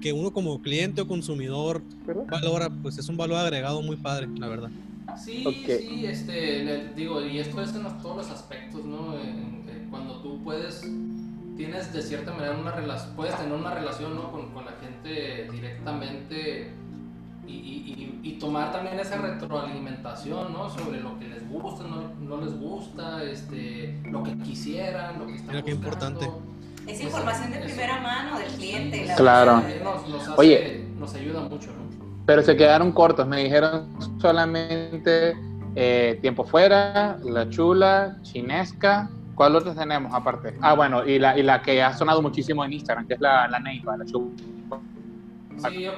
que 0.00 0.12
uno 0.12 0.32
como 0.32 0.60
cliente 0.60 1.00
o 1.00 1.06
consumidor 1.08 1.82
valora, 2.30 2.68
pues 2.82 2.98
es 2.98 3.08
un 3.08 3.16
valor 3.16 3.38
agregado 3.38 3.82
muy 3.82 3.96
padre, 3.96 4.28
la 4.36 4.48
verdad. 4.48 4.70
Sí, 5.16 5.44
sí, 5.66 6.06
este, 6.06 6.64
le- 6.64 6.88
digo, 6.94 7.24
y 7.24 7.38
esto 7.38 7.60
es 7.62 7.74
en 7.74 7.82
los- 7.84 8.00
todos 8.00 8.16
los 8.18 8.30
aspectos, 8.30 8.84
¿no? 8.84 9.14
En- 9.18 9.62
en- 9.68 9.86
cuando 9.90 10.20
tú 10.22 10.42
puedes, 10.42 10.80
tienes 11.56 11.92
de 11.92 12.02
cierta 12.02 12.32
manera 12.32 12.56
una 12.58 12.72
relación, 12.72 13.14
puedes 13.14 13.36
tener 13.36 13.52
una 13.52 13.74
relación, 13.74 14.14
¿no? 14.14 14.30
Con, 14.32 14.50
con 14.52 14.64
la 14.64 14.72
gente 14.72 15.48
directamente 15.52 16.70
y, 17.46 17.52
y- 17.52 18.20
y- 18.22 18.28
y 18.28 18.32
tomar 18.38 18.72
también 18.72 18.98
esa 19.00 19.16
retroalimentación, 19.18 20.52
¿no? 20.52 20.70
Sobre 20.70 21.00
lo 21.00 21.18
que 21.18 21.28
les 21.28 21.48
gusta, 21.48 21.84
no, 21.84 22.14
no 22.20 22.44
les 22.44 22.58
gusta, 22.58 23.22
este, 23.24 24.00
lo 24.10 24.22
que 24.22 24.36
quisieran, 24.38 25.18
lo 25.18 25.26
que 25.26 25.34
están 25.34 25.48
Mira 25.56 25.62
qué 25.62 25.74
buscando. 25.74 26.20
importante. 26.20 26.52
Es 26.86 27.00
información 27.00 27.52
de 27.52 27.58
primera 27.60 28.00
mano 28.00 28.38
del 28.38 28.48
cliente. 28.52 29.06
la 29.06 29.14
Claro. 29.16 29.62
verdad. 29.62 29.84
Nos, 29.84 30.08
nos 30.08 30.22
hace- 30.22 30.40
Oye. 30.40 30.84
nos 30.98 31.14
ayuda 31.14 31.40
mucho, 31.42 31.68
¿no? 31.72 31.91
Pero 32.26 32.42
se 32.42 32.56
quedaron 32.56 32.92
cortos, 32.92 33.26
me 33.26 33.42
dijeron 33.42 33.88
solamente 34.20 35.36
eh, 35.74 36.18
Tiempo 36.20 36.44
Fuera, 36.44 37.18
La 37.24 37.48
Chula, 37.48 38.16
Chinesca. 38.22 39.10
¿Cuál 39.34 39.56
otros 39.56 39.74
tenemos 39.74 40.14
aparte? 40.14 40.54
Ah, 40.60 40.74
bueno, 40.74 41.04
y 41.06 41.18
la, 41.18 41.36
y 41.36 41.42
la 41.42 41.62
que 41.62 41.82
ha 41.82 41.92
sonado 41.94 42.22
muchísimo 42.22 42.64
en 42.64 42.74
Instagram, 42.74 43.06
que 43.06 43.14
es 43.14 43.20
la, 43.20 43.48
la 43.48 43.58
Neipa, 43.58 43.96
la 43.96 44.04
Chula. 44.04 44.30
Sí, 45.68 45.82
yo 45.82 45.92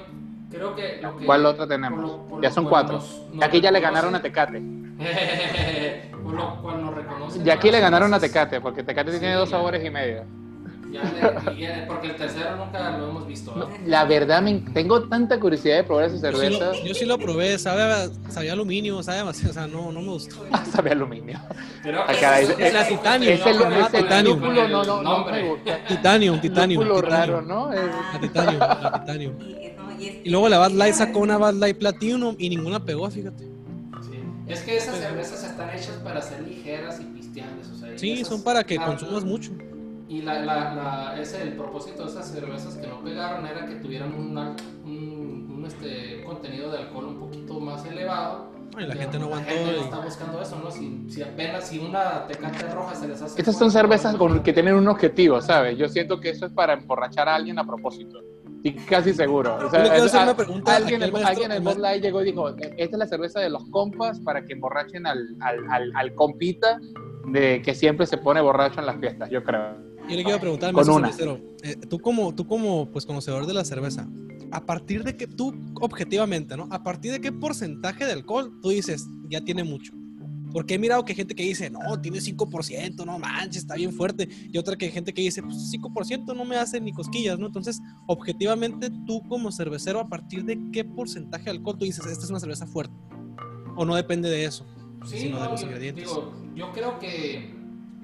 creo 0.51 0.75
que... 0.75 0.99
lo 1.03 1.17
que- 1.17 1.27
¿Cuál 1.27 1.45
otra 1.47 1.65
por 1.65 1.69
tenemos? 1.69 2.01
lo- 2.01 2.23
por 2.27 2.43
Ya 2.43 2.51
son 2.51 2.65
cuatro. 2.67 2.95
nos- 2.99 3.23
aquí 3.43 3.61
ya 3.61 3.71
le 3.71 3.81
ganaron 3.81 4.15
a 4.15 4.23
Tecate. 4.23 4.61
por 6.23 6.33
lo 6.33 6.63
cual 6.63 6.85
nos 6.85 6.95
reconocen 6.95 7.47
Y 7.47 7.51
aquí 7.51 7.71
le 7.71 7.81
ganaron 7.81 8.15
a 8.15 8.21
Tecate, 8.21 8.61
porque 8.61 8.83
Tecate 8.83 9.13
Sí, 9.13 9.19
tiene 9.19 9.35
dos 9.35 9.51
sabores 9.51 9.85
y 9.85 9.91
medio. 9.91 10.25
Ya 10.95 11.03
le- 11.03 11.55
y 11.59 11.61
ya- 11.63 11.85
porque 11.87 12.07
el 12.09 12.17
tercero 12.17 12.57
nunca 12.57 12.97
lo 12.97 13.11
hemos 13.11 13.27
visto. 13.27 13.55
¿no? 13.55 13.69
La 13.87 14.05
verdad, 14.05 14.41
me, 14.43 14.55
tengo 14.73 15.03
tanta 15.09 15.39
curiosidad 15.39 15.77
de 15.77 15.85
probar 15.85 16.05
esa 16.07 16.31
Yo 16.31 16.39
sí, 16.39 16.45
cerveza. 16.47 16.67
lo, 16.73 16.85
yo 16.87 16.95
sí 16.95 17.05
lo 17.05 17.19
probé, 17.19 17.59
sabe, 17.59 18.11
sabía 18.31 18.53
aluminio, 18.53 19.03
sabe 19.03 19.23
o 19.23 19.33
sea, 19.33 19.67
no, 19.67 19.93
no 19.93 20.01
me 20.01 20.09
gustó. 20.09 20.37
Sabe 20.73 20.91
a 20.91 20.93
aluminio. 20.95 21.39
Creo 21.83 22.03
Ah, 22.07 22.41
es 22.41 22.73
la 22.73 22.89
titanio, 22.89 23.31
Es 23.31 23.47
el, 23.47 23.59
no, 23.59 23.71
es 23.87 23.95
el 23.95 24.03
titanio. 24.03 24.35
lúpulo, 24.35 24.69
no, 24.69 24.85
no, 24.85 25.03
no 25.03 25.03
Nombre. 25.03 25.43
me 25.43 25.49
gusta. 25.51 25.85
Titanio, 25.87 26.41
titanio. 26.41 26.81
Lúpulo 26.81 27.03
titanio. 27.03 27.35
raro, 27.37 27.43
¿no? 27.43 27.73
Es- 27.73 27.81
Ah, 27.93 28.11
La 28.15 28.21
titanio, 28.21 28.59
la 28.59 28.93
titanio. 29.01 29.29
y, 29.41 29.73
no, 29.77 30.01
y 30.01 30.07
es- 30.09 30.17
Y 30.27 30.31
luego 30.31 30.49
la 30.49 30.59
Bad 30.59 30.73
Light 30.73 30.95
sacó 30.95 31.19
una 31.21 31.39
Bad 31.39 31.55
Light 31.55 31.79
Platinum 31.79 32.35
y 32.39 32.49
ninguna 32.49 32.85
pegó, 32.85 33.11
fíjate. 33.11 33.49
Es 34.47 34.61
que 34.61 34.77
esas 34.77 34.97
cervezas 34.99 35.43
están 35.43 35.71
hechas 35.71 35.97
para 36.05 36.21
ser 36.21 36.43
ligeras 36.43 37.01
y 37.01 37.05
pisteables. 37.05 37.67
O 37.69 37.77
sea, 37.79 37.97
Sí, 37.99 38.13
esas- 38.13 38.29
son 38.29 38.43
para 38.45 38.63
que 38.65 38.77
consumas 38.77 39.25
mucho. 39.25 39.53
Y 40.09 40.21
la, 40.23 40.41
la, 40.41 40.75
la- 40.75 41.21
ese, 41.21 41.43
el 41.43 41.55
propósito 41.55 42.05
de 42.05 42.11
esas 42.11 42.29
cervezas 42.31 42.77
que 42.77 42.87
no 42.87 43.01
pegaron 43.03 43.47
era 43.47 43.67
que 43.67 43.77
tuvieran 43.77 44.13
una- 44.15 44.55
un, 44.85 45.51
un, 45.59 45.65
este, 45.67 46.23
contenido 46.25 46.71
de 46.71 46.79
alcohol 46.79 47.07
un 47.07 47.19
poquito 47.21 47.59
más 47.59 47.85
elevado. 47.87 48.53
Ay, 48.77 48.87
la 48.87 48.95
Y 48.95 48.99
gente 48.99 49.19
no 49.19 49.29
La 49.31 49.37
aguantó. 49.37 49.55
gente 49.55 49.73
no 49.73 49.79
y- 49.79 49.85
está 49.85 49.99
buscando 50.01 50.43
eso, 50.43 50.59
¿no? 50.63 50.71
Si, 50.71 51.07
si 51.09 51.23
apenas 51.23 51.69
si 51.69 51.79
una 51.79 52.27
tecate 52.27 52.69
roja 52.71 52.95
se 52.95 53.09
les 53.09 53.23
hace. 53.23 53.41
Estas 53.41 53.57
son 53.57 53.71
cervezas 53.71 54.15
con, 54.17 54.43
que 54.43 54.53
tienen 54.53 54.75
un 54.75 54.89
objetivo, 54.89 55.41
¿sabes? 55.41 55.79
Yo 55.79 55.89
siento 55.89 56.21
que 56.21 56.31
eso 56.31 56.47
es 56.47 56.53
para 56.53 56.75
emborrachar 56.75 57.29
a 57.29 57.37
alguien 57.37 57.59
a 57.59 57.65
propósito. 57.65 58.21
Y 58.63 58.73
casi 58.73 59.13
seguro. 59.15 59.57
O 59.57 59.71
sea, 59.71 59.85
a- 60.31 60.37
pregunta 60.37 60.75
alguien, 60.77 61.03
al 61.03 61.13
maestro- 61.13 61.31
alguien 61.31 61.53
en 61.53 61.63
Bud 61.65 61.77
Light 61.79 62.03
llegó 62.03 62.21
y 62.23 62.25
dijo, 62.25 62.49
esta 62.49 62.75
es 62.77 62.93
la 62.93 63.07
cerveza 63.07 63.41
de 63.41 63.49
los 63.51 63.65
compas 63.71 64.21
para 64.21 64.45
que 64.45 64.53
emborrachen 64.55 65.07
al, 65.07 65.37
al, 65.41 65.59
al, 65.71 65.93
al 65.95 66.15
compita 66.15 66.79
de 67.27 67.63
que 67.63 67.75
siempre 67.75 68.07
se 68.07 68.19
pone 68.19 68.41
borracho 68.41 68.81
en 68.81 68.87
las 68.87 68.97
fiestas, 68.99 69.31
yo 69.31 69.43
creo. 69.45 69.94
Yo 70.09 70.17
le 70.17 70.25
quiero 70.25 70.41
preguntar 70.41 70.69
al 70.69 70.75
Con 70.75 70.87
maestro 70.87 70.97
una. 70.97 71.13
cervecero, 71.13 71.55
eh, 71.63 71.77
tú 71.89 71.99
como, 71.99 72.35
tú 72.35 72.47
como 72.47 72.91
pues, 72.91 73.07
conocedor 73.07 73.47
de 73.47 73.55
la 73.55 73.65
cerveza, 73.65 74.09
a 74.51 74.65
partir 74.65 75.03
de 75.03 75.17
que 75.17 75.27
tú, 75.27 75.55
objetivamente, 75.81 76.57
¿no? 76.57 76.69
A 76.71 76.83
partir 76.83 77.13
de 77.13 77.21
qué 77.21 77.33
porcentaje 77.33 78.05
de 78.05 78.13
alcohol 78.13 78.59
tú 78.63 78.69
dices, 78.69 79.07
ya 79.29 79.41
tiene 79.41 79.65
mucho. 79.65 79.93
Porque 80.53 80.75
he 80.75 80.79
mirado 80.79 81.05
que 81.05 81.13
hay 81.13 81.17
gente 81.17 81.35
que 81.35 81.43
dice, 81.43 81.69
no, 81.69 82.01
tiene 82.01 82.19
5%, 82.19 83.05
no 83.05 83.19
manches, 83.19 83.63
está 83.63 83.75
bien 83.75 83.93
fuerte. 83.93 84.29
Y 84.53 84.57
otra 84.57 84.77
que 84.77 84.85
hay 84.85 84.93
gente 84.93 85.13
que 85.13 85.23
dice, 85.23 85.43
pues 85.43 85.57
5% 85.73 86.37
no 86.37 86.45
me 86.45 86.57
hace 86.57 86.81
ni 86.81 86.93
cosquillas, 86.93 87.39
¿no? 87.41 87.47
Entonces, 87.47 87.81
objetivamente, 88.07 88.89
tú 89.05 89.21
como 89.29 89.51
cervecero, 89.51 89.99
¿a 89.99 90.09
partir 90.09 90.45
de 90.45 90.57
qué 90.71 90.85
porcentaje 90.85 91.45
de 91.47 91.51
alcohol 91.53 91.77
tú 91.77 91.85
dices, 91.87 92.07
esta 92.07 92.25
es 92.25 92.31
una 92.31 92.39
cerveza 92.39 92.67
fuerte? 92.69 92.95
¿O 93.75 93.85
no 93.85 93.97
depende 93.97 94.29
de 94.31 94.45
eso? 94.45 94.65
Sí, 95.07 95.19
sino 95.19 95.39
de 95.39 95.45
no, 95.45 95.51
los 95.51 95.61
yo, 95.61 95.67
ingredientes. 95.67 96.05
digo, 96.05 96.33
yo 96.55 96.73
creo 96.73 96.99
que, 97.01 97.53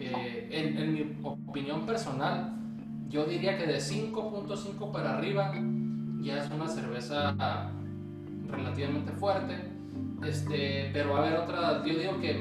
eh, 0.00 0.48
en, 0.50 0.94
mi 0.94 1.16
opinión 1.22 1.86
personal, 1.86 2.56
yo 3.08 3.24
diría 3.24 3.58
que 3.58 3.66
de 3.66 3.78
5.5 3.78 4.90
para 4.92 5.18
arriba 5.18 5.52
ya 6.20 6.38
es 6.38 6.50
una 6.50 6.68
cerveza 6.68 7.70
relativamente 8.48 9.12
fuerte. 9.12 9.56
Este, 10.24 10.90
pero 10.92 11.16
a 11.16 11.22
ver, 11.22 11.34
otra, 11.38 11.84
yo 11.84 11.98
digo 11.98 12.20
que 12.20 12.40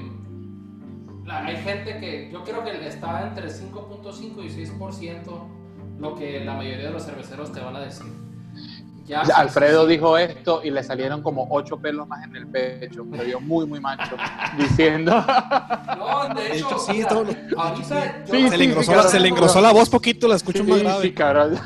hay 1.29 1.57
gente 1.57 1.99
que, 1.99 2.29
yo 2.31 2.43
creo 2.43 2.63
que 2.63 2.87
está 2.87 3.27
entre 3.27 3.47
5.5 3.47 4.43
y 4.43 4.49
6%, 4.49 5.99
lo 5.99 6.15
que 6.15 6.43
la 6.43 6.55
mayoría 6.55 6.87
de 6.87 6.91
los 6.91 7.05
cerveceros 7.05 7.51
te 7.51 7.59
van 7.59 7.75
a 7.75 7.81
decir. 7.81 8.18
Ya, 9.09 9.21
Alfredo 9.35 9.81
sí, 9.81 9.87
sí. 9.87 9.91
dijo 9.93 10.17
esto 10.17 10.61
y 10.63 10.69
le 10.69 10.83
salieron 10.83 11.21
como 11.23 11.47
ocho 11.49 11.77
pelos 11.79 12.07
más 12.07 12.23
en 12.23 12.35
el 12.35 12.47
pecho. 12.47 13.03
Me 13.03 13.23
vio 13.23 13.39
muy, 13.41 13.65
muy 13.65 13.79
macho 13.79 14.15
diciendo. 14.57 15.11
No, 15.99 16.33
de 16.33 16.57
hecho, 16.57 16.77
sí, 16.79 17.03
todo 17.09 17.23
lo- 17.25 17.59
ahorita 17.61 18.25
yo- 18.25 18.33
Sí, 18.33 18.49
se, 18.49 18.57
le 18.57 18.63
engrosó 18.65 18.91
sí, 18.91 18.97
la, 18.97 19.03
se 19.03 19.19
le 19.19 19.27
engrosó 19.29 19.61
la 19.61 19.71
voz 19.73 19.89
poquito, 19.89 20.27
la 20.27 20.35
escucho 20.35 20.63
más 20.63 20.79
grave. 20.79 21.01
sí, 21.01 21.11
cabrón. 21.13 21.59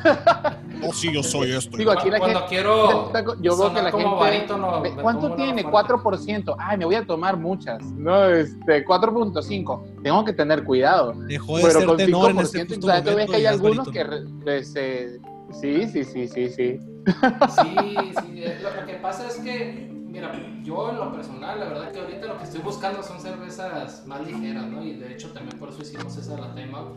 Oh, 0.85 0.93
sí, 0.93 1.13
yo 1.13 1.21
soy 1.23 1.51
esto. 1.51 1.77
Digo, 1.77 1.91
aquí 1.91 2.09
la 2.09 2.17
Cuando 2.19 2.39
gente. 2.39 2.55
quiero 2.55 3.11
Yo 3.41 3.57
veo 3.57 3.73
que 3.73 3.81
la 3.81 3.91
como 3.91 4.19
gente. 4.19 4.23
barítono, 4.23 4.83
¿Cuánto 5.01 5.33
tiene? 5.35 5.63
fuerte. 5.63 5.93
4%. 5.93 6.55
Ay, 6.57 6.77
me 6.77 6.85
voy 6.85 6.95
a 6.95 7.05
tomar 7.05 7.37
muchas. 7.37 7.83
No, 7.83 8.25
este, 8.29 8.83
4.5. 8.85 10.01
Tengo 10.03 10.25
que 10.25 10.33
tener 10.33 10.63
cuidado. 10.63 11.13
Dejó 11.27 11.57
de 11.57 11.63
Pero 11.63 11.79
ser 11.79 11.87
con 11.87 11.97
tenor 11.97 12.31
en 12.31 12.37
5%, 12.37 12.41
ese 12.43 12.65
justo 12.65 12.87
¿sabes? 12.87 13.01
Tú 13.03 13.05
ves 13.07 13.13
momento 13.15 13.31
que 13.31 13.37
hay 13.37 13.45
algunos 13.45 13.89
que. 13.89 14.03
barítono. 14.03 14.41
re- 14.45 14.63
se- 14.63 15.19
Sí, 15.61 15.87
sí, 15.87 16.03
sí, 16.03 16.27
sí, 16.27 16.49
sí. 16.49 16.79
Sí, 17.05 18.13
sí, 18.21 18.43
eh, 18.43 18.59
lo, 18.61 18.73
lo 18.73 18.85
que 18.85 18.93
pasa 18.95 19.27
es 19.27 19.35
que, 19.37 19.89
mira, 19.91 20.31
yo 20.63 20.89
en 20.89 20.97
lo 20.97 21.11
personal, 21.11 21.59
la 21.59 21.65
verdad 21.65 21.91
que 21.91 21.99
ahorita 21.99 22.27
lo 22.27 22.37
que 22.37 22.45
estoy 22.45 22.61
buscando 22.61 23.03
son 23.03 23.19
cervezas 23.19 24.05
más 24.05 24.25
ligeras, 24.25 24.65
¿no? 24.67 24.83
Y 24.83 24.93
de 24.93 25.11
hecho 25.11 25.31
también 25.31 25.59
por 25.59 25.69
eso 25.69 25.81
hicimos 25.81 26.15
esa 26.17 26.37
la 26.37 26.77
out. 26.77 26.93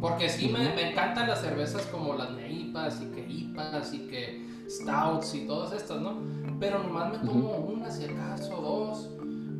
Porque 0.00 0.28
sí 0.28 0.48
me, 0.48 0.74
me 0.74 0.90
encantan 0.90 1.26
las 1.28 1.40
cervezas 1.40 1.86
como 1.86 2.14
las 2.14 2.30
neipas 2.32 3.00
y 3.02 3.06
que 3.06 3.26
IPAs 3.26 3.94
y 3.94 4.06
que 4.06 4.46
stouts 4.68 5.34
y 5.34 5.46
todas 5.46 5.72
estas, 5.72 6.00
¿no? 6.00 6.18
Pero 6.60 6.82
nomás 6.82 7.12
me 7.12 7.18
tomo 7.26 7.56
una 7.56 7.90
si 7.90 8.04
acaso, 8.04 8.56
dos. 8.56 9.15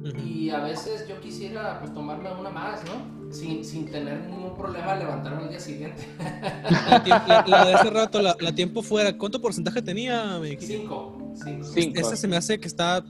Ujú. 0.08 0.18
Y 0.28 0.50
a 0.50 0.60
veces 0.60 1.06
yo 1.08 1.20
quisiera 1.20 1.78
pues 1.80 1.92
tomarme 1.94 2.30
una 2.32 2.50
más, 2.50 2.80
¿no? 2.84 3.32
Sin, 3.32 3.64
sin 3.64 3.90
tener 3.90 4.20
ningún 4.26 4.54
problema 4.56 4.94
levantarme 4.96 5.42
al 5.42 5.48
día 5.48 5.60
siguiente. 5.60 6.06
La, 6.20 7.44
la- 7.46 7.64
de 7.66 7.74
hace 7.74 7.90
rato, 7.90 8.22
la, 8.22 8.36
la 8.40 8.54
tiempo 8.54 8.82
fuera, 8.82 9.16
¿cuánto 9.16 9.40
porcentaje 9.40 9.82
tenía? 9.82 10.40
Cinco, 10.60 11.34
cinco. 11.42 11.64
Cinco. 11.74 12.00
Esta 12.00 12.16
se 12.16 12.28
me 12.28 12.36
hace 12.36 12.58
que 12.58 12.68
está. 12.68 13.04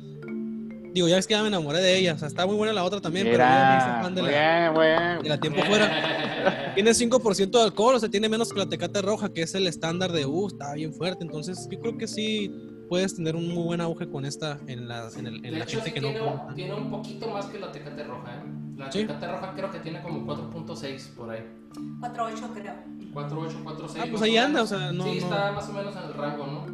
Digo, 0.94 1.08
ya 1.08 1.16
ves 1.16 1.26
que 1.26 1.34
ya 1.34 1.42
me 1.42 1.48
enamoré 1.48 1.80
de 1.80 1.98
ella. 1.98 2.14
O 2.14 2.18
sea, 2.18 2.28
está 2.28 2.46
muy 2.46 2.56
buena 2.56 2.72
la 2.72 2.82
otra 2.82 3.00
también, 3.02 3.26
pero 3.26 3.36
Mira, 3.44 3.80
soy 3.84 4.02
fan 4.04 4.14
de 4.14 4.22
muy 4.22 4.30
la, 4.30 4.38
bien, 4.62 4.72
muy 4.72 4.86
bien. 4.86 5.22
de 5.22 5.28
la 5.28 5.38
tiempo 5.40 5.62
fuera. 5.62 6.72
Tiene 6.74 6.92
5% 6.94 7.58
de 7.58 7.64
alcohol, 7.64 7.94
o 7.96 8.00
sea, 8.00 8.08
tiene 8.10 8.28
menos 8.28 8.52
que 8.52 8.58
la 8.58 8.66
tecate 8.68 9.00
roja, 9.02 9.30
que 9.32 9.42
es 9.42 9.54
el 9.54 9.66
estándar 9.66 10.12
de 10.12 10.24
uh, 10.26 10.46
está 10.46 10.72
bien 10.74 10.92
fuerte. 10.94 11.24
Entonces, 11.24 11.66
yo 11.70 11.78
creo 11.80 11.96
que 11.98 12.06
sí 12.06 12.50
puedes 12.88 13.16
tener 13.16 13.34
un 13.36 13.48
muy 13.52 13.62
buen 13.64 13.80
auge 13.80 14.08
con 14.08 14.24
esta 14.24 14.58
en 14.66 14.88
la, 14.88 15.08
en 15.16 15.26
el- 15.26 15.36
en 15.36 15.42
De 15.42 15.50
la 15.52 15.64
hecho, 15.64 15.80
gente 15.80 15.88
sí 15.88 15.94
que 15.94 16.00
tiene, 16.00 16.18
no. 16.18 16.46
tiene 16.54 16.74
un 16.74 16.90
poquito 16.90 17.28
más 17.30 17.46
que 17.46 17.58
la 17.58 17.72
Tecate 17.72 18.04
Roja, 18.04 18.34
¿eh? 18.36 18.42
La 18.76 18.92
Sí. 18.92 19.00
Tecate 19.00 19.26
Roja 19.28 19.52
creo 19.54 19.70
que 19.70 19.78
tiene 19.80 20.02
como 20.02 20.24
4.6 20.26 21.08
por 21.16 21.30
ahí. 21.30 21.44
4-8 22.00 22.52
creo. 22.54 22.74
4.8, 23.12 23.64
4.6. 23.64 24.02
Ah, 24.02 24.06
pues 24.10 24.22
ahí 24.22 24.36
anda, 24.36 24.62
o 24.62 24.66
sea, 24.66 24.92
no- 24.92 25.04
Sí, 25.04 25.10
no- 25.20 25.26
está 25.26 25.52
más 25.52 25.68
o 25.68 25.72
menos 25.72 25.96
en 25.96 26.02
el 26.02 26.14
rango, 26.14 26.46
¿no? 26.46 26.66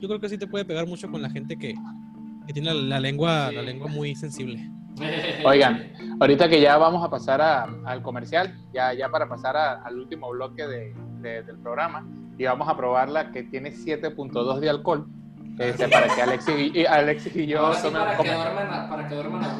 Yo 0.00 0.06
creo 0.08 0.20
que 0.20 0.28
sí 0.28 0.38
te 0.38 0.46
puede 0.46 0.64
pegar 0.64 0.86
mucho 0.86 1.10
con 1.10 1.22
la 1.22 1.30
gente 1.30 1.56
que, 1.56 1.74
que 2.46 2.52
tiene 2.52 2.72
la, 2.72 2.80
la 2.82 3.00
lengua, 3.00 3.48
Sí. 3.48 3.54
la 3.56 3.62
lengua 3.62 3.88
muy 3.88 4.14
sensible. 4.14 4.70
Oigan, 5.44 5.92
ahorita 6.20 6.48
que 6.48 6.60
ya 6.60 6.76
vamos 6.76 7.04
a 7.04 7.10
pasar 7.10 7.40
a- 7.40 7.68
al 7.84 8.02
comercial, 8.02 8.54
ya, 8.72 8.92
ya 8.94 9.08
para 9.10 9.28
pasar 9.28 9.56
a- 9.56 9.82
al 9.82 9.98
último 9.98 10.30
bloque 10.30 10.66
de- 10.66 10.94
de- 11.20 11.42
del 11.42 11.58
programa, 11.58 12.06
y 12.36 12.44
vamos 12.44 12.68
a 12.68 12.76
probarla 12.76 13.32
que 13.32 13.42
tiene 13.44 13.72
7.2 13.72 14.60
de 14.60 14.68
alcohol, 14.70 15.08
este, 15.58 15.88
para 15.88 16.14
que 16.14 16.22
Alexis 16.22 16.54
y, 16.74 16.78
y- 16.80 16.86
Alexis 16.86 17.36
y 17.36 17.46
yo 17.46 17.72
sí, 17.74 17.88
para, 17.90 18.16
que 18.16 18.32
duerman 18.32 18.72
a, 18.72 18.88
para 18.88 19.08
que 19.08 19.14
duerman 19.14 19.44
a. 19.44 19.58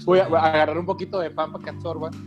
Voy 0.04 0.18
a, 0.18 0.28
voy 0.28 0.38
a 0.38 0.44
agarrar 0.46 0.78
un 0.78 0.86
poquito 0.86 1.18
de 1.20 1.30
pan 1.30 1.52
para 1.52 1.64
que 1.64 1.70
absorba. 1.70 2.10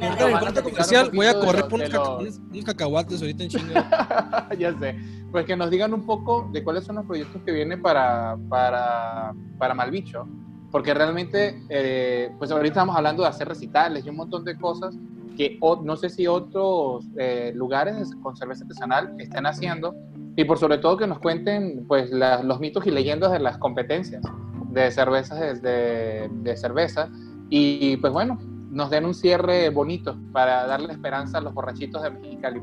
Este, 0.00 0.62
comercial 0.62 1.08
un 1.10 1.16
voy 1.16 1.26
a 1.26 1.34
correr 1.38 1.66
por 1.68 1.80
caca- 1.80 2.20
los- 2.22 2.38
unos 2.38 2.64
cacahuates 2.64 3.20
ahorita 3.20 3.42
en 3.44 3.48
chinga. 3.48 4.48
ya 4.58 4.78
sé. 4.78 4.96
Pues 5.32 5.44
que 5.46 5.56
nos 5.56 5.70
digan 5.70 5.92
un 5.94 6.04
poco 6.06 6.48
de 6.52 6.62
cuáles 6.62 6.84
son 6.84 6.96
los 6.96 7.04
proyectos 7.06 7.40
que 7.42 7.52
vienen 7.52 7.80
para, 7.82 8.36
para, 8.48 9.32
para 9.58 9.74
Malbicho. 9.74 10.26
Porque 10.70 10.92
realmente, 10.92 11.62
eh, 11.70 12.30
pues 12.38 12.50
ahorita 12.50 12.74
estamos 12.74 12.96
hablando 12.96 13.22
de 13.22 13.28
hacer 13.30 13.48
recitales 13.48 14.04
y 14.04 14.10
un 14.10 14.16
montón 14.16 14.44
de 14.44 14.56
cosas 14.58 14.94
que 15.38 15.56
no 15.60 15.96
sé 15.96 16.10
si 16.10 16.26
otros 16.26 17.06
eh, 17.16 17.52
lugares 17.54 18.10
con 18.22 18.36
cerveza 18.36 18.64
artesanal 18.64 19.14
están 19.18 19.46
haciendo. 19.46 19.94
Y 20.36 20.44
por 20.44 20.58
sobre 20.58 20.78
todo 20.78 20.96
que 20.96 21.06
nos 21.06 21.20
cuenten 21.20 21.86
pues 21.86 22.10
los 22.10 22.60
mitos 22.60 22.86
y 22.86 22.90
leyendas 22.90 23.32
de 23.32 23.38
las 23.38 23.56
competencias 23.58 24.22
de 24.70 24.90
cervezas 24.90 25.62
de, 25.62 26.28
de 26.30 26.56
cerveza. 26.56 27.08
Y 27.48 27.96
pues 27.98 28.12
bueno, 28.12 28.38
nos 28.70 28.90
den 28.90 29.04
un 29.04 29.14
cierre 29.14 29.70
bonito 29.70 30.18
para 30.32 30.66
darle 30.66 30.92
esperanza 30.92 31.38
a 31.38 31.40
los 31.40 31.54
borrachitos 31.54 32.02
de 32.02 32.10
Mexicali. 32.10 32.60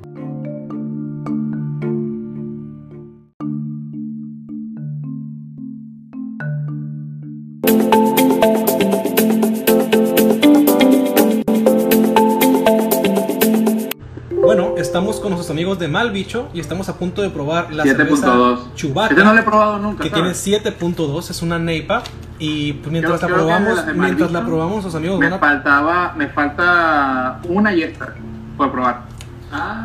Estamos 14.95 15.19
con 15.19 15.31
nuestros 15.31 15.51
amigos 15.51 15.77
de 15.77 15.89
Malbicho 15.89 16.47
y 16.53 16.61
estamos 16.61 16.87
a 16.87 16.95
punto 16.97 17.21
de 17.21 17.29
probar 17.29 17.73
la 17.73 17.83
cerveza 17.83 18.33
7.2. 18.33 18.73
Chewbacca, 18.75 19.13
Este 19.13 19.25
no 19.25 19.33
lo 19.33 19.39
he 19.41 19.43
probado 19.43 19.77
nunca. 19.77 20.03
que 20.03 20.09
¿sabes? 20.09 20.41
tiene 20.41 20.59
7.2, 20.63 21.29
es 21.31 21.41
una 21.41 21.59
neipa. 21.59 22.01
Y 22.39 22.73
pues, 22.73 22.91
mientras 22.93 23.19
Creo- 23.19 23.29
la 23.29 23.35
probamos, 23.35 23.85
mientras 23.93 24.31
la 24.31 24.45
probamos, 24.45 24.83
los 24.85 24.95
amigos 24.95 25.19
Me 25.19 25.25
van 25.29 25.33
a- 25.33 25.39
faltaba, 25.39 26.13
me 26.15 26.27
falta 26.29 27.39
una 27.49 27.73
y 27.73 27.83
esta 27.83 28.13
por 28.55 28.71
probar. 28.71 29.01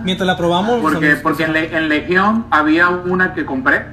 mientras 0.04 0.26
la 0.28 0.36
probamos, 0.36 0.80
Porque, 0.80 0.96
amigos- 0.98 1.18
porque 1.24 1.42
en, 1.44 1.52
Le- 1.54 1.76
en 1.76 1.88
Legión 1.88 2.46
había 2.52 2.88
una 2.90 3.34
que 3.34 3.44
compré. 3.44 3.86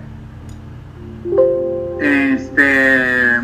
Este. 1.99 3.39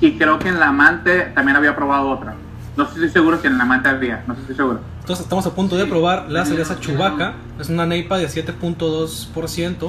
Y 0.00 0.18
creo 0.18 0.38
que 0.40 0.48
en 0.48 0.58
la 0.58 0.68
amante 0.68 1.30
también 1.34 1.56
había 1.56 1.76
probado 1.76 2.08
otra. 2.10 2.34
No 2.78 2.84
estoy 2.84 3.08
seguro 3.08 3.40
si 3.40 3.48
en 3.48 3.58
la 3.58 3.64
amante 3.64 3.88
había, 3.88 4.22
no 4.28 4.34
estoy 4.34 4.54
seguro. 4.54 4.78
Entonces 5.00 5.24
estamos 5.24 5.44
a 5.46 5.50
punto 5.52 5.76
de 5.76 5.84
probar 5.86 6.30
la 6.30 6.44
cerveza 6.44 6.78
Chewbacca. 6.78 7.34
Es 7.58 7.68
una 7.70 7.86
neipa 7.86 8.18
de 8.18 8.28
7.2% 8.28 9.88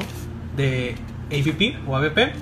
de 0.57 0.95
AVP 1.31 1.77
o 1.87 1.95
ABP. 1.95 2.33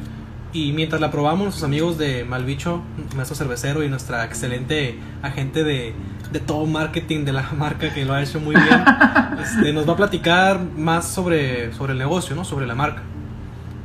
Y 0.54 0.72
mientras 0.72 1.02
la 1.02 1.12
probamos, 1.12 1.44
nuestros 1.44 1.66
amigos 1.66 1.98
de 1.98 2.24
Malbicho, 2.24 2.82
nuestro 3.14 3.36
cervecero 3.36 3.84
y 3.84 3.90
nuestra 3.90 4.24
excelente 4.24 4.98
agente 5.22 5.66
de, 5.66 5.94
de 6.32 6.40
todo 6.40 6.66
marketing 6.66 7.26
de 7.26 7.34
la 7.34 7.42
marca 7.58 7.94
que 7.94 8.06
lo 8.06 8.14
ha 8.14 8.24
hecho 8.24 8.40
muy 8.40 8.56
bien, 8.56 8.86
este, 9.42 9.74
nos 9.74 9.86
va 9.86 9.94
a 9.94 9.98
platicar 9.98 10.62
más 10.78 11.10
sobre, 11.10 11.74
sobre 11.74 11.92
el 11.92 12.00
negocio, 12.00 12.38
¿no? 12.38 12.46
sobre 12.46 12.66
la 12.66 12.74
marca. 12.74 13.02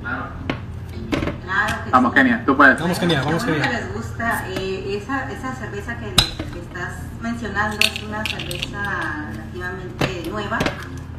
Claro 0.00 1.84
que 1.84 1.90
Vamos, 1.90 2.12
sí. 2.12 2.18
Kenia, 2.18 2.44
tú 2.46 2.56
puedes. 2.56 2.80
Vamos, 2.80 2.98
Kenia, 2.98 3.22
vamos, 3.22 3.44
Kenia. 3.44 3.62
que 3.62 3.68
les 3.68 3.92
gusta. 3.92 4.44
Eh, 4.48 4.96
esa, 4.96 5.30
esa 5.30 5.54
cerveza 5.54 5.96
que, 5.98 6.06
que 6.14 6.41
estás 6.62 6.94
mencionando 7.20 7.78
es 7.84 8.02
una 8.02 8.24
cerveza 8.24 9.30
relativamente 9.32 10.30
nueva. 10.30 10.58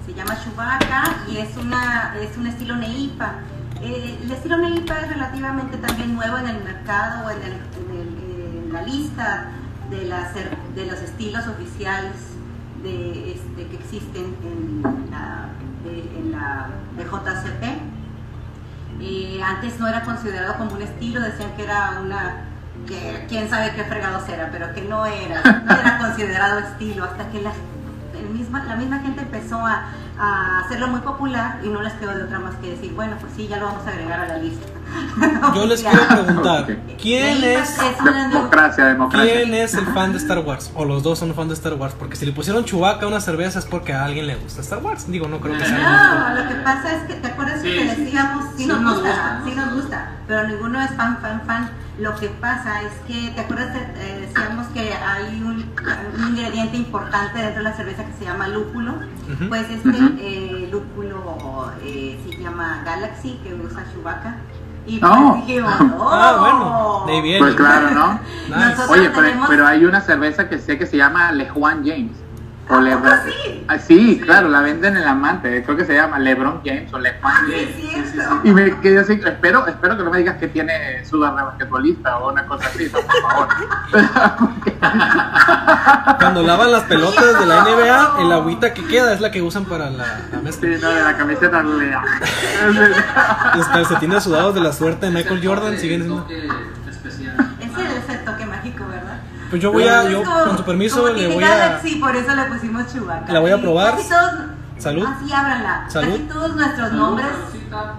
Se 0.05 0.13
llama 0.13 0.37
Chewbacca 0.43 1.15
y 1.29 1.37
es, 1.37 1.55
una, 1.57 2.15
es 2.19 2.35
un 2.37 2.47
estilo 2.47 2.75
Neipa. 2.75 3.35
Eh, 3.81 4.19
el 4.21 4.31
estilo 4.31 4.57
Neipa 4.57 4.99
es 4.99 5.09
relativamente 5.09 5.77
también 5.77 6.15
nuevo 6.15 6.37
en 6.37 6.47
el 6.47 6.63
mercado 6.63 7.27
o 7.27 7.31
en, 7.31 7.73
la 8.71 8.81
lista 8.81 9.51
de, 9.91 10.05
los 10.85 10.99
estilos 10.99 11.45
oficiales 11.47 12.13
de, 12.81 13.33
este, 13.33 13.67
que 13.67 13.75
existen 13.75 14.35
en 14.43 15.11
la, 15.11 15.49
de, 15.83 15.99
en 16.17 16.31
BJCP. 16.97 17.63
Eh, 18.99 19.41
antes 19.43 19.79
no 19.79 19.87
era 19.87 20.03
considerado 20.03 20.57
como 20.57 20.73
un 20.73 20.81
estilo, 20.81 21.21
decían 21.21 21.55
que 21.55 21.63
era 21.63 21.99
una, 22.03 22.52
que 22.87 23.25
quién 23.27 23.49
sabe 23.49 23.73
qué 23.75 23.83
fregados 23.83 24.27
era, 24.29 24.49
pero 24.51 24.73
que 24.73 24.81
no 24.81 25.05
era, 25.05 25.41
no 25.65 25.73
era 25.73 25.97
considerado 25.97 26.59
estilo, 26.59 27.05
hasta 27.05 27.29
que 27.29 27.41
la, 27.41 27.51
el 28.17 28.29
misma, 28.29 28.63
la 28.65 28.75
misma 28.75 28.99
gente 28.99 29.21
empezó 29.21 29.65
a, 29.65 29.85
a 30.17 30.59
hacerlo 30.65 30.87
muy 30.87 31.01
popular 31.01 31.59
y 31.63 31.69
no 31.69 31.81
les 31.81 31.93
quedó 31.93 32.15
de 32.15 32.23
otra 32.23 32.39
más 32.39 32.55
que 32.55 32.71
decir, 32.71 32.93
bueno, 32.93 33.15
pues 33.19 33.33
sí, 33.35 33.47
ya 33.47 33.57
lo 33.57 33.65
vamos 33.65 33.85
a 33.87 33.89
agregar 33.89 34.19
a 34.19 34.27
la 34.27 34.37
lista. 34.37 34.67
Yo 35.55 35.65
les 35.65 35.81
quiero 35.83 36.07
preguntar. 36.07 36.77
¿quién 37.01 37.43
es, 37.43 37.77
Democracia, 38.31 38.85
democracia. 38.85 39.33
quién 39.33 39.53
es 39.53 39.73
el 39.73 39.85
fan 39.87 40.11
de 40.11 40.17
Star 40.17 40.39
Wars? 40.39 40.71
O 40.75 40.85
los 40.85 41.03
dos 41.03 41.19
son 41.19 41.33
fan 41.33 41.47
de 41.47 41.53
Star 41.53 41.73
Wars. 41.73 41.95
Porque 41.97 42.15
si 42.15 42.25
le 42.25 42.31
pusieron 42.31 42.65
Chewbacca 42.65 43.05
a 43.05 43.07
una 43.09 43.19
cerveza 43.21 43.59
es 43.59 43.65
porque 43.65 43.93
a 43.93 44.05
alguien 44.05 44.27
le 44.27 44.35
gusta 44.35 44.61
Star 44.61 44.79
Wars. 44.83 45.09
Digo, 45.11 45.27
no 45.27 45.39
creo 45.39 45.57
que 45.57 45.65
sea 45.65 46.33
No, 46.35 46.41
lo 46.43 46.49
que 46.49 46.55
pasa 46.55 46.95
es 46.95 47.03
que 47.03 47.13
te 47.15 47.27
acuerdas 47.27 47.61
Sí, 47.61 47.69
que 47.69 47.83
decíamos, 47.95 48.45
sí, 48.55 48.63
sí 48.63 48.65
nos 48.67 48.81
nos 48.81 48.95
gusta, 49.01 49.09
gusta, 49.09 49.41
sí 49.45 49.55
nos 49.55 49.73
gusta, 49.73 50.11
pero 50.27 50.47
ninguno 50.47 50.81
es 50.81 50.91
fan, 50.95 51.17
fan, 51.21 51.41
fan. 51.45 51.69
Lo 51.99 52.15
que 52.15 52.27
pasa 52.27 52.81
es 52.81 52.91
que, 53.07 53.29
¿te 53.35 53.41
acuerdas? 53.41 53.67
que, 53.71 53.79
eh, 54.01 54.19
decíamos 54.27 54.65
que 54.73 54.91
hay 54.93 55.41
un, 55.43 55.71
un 56.17 56.27
ingrediente 56.29 56.75
importante 56.75 57.37
dentro 57.39 57.63
de 57.63 57.69
la 57.69 57.75
cerveza 57.75 58.03
que 58.03 58.13
se 58.17 58.25
llama 58.25 58.47
lúpulo. 58.47 58.93
Ujú. 59.31 59.47
Pues 59.49 59.69
este 59.69 59.89
Ujú. 59.89 60.15
eh, 60.19 60.69
lúpulo 60.71 61.71
eh, 61.83 62.19
se 62.27 62.41
llama 62.41 62.81
Galaxy, 62.83 63.39
que 63.43 63.53
usa 63.53 63.83
Chewbacca. 63.93 64.37
Y 64.85 64.99
Oh. 65.03 65.31
pues 65.35 65.45
dijimos, 65.47 65.73
oh. 65.97 66.09
Ah, 66.11 66.37
bueno, 66.39 67.03
de 67.07 67.13
ahí 67.13 67.21
viene. 67.21 67.39
Pues 67.39 67.55
claro, 67.55 67.91
¿no? 67.91 68.19
Nice. 68.49 68.81
Oye, 68.89 69.09
pero, 69.09 69.21
tenemos- 69.27 69.47
pero 69.49 69.65
hay 69.67 69.85
una 69.85 70.01
cerveza 70.01 70.49
que 70.49 70.59
sé 70.59 70.77
que 70.77 70.85
se 70.85 70.97
llama 70.97 71.31
Le 71.31 71.49
Juan 71.49 71.83
James. 71.85 72.11
O 72.69 72.75
¿A 72.75 72.81
Le- 72.81 72.95
poco 72.95 73.09
sí? 73.25 73.65
Ah, 73.67 73.77
sí, 73.77 74.21
claro, 74.23 74.47
la 74.47 74.61
venden 74.61 74.95
en 74.95 75.01
el 75.03 75.07
amante. 75.07 75.63
Creo 75.63 75.75
que 75.77 75.85
se 75.85 75.93
llama 75.95 76.17
LeBron 76.19 76.61
James 76.63 76.93
o 76.93 76.99
Le 76.99 77.13
Juan 77.21 77.33
Ah, 77.35 77.39
James. 77.45 77.69
sí, 77.75 77.91
es 77.95 78.11
cierto. 78.11 78.39
Y 78.43 78.51
me 78.53 78.79
quedé 78.79 78.99
así, 78.99 79.19
espero, 79.25 79.67
espero 79.67 79.97
que 79.97 80.03
no 80.03 80.11
me 80.11 80.17
digas 80.19 80.37
que 80.37 80.47
tiene 80.47 81.03
sudor 81.05 81.35
de 81.35 81.43
basquetbolista 81.43 82.17
o 82.19 82.31
una 82.31 82.45
cosa 82.45 82.67
así, 82.67 82.87
por 82.89 83.03
favor. 83.03 83.47
Cuando 86.19 86.43
lavan 86.43 86.71
las 86.71 86.83
pelotas 86.83 87.39
de 87.39 87.45
la 87.45 87.61
NBA, 87.63 88.21
el 88.21 88.31
agüita 88.31 88.73
que 88.73 88.85
queda 88.87 89.13
es 89.13 89.21
la 89.21 89.31
que 89.31 89.41
usan 89.41 89.65
para 89.65 89.89
la, 89.89 90.21
la 90.31 90.39
mezcla. 90.41 90.69
Sí, 90.69 90.75
no, 90.81 90.89
de 90.89 91.03
la 91.03 91.17
camiseta 91.17 91.63
no 91.63 91.77
le 91.77 91.91
Los 93.55 93.67
calcetines 93.67 94.23
sudados 94.23 94.55
de 94.55 94.61
la 94.61 94.71
suerte 94.73 95.07
de 95.07 95.11
Michael 95.11 95.45
Jordan 95.45 95.77
siguen 95.77 96.03
siendo. 96.03 96.27
Pues 99.53 99.61
yo 99.61 99.71
voy 99.71 99.83
a, 99.83 100.09
yo 100.09 100.23
como- 100.23 100.45
con 100.45 100.57
su 100.57 100.63
permiso 100.63 101.13
le 101.13 101.27
voy 101.31 101.43
a. 101.43 101.47
Galaxy, 101.47 101.97
por 101.97 102.15
eso 102.15 102.33
le 102.35 102.43
pusimos 102.45 102.91
Chewbacca. 102.91 103.31
La 103.31 103.39
voy 103.39 103.51
a 103.51 103.61
probar. 103.61 103.91
Casi 103.97 104.09
todos, 104.09 104.33
Salud. 104.79 105.05
Así 105.05 105.31
ábranla. 105.31 105.85
Salud. 105.89 106.09
Casi 106.11 106.23
todos 106.23 106.55
nuestros 106.55 106.87
Salud, 106.89 106.99
nombres. 106.99 107.27
saludcita. 107.51 107.93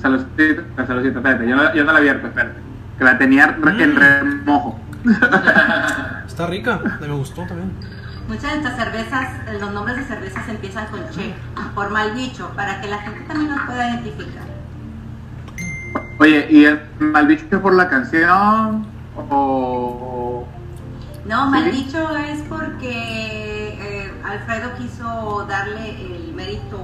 Saludcita, 0.00 0.86
saludcita, 0.86 1.18
espérate, 1.18 1.46
yo 1.46 1.56
no, 1.56 1.74
yo 1.74 1.84
no 1.84 1.92
la 1.92 1.98
abierto, 1.98 2.26
espérate. 2.28 2.60
Que 2.96 3.04
la 3.04 3.18
tenía 3.18 3.46
re- 3.60 3.82
en 3.84 3.94
remojo. 3.94 4.80
Está 6.26 6.46
rica, 6.46 6.80
me 6.98 7.08
gustó 7.08 7.42
también. 7.42 7.72
Muchas 8.26 8.52
de 8.52 8.58
estas 8.60 8.76
cervezas, 8.76 9.28
los 9.60 9.72
nombres 9.72 9.98
de 9.98 10.04
cervezas 10.04 10.48
empiezan 10.48 10.86
con 10.86 11.00
che, 11.10 11.34
por 11.74 11.90
mal 11.90 12.12
bicho, 12.12 12.50
para 12.56 12.80
que 12.80 12.88
la 12.88 13.00
gente 13.00 13.20
también 13.28 13.50
los 13.50 13.60
pueda 13.66 13.90
identificar. 13.90 14.44
Oye, 16.20 16.46
¿y 16.50 16.64
el 16.64 16.80
malbicho 17.00 17.44
es 17.50 17.58
por 17.60 17.74
la 17.74 17.86
canción 17.90 18.86
o...? 19.28 20.46
No, 21.30 21.48
mal 21.48 21.70
bicho 21.70 22.16
es 22.16 22.40
porque 22.48 22.90
eh, 22.90 24.12
Alfredo 24.24 24.74
quiso 24.76 25.46
darle 25.48 25.90
el 25.90 26.32
mérito 26.34 26.76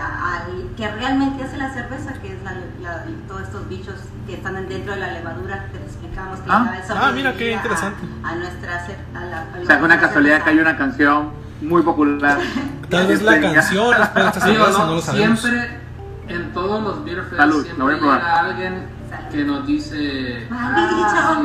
a- 0.00 0.36
al 0.36 0.74
que 0.78 0.90
realmente 0.90 1.44
hace 1.44 1.58
la 1.58 1.70
cerveza, 1.74 2.14
que 2.22 2.28
es 2.32 2.42
la- 2.42 2.54
la- 2.80 3.04
todos 3.28 3.42
estos 3.42 3.68
bichos 3.68 3.96
que 4.26 4.34
están 4.34 4.54
dentro 4.66 4.94
de 4.94 5.00
la 5.00 5.12
levadura 5.12 5.66
que 5.70 5.76
te 5.78 5.84
explicamos 5.84 6.38
que 6.40 6.46
Ah, 6.50 6.70
le 6.72 6.78
da 6.80 6.86
el 6.86 6.98
ah, 6.98 7.12
mira 7.12 7.32
qué 7.32 7.36
sobrevive 7.36 7.52
a- 7.52 7.56
interesante. 7.56 8.06
A, 8.24 8.34
nuestra 8.36 8.86
a 9.14 9.24
la, 9.26 9.40
a 9.42 9.62
O 9.62 9.66
sea, 9.66 9.76
es 9.76 9.82
una 9.82 10.00
casualidad 10.00 10.42
que 10.42 10.50
hay 10.50 10.58
una 10.58 10.76
canción 10.78 11.30
muy 11.60 11.82
popular. 11.82 12.38
Tal 12.88 13.06
vez 13.08 13.20
la 13.22 13.40
canción 13.42 13.92
esta 13.92 14.40
Sí 14.40 14.54
no 14.54 14.68
no, 14.86 14.94
lo 14.94 15.02
sabemos. 15.02 15.38
siempre 15.40 15.80
en 16.28 16.52
todos 16.54 16.82
los 16.82 17.04
beer 17.04 17.22
fest 17.24 17.36
Salud, 17.36 17.56
lo 17.58 17.62
siempre 17.64 17.84
voy 17.84 17.94
a 17.94 17.98
probar. 17.98 18.18
llega 18.20 18.40
alguien 18.40 18.99
Salud. 19.10 19.28
que 19.32 19.44
nos 19.44 19.66
dice 19.66 20.46
Ah, 20.50 20.72
ah, 20.76 20.80
dicho, 20.88 20.98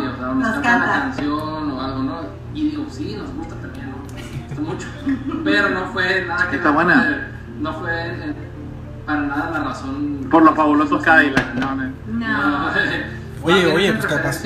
sí, 0.03 0.07
o 0.07 0.16
sea, 0.18 0.26
nos, 0.28 0.36
nos 0.38 0.53
canta 0.59 0.78
la 0.88 0.91
canción 1.01 1.72
o 1.72 1.82
algo, 1.82 2.03
¿no? 2.03 2.20
Y 2.53 2.70
digo, 2.70 2.86
sí, 2.89 3.16
nos 3.18 3.30
gusta 3.34 3.55
también, 3.55 3.89
¿no? 3.91 3.97
Nos 3.97 4.47
gusta 4.47 4.61
mucho. 4.61 4.88
Pero 5.43 5.70
no 5.70 5.86
fue 5.88 6.26
nada 6.28 6.49
que 6.49 6.55
Está 6.57 6.70
buena. 6.72 7.28
no 7.59 7.74
fue 7.74 8.05
en- 8.07 8.36
para 9.05 9.22
nada 9.22 9.49
la 9.51 9.59
razón. 9.66 10.28
Por 10.32 10.43
los 10.43 10.55
fabulosos 10.55 11.03
Cadillac, 11.03 11.53
¿no? 11.55 11.76
no. 11.76 11.91
No. 12.07 12.70
Oye, 13.43 13.68
oye, 13.72 13.93
pues 13.93 14.07
capaz-. 14.07 14.41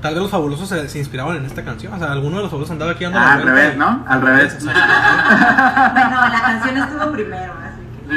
Tal 0.00 0.14
vez 0.14 0.22
los 0.22 0.30
fabulosos 0.30 0.68
se, 0.68 0.88
se 0.88 0.98
inspiraban 1.00 1.36
en 1.38 1.46
esta 1.46 1.64
canción. 1.64 1.92
O 1.94 1.98
sea, 1.98 2.12
alguno 2.12 2.36
de 2.36 2.42
los 2.42 2.50
fabulosos 2.52 2.70
andaba 2.70 2.92
aquí 2.92 3.02
dando 3.02 3.18
Ah, 3.18 3.32
al 3.32 3.42
revés, 3.42 3.76
¿no? 3.76 4.04
Al 4.06 4.20
revés. 4.22 4.56
Bueno, 4.64 6.28
la 6.28 6.40
canción 6.44 6.76
estuvo 6.76 7.10
primero, 7.12 7.52
que. 7.54 7.73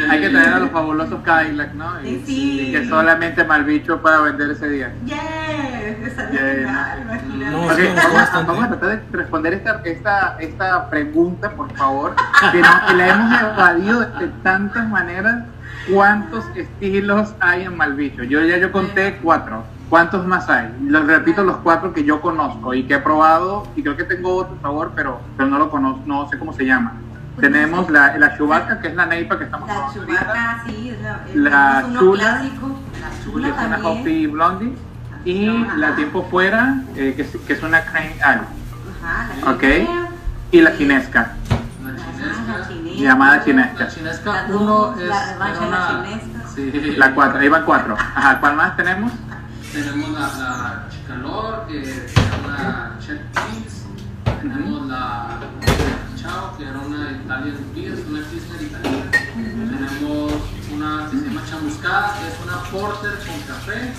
Hay 0.09 0.19
que 0.21 0.29
traer 0.29 0.49
a 0.53 0.59
los 0.59 0.69
fabulosos 0.71 1.19
Cadillac, 1.23 1.73
¿no? 1.73 2.01
Y, 2.03 2.21
Sí, 2.25 2.61
y 2.67 2.71
que 2.71 2.87
solamente 2.89 3.43
Malbicho 3.43 4.01
pueda 4.01 4.21
vender 4.21 4.51
ese 4.51 4.69
día. 4.69 4.93
¡Yeah! 5.05 5.15
Esa 6.05 6.29
Yeah. 6.31 7.19
final. 7.21 7.51
No, 7.51 7.65
Ok, 7.65 7.71
sí, 7.77 7.83
vamos, 7.95 8.29
a- 8.33 8.39
vamos 8.41 8.63
a 8.65 8.67
tratar 8.69 8.89
de 8.89 9.17
responder 9.17 9.53
esta, 9.53 9.81
esta, 9.85 10.35
esta 10.39 10.89
pregunta, 10.89 11.51
por 11.51 11.71
favor, 11.75 12.13
que, 12.51 12.59
no- 12.61 12.67
que 12.87 12.93
la 12.95 13.07
hemos 13.07 13.41
evadido 13.41 13.99
de 14.01 14.27
tantas 14.43 14.87
maneras. 14.89 15.43
¿Cuántos 15.91 16.43
estilos 16.55 17.33
hay 17.39 17.63
en 17.63 17.77
Malbicho? 17.77 18.23
Yo 18.23 18.41
ya 18.41 18.57
yo 18.57 18.71
conté 18.73 19.19
cuatro. 19.23 19.63
¿Cuántos 19.89 20.25
más 20.27 20.49
hay? 20.49 20.69
Les 20.85 21.01
repito 21.05 21.45
los 21.45 21.55
cuatro 21.57 21.93
que 21.93 22.03
yo 22.03 22.19
conozco 22.19 22.73
y 22.73 22.83
que 22.83 22.95
he 22.95 22.99
probado 22.99 23.65
y 23.77 23.83
creo 23.83 23.95
que 23.95 24.03
tengo 24.03 24.35
otro 24.35 24.57
sabor, 24.61 24.91
pero, 24.93 25.21
pero 25.37 25.47
no 25.49 25.57
lo 25.57 25.69
conozco, 25.69 26.01
no 26.05 26.27
sé 26.27 26.37
cómo 26.37 26.51
se 26.51 26.65
llama. 26.65 26.91
Tenemos 27.39 27.89
la, 27.91 28.17
la 28.17 28.35
chubaca, 28.37 28.79
que 28.79 28.87
es 28.87 28.95
la 28.95 29.05
neipa 29.05 29.37
que 29.37 29.43
estamos 29.45 29.67
La 29.67 29.87
chubaca, 29.93 30.63
sí, 30.65 30.89
es, 30.89 31.01
la, 31.01 31.19
es 31.29 31.35
La 31.35 31.79
es 31.81 31.85
uno 31.87 31.99
chula, 31.99 32.23
clásico. 32.23 32.79
La 33.01 33.09
que 33.09 33.23
chula 33.23 33.47
es 33.49 33.65
una 33.67 33.79
coffee 33.79 34.27
blondie. 34.27 34.73
Y 35.25 35.49
Ajá. 35.49 35.75
la 35.77 35.95
tiempo 35.95 36.27
fuera, 36.31 36.75
eh, 36.95 37.13
que, 37.15 37.21
es, 37.23 37.35
que 37.45 37.53
es 37.53 37.61
una 37.63 37.83
cream 37.85 38.13
ale. 38.23 38.41
Ajá, 39.03 39.29
la 39.45 39.51
Ok. 39.51 39.59
chinea. 39.61 40.07
Y 40.51 40.61
la 40.61 40.77
chinesca. 40.77 41.19
La 41.19 41.89
Ajá, 41.91 42.11
chinesca. 42.11 42.57
la 42.57 42.67
chinesca. 42.67 43.01
Llamada 43.03 43.43
chinesca. 43.43 43.83
La 43.83 43.87
chinesca 43.89 44.31
La 44.47 44.55
1 44.55 44.65
dos, 44.65 44.99
es. 45.01 45.07
la 45.09 45.53
chinesca. 45.59 46.47
Sí. 46.55 46.93
La 46.97 47.13
cuatro, 47.13 47.39
ahí 47.39 47.49
van 47.49 47.65
cuatro. 47.65 47.95
Ajá, 47.99 48.39
¿cuál 48.39 48.55
más 48.55 48.75
tenemos? 48.77 49.11
Tenemos 49.71 50.09
la, 50.11 50.19
la 50.21 50.83
Chicalor, 50.89 51.67
que 51.67 51.81
es 51.81 52.13
una 52.43 52.93
Czech 52.99 53.21
Cheese. 53.33 53.85
Tenemos 54.41 54.87
la 54.87 55.27
Chao, 56.21 56.57
que 56.57 56.63
era 56.67 56.79
una 56.79 57.11
Italian 57.11 57.57
Beer, 57.75 57.93
una 58.09 58.21
Pilsner 58.27 58.61
italiana. 58.61 59.11
Tenemos 59.35 60.33
una 60.73 61.07
que 61.09 61.17
se 61.17 61.25
llama 61.25 61.41
Chamuscada, 61.49 62.13
que 62.19 62.27
es 62.27 62.35
una 62.43 62.57
Porter 62.71 63.11
con 63.19 63.39
café. 63.47 63.93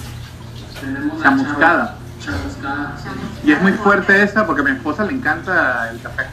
Tenemos 0.80 1.18
la 1.18 1.22
Chamuscada. 1.24 1.96
Chavo- 2.20 2.34
Chamuscada. 2.34 2.96
Y 3.44 3.52
es 3.52 3.62
muy 3.62 3.72
fuerte 3.72 4.22
esa 4.22 4.46
porque 4.46 4.62
a 4.62 4.64
mi 4.64 4.70
esposa 4.72 5.04
le 5.04 5.12
encanta 5.12 5.90
el 5.90 6.00
café. 6.00 6.24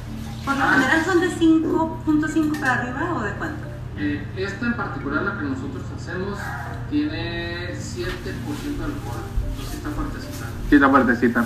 Por 0.43 0.57
lo 0.57 0.67
general 0.69 1.05
son 1.05 1.19
de 1.21 1.29
5.5 1.29 2.59
para 2.59 2.73
arriba 2.81 3.13
o 3.15 3.21
de 3.21 3.31
cuánto? 3.33 3.65
Eh, 3.97 4.27
esta 4.37 4.65
en 4.65 4.73
particular, 4.75 5.23
la 5.23 5.37
que 5.37 5.45
nosotros 5.45 5.83
hacemos, 5.95 6.37
tiene 6.89 7.69
7% 7.75 8.77
de 8.77 8.85
alcohol. 8.85 9.21
Entonces 9.51 9.75
está 9.75 9.89
fuertecita. 9.91 10.45
Sí, 10.69 10.75
está 10.75 10.89
fuertecita. 10.89 11.45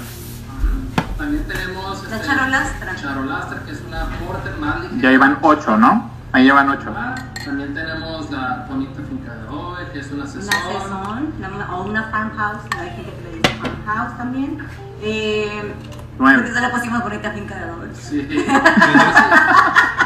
También 1.20 1.44
tenemos 1.46 2.10
La 2.10 2.16
este, 2.16 2.28
charolastra. 2.28 2.96
Charolastra, 2.96 3.60
que 3.66 3.72
es 3.72 3.82
una 3.86 4.06
porter 4.26 4.56
más 4.58 4.82
ligera. 4.84 5.02
Y 5.04 5.06
ahí 5.06 5.18
van 5.18 5.38
ocho, 5.42 5.78
¿no? 5.78 6.10
Ahí 6.32 6.46
ya 6.48 6.54
van 6.54 6.70
ocho. 6.70 6.94
Ah, 6.98 7.14
También 7.44 7.74
tenemos 7.74 8.32
la 8.32 8.66
bonita 8.70 9.02
finca 9.08 9.34
de 9.36 9.48
hoy, 9.50 9.84
que 9.92 10.00
es 10.00 10.12
una 10.12 10.26
sesión. 10.26 10.56
una- 10.88 11.50
una- 11.50 11.76
o 11.76 11.84
una 11.84 12.04
farmhouse, 12.06 12.62
hay 12.80 12.90
gente 12.96 13.12
que 13.14 13.22
le 13.24 13.32
dice 13.38 13.50
farmhouse 13.62 14.18
también. 14.18 14.60
Eh, 15.02 15.74
Nueve. 16.20 16.40
Por 16.42 16.52
eso 16.52 16.60
le 16.60 16.70
pusimos 16.70 17.02
bonita 17.02 17.32
finca 17.32 17.56
de 17.56 17.66
Dolce. 17.68 18.02
Sí. 18.10 18.28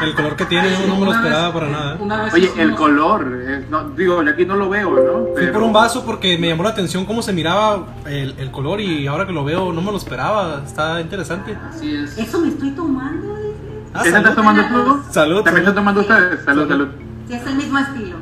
El 0.03 0.15
color 0.15 0.35
que 0.35 0.45
tiene 0.45 0.69
yo 0.71 0.87
no 0.87 0.97
me 0.97 1.05
lo 1.05 1.13
esperaba 1.13 1.53
para 1.53 1.67
nada. 1.69 1.95
¿eh? 1.95 2.29
Oye, 2.33 2.45
hicimos- 2.47 2.59
el 2.59 2.75
color, 2.75 3.41
es- 3.47 3.69
no, 3.69 3.89
digo, 3.89 4.21
aquí 4.21 4.45
no 4.45 4.55
lo 4.55 4.69
veo, 4.69 4.89
¿no? 4.91 5.33
Fui 5.35 5.47
por 5.47 5.63
un 5.63 5.73
vaso 5.73 6.05
porque 6.05 6.37
me 6.37 6.49
llamó 6.49 6.63
la 6.63 6.69
atención 6.69 7.05
cómo 7.05 7.21
se 7.21 7.31
miraba 7.33 7.87
el, 8.05 8.35
el 8.37 8.51
color 8.51 8.79
y 8.81 9.07
ahora 9.07 9.25
que 9.25 9.31
lo 9.33 9.43
veo 9.43 9.71
no 9.73 9.81
me 9.81 9.91
lo 9.91 9.97
esperaba. 9.97 10.61
Está 10.65 10.99
interesante. 11.01 11.57
Así 11.69 11.95
es. 11.95 12.17
Eso 12.17 12.39
me 12.39 12.49
estoy 12.49 12.71
tomando, 12.71 13.35
dice. 13.37 13.53
Ah, 13.93 14.01
¿Esa 14.01 14.11
salud. 14.11 14.17
estás 14.17 14.35
tomando 14.35 14.61
tú? 14.63 15.03
Salud, 15.11 15.43
¿También 15.43 15.43
salud. 15.43 15.57
están 15.59 15.75
tomando 15.75 16.01
ustedes? 16.01 16.43
Salud, 16.45 16.67
salud. 16.67 16.87
Sí, 17.27 17.33
es 17.35 17.45
el 17.47 17.55
mismo 17.55 17.79
estilo. 17.79 18.17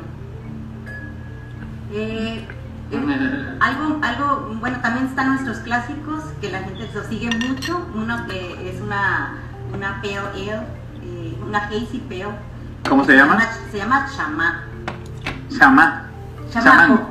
Eh, 1.94 2.46
eh, 2.92 3.56
algo, 3.60 3.98
algo, 4.02 4.54
bueno, 4.60 4.78
también 4.80 5.06
están 5.06 5.28
nuestros 5.28 5.58
clásicos 5.58 6.24
que 6.40 6.50
la 6.50 6.58
gente 6.60 6.88
lo 6.94 7.02
sigue 7.04 7.30
mucho. 7.48 7.86
Uno 7.94 8.26
que 8.26 8.70
es 8.70 8.80
una, 8.80 9.34
una 9.74 10.00
pale 10.02 10.18
ale, 10.18 10.52
eh, 11.02 11.38
una 11.46 11.58
hazy 11.66 12.02
pale. 12.08 12.28
¿Cómo 12.88 13.04
se 13.04 13.16
llama? 13.16 13.38
Se 13.70 13.78
llama 13.78 14.06
chama. 14.16 14.62
Chamá. 15.56 16.02
Chamaco. 16.50 17.08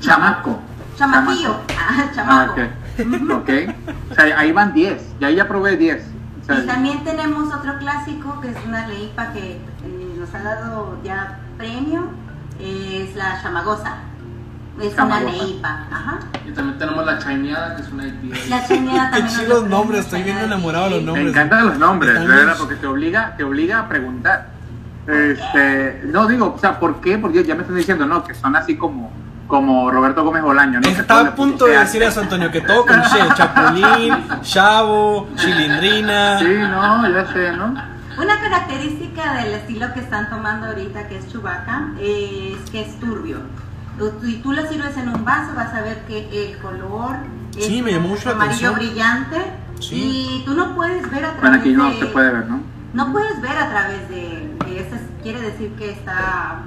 Chamaco. 0.00 0.58
Chamaquillo. 0.96 1.56
Ah, 1.78 1.88
Ah, 1.98 2.10
chamaco. 2.14 2.52
ok. 2.52 2.60
Ok. 3.40 3.50
O 4.10 4.14
sea, 4.14 4.38
ahí 4.38 4.52
van 4.52 4.72
10. 4.74 5.18
Ya 5.20 5.28
ahí 5.28 5.36
ya 5.36 5.48
probé 5.48 5.76
10. 5.76 6.02
O 6.42 6.44
sea, 6.44 6.58
Y 6.58 6.66
también 6.66 7.04
tenemos 7.04 7.52
otro 7.54 7.78
clásico 7.78 8.40
que 8.40 8.50
es 8.50 8.56
una 8.66 8.86
leipa 8.88 9.32
que 9.32 9.52
eh, 9.56 10.16
nos 10.18 10.34
ha 10.34 10.42
dado 10.42 10.98
ya 11.04 11.38
premio, 11.56 12.04
es 12.60 13.14
la 13.16 13.40
chamagosa. 13.40 13.94
Es 14.80 14.94
una 14.94 15.20
neipa. 15.20 15.86
Ajá. 15.92 16.18
Y 16.48 16.50
también 16.52 16.78
tenemos 16.78 17.04
la 17.04 17.18
chaineada, 17.18 17.76
que 17.76 17.82
es 17.82 17.88
una 17.90 18.06
IPA. 18.06 18.36
La 18.48 18.66
Qué 18.66 18.74
también. 18.76 19.26
chidos 19.28 19.60
nos 19.62 19.70
nombres, 19.70 20.00
estoy 20.00 20.22
bien 20.22 20.38
enamorado 20.38 20.84
de 20.86 20.90
los 20.92 21.02
nombres. 21.04 21.24
Me 21.26 21.30
encantan 21.30 21.66
los 21.68 21.78
nombres, 21.78 22.18
de 22.20 22.26
verdad, 22.26 22.54
porque 22.58 22.74
te 22.76 22.86
obliga, 22.86 23.34
te 23.36 23.44
obliga 23.44 23.80
a 23.80 23.88
preguntar. 23.88 24.48
Este, 25.06 26.02
no 26.06 26.26
digo, 26.26 26.54
o 26.56 26.58
sea, 26.58 26.78
¿por 26.78 27.00
qué? 27.00 27.18
Porque 27.18 27.44
ya 27.44 27.54
me 27.54 27.62
están 27.62 27.76
diciendo, 27.76 28.06
no, 28.06 28.24
que 28.24 28.34
son 28.34 28.54
así 28.56 28.76
como, 28.76 29.10
como 29.48 29.90
Roberto 29.90 30.24
Gómez 30.24 30.42
Bolaño, 30.42 30.80
¿no? 30.80 30.88
Estaba 30.88 31.28
a 31.28 31.34
punto 31.34 31.66
de 31.66 31.78
decir 31.78 32.02
a- 32.02 32.08
eso, 32.08 32.20
Antonio, 32.20 32.50
que 32.50 32.60
todo 32.60 32.84
cliché. 32.86 33.18
Chapulín, 33.36 34.14
Chavo, 34.42 35.28
Chilindrina. 35.36 36.38
Sí, 36.38 36.46
no, 36.58 37.08
ya 37.10 37.32
sé, 37.32 37.52
¿no? 37.56 37.74
Una 38.16 38.40
característica 38.40 39.34
del 39.34 39.54
estilo 39.54 39.92
que 39.94 40.00
están 40.00 40.28
tomando 40.30 40.68
ahorita, 40.68 41.08
que 41.08 41.18
es 41.18 41.28
Chewbacca, 41.32 41.88
es 42.00 42.70
que 42.70 42.82
es 42.82 43.00
turbio. 43.00 43.38
Si 44.22 44.36
tú 44.42 44.52
lo 44.52 44.66
sirves 44.66 44.96
en 44.96 45.08
un 45.10 45.24
vaso, 45.24 45.54
vas 45.54 45.72
a 45.74 45.80
ver 45.82 45.98
que 46.06 46.50
el 46.50 46.58
color 46.58 47.16
es 47.56 47.66
Sí, 47.66 47.82
me 47.82 47.92
llamó 47.92 48.08
mucho 48.08 48.30
la 48.30 48.34
amarillo 48.36 48.70
atención. 48.70 48.74
brillante 48.74 49.36
Sí. 49.80 50.40
y 50.40 50.44
tú 50.44 50.54
no 50.54 50.74
puedes 50.74 51.02
ver 51.10 51.24
a 51.24 51.32
través 51.34 51.40
Bueno, 51.40 51.56
aquí 51.56 51.72
no 51.72 51.90
de... 51.90 51.98
se 51.98 52.06
puede 52.06 52.32
ver, 52.32 52.46
¿no? 52.46 52.60
No 52.94 53.12
puedes 53.12 53.40
ver 53.40 53.56
a 53.56 53.70
través 53.70 54.08
de, 54.08 54.54
de 54.66 54.80
eso, 54.80 54.96
quiere 55.22 55.40
decir 55.40 55.70
que 55.78 55.90
está 55.92 56.58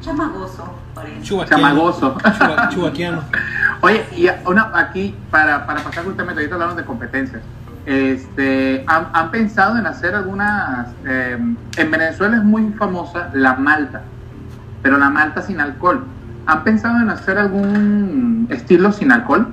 chamagoso, 0.00 0.74
por 0.94 1.06
eso. 1.06 1.22
Chubaquiano. 1.22 1.62
Chamagoso. 1.62 2.14
Chuba- 2.18 2.68
Chubaquiano. 2.70 3.22
Oye, 3.82 4.04
y 4.16 4.28
una, 4.48 4.70
aquí, 4.74 5.14
para, 5.30 5.66
para 5.66 5.82
pasar 5.82 6.04
justamente, 6.04 6.40
ahorita 6.40 6.54
hablamos 6.54 6.76
de 6.76 6.84
competencias. 6.84 7.42
Este, 7.84 8.84
¿han, 8.88 9.08
han 9.12 9.30
pensado 9.30 9.78
en 9.78 9.86
hacer 9.86 10.14
algunas... 10.14 10.88
eh, 11.04 11.38
en 11.76 11.90
Venezuela 11.90 12.36
es 12.36 12.42
muy 12.44 12.72
famosa 12.72 13.30
la 13.34 13.54
malta, 13.54 14.02
pero 14.82 14.98
la 14.98 15.08
malta 15.10 15.42
sin 15.42 15.60
alcohol. 15.60 16.04
¿Han 16.46 16.64
pensado 16.64 17.00
en 17.00 17.10
hacer 17.10 17.38
algún 17.38 18.46
estilo 18.50 18.92
sin 18.92 19.10
alcohol? 19.12 19.48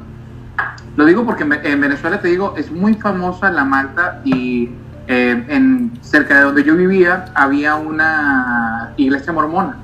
Lo 0.96 1.06
digo 1.06 1.26
porque 1.26 1.44
en 1.44 1.50
Ve- 1.50 1.62
en 1.64 1.82
Venezuela, 1.82 2.20
te 2.20 2.28
digo, 2.28 2.54
es 2.56 2.72
muy 2.72 2.94
famosa 2.94 3.50
la 3.52 3.64
malta 3.64 4.22
y 4.24 4.70
eh, 5.08 5.44
en, 5.50 5.92
cerca 6.02 6.38
de 6.38 6.42
donde 6.44 6.64
yo 6.64 6.76
vivía 6.76 7.26
había 7.34 7.76
una 7.76 8.92
iglesia 8.98 9.34
mormona. 9.34 9.78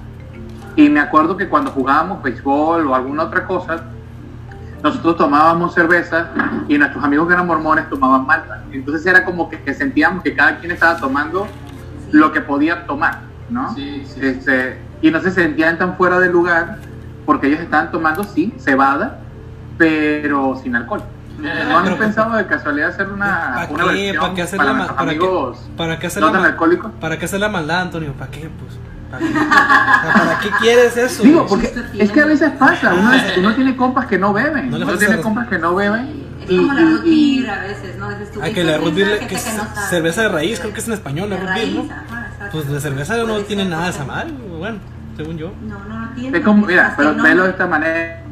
Y 0.75 0.87
me 0.89 0.99
acuerdo 0.99 1.35
que 1.35 1.47
cuando 1.49 1.71
jugábamos 1.71 2.21
béisbol 2.21 2.87
o 2.87 2.95
alguna 2.95 3.23
otra 3.23 3.45
cosa, 3.45 3.81
nosotros 4.83 5.17
tomábamos 5.17 5.73
cerveza 5.73 6.27
y 6.69 6.77
nuestros 6.77 7.03
amigos 7.03 7.27
que 7.27 7.33
eran 7.33 7.47
mormones 7.47 7.89
tomaban 7.89 8.25
malta. 8.27 8.63
Entonces 8.71 9.05
era 9.05 9.25
como 9.25 9.49
que, 9.49 9.59
que 9.61 9.73
sentíamos 9.73 10.23
que 10.23 10.35
cada 10.35 10.57
quien 10.59 10.71
estaba 10.71 10.95
tomando 10.97 11.47
lo 12.11 12.31
que 12.31 12.39
podía 12.41 12.85
tomar, 12.85 13.19
¿no? 13.49 13.73
Sí, 13.73 14.03
sí. 14.05 14.19
Este, 14.21 14.79
y 15.01 15.11
no 15.11 15.19
se 15.21 15.31
sentían 15.31 15.77
tan 15.77 15.97
fuera 15.97 16.19
de 16.19 16.29
lugar 16.31 16.77
porque 17.29 17.45
ellos 17.45 17.59
estaban 17.59 17.91
tomando, 17.91 18.23
sí, 18.23 18.51
cebada, 18.57 19.19
pero 19.77 20.59
sin 20.63 20.75
alcohol. 20.75 21.03
¿No 21.37 21.77
han 21.77 21.83
Pero- 21.83 21.97
pensado 21.99 22.35
de 22.35 22.47
casualidad 22.47 22.89
hacer 22.89 23.07
una, 23.07 23.51
¿Para 23.53 23.67
una 23.69 23.83
qué? 23.83 23.89
versión 24.11 24.19
¿Para 24.23 24.33
qué 24.33 24.41
hacer 24.41 24.57
para 24.57 24.71
la 24.71 24.77
nuestros 24.77 24.97
para 24.97 25.11
qué- 25.11 25.19
¿Para 25.77 25.99
qué 25.99 26.07
hacer 26.07 26.23
no 26.23 26.33
la 26.33 26.45
alcohólicos? 26.47 26.91
¿Para 26.99 27.19
qué 27.19 27.25
hacer 27.25 27.39
la 27.39 27.49
maldad, 27.49 27.81
Antonio? 27.81 28.13
¿Para 28.13 28.31
qué? 28.31 28.49
Pues, 28.59 28.79
¿para 29.11 29.19
qué? 29.19 29.29
O 29.29 30.11
sea, 30.11 30.13
¿Para 30.25 30.39
qué 30.39 30.49
quieres 30.59 30.97
eso? 30.97 31.21
Digo, 31.21 31.45
porque 31.45 31.71
es 31.99 32.11
que 32.11 32.21
a 32.21 32.25
veces 32.25 32.51
pasa, 32.57 32.95
uno, 32.95 33.11
Ah. 33.13 33.21
uno 33.37 33.53
tiene 33.53 33.75
compas 33.77 34.07
que 34.07 34.17
no 34.17 34.33
beben, 34.33 34.71
No 34.71 34.77
uno 34.77 34.97
tiene 34.97 35.19
compas 35.21 35.47
que 35.49 35.59
no 35.59 35.75
beben 35.75 36.25
Es 36.41 36.47
como 36.57 36.73
la 36.73 36.81
y- 36.81 36.85
root 36.85 37.03
beer 37.03 37.49
a 37.51 37.59
veces, 37.61 37.95
¿no? 37.99 38.07
Tú, 38.09 38.39
Ah, 38.41 38.45
que 38.45 38.49
"Esta 38.49 38.63
la 38.63 38.71
es 38.77 38.81
root 38.83 38.95
beer, 38.95 39.19
que 39.27 39.35
es 39.35 39.53
no 39.55 39.63
sabe". 39.65 39.87
cerveza 39.87 40.21
de 40.23 40.29
raíz, 40.29 40.59
creo 40.59 40.73
que 40.73 40.79
es 40.79 40.87
en 40.87 40.93
español, 40.95 41.29
la 41.29 41.37
root 41.37 41.53
beer, 41.53 41.69
¿no? 41.69 41.81
ajá. 41.83 42.49
Pues 42.51 42.67
de 42.69 42.79
cerveza 42.81 43.15
no 43.23 43.37
tiene 43.41 43.65
nada 43.65 43.83
de 43.85 43.89
esa 43.91 44.03
madre, 44.05 44.31
bueno, 44.57 44.79
según 45.15 45.37
yo. 45.37 45.51
No, 45.61 45.77
no, 45.85 45.98
es 46.27 46.43
como, 46.43 46.65
mira, 46.67 46.93
pero 46.97 47.13
no- 47.13 47.23
velo 47.23 47.43
de 47.43 47.49
esta 47.51 47.67
manera. 47.67 48.23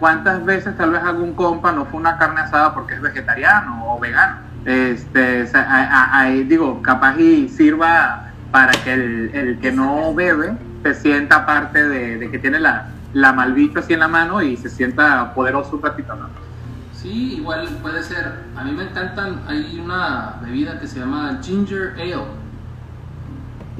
¿Cuántas 0.00 0.44
veces 0.44 0.76
tal 0.76 0.90
vez 0.90 1.02
algún 1.02 1.34
compa 1.34 1.70
no 1.72 1.84
fue 1.86 2.00
una 2.00 2.18
carne 2.18 2.40
asada 2.40 2.74
porque 2.74 2.94
es 2.94 3.00
vegetariano 3.00 3.94
o 3.94 4.00
vegano? 4.00 4.36
Este, 4.64 5.42
o 5.44 5.46
sea, 5.46 5.62
a- 5.62 5.84
a- 5.86 6.20
ahí 6.20 6.42
digo, 6.44 6.82
capaz 6.82 7.16
y 7.18 7.48
sirva 7.48 8.30
para 8.50 8.72
que 8.72 8.92
el, 8.92 9.30
el 9.32 9.58
que 9.60 9.70
no 9.72 10.12
bebe 10.12 10.54
se 10.82 10.94
sienta 10.94 11.46
parte 11.46 11.86
de, 11.88 12.18
de 12.18 12.30
que 12.30 12.38
tiene 12.38 12.58
la, 12.58 12.88
la 13.12 13.32
malbicho 13.32 13.78
así 13.78 13.92
en 13.92 14.00
la 14.00 14.08
mano 14.08 14.42
y 14.42 14.56
se 14.56 14.68
sienta 14.68 15.32
poderoso 15.34 15.76
un 15.76 15.82
ratito, 15.82 16.14
¿no? 16.16 16.28
Sí, 16.92 17.36
igual 17.36 17.66
puede 17.80 18.02
ser. 18.02 18.34
A 18.56 18.64
mí 18.64 18.72
me 18.72 18.82
encantan. 18.82 19.40
Hay 19.48 19.80
una 19.82 20.34
bebida 20.42 20.78
que 20.80 20.86
se 20.86 20.98
llama 20.98 21.38
Ginger 21.40 21.92
Ale. 21.94 22.16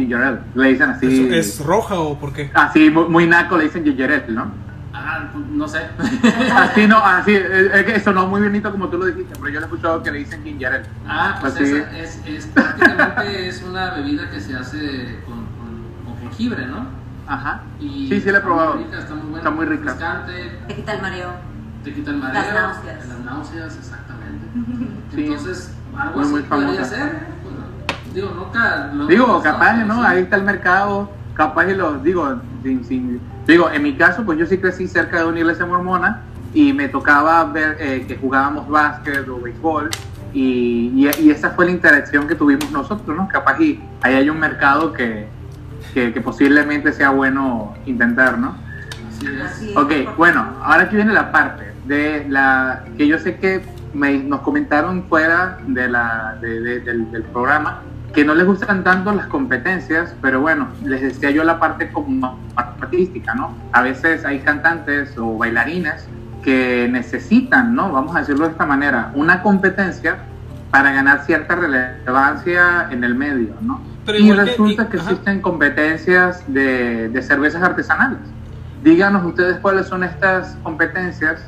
Ginger 0.00 0.22
ale, 0.22 0.38
le 0.54 0.68
dicen 0.68 0.90
así. 0.90 1.28
¿Es, 1.30 1.58
¿Es 1.60 1.64
roja 1.64 1.94
o 1.98 2.18
por 2.18 2.32
qué? 2.32 2.50
Así, 2.54 2.90
muy, 2.90 3.04
muy 3.08 3.26
naco 3.26 3.56
le 3.56 3.64
dicen 3.64 3.84
ginger 3.84 4.12
ale, 4.12 4.24
¿no? 4.28 4.50
Ah, 4.92 5.30
no 5.52 5.66
sé. 5.68 5.78
Así 6.54 6.86
no, 6.86 6.98
así, 6.98 7.32
es 7.32 7.72
es 7.72 7.84
que 7.84 8.00
sonó 8.00 8.26
muy 8.26 8.40
bonito 8.42 8.70
como 8.72 8.88
tú 8.88 8.98
lo 8.98 9.06
dijiste, 9.06 9.32
pero 9.38 9.48
yo 9.48 9.60
le 9.60 9.66
he 9.66 9.68
escuchado 9.68 10.02
que 10.02 10.10
le 10.10 10.18
dicen 10.18 10.42
ginger 10.42 10.72
ale. 10.74 10.84
Ah, 11.06 11.38
pues 11.40 11.54
Así. 11.54 11.64
esa 11.64 11.98
es, 11.98 12.20
es 12.26 12.46
prácticamente 12.46 13.48
es 13.48 13.62
una 13.62 13.94
bebida 13.94 14.28
que 14.30 14.40
se 14.40 14.56
hace 14.56 15.20
con, 15.24 15.36
con, 15.36 16.04
con 16.04 16.18
jengibre, 16.20 16.66
¿no? 16.66 16.86
Ajá. 17.26 17.62
Y 17.78 18.08
Sí, 18.08 18.20
sí 18.20 18.30
la 18.30 18.38
he 18.38 18.38
está 18.38 18.40
muy 18.40 18.40
probado. 18.42 18.76
rica, 18.78 18.98
está 18.98 19.14
muy 19.14 19.22
buena. 19.22 19.38
Está 19.38 19.50
muy 19.50 19.66
rica. 19.66 20.26
Te 20.66 20.74
quita 20.74 20.92
el 20.94 21.02
mareo. 21.02 21.30
te 21.84 21.94
quita 21.94 22.10
el 22.10 22.16
mareo. 22.16 22.42
Las 22.42 22.52
náuseas. 22.54 23.08
Las 23.08 23.18
náuseas, 23.20 23.76
exactamente. 23.76 24.46
Sí. 25.14 25.24
Entonces, 25.26 25.72
algo 25.96 26.14
Muy, 26.16 26.22
así 26.24 26.32
muy 26.32 26.42
podría 26.42 26.68
famosa. 26.68 26.84
ser. 26.84 27.26
Digo, 28.14 28.30
nunca 28.34 28.90
lo 28.92 29.06
Digo, 29.06 29.24
hemos 29.24 29.42
capaz, 29.42 29.84
¿no? 29.84 30.00
sí. 30.00 30.06
Ahí 30.06 30.22
está 30.22 30.36
el 30.36 30.42
mercado, 30.44 31.10
capaz 31.34 31.68
y 31.68 31.74
los, 31.74 32.02
digo, 32.02 32.40
sin, 32.62 32.84
sin- 32.84 33.20
digo, 33.46 33.70
en 33.70 33.82
mi 33.82 33.94
caso, 33.94 34.24
pues 34.24 34.38
yo 34.38 34.46
sí 34.46 34.58
crecí 34.58 34.88
cerca 34.88 35.18
de 35.20 35.26
una 35.26 35.38
iglesia 35.38 35.64
mormona 35.66 36.22
y 36.52 36.72
me 36.72 36.88
tocaba 36.88 37.44
ver 37.44 37.76
eh, 37.78 38.04
que 38.08 38.16
jugábamos 38.16 38.68
básquet 38.68 39.28
o 39.28 39.40
béisbol 39.40 39.90
y, 40.32 40.92
y, 40.94 41.10
y 41.22 41.30
esa 41.30 41.50
fue 41.50 41.66
la 41.66 41.70
interacción 41.70 42.26
que 42.26 42.34
tuvimos 42.34 42.70
nosotros, 42.72 43.16
¿no? 43.16 43.28
Capaz 43.28 43.60
y 43.60 43.80
ahí 44.02 44.14
hay 44.14 44.28
un 44.30 44.38
mercado 44.40 44.92
que, 44.92 45.28
que, 45.94 46.12
que 46.12 46.20
posiblemente 46.20 46.92
sea 46.92 47.10
bueno 47.10 47.74
intentar, 47.86 48.38
¿no? 48.38 48.56
Así 49.08 49.26
es. 49.26 49.40
Así 49.42 49.70
es. 49.70 49.76
Ok, 49.76 50.16
bueno, 50.16 50.44
ahora 50.62 50.82
aquí 50.84 50.96
viene 50.96 51.12
la 51.12 51.30
parte 51.30 51.72
de 51.86 52.26
la 52.28 52.84
que 52.96 53.06
yo 53.06 53.18
sé 53.18 53.36
que 53.36 53.64
me- 53.94 54.18
nos 54.22 54.40
comentaron 54.40 55.04
fuera 55.08 55.58
de 55.66 55.88
la, 55.88 56.36
de- 56.40 56.60
de- 56.60 56.80
del, 56.80 57.10
del 57.12 57.22
programa 57.24 57.80
que 58.14 58.24
no 58.24 58.34
les 58.34 58.46
gustan 58.46 58.82
tanto 58.82 59.12
las 59.14 59.26
competencias, 59.26 60.14
pero 60.20 60.40
bueno, 60.40 60.68
les 60.84 61.00
decía 61.00 61.30
yo 61.30 61.44
la 61.44 61.58
parte 61.60 61.90
como 61.92 62.38
artística, 62.56 63.34
¿no? 63.34 63.54
A 63.72 63.82
veces 63.82 64.24
hay 64.24 64.40
cantantes 64.40 65.16
o 65.16 65.38
bailarines 65.38 66.06
que 66.42 66.88
necesitan, 66.90 67.74
¿no? 67.74 67.92
Vamos 67.92 68.16
a 68.16 68.20
decirlo 68.20 68.46
de 68.46 68.52
esta 68.52 68.66
manera, 68.66 69.12
una 69.14 69.42
competencia 69.42 70.16
para 70.70 70.92
ganar 70.92 71.24
cierta 71.24 71.54
relevancia 71.56 72.88
en 72.90 73.04
el 73.04 73.14
medio, 73.14 73.54
¿no? 73.60 73.80
Pero 74.06 74.18
y 74.18 74.26
que- 74.28 74.34
resulta 74.34 74.82
y- 74.84 74.86
que, 74.86 74.96
existen 74.96 75.40
competencias 75.40 76.42
de, 76.46 77.08
de 77.10 77.22
cervezas 77.22 77.62
artesanales. 77.62 78.18
Díganos 78.82 79.24
ustedes 79.26 79.58
cuáles 79.58 79.86
son 79.86 80.02
estas 80.04 80.56
competencias 80.62 81.42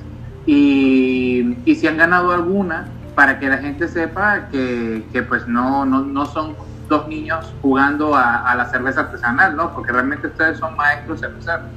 y, 0.46 1.56
y 1.64 1.74
si 1.76 1.86
han 1.88 1.96
ganado 1.96 2.32
alguna 2.32 2.84
para 3.14 3.38
que 3.38 3.48
la 3.48 3.58
gente 3.58 3.88
sepa 3.88 4.48
que, 4.48 5.08
que 5.12 5.22
pues 5.22 5.46
no, 5.46 5.84
no, 5.84 6.02
no 6.02 6.26
son 6.26 6.56
dos 6.88 7.08
niños 7.08 7.56
jugando 7.60 8.14
a, 8.14 8.36
a 8.38 8.54
la 8.56 8.66
cerveza 8.66 9.00
artesanal, 9.02 9.56
¿no? 9.56 9.74
Porque 9.74 9.92
realmente 9.92 10.26
ustedes 10.28 10.58
son 10.58 10.76
maestros 10.76 11.20
cerveceros. 11.20 11.70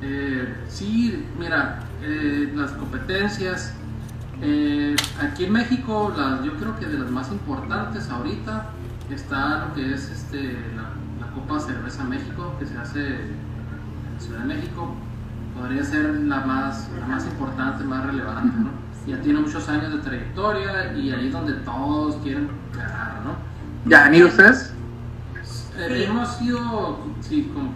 Eh, 0.00 0.64
sí, 0.68 1.34
mira, 1.38 1.94
eh, 2.00 2.52
las 2.54 2.72
competencias. 2.72 3.76
eh, 4.42 4.96
aquí 5.20 5.44
en 5.44 5.52
México, 5.52 6.14
las- 6.16 6.42
yo 6.42 6.56
creo 6.56 6.76
que 6.78 6.86
de 6.86 6.98
las 6.98 7.10
más 7.10 7.30
importantes 7.30 8.08
ahorita 8.10 8.82
está 9.08 9.66
lo 9.66 9.74
que 9.74 9.92
es 9.94 10.10
este, 10.10 10.72
la, 10.74 11.02
la 11.18 11.30
Copa 11.32 11.60
Cerveza 11.60 12.04
México, 12.04 12.56
que 12.58 12.66
se 12.66 12.78
hace 12.78 13.36
en 14.06 14.20
Ciudad 14.20 14.40
de 14.40 14.46
México. 14.46 15.06
Podría 15.52 15.84
ser 15.84 16.14
la 16.20 16.40
más, 16.40 16.90
la 16.98 17.06
más 17.06 17.26
importante, 17.26 17.84
más 17.84 18.06
relevante, 18.06 18.56
¿no? 18.58 18.89
Ya 19.06 19.20
tiene 19.20 19.40
muchos 19.40 19.68
años 19.68 19.92
de 19.92 19.98
trayectoria 19.98 20.92
y 20.94 21.10
ahí 21.10 21.26
es 21.28 21.32
donde 21.32 21.54
todos 21.54 22.16
quieren 22.16 22.48
ganar, 22.76 23.20
¿no? 23.24 23.90
¿Ya 23.90 24.04
han 24.06 24.14
ido 24.14 24.28
ustedes? 24.28 24.74
Eh, 25.78 25.88
Sí. 25.88 26.02
Hemos 26.04 26.28
sido, 26.36 26.98
sí 27.20 27.50
como, 27.54 27.72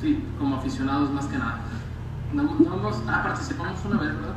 sí, 0.00 0.24
como 0.38 0.56
aficionados 0.56 1.10
más 1.10 1.26
que 1.26 1.36
nada. 1.38 1.58
No, 2.32 2.42
no 2.44 2.74
hemos- 2.74 3.02
ah, 3.08 3.22
participamos 3.24 3.78
una 3.84 3.98
vez, 4.00 4.14
¿verdad? 4.14 4.34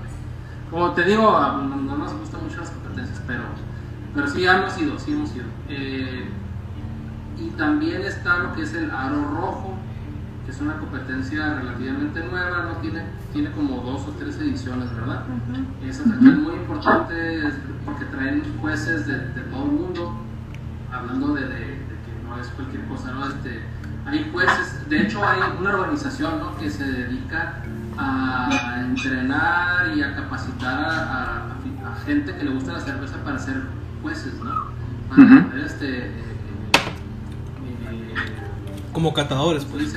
Como 0.72 0.92
te 0.92 1.04
digo, 1.04 1.30
ah, 1.38 1.62
no, 1.70 1.76
no 1.76 1.98
nos 1.98 2.14
gustan 2.14 2.44
mucho 2.44 2.58
las 2.62 2.72
competencias, 2.72 3.22
pero, 3.28 3.44
pero 4.16 4.28
sí 4.28 4.46
hemos 4.46 4.78
ido, 4.80 4.98
sí 5.00 5.14
hemos 5.14 5.36
ido. 5.36 5.46
Eh, 5.70 6.28
y 7.38 7.50
también 7.52 8.02
está 8.02 8.40
lo 8.40 8.54
que 8.54 8.64
es 8.64 8.74
el 8.74 8.90
aro 8.90 9.24
rojo, 9.36 9.76
que 10.48 10.52
es 10.54 10.62
una 10.62 10.78
competencia 10.78 11.56
relativamente 11.56 12.24
nueva, 12.24 12.64
no 12.72 12.78
tiene, 12.78 13.02
tiene 13.34 13.52
como 13.52 13.82
dos 13.82 14.08
o 14.08 14.12
tres 14.18 14.38
ediciones, 14.38 14.96
¿verdad? 14.96 15.24
Esa 15.86 16.04
también 16.06 16.36
es 16.36 16.40
muy 16.40 16.54
importante 16.56 17.52
porque 17.84 18.06
traen 18.06 18.44
jueces 18.62 19.06
de, 19.08 19.18
de 19.20 19.42
todo 19.52 19.66
el 19.66 19.72
mundo, 19.74 20.16
hablando 20.90 21.34
de, 21.34 21.42
de- 21.42 21.50
de 21.50 21.96
que 22.06 22.24
no 22.26 22.40
es 22.40 22.48
cualquier 22.48 22.86
cosa, 22.86 23.12
¿no? 23.12 23.28
Este, 23.28 23.62
hay 24.06 24.30
jueces, 24.32 24.90
de 24.90 25.02
hecho 25.02 25.28
hay 25.28 25.42
una 25.60 25.72
organización 25.76 26.40
¿no? 26.40 26.58
que 26.58 26.70
se 26.70 26.86
dedica 26.94 27.56
a 27.98 28.84
entrenar 28.86 29.98
y 29.98 30.02
a 30.02 30.16
capacitar 30.16 30.80
a, 30.80 30.98
a- 31.02 31.92
a 31.92 31.96
gente 32.06 32.34
que 32.38 32.46
le 32.46 32.52
gusta 32.52 32.72
la 32.72 32.80
cerveza 32.80 33.18
para 33.22 33.38
ser 33.38 33.64
jueces, 34.02 34.34
¿no? 34.42 34.56
Para 35.10 35.24
Ujú. 35.24 35.50
poder, 35.50 35.66
este, 35.66 35.98
eh, 36.08 36.12
eh, 37.92 38.16
Como 38.94 39.14
catadores, 39.14 39.64
¿cómo 39.66 39.76
pues. 39.76 39.94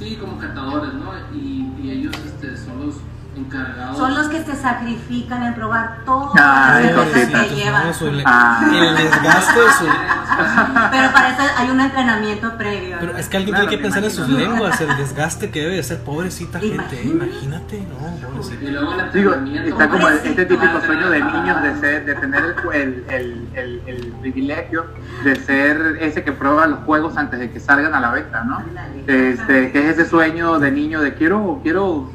Sí, 0.00 0.16
como 0.16 0.38
catadores, 0.38 0.94
¿no? 0.94 1.12
Y, 1.36 1.70
y 1.82 1.90
ellos 1.90 2.16
este, 2.24 2.56
son 2.56 2.86
los 2.86 2.94
encargados. 3.36 3.96
Son 3.96 4.14
los 4.14 4.28
que 4.28 4.42
se 4.44 4.54
sacrifican 4.56 5.42
en 5.44 5.54
probar 5.54 5.98
todo 6.04 6.28
cosita. 6.28 7.44
que 7.44 7.54
llevan. 7.54 7.84
No, 7.86 8.22
Ah. 8.24 8.60
El 8.72 8.96
desgaste 8.96 9.60
de 9.60 9.66
su... 9.78 9.84
Pero 10.90 11.12
para 11.12 11.28
eso 11.30 11.42
hay 11.56 11.70
un 11.70 11.80
entrenamiento 11.80 12.56
previo. 12.56 12.96
Pero 13.00 13.12
¿no? 13.12 13.18
es 13.18 13.28
que 13.28 13.36
alguien 13.36 13.54
Claro, 13.54 13.68
tiene 13.68 13.78
que 13.78 13.82
pensar 13.82 14.04
en 14.04 14.10
sus 14.10 14.28
lenguas, 14.28 14.80
el 14.80 14.96
desgaste 14.96 15.50
que 15.50 15.60
debe 15.60 15.76
de 15.76 15.82
ser, 15.82 15.98
pobrecita 16.02 16.58
gente, 16.60 17.00
¿eh? 17.00 17.04
imagínate, 17.04 17.86
no, 17.88 18.28
pobrecita. 18.28 18.64
Y 18.64 18.68
luego 18.70 18.92
el 18.94 19.12
Digo, 19.12 19.34
está 19.34 19.88
como 19.88 20.08
el- 20.08 20.14
Pobrecito. 20.18 20.28
este 20.30 20.44
típico 20.46 20.80
sueño 20.80 21.10
de 21.10 21.20
niños 21.24 21.62
de 21.62 21.76
ser, 21.80 22.04
de 22.04 22.14
tener 22.14 22.44
el, 22.44 22.54
el, 22.74 23.04
el, 23.08 23.48
el- 23.54 23.82
el 23.86 24.12
privilegio 24.20 24.86
de 25.24 25.36
ser 25.36 25.98
ese 26.00 26.22
que 26.24 26.32
prueba 26.32 26.66
los 26.66 26.80
juegos 26.80 27.16
antes 27.16 27.38
de 27.40 27.50
que 27.50 27.60
salgan 27.60 27.94
a 27.94 28.00
la 28.00 28.10
venta, 28.10 28.44
¿no? 28.44 28.62
Este, 29.06 29.72
que 29.72 29.88
es 29.90 29.98
ese 29.98 30.08
sueño 30.08 30.58
de 30.58 30.70
niño 30.70 31.00
de 31.00 31.14
quiero, 31.14 31.60
quiero 31.62 32.10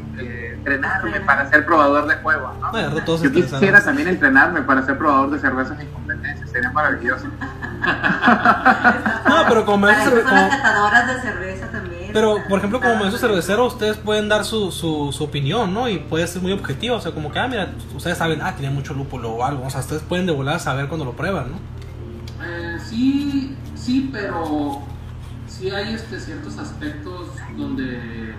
entrenarme 0.70 1.20
para 1.22 1.50
ser 1.50 1.66
probador 1.66 2.08
de 2.08 2.16
juegos, 2.16 2.52
¿no? 2.60 2.72
Todos 3.04 3.22
Yo 3.22 3.32
quisiera 3.32 3.84
también 3.84 4.08
entrenarme 4.08 4.62
para 4.64 4.84
ser 4.84 4.98
probador 4.98 5.30
de 5.32 5.40
cervezas 5.40 5.80
en 5.80 5.88
competencias, 5.92 6.50
sería 6.50 6.72
maravilloso. 6.72 7.28
No, 9.28 9.36
pero 9.48 9.66
como 9.66 9.86
Para 9.86 9.98
maestro- 9.98 10.18
eso 10.20 10.28
son 10.28 10.36
las 10.36 10.50
como- 10.50 10.64
catadoras 10.64 11.08
de 11.08 11.22
cerveza 11.22 11.68
también. 11.68 12.10
Pero, 12.14 12.38
por 12.50 12.58
ejemplo, 12.60 12.80
como 12.82 12.96
maestro 12.96 13.20
cervecero, 13.20 13.66
ustedes 13.68 13.98
pueden 13.98 14.28
dar 14.30 14.44
su, 14.46 14.72
su, 14.72 15.12
su 15.12 15.24
opinión, 15.24 15.74
¿no? 15.74 15.88
Y 15.90 16.00
puede 16.00 16.26
ser 16.28 16.42
muy 16.42 16.52
objetivo, 16.54 16.96
o 16.96 17.02
sea, 17.02 17.12
como 17.12 17.32
que, 17.32 17.40
ah, 17.40 17.48
mira, 17.48 17.70
ustedes 17.96 18.18
saben, 18.18 18.42
ah, 18.42 18.56
tiene 18.56 18.74
mucho 18.74 18.94
lúpulo 18.94 19.32
o 19.34 19.46
algo, 19.46 19.66
o 19.66 19.70
sea, 19.70 19.82
ustedes 19.82 20.02
pueden 20.02 20.26
de 20.26 20.32
volada 20.32 20.58
saber 20.60 20.88
cuando 20.88 21.06
lo 21.06 21.12
prueban, 21.12 21.52
¿no? 21.52 21.58
Eh, 22.46 22.78
sí, 22.84 23.56
sí, 23.76 24.10
pero 24.12 24.82
sí 25.48 25.70
hay 25.70 25.94
este, 25.94 26.20
ciertos 26.20 26.58
aspectos 26.58 27.28
donde 27.58 28.34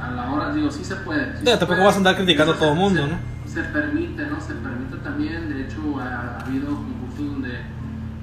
a 0.00 0.10
la 0.10 0.30
hora, 0.32 0.52
digo, 0.52 0.70
sí 0.70 0.84
se 0.84 0.96
puede. 0.96 1.32
sí 1.38 1.44
se 1.44 1.44
tampoco 1.52 1.66
puede. 1.74 1.84
vas 1.84 1.94
a 1.94 1.98
andar 1.98 2.16
criticando 2.16 2.52
a 2.52 2.56
todo 2.56 2.70
se- 2.72 2.74
mundo, 2.80 3.02
se- 3.04 3.08
¿no? 3.10 3.18
Se 3.46 3.62
permite, 3.70 4.26
¿no? 4.26 4.40
Se 4.40 4.54
permite 4.54 4.96
también, 4.98 5.48
de 5.48 5.62
hecho, 5.62 5.80
ha, 6.00 6.38
ha 6.38 6.40
habido 6.44 6.66
concursos 6.68 7.26
donde, 7.32 7.58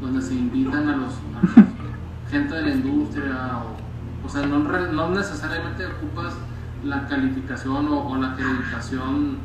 donde 0.02 0.22
se 0.22 0.34
invitan 0.36 0.88
a 0.90 0.96
los, 0.98 1.14
a 1.14 1.42
los 1.60 2.32
gente 2.32 2.56
de 2.56 2.62
la 2.62 2.70
industria, 2.70 3.58
o, 3.64 4.26
o 4.26 4.30
sea, 4.30 4.46
no, 4.46 4.60
no 4.60 5.10
necesariamente 5.10 5.86
ocupas 5.86 6.34
la 6.84 7.08
calificación 7.08 7.88
o, 7.88 8.08
o 8.08 8.16
la 8.18 8.32
acreditación 8.34 9.38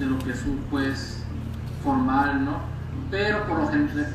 de 0.00 0.06
lo 0.06 0.18
que 0.18 0.30
es 0.32 0.42
un 0.44 0.60
juez 0.70 1.22
formal, 1.84 2.44
¿no? 2.44 2.58
Pero 3.10 3.44
por 3.46 3.58
lo, 3.60 3.66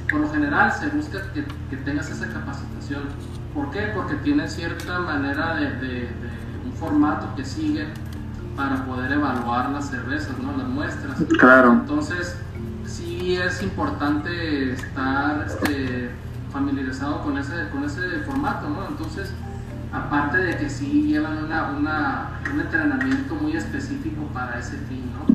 por 0.09 0.19
lo 0.19 0.29
general 0.31 0.71
se 0.73 0.89
busca 0.89 1.31
que, 1.33 1.45
que 1.69 1.77
tengas 1.77 2.09
esa 2.09 2.27
capacitación. 2.27 3.03
¿Por 3.53 3.69
qué? 3.71 3.91
Porque 3.95 4.15
tienen 4.15 4.49
cierta 4.49 4.99
manera 4.99 5.55
de, 5.55 5.65
de- 5.75 5.89
de 6.09 6.30
formato 6.85 7.33
que 7.35 7.45
siguen 7.45 7.89
para 8.57 8.83
poder 8.85 9.11
evaluar 9.13 9.69
las 9.69 9.89
cervezas, 9.89 10.37
¿no? 10.39 10.57
Las 10.57 10.67
muestras. 10.67 11.17
Claro. 11.39 11.71
Entonces, 11.73 12.35
sí 12.85 13.37
es 13.37 13.61
importante 13.63 14.73
estar 14.73 15.45
este, 15.47 16.09
familiarizado 16.51 17.21
con 17.23 17.37
ese, 17.37 17.69
con 17.71 17.85
ese 17.85 18.01
formato, 18.25 18.67
¿no? 18.69 18.87
Entonces, 18.89 19.31
aparte 19.93 20.37
de 20.39 20.57
que 20.57 20.69
sí 20.69 21.03
llevan 21.07 21.45
una, 21.45 21.69
una- 21.77 22.29
un 22.53 22.59
entrenamiento 22.59 23.35
muy 23.35 23.55
específico 23.55 24.23
para 24.33 24.59
ese 24.59 24.75
fin, 24.89 25.03
¿no? 25.13 25.33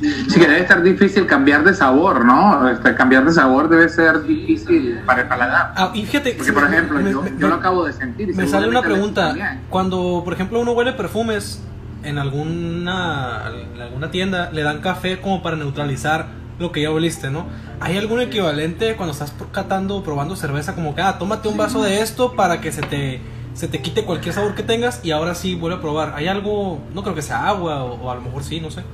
Sí 0.00 0.40
que 0.40 0.46
debe 0.46 0.60
estar 0.60 0.82
difícil 0.82 1.26
cambiar 1.26 1.64
de 1.64 1.74
sabor, 1.74 2.24
¿no? 2.24 2.68
Este, 2.68 2.94
cambiar 2.94 3.24
de 3.24 3.32
sabor 3.32 3.68
debe 3.68 3.88
ser 3.88 4.22
difícil 4.24 4.98
para 5.06 5.22
el 5.22 5.28
paladar. 5.28 5.72
Ah, 5.76 5.90
y 5.94 6.04
fíjate, 6.04 6.32
Porque, 6.34 6.52
por 6.52 6.64
ejemplo, 6.64 6.98
me- 7.00 7.10
yo, 7.12 7.22
me- 7.22 7.32
yo 7.38 7.48
lo 7.48 7.54
acabo 7.54 7.84
de 7.84 7.92
sentir. 7.92 8.30
y 8.30 8.32
Me 8.34 8.46
sale 8.46 8.68
una 8.68 8.82
pregunta. 8.82 9.34
Cuando, 9.70 10.22
por 10.24 10.32
ejemplo, 10.34 10.60
uno 10.60 10.72
huele 10.72 10.92
perfumes 10.94 11.62
en 12.02 12.18
alguna, 12.18 13.42
en 13.74 13.80
alguna 13.80 14.10
tienda, 14.10 14.50
le 14.52 14.62
dan 14.62 14.80
café 14.80 15.20
como 15.20 15.42
para 15.42 15.56
neutralizar 15.56 16.26
lo 16.58 16.70
que 16.70 16.82
ya 16.82 16.90
oliste, 16.90 17.30
¿no? 17.30 17.46
¿Hay 17.80 17.96
algún 17.96 18.20
equivalente 18.20 18.94
cuando 18.96 19.12
estás 19.12 19.32
catando 19.52 19.96
o 19.96 20.04
probando 20.04 20.36
cerveza 20.36 20.74
como 20.74 20.94
que, 20.94 21.02
ah, 21.02 21.18
tómate 21.18 21.48
un 21.48 21.56
vaso 21.56 21.82
de 21.82 22.00
esto 22.00 22.34
para 22.34 22.60
que 22.60 22.70
se 22.72 22.82
te, 22.82 23.20
se 23.54 23.68
te 23.68 23.80
quite 23.80 24.04
cualquier 24.04 24.34
sabor 24.34 24.54
que 24.54 24.62
tengas 24.62 25.04
y 25.04 25.10
ahora 25.12 25.34
sí 25.34 25.54
vuelve 25.54 25.78
a 25.78 25.80
probar? 25.80 26.12
¿Hay 26.14 26.26
algo, 26.28 26.80
no 26.92 27.02
creo 27.02 27.14
que 27.14 27.22
sea 27.22 27.48
agua 27.48 27.82
o, 27.84 27.94
o 27.94 28.10
a 28.10 28.16
lo 28.16 28.20
mejor 28.20 28.42
sí, 28.44 28.60
no 28.60 28.70
sé? 28.70 28.84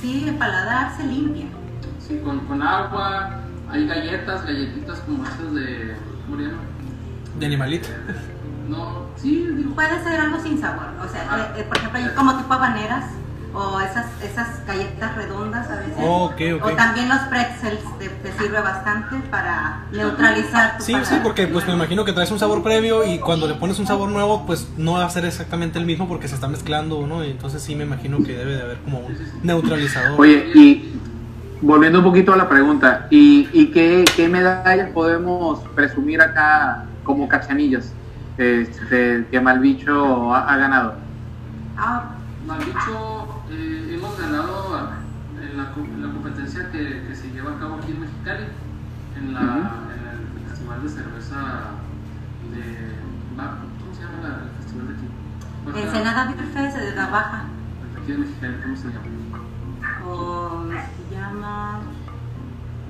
Sí, 0.00 0.24
el 0.28 0.34
paladar 0.36 0.96
se 0.96 1.04
limpia. 1.06 1.46
Sí, 2.06 2.20
con, 2.24 2.40
con 2.40 2.62
agua, 2.62 3.40
hay 3.70 3.86
galletas, 3.86 4.44
galletitas 4.44 4.98
como 5.00 5.24
esas 5.24 5.54
de. 5.54 5.96
¿Cómo 6.26 6.36
le 6.36 6.44
llaman? 6.48 6.60
De 7.38 7.46
animalito. 7.46 7.88
No, 8.68 9.06
sí, 9.16 9.48
digo. 9.56 9.74
Puede 9.74 10.00
ser 10.04 10.20
algo 10.20 10.40
sin 10.40 10.60
sabor. 10.60 10.84
O 11.04 11.08
sea, 11.08 11.26
Ah. 11.28 11.52
eh, 11.56 11.60
eh, 11.60 11.64
por 11.64 11.76
ejemplo, 11.78 11.98
hay 11.98 12.08
como 12.14 12.36
tipo 12.36 12.54
habaneras 12.54 13.04
o 13.52 13.80
esas, 13.80 14.06
esas 14.22 14.64
galletas 14.66 15.16
redondas 15.16 15.68
a 15.70 15.76
veces. 15.76 15.94
Oh, 15.98 16.26
ok, 16.26 16.40
ok. 16.56 16.66
O 16.66 16.70
también 16.76 17.08
los 17.08 17.18
pretzels 17.22 17.80
te, 17.98 18.08
te 18.08 18.32
sirve 18.38 18.60
bastante 18.60 19.16
para 19.30 19.84
neutralizar 19.92 20.78
tu 20.78 20.84
Sí, 20.84 20.92
paladar. 20.92 21.14
sí, 21.14 21.20
porque 21.22 21.46
pues 21.48 21.66
me 21.66 21.72
imagino 21.74 22.04
que 22.04 22.12
traes 22.12 22.30
un 22.30 22.38
sabor 22.38 22.62
previo 22.62 23.04
y 23.04 23.18
cuando 23.18 23.48
le 23.48 23.54
pones 23.54 23.78
un 23.78 23.86
sabor 23.86 24.08
nuevo, 24.10 24.46
pues 24.46 24.68
no 24.76 24.92
va 24.92 25.04
a 25.04 25.10
ser 25.10 25.24
exactamente 25.24 25.78
el 25.78 25.84
mismo 25.86 26.06
porque 26.06 26.28
se 26.28 26.34
está 26.36 26.46
mezclando, 26.48 27.06
¿no? 27.06 27.24
Y 27.24 27.30
entonces 27.30 27.62
sí 27.62 27.74
me 27.74 27.84
imagino 27.84 28.18
que 28.18 28.32
debe 28.36 28.54
de 28.56 28.62
haber 28.62 28.78
como 28.78 28.98
un 29.00 29.16
neutralizador. 29.42 30.20
Oye, 30.20 30.50
y 30.54 30.94
volviendo 31.60 31.98
un 31.98 32.04
poquito 32.04 32.32
a 32.32 32.36
la 32.36 32.48
pregunta, 32.48 33.06
¿y, 33.10 33.48
y 33.52 33.66
qué, 33.72 34.04
qué 34.16 34.28
medallas 34.28 34.90
podemos 34.90 35.58
presumir 35.74 36.22
acá 36.22 36.84
como 37.02 37.28
cachanillas 37.28 37.92
este, 38.38 39.26
que 39.30 39.40
Malbicho 39.40 40.32
ha, 40.34 40.52
ha 40.52 40.56
ganado? 40.56 40.94
Ah, 41.76 42.10
hemos 42.44 43.28
ganado 44.20 44.74
a- 44.76 44.90
en 45.42 45.56
la, 45.56 45.72
en 45.74 46.02
la 46.06 46.12
competencia 46.12 46.70
que, 46.70 47.06
que 47.08 47.14
se 47.16 47.30
lleva 47.30 47.52
a 47.52 47.58
cabo 47.58 47.76
aquí 47.76 47.92
en 47.92 48.00
Mexicali, 48.00 48.44
en, 49.16 49.34
la, 49.34 49.40
Ujú. 49.40 49.58
en 49.58 50.08
el 50.08 50.48
Festival 50.48 50.82
de 50.82 50.88
Cerveza 50.88 51.36
de. 52.52 53.00
¿Cómo 53.36 53.94
se 53.94 54.02
llama 54.02 54.28
la- 54.28 54.42
el 54.44 54.50
festival 54.62 54.88
de 54.88 54.94
aquí? 54.94 55.06
Ensenada 55.86 56.24
Beer 56.26 56.46
Fest 56.48 56.76
de 56.76 56.94
la 56.94 57.06
Baja. 57.06 57.44
Aquí 58.02 58.12
de 58.12 58.18
Mexicali, 58.18 58.54
¿cómo 58.62 58.76
se 58.76 58.88
llama? 58.88 59.00
O 60.06 60.64
se 60.68 61.14
llama 61.16 61.80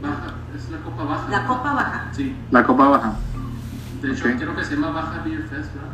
Baja, 0.02 0.34
es 0.56 0.70
la 0.70 0.78
Copa 0.78 1.04
Baja. 1.04 1.28
la. 1.30 1.46
Copa 1.46 1.72
Baja. 1.74 2.04
Sí, 2.12 2.36
La 2.50 2.64
Copa 2.64 2.88
Baja. 2.88 3.12
de 4.02 4.12
hecho 4.12 4.24
Ok. 4.28 4.34
creo 4.38 4.56
que 4.56 4.64
se 4.64 4.74
llama 4.74 4.90
Baja 4.90 5.22
Beer 5.24 5.42
Fest, 5.42 5.74
¿verdad? 5.74 5.90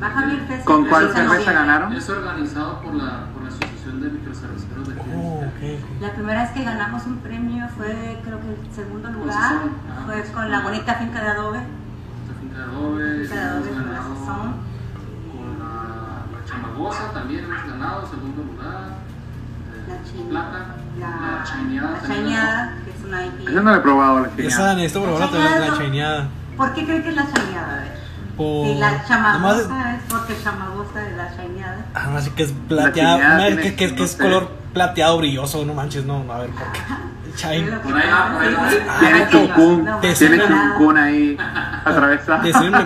Baja 0.00 0.26
Beer 0.26 0.40
Fest. 0.46 0.64
¿Con 0.64 0.86
cuál 0.86 1.04
6 1.12 1.14
de 1.14 1.28
cerveza 1.28 1.52
ganaron? 1.52 1.92
Es 1.92 2.08
organizado 2.10 2.80
por 2.80 2.94
la, 2.94 3.26
por 3.32 3.42
la 3.44 3.50
Asociación 3.86 4.00
de 4.02 4.10
Microcerveceros 4.18 4.88
de 4.88 4.94
aquí. 5.00 5.10
de 5.10 5.16
Oh, 5.16 5.40
Mexicali. 5.42 5.74
ok. 5.74 6.00
La 6.02 6.12
primera 6.12 6.42
vez 6.42 6.50
que 6.52 6.64
ganamos 6.64 7.06
un 7.06 7.16
premio 7.18 7.68
fue, 7.76 8.20
creo 8.24 8.40
que 8.40 8.48
el 8.48 8.74
segundo 8.74 9.10
lugar, 9.10 9.34
Sazón. 9.42 9.70
Ah, 9.90 10.02
fue 10.06 10.16
Sazón. 10.20 10.34
con 10.34 10.50
la 10.50 10.60
bonita 10.60 10.94
finca 10.94 11.22
de 11.22 11.28
adobe. 11.28 11.58
Esta 11.58 12.40
finca 12.40 12.58
de 12.58 12.64
adobe, 12.64 13.20
Finca 13.26 13.34
de 13.34 13.40
adobe 13.40 13.68
hemos 13.70 13.76
con 13.76 13.86
la 13.86 13.98
ganado 13.98 14.14
con 15.32 15.58
la, 15.58 16.38
la 16.38 16.44
chamagosa 16.46 17.12
también 17.12 17.44
hemos 17.44 17.66
ganado, 17.66 18.06
segundo 18.06 18.42
lugar. 18.42 18.80
eh, 19.88 20.32
La 20.32 20.50
plata, 20.50 20.58
La, 20.98 21.08
la 21.38 21.44
chaineada. 21.44 21.90
la 21.92 22.02
chaineada, 22.08 22.74
que 22.84 22.90
es 22.90 23.04
una 23.06 23.24
Esa 23.24 23.42
IPA. 23.42 23.50
no 23.62 23.70
la 23.70 23.76
he 23.76 23.80
probado, 23.80 24.20
la 24.20 24.26
Esa 24.28 24.36
chiñada. 24.36 24.74
necesito 24.74 25.02
probarla 25.02 25.26
La 25.26 25.32
también, 25.32 25.60
la 25.70 25.76
chaineada. 25.78 26.28
¿Por 26.56 26.72
qué 26.74 26.84
creen 26.86 27.02
que 27.02 27.08
es 27.10 27.16
la 27.16 27.26
chaineada? 27.32 27.84
Por... 28.36 28.66
Y 28.66 28.74
la 28.74 28.90
nomás- 28.92 29.08
chamagosa 29.08 29.94
es 29.96 30.02
porque 30.10 30.36
chamagosa 30.42 31.00
de 31.00 31.16
la 31.16 31.34
chaineada. 31.36 31.86
Ah, 31.94 32.08
no, 32.10 32.16
así 32.18 32.30
que 32.30 32.42
es 32.42 32.50
es 32.50 32.92
tiene- 32.92 33.56
que, 33.62 33.74
que, 33.76 33.94
que 33.94 34.02
es 34.04 34.14
color 34.16 34.50
plateado 34.74 35.16
brilloso, 35.18 35.64
no 35.64 35.72
manches, 35.74 36.04
no, 36.04 36.24
a 36.30 36.38
ver, 36.40 36.50
¿por 36.50 36.72
qué? 36.72 36.80
Chain. 37.36 37.64
Es 37.68 37.78
Por 37.80 37.94
ahí 37.96 38.08
va, 38.10 38.32
por 38.32 38.42
ahí 38.42 38.54
va. 38.54 38.70
sí. 38.70 38.76
Tiene 39.00 39.28
chuncún, 39.30 39.88
tiene 40.00 40.38
chuncún 40.46 40.96
ahí 40.98 41.36
atravesado. 41.84 42.42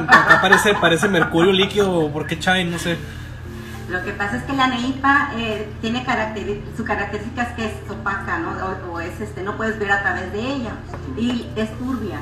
Acá 0.09 0.39
parece, 0.41 0.75
parece 0.75 1.09
mercurio 1.09 1.53
líquido, 1.53 2.11
¿por 2.13 2.27
qué 2.27 2.39
chain? 2.39 2.71
No 2.71 2.79
sé. 2.79 2.97
Lo 3.89 4.05
que 4.05 4.13
pasa 4.13 4.37
es 4.37 4.45
que 4.45 4.53
la 4.53 4.69
neipa 4.69 5.31
eh, 5.37 5.69
tiene 5.81 6.05
caracteri- 6.07 6.61
su 6.77 6.85
característica 6.85 7.43
es 7.43 7.49
que 7.55 7.67
es 7.67 7.73
opaca, 7.91 8.39
¿no? 8.39 8.51
O, 8.91 8.93
o 8.95 9.01
es 9.01 9.21
este, 9.21 9.43
no 9.43 9.57
puedes 9.57 9.79
ver 9.81 9.91
a 9.91 10.01
través 10.03 10.33
de 10.33 10.41
ella. 10.41 10.71
Y 11.17 11.49
es 11.57 11.77
turbia 11.79 12.19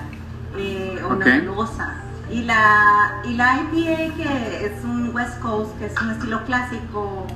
eh, 0.57 0.99
o 1.05 1.13
Ok. 1.13 1.25
nebulosa. 1.27 1.95
Y 2.31 2.43
la, 2.43 3.23
y 3.25 3.35
la 3.35 3.57
IPA, 3.57 4.15
que 4.17 4.67
es 4.67 4.85
un 4.85 5.15
West 5.15 5.41
Coast, 5.41 5.77
que 5.79 5.87
es 5.87 6.01
un 6.01 6.11
estilo 6.11 6.45
clásico, 6.45 7.27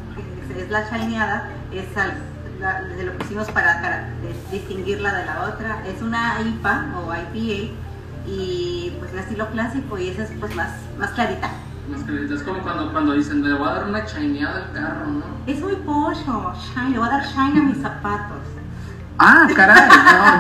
que 0.49 0.63
es 0.63 0.71
la 0.71 0.83
shineada, 0.91 1.49
es 1.73 1.97
al- 1.97 2.13
la- 2.61 2.83
de 2.83 3.05
lo 3.05 3.17
que 3.17 3.25
hicimos 3.25 3.51
para, 3.51 3.81
para, 3.81 4.09
distinguirla 4.51 5.15
de 5.15 5.25
la 5.27 5.45
otra. 5.45 5.83
Es 5.87 6.03
una 6.03 6.41
IPA 6.43 6.87
o 6.99 7.13
IPA 7.15 7.73
y 8.27 8.93
pues 8.99 9.13
un 9.13 9.19
estilo 9.19 9.47
clásico 9.49 9.99
y 9.99 10.09
esa 10.09 10.25
es 10.25 10.31
pues 10.39 10.55
más, 10.55 10.71
más 10.99 11.11
clarita. 11.11 11.51
Más 11.91 12.03
calidad. 12.05 12.31
Es 12.37 12.43
como 12.43 12.61
cuando, 12.61 12.93
cuando 12.93 13.13
dicen, 13.15 13.43
le 13.43 13.55
voy 13.55 13.67
a 13.69 13.73
dar 13.73 13.85
una 13.89 14.05
chineada 14.05 14.67
al 14.67 14.73
carro, 14.73 15.07
¿no? 15.07 15.25
Es 15.47 15.59
muy 15.61 15.75
pollo, 15.77 16.53
shine, 16.55 16.91
le 16.91 16.99
voy 16.99 17.09
a 17.09 17.11
dar 17.13 17.25
shine 17.25 17.59
a 17.61 17.63
mis 17.65 17.79
zapatos. 17.79 18.39
Ah, 19.25 19.47
caray, 19.55 19.89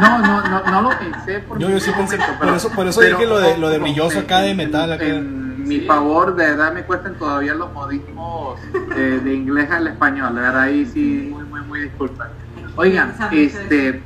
no, 0.00 0.18
no, 0.18 0.18
no, 0.42 0.48
no, 0.48 0.70
no 0.70 0.82
lo 0.90 0.98
pensé. 0.98 1.38
Por 1.40 1.58
Yo, 1.58 1.70
yo 1.70 1.78
sí 1.80 1.90
pensé, 1.96 2.16
momento, 2.18 2.32
por 2.38 2.46
pero- 2.46 2.56
eso, 2.56 2.68
por 2.70 2.86
eso 2.88 3.00
pero, 3.00 3.16
dije 3.16 3.28
lo 3.28 3.38
de, 3.38 3.56
lo 3.58 3.68
de 3.70 3.78
brilloso 3.78 4.18
en- 4.18 4.24
acá 4.24 4.40
de 4.40 4.54
metal. 4.54 4.92
Acá. 4.92 5.04
En 5.04 5.66
mi 5.68 5.80
Sí. 5.80 5.86
favor, 5.86 6.34
de 6.34 6.46
verdad 6.46 6.72
me 6.72 6.82
cuestan 6.82 7.14
todavía 7.14 7.54
los 7.54 7.72
modismos 7.72 8.58
eh, 8.96 9.20
de 9.22 9.34
inglés 9.34 9.70
al 9.70 9.86
español, 9.86 10.34
de 10.34 10.40
verdad 10.40 10.62
ahí 10.62 10.84
sí, 10.86 11.28
muy, 11.32 11.44
muy, 11.44 11.60
muy 11.62 11.80
disculpas. 11.82 12.28
Oigan, 12.74 13.14
este, 13.30 14.02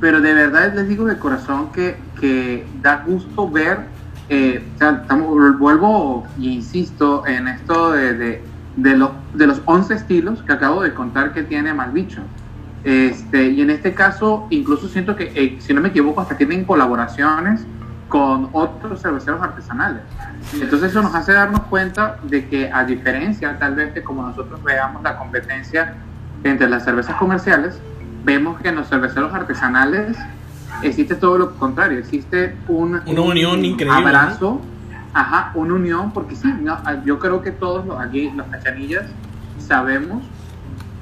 pero 0.00 0.20
de 0.20 0.34
verdad 0.34 0.72
les 0.74 0.86
digo 0.88 1.06
de 1.06 1.18
corazón 1.18 1.72
que, 1.72 1.96
que 2.20 2.64
da 2.82 3.02
gusto 3.04 3.50
ver, 3.50 3.80
eh, 4.28 4.64
o 4.74 4.78
sea, 4.78 4.90
estamos- 5.02 5.58
vuelvo 5.58 6.26
y 6.38 6.50
insisto 6.50 7.26
en 7.26 7.48
esto 7.48 7.90
de, 7.92 8.14
de, 8.14 8.44
de, 8.76 8.96
los, 8.96 9.10
de 9.34 9.46
los 9.48 9.60
11 9.64 9.94
estilos 9.94 10.42
que 10.42 10.52
acabo 10.52 10.82
de 10.82 10.94
contar 10.94 11.32
que 11.32 11.42
tiene 11.42 11.74
Malbicho. 11.74 12.20
Este, 12.84 13.48
y 13.48 13.60
en 13.62 13.70
este 13.70 13.94
caso, 13.94 14.46
incluso 14.50 14.88
siento 14.88 15.16
que, 15.16 15.32
eh, 15.34 15.56
si 15.60 15.74
no 15.74 15.80
me 15.80 15.88
equivoco, 15.88 16.20
hasta 16.20 16.36
tienen 16.36 16.64
colaboraciones 16.64 17.66
con 18.08 18.48
otros 18.52 19.02
cerveceros 19.02 19.42
artesanales. 19.42 20.02
Entonces 20.54 20.90
eso 20.90 21.02
nos 21.02 21.14
hace 21.14 21.32
darnos 21.32 21.62
cuenta 21.62 22.18
de 22.22 22.48
que 22.48 22.70
a 22.72 22.84
diferencia 22.84 23.58
tal 23.58 23.74
vez 23.74 23.94
de 23.94 24.02
como 24.04 24.22
nosotros 24.22 24.62
veamos 24.62 25.02
la 25.02 25.18
competencia 25.18 25.94
entre 26.44 26.68
las 26.68 26.84
cervezas 26.84 27.16
comerciales, 27.16 27.80
vemos 28.24 28.60
que 28.60 28.68
en 28.68 28.76
los 28.76 28.88
cerveceros 28.88 29.34
artesanales 29.34 30.16
existe 30.82 31.16
todo 31.16 31.38
lo 31.38 31.54
contrario, 31.56 31.98
existe 31.98 32.54
un, 32.68 33.00
Una 33.06 33.20
un 33.20 33.30
unión 33.30 33.64
increíble, 33.64 34.00
¿no? 34.00 34.08
abrazo, 34.08 34.60
ajá, 35.12 35.50
una 35.54 35.74
unión, 35.74 36.12
porque 36.12 36.36
sí, 36.36 36.52
no, 36.60 36.78
yo 37.04 37.18
creo 37.18 37.42
que 37.42 37.50
todos 37.50 37.86
los, 37.86 37.98
aquí 37.98 38.30
los 38.36 38.46
cachanillas 38.46 39.06
sabemos 39.58 40.22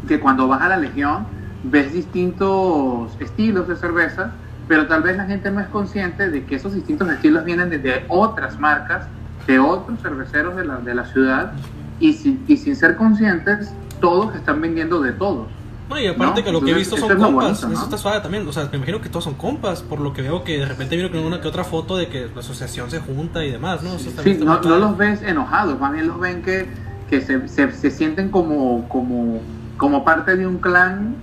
que 0.08 0.20
cuando 0.20 0.48
vas 0.48 0.62
a 0.62 0.68
la 0.68 0.76
Legión 0.76 1.26
ves 1.64 1.92
distintos 1.92 3.10
estilos 3.20 3.68
de 3.68 3.76
cerveza, 3.76 4.32
pero 4.68 4.86
tal 4.86 5.02
vez 5.02 5.16
la 5.16 5.24
gente 5.26 5.50
no 5.50 5.60
es 5.60 5.68
consciente 5.68 6.30
de 6.30 6.44
que 6.44 6.56
esos 6.56 6.74
distintos 6.74 7.08
estilos 7.10 7.44
vienen 7.44 7.70
de 7.70 8.04
otras 8.08 8.58
marcas, 8.58 9.06
de 9.46 9.58
otros 9.58 10.00
cerveceros 10.00 10.56
de 10.56 10.64
la, 10.64 10.76
de 10.78 10.94
la 10.94 11.04
ciudad, 11.06 11.52
y, 12.00 12.12
sin- 12.14 12.42
y 12.48 12.56
sin 12.56 12.74
ser 12.76 12.96
conscientes, 12.96 13.72
todos 14.00 14.34
están 14.34 14.60
vendiendo 14.60 15.00
de 15.00 15.12
todos. 15.12 15.48
No, 15.88 16.00
y 16.00 16.06
aparte 16.06 16.40
¿no? 16.40 16.44
que 16.46 16.52
lo 16.52 16.60
que 16.62 16.70
he 16.70 16.74
visto 16.74 16.96
son 16.96 17.08
compas, 17.10 17.30
bonito, 17.32 17.68
¿no? 17.68 17.74
eso 17.74 17.84
está 17.84 17.98
suave 17.98 18.20
también, 18.20 18.48
o 18.48 18.52
sea, 18.52 18.66
me 18.72 18.78
imagino 18.78 19.02
que 19.02 19.10
todos 19.10 19.24
son 19.24 19.34
compas, 19.34 19.82
por 19.82 20.00
lo 20.00 20.14
que 20.14 20.22
veo 20.22 20.42
que 20.42 20.58
de 20.58 20.64
repente 20.64 20.96
vino 20.96 21.10
con 21.10 21.20
una 21.20 21.42
que 21.42 21.48
otra 21.48 21.62
foto 21.62 21.98
de 21.98 22.08
que 22.08 22.28
la 22.34 22.40
asociación 22.40 22.90
se 22.90 23.00
junta 23.00 23.44
y 23.44 23.50
demás, 23.52 23.82
¿no? 23.82 23.94
Eso 23.94 24.10
Sí, 24.22 24.38
no, 24.42 24.60
no 24.62 24.78
los 24.78 24.96
ves 24.96 25.22
enojados, 25.22 25.78
más 25.78 25.92
bien 25.92 26.08
los 26.08 26.18
ven 26.18 26.40
que, 26.42 26.66
que 27.10 27.20
se, 27.20 27.46
se, 27.48 27.70
se 27.72 27.90
sienten 27.90 28.30
como, 28.30 28.88
como, 28.88 29.40
como 29.76 30.04
parte 30.06 30.36
de 30.36 30.46
un 30.46 30.56
clan 30.56 31.16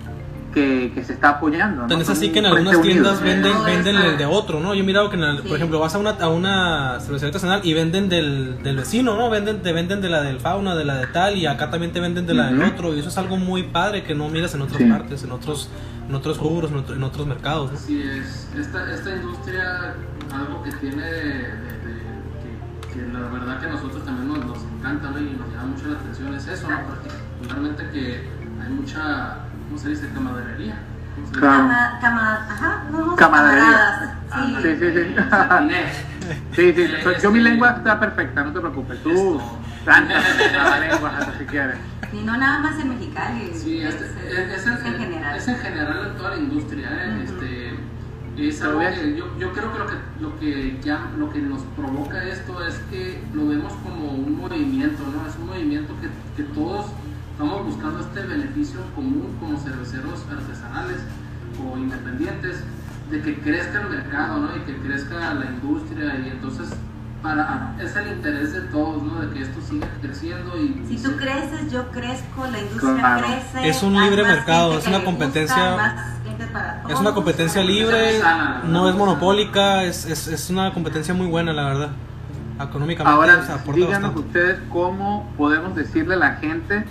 que, 0.52 0.92
que 0.94 1.02
se 1.04 1.14
está 1.14 1.30
apoyando. 1.30 1.82
¿no? 1.82 1.88
Tan 1.88 2.00
es 2.00 2.08
así 2.10 2.30
que 2.30 2.40
en 2.40 2.46
un 2.46 2.52
algunas 2.58 2.82
tiendas 2.82 3.20
venden, 3.22 3.52
No, 3.52 3.62
venden 3.64 3.96
el 3.96 4.18
de 4.18 4.26
otro, 4.26 4.60
¿no? 4.60 4.74
Yo 4.74 4.82
he 4.82 4.86
mirado 4.86 5.08
que, 5.10 5.16
en 5.16 5.22
el- 5.24 5.36
Sí. 5.42 5.48
por 5.48 5.56
ejemplo, 5.56 5.78
vas 5.80 5.94
a 5.94 5.98
una, 5.98 6.10
a 6.10 6.28
una 6.28 6.98
cervecería 7.00 7.28
artesanal 7.28 7.60
y 7.64 7.72
venden 7.74 8.08
del, 8.08 8.62
del 8.62 8.76
vecino, 8.76 9.16
¿no? 9.16 9.30
Venden, 9.30 9.62
te 9.62 9.72
venden 9.72 10.00
de 10.00 10.08
la 10.10 10.20
del 10.22 10.40
fauna, 10.40 10.74
de 10.74 10.84
la 10.84 10.96
de 10.98 11.06
tal, 11.08 11.36
y 11.36 11.46
acá 11.46 11.70
también 11.70 11.92
te 11.92 12.00
venden 12.00 12.26
de 12.26 12.34
la 12.34 12.46
del 12.46 12.58
Ujú. 12.60 12.68
otro, 12.70 12.94
y 12.94 13.00
eso 13.00 13.08
es 13.08 13.18
algo 13.18 13.36
muy 13.36 13.62
padre 13.64 14.02
que 14.04 14.14
no 14.14 14.28
miras 14.28 14.54
en 14.54 14.62
otras 14.62 14.78
Sí. 14.78 14.84
partes, 14.84 15.24
en 15.24 15.32
otros, 15.32 15.70
en 16.08 16.14
otros 16.14 16.38
rubros, 16.38 16.70
en, 16.70 16.76
otro- 16.78 16.94
en 16.96 17.02
otros 17.02 17.26
mercados, 17.26 17.72
¿no? 17.72 17.78
Así 17.78 18.02
es. 18.02 18.48
Esta, 18.58 18.92
esta 18.92 19.10
industria, 19.16 19.94
algo 20.34 20.62
que 20.62 20.72
tiene, 20.72 21.02
de- 21.02 21.32
de- 21.82 22.02
que, 22.92 23.00
que 23.00 23.12
la 23.12 23.20
verdad 23.20 23.58
que 23.60 23.66
a 23.66 23.70
nosotros 23.70 24.04
también 24.04 24.28
nos, 24.28 24.44
nos 24.44 24.58
encanta 24.78 25.10
¿no? 25.10 25.18
y 25.18 25.22
nos 25.24 25.48
llama 25.50 25.66
mucho 25.74 25.86
la 25.88 25.98
atención, 25.98 26.34
es 26.34 26.46
eso, 26.48 26.68
¿no? 26.68 26.76
Particularmente 26.86 27.88
que 27.92 28.28
hay 28.62 28.68
mucha, 28.72 29.36
¿cómo 29.72 29.82
se 29.82 29.88
dice? 29.88 30.08
Camaradería. 30.12 30.74
¿Cómo 31.14 31.26
se? 31.26 31.32
Claro. 31.32 31.56
Cama, 31.62 31.98
cama, 32.00 32.46
ajá, 32.50 32.84
no, 32.90 33.16
Camaradería. 33.16 34.16
Ah, 34.30 34.46
sí. 34.46 34.56
Sí, 34.62 34.76
sí, 34.78 34.92
sí. 34.92 36.74
Sí, 36.74 36.74
sí, 36.76 36.92
yo 37.22 37.30
mi 37.30 37.40
lengua 37.40 37.70
está 37.78 37.98
perfecta, 37.98 38.44
no 38.44 38.52
te 38.52 38.60
preocupes. 38.60 39.02
Tú, 39.02 39.40
cántate 39.86 40.52
la 40.52 40.78
lengua 40.78 41.10
hasta 41.18 41.38
si 41.38 41.44
quieres. 41.46 41.76
Y 42.12 42.20
no 42.22 42.36
nada 42.36 42.58
más 42.60 42.78
en 42.78 42.90
Mexicali, 42.90 43.50
Sí, 43.54 43.80
es, 43.80 43.94
este, 43.94 44.04
es- 44.04 44.38
es, 44.38 44.38
es 44.38 44.66
es 44.66 44.66
en, 44.84 44.86
en 44.94 44.98
general. 45.00 45.36
es 45.36 45.48
en 45.48 45.56
general 45.56 46.06
en 46.10 46.16
toda 46.18 46.30
la 46.30 46.36
industria. 46.36 46.88
¿eh? 46.92 47.14
Ujú. 47.14 47.22
este, 47.24 47.78
es 48.48 48.62
algo 48.62 48.80
que 48.80 49.16
yo, 49.16 49.38
yo 49.38 49.52
creo 49.52 49.72
que 49.72 49.78
lo 49.78 49.86
que 49.86 49.94
lo 50.20 50.38
que 50.38 50.78
ya 50.82 51.06
lo 51.18 51.30
que 51.30 51.38
nos 51.40 51.60
provoca 51.76 52.22
esto 52.24 52.64
es 52.66 52.74
que 52.90 53.22
lo 53.34 53.48
vemos 53.48 53.72
como 53.82 54.10
un 54.12 54.38
movimiento, 54.38 55.02
¿no? 55.04 55.26
Es 55.28 55.36
un 55.36 55.46
movimiento 55.48 55.94
que, 56.00 56.08
que 56.42 56.48
todos 56.50 56.86
estamos 57.42 57.64
buscando 57.66 57.98
este 58.00 58.20
beneficio 58.22 58.80
común 58.94 59.36
como 59.40 59.58
cerveceros 59.58 60.20
artesanales 60.30 60.98
o 61.60 61.76
independientes 61.76 62.62
de 63.10 63.20
que 63.20 63.40
crezca 63.40 63.80
el 63.82 63.88
mercado, 63.90 64.38
¿no? 64.38 64.56
Y 64.56 64.60
que 64.60 64.76
crezca 64.76 65.34
la 65.34 65.46
industria 65.46 66.20
y 66.24 66.28
entonces 66.30 66.68
para 67.20 67.74
es 67.80 67.94
el 67.96 68.12
interés 68.12 68.52
de 68.52 68.60
todos, 68.62 69.02
¿no? 69.02 69.20
De 69.20 69.32
que 69.34 69.42
esto 69.42 69.60
siga 69.60 69.88
creciendo 70.00 70.56
y 70.56 70.84
Si 70.88 71.02
tú 71.02 71.16
creces, 71.16 71.70
yo 71.72 71.90
crezco, 71.90 72.46
la 72.46 72.60
industria 72.60 72.94
Claro. 72.94 73.26
crece. 73.26 73.68
Es 73.68 73.82
un 73.82 74.00
libre 74.00 74.22
mercado, 74.22 74.78
es 74.78 74.86
una 74.86 75.04
competencia- 75.04 75.72
gusta, 75.72 76.52
para 76.52 76.82
Es 76.88 77.00
una 77.00 77.12
competencia 77.12 77.62
libre, 77.64 78.20
sana, 78.20 78.62
no 78.66 78.88
es 78.88 78.94
monopólica, 78.94 79.82
es, 79.82 80.06
es, 80.06 80.28
es 80.28 80.48
una 80.50 80.72
competencia 80.72 81.12
muy 81.12 81.26
buena, 81.26 81.52
la 81.52 81.64
verdad. 81.64 81.88
Económicamente 82.60 83.12
Ahora, 83.16 83.36
díganos 83.74 83.90
bastante. 84.14 84.18
ustedes 84.20 84.58
cómo 84.70 85.32
podemos 85.36 85.74
decirle 85.74 86.14
a 86.14 86.18
la 86.18 86.36
gente 86.36 86.84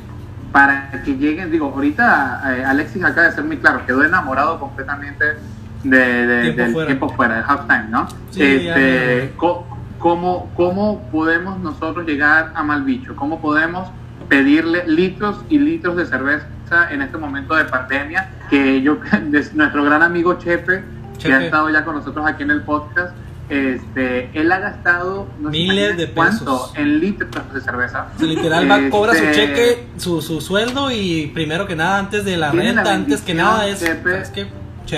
para 0.51 0.89
que 1.03 1.15
lleguen. 1.17 1.51
Digo, 1.51 1.71
ahorita 1.73 2.41
eh, 2.57 2.65
Alexis 2.65 3.03
acaba 3.03 3.27
de 3.27 3.33
ser 3.33 3.43
muy 3.43 3.57
claro, 3.57 3.85
quedó 3.85 4.03
enamorado 4.03 4.59
completamente 4.59 5.25
de, 5.83 5.97
de- 6.27 6.41
Tiempo 6.43 6.61
del 6.63 6.71
fuera. 6.73 6.87
tiempo 6.87 7.09
fuera, 7.09 7.35
del 7.35 7.43
halftime, 7.47 7.85
¿no? 7.89 8.07
Sí, 8.29 8.41
este, 8.43 9.33
¿cómo, 9.37 10.49
¿Cómo 10.55 11.07
podemos 11.11 11.59
nosotros 11.59 12.05
llegar 12.05 12.51
a 12.55 12.63
Malbicho? 12.63 13.15
¿Cómo 13.15 13.39
podemos 13.41 13.89
pedirle 14.29 14.83
litros 14.87 15.43
y 15.49 15.57
litros 15.59 15.95
de 15.97 16.05
cerveza 16.05 16.45
en 16.91 17.01
este 17.01 17.17
momento 17.17 17.55
de 17.55 17.65
pandemia? 17.65 18.29
Que 18.49 18.81
yo, 18.81 18.97
de- 19.21 19.47
nuestro 19.53 19.83
gran 19.83 20.03
amigo 20.03 20.35
Chepe, 20.35 20.83
que 21.19 21.27
ha 21.27 21.37
Chepe. 21.37 21.45
estado 21.45 21.69
ya 21.69 21.83
con 21.85 21.95
nosotros 21.95 22.25
aquí 22.27 22.43
en 22.43 22.51
el 22.51 22.61
podcast, 22.61 23.15
este, 23.51 24.29
él 24.33 24.49
ha 24.49 24.59
gastado 24.59 25.27
no 25.41 25.49
Miles 25.49 25.97
de 25.97 26.09
cuánto 26.09 26.45
pesos. 26.45 26.73
en 26.77 27.01
litros 27.01 27.29
de 27.53 27.59
cerveza. 27.59 28.07
O 28.15 28.19
sea, 28.19 28.27
literal 28.27 28.71
va, 28.71 28.89
cobra 28.89 29.13
su 29.13 29.25
Este, 29.25 29.35
cheque, 29.35 29.87
su, 29.97 30.21
su 30.21 30.39
sueldo 30.39 30.89
y 30.89 31.27
primero 31.33 31.67
que 31.67 31.75
nada, 31.75 31.99
antes 31.99 32.23
de 32.23 32.37
la 32.37 32.51
renta, 32.51 32.93
antes 32.93 33.21
que 33.21 33.33
nada 33.33 33.67
es, 33.67 33.81
es 33.81 34.29
que 34.29 34.47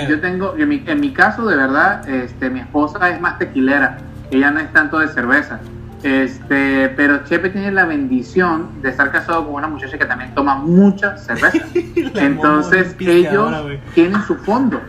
Yo 0.08 0.20
tengo, 0.20 0.54
en 0.56 0.68
mi, 0.68 0.84
en 0.86 1.00
mi 1.00 1.12
caso, 1.12 1.44
de 1.46 1.56
verdad, 1.56 2.08
este, 2.08 2.48
mi 2.48 2.60
esposa 2.60 3.10
es 3.10 3.20
más 3.20 3.40
tequilera. 3.40 3.98
Ella 4.30 4.52
no 4.52 4.60
es 4.60 4.72
tanto 4.72 5.00
de 5.00 5.08
cerveza. 5.08 5.58
Este, 6.04 6.90
pero 6.90 7.24
Chepe 7.24 7.48
tiene 7.48 7.72
la 7.72 7.86
bendición 7.86 8.82
de 8.82 8.90
estar 8.90 9.10
casado 9.10 9.46
con 9.46 9.54
una 9.54 9.66
muchacha 9.66 9.98
que 9.98 10.04
también 10.04 10.32
toma 10.34 10.54
mucha 10.56 11.16
cerveza. 11.16 11.58
Entonces, 12.14 12.94
ellos 13.00 13.52
tienen 13.94 14.22
su 14.22 14.36
fondo. 14.36 14.80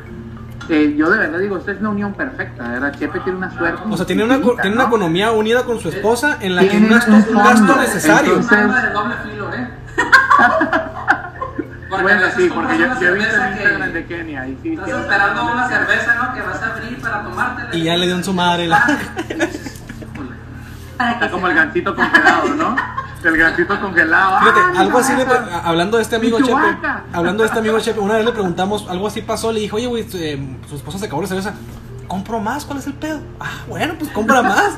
Eh, 0.68 0.96
yo 0.98 1.10
de 1.12 1.18
verdad 1.20 1.40
digo, 1.40 1.58
esto 1.58 1.72
es 1.72 1.80
una 1.80 1.90
unión 1.90 2.14
perfecta, 2.14 2.68
¿verdad? 2.68 2.94
Chepe 2.98 3.20
tiene 3.20 3.38
una 3.38 3.52
suerte. 3.56 3.82
O 3.90 3.96
sea, 3.98 4.06
tiene 4.06 4.24
una, 4.24 4.36
infinita, 4.36 4.62
tiene 4.64 4.76
una 4.76 4.86
¿no? 4.86 4.90
economía 4.90 5.32
unida 5.32 5.64
con 5.64 5.80
su 5.80 5.90
esposa 5.90 6.38
en 6.42 6.56
la 6.56 6.62
que 6.68 6.78
un 6.78 6.90
gasto, 6.90 7.12
un 7.12 7.38
gasto 7.38 7.76
necesario. 7.76 8.40
Es 8.40 8.50
Entonces- 8.52 8.66
un 8.66 8.72
arma 8.72 8.82
de 8.82 8.92
doble 8.94 9.16
filo, 9.30 9.54
¿eh? 9.54 9.70
Porque 11.88 12.04
Bueno, 12.04 12.22
sí, 12.36 12.50
porque 12.54 12.78
yo, 12.80 12.86
una 12.88 13.00
yo 13.00 13.08
he 13.08 13.14
visto 13.14 13.32
cerveza 13.32 13.48
en 13.48 13.54
que 13.58 13.64
Instagram 13.64 13.94
de 13.94 14.06
Kenia. 14.06 14.48
Y 14.48 14.58
sí, 14.64 14.74
Estás 14.74 14.90
esperando 14.90 15.46
una 15.46 15.68
cerveza, 15.70 16.16
¿no? 16.16 16.34
Que 16.34 16.42
vas 16.42 16.62
a 16.64 16.74
abrir 16.74 17.00
para 17.00 17.24
tomártela. 17.24 17.76
Y 17.76 17.84
ya 17.84 17.96
le 17.96 18.06
dio 18.08 18.16
en 18.16 18.24
su 18.24 18.34
madre 18.34 18.68
la- 18.68 18.86
que 19.28 19.34
Está 21.14 21.30
como 21.30 21.48
el 21.48 21.54
gancito 21.56 21.96
congelado, 21.96 22.56
¿no? 22.56 22.76
El 23.26 23.38
gancito 23.38 23.80
congelado. 23.82 24.40
Fíjate, 24.40 24.60
¡Ah, 24.60 24.80
algo 24.82 25.00
así, 25.00 25.14
le, 25.16 25.26
hablando 25.64 25.98
de 25.98 26.04
este 26.04 26.16
amigo 26.16 26.40
Mi 26.40 26.46
Chepe, 26.46 26.88
hablando 27.14 27.44
de 27.44 27.48
este 27.48 27.60
amigo 27.60 27.80
Chepe, 27.80 28.00
una 28.00 28.16
vez 28.16 28.26
le 28.26 28.32
preguntamos, 28.32 28.88
algo 28.90 29.08
así 29.08 29.22
pasó, 29.22 29.52
le 29.52 29.60
dijo, 29.62 29.78
oye, 29.78 29.88
güey, 29.88 30.06
eh, 30.14 30.58
su 30.70 30.76
esposa 30.76 31.00
se 31.00 31.06
acabó 31.06 31.22
la 31.24 31.28
cerveza, 31.28 31.54
¿compro 32.08 32.40
más? 32.40 32.66
¿Cuál 32.66 32.80
es 32.80 32.88
el 32.88 32.94
pedo? 32.94 33.20
Ah, 33.40 33.64
bueno, 33.68 33.96
pues 33.98 34.12
compra 34.12 34.42
más, 34.44 34.78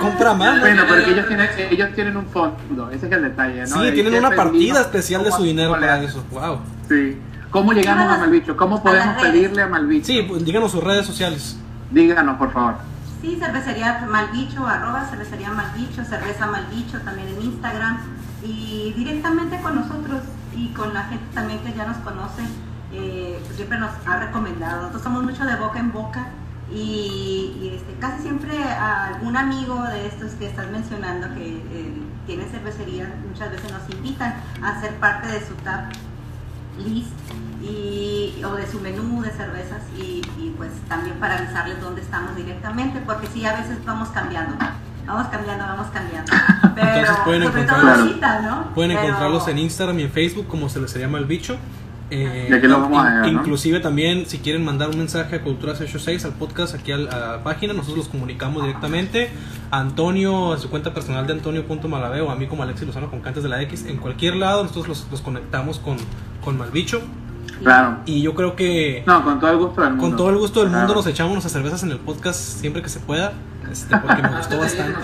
compra 0.00 0.34
más. 0.34 0.60
Bueno, 0.60 0.82
porque 0.86 1.10
ellos 1.10 1.26
tienen, 1.26 1.48
ellos 1.70 1.88
tienen 1.94 2.16
un 2.16 2.26
fondo, 2.26 2.90
ese 2.90 3.06
es 3.06 3.12
el 3.12 3.22
detalle, 3.22 3.60
¿no? 3.62 3.66
Sí, 3.80 3.86
El 3.86 3.94
tienen 3.94 4.14
una 4.14 4.30
partida 4.36 4.80
especial 4.82 5.22
de 5.24 5.30
¿cómo- 5.30 5.38
su 5.38 5.44
dinero 5.44 5.70
para 5.72 6.02
eso, 6.02 6.22
wow. 6.30 6.58
Sí. 6.88 7.18
¿Cómo 7.50 7.72
llegamos 7.72 8.06
a 8.14 8.18
Malbicho? 8.18 8.56
¿Cómo 8.56 8.80
podemos 8.82 9.20
pedirle 9.20 9.62
a 9.62 9.66
Malbicho? 9.66 10.06
Sí, 10.06 10.22
pues 10.22 10.44
díganos 10.44 10.70
sus 10.70 10.84
redes 10.84 11.04
sociales. 11.04 11.56
Díganos, 11.90 12.36
por 12.38 12.52
favor. 12.52 12.74
Sí, 13.20 13.36
cervecería 13.38 14.06
Malbicho, 14.08 14.66
arroba 14.66 15.04
cervecería 15.04 15.50
Malbicho, 15.50 16.04
cerveza 16.04 16.46
Malbicho 16.46 17.00
también 17.02 17.28
en 17.28 17.42
Instagram 17.42 17.98
y 18.42 18.94
directamente 18.96 19.60
con 19.60 19.74
nosotros 19.74 20.22
y 20.56 20.68
con 20.68 20.94
la 20.94 21.04
gente 21.04 21.24
también 21.34 21.58
que 21.60 21.74
ya 21.74 21.86
nos 21.86 21.98
conoce, 21.98 22.42
eh, 22.92 23.38
pues 23.44 23.56
siempre 23.56 23.78
nos 23.78 23.90
ha 24.06 24.16
recomendado. 24.16 24.78
Nosotros 24.78 25.02
somos 25.02 25.22
mucho 25.24 25.44
de 25.44 25.56
boca 25.56 25.78
en 25.78 25.92
boca 25.92 26.26
Y, 26.72 27.72
este, 27.74 27.94
casi 27.98 28.22
siempre 28.22 28.62
algún 28.62 29.36
amigo 29.36 29.82
de 29.82 30.06
estos 30.06 30.32
que 30.34 30.46
estás 30.46 30.70
mencionando 30.70 31.34
que 31.34 31.56
eh, 31.58 32.02
tiene 32.26 32.44
cervecería, 32.44 33.12
muchas 33.28 33.50
veces 33.50 33.72
nos 33.72 33.90
invitan 33.90 34.34
a 34.62 34.80
ser 34.80 34.94
parte 35.00 35.26
de 35.26 35.40
su 35.40 35.54
tap 35.64 35.92
list 36.80 37.10
y, 37.62 38.42
o 38.44 38.54
de 38.54 38.66
su 38.66 38.80
menú 38.80 39.22
de 39.22 39.30
cervezas 39.30 39.82
y, 39.96 40.22
y, 40.38 40.54
pues 40.56 40.70
también 40.88 41.16
para 41.16 41.38
avisarles 41.38 41.80
dónde 41.80 42.00
estamos 42.00 42.34
directamente, 42.36 43.00
porque 43.04 43.26
sí, 43.28 43.44
a 43.44 43.56
veces 43.56 43.84
vamos 43.84 44.08
cambiando. 44.10 44.56
Vamos 45.06 45.26
cambiando, 45.28 45.64
vamos 45.64 45.86
cambiando. 45.92 46.30
Pero 46.74 46.88
Entonces 46.88 47.16
pueden 47.24 47.42
sobre 47.44 47.62
todo 47.64 47.76
encontrarlos. 47.76 47.98
ahorita, 48.06 48.40
¿no? 48.42 48.74
Pueden 48.74 48.90
Pero- 48.92 49.02
encontrarlos 49.08 49.48
en 49.48 49.58
Instagram 49.58 49.98
y 49.98 50.02
en 50.04 50.10
Facebook, 50.10 50.46
como 50.46 50.68
se 50.68 50.80
les 50.80 50.94
llama 50.94 51.18
el 51.18 51.24
bicho. 51.24 51.56
Eh. 52.10 52.46
Inclusive 53.28 53.80
también, 53.80 54.26
si 54.26 54.38
quieren 54.38 54.64
mandar 54.64 54.88
un 54.90 54.98
mensaje 54.98 55.36
a 55.36 55.42
Cultura 55.42 55.74
686 55.74 56.24
al 56.24 56.32
podcast, 56.32 56.74
aquí 56.74 56.92
a 56.92 56.96
la 56.98 57.42
página, 57.44 57.72
nosotros 57.72 57.98
los 57.98 58.08
comunicamos 58.08 58.62
directamente. 58.64 59.30
A 59.70 59.80
Antonio, 59.80 60.52
a 60.52 60.58
su 60.58 60.68
cuenta 60.70 60.92
personal 60.92 61.26
de 61.26 61.34
Antonio.malabeo, 61.34 62.26
o 62.26 62.30
a 62.30 62.36
mí 62.36 62.46
como 62.46 62.62
Alexis 62.64 62.86
Lozano 62.86 63.10
con 63.10 63.20
Cantes 63.20 63.42
de 63.42 63.48
la 63.48 63.62
X, 63.62 63.84
en 63.86 63.98
cualquier 63.98 64.36
lado 64.36 64.62
nosotros 64.62 64.88
los, 64.88 65.06
los 65.10 65.20
conectamos 65.20 65.78
con, 65.78 65.96
con 66.44 66.58
Malbicho. 66.58 67.00
Claro. 67.62 67.98
Y 68.06 68.22
yo 68.22 68.34
creo 68.34 68.56
que 68.56 69.02
No, 69.06 69.22
con 69.22 69.38
todo 69.38 69.50
el 69.50 69.58
gusto 69.58 69.80
del 69.82 69.90
mundo. 69.90 70.06
con 70.08 70.16
todo 70.16 70.30
el 70.30 70.36
gusto 70.38 70.60
del 70.60 70.70
mundo 70.70 70.94
nos 70.94 71.06
echamos 71.06 71.32
nuestras 71.32 71.52
cervezas 71.52 71.82
en 71.82 71.90
el 71.90 71.98
podcast 71.98 72.38
siempre 72.40 72.80
que 72.82 72.88
se 72.88 73.00
pueda, 73.00 73.32
este, 73.70 73.96
porque 73.98 74.22
me 74.22 74.36
gustó 74.36 74.58
bastante. 74.58 74.98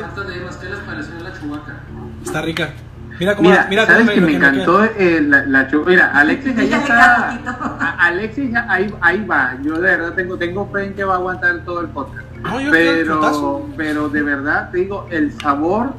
Está 2.24 2.41
rica. 2.43 2.73
Mira 3.18 3.34
cómo, 3.36 3.48
Mira, 3.48 3.66
mira 3.70 3.86
cómo 3.86 3.98
sabes 3.98 4.10
que 4.14 4.20
me 4.20 4.34
encantó 4.34 4.84
eh, 4.84 5.20
la, 5.26 5.44
la 5.47 5.68
Mira, 5.86 6.10
Alexis 6.14 6.55
le 6.56 6.64
está. 6.64 7.30
a- 7.30 8.06
Alexis 8.06 8.51
ya 8.52 8.66
ahí, 8.68 8.93
ahí 9.01 9.24
va. 9.24 9.56
Yo 9.62 9.74
de 9.74 9.80
verdad 9.80 10.12
tengo, 10.14 10.36
tengo 10.36 10.68
fe 10.72 10.84
en 10.86 10.94
que 10.94 11.05
va 11.05 11.14
a 11.14 11.16
aguantar 11.16 11.60
todo 11.64 11.80
el 11.80 11.88
podcast. 11.88 12.24
No, 12.43 12.60
yo 12.60 12.70
pero, 12.70 13.66
pero 13.76 14.09
de 14.09 14.22
verdad 14.22 14.70
te 14.70 14.78
digo, 14.78 15.06
el 15.10 15.32
sabor. 15.40 15.94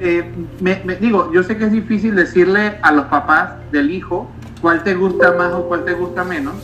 eh, 0.00 0.28
me, 0.60 0.82
me- 0.84 0.96
digo, 0.96 1.30
yo 1.32 1.42
sé 1.44 1.56
que 1.56 1.64
es 1.66 1.72
difícil 1.72 2.14
decirle 2.16 2.78
a 2.82 2.90
los 2.90 3.04
papás 3.06 3.50
del 3.70 3.90
hijo 3.92 4.28
cuál 4.60 4.82
te 4.82 4.94
gusta 4.94 5.32
más 5.32 5.52
o 5.52 5.68
cuál 5.68 5.84
te 5.84 5.92
gusta 5.92 6.24
menos, 6.24 6.54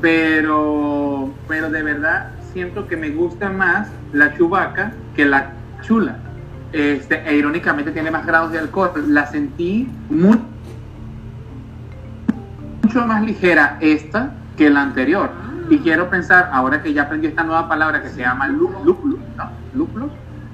pero, 0.00 1.30
pero 1.48 1.70
de 1.70 1.82
verdad 1.82 2.28
siento 2.52 2.86
que 2.86 2.96
me 2.96 3.10
gusta 3.10 3.50
más 3.50 3.88
la 4.12 4.34
chubaca 4.36 4.92
que 5.16 5.24
la 5.24 5.50
chula. 5.82 6.16
Este, 6.72 7.28
e 7.28 7.36
irónicamente 7.36 7.90
tiene 7.92 8.10
más 8.10 8.26
grados 8.26 8.52
de 8.52 8.58
alcohol. 8.58 8.90
La 9.08 9.26
sentí 9.26 9.88
muy, 10.10 10.38
mucho 12.82 13.06
más 13.06 13.22
ligera 13.22 13.76
esta 13.80 14.30
que 14.56 14.70
la 14.70 14.82
anterior. 14.82 15.30
Y 15.70 15.78
quiero 15.78 16.08
pensar, 16.08 16.50
ahora 16.52 16.82
que 16.82 16.92
ya 16.94 17.02
aprendí 17.02 17.26
esta 17.26 17.42
nueva 17.44 17.68
palabra 17.68 18.02
que 18.02 18.08
se 18.08 18.20
llama 18.20 18.48
lú- 18.48 18.72
lúpulo, 18.84 19.18
¿no? 19.36 19.50
Lúpulo, 19.74 20.08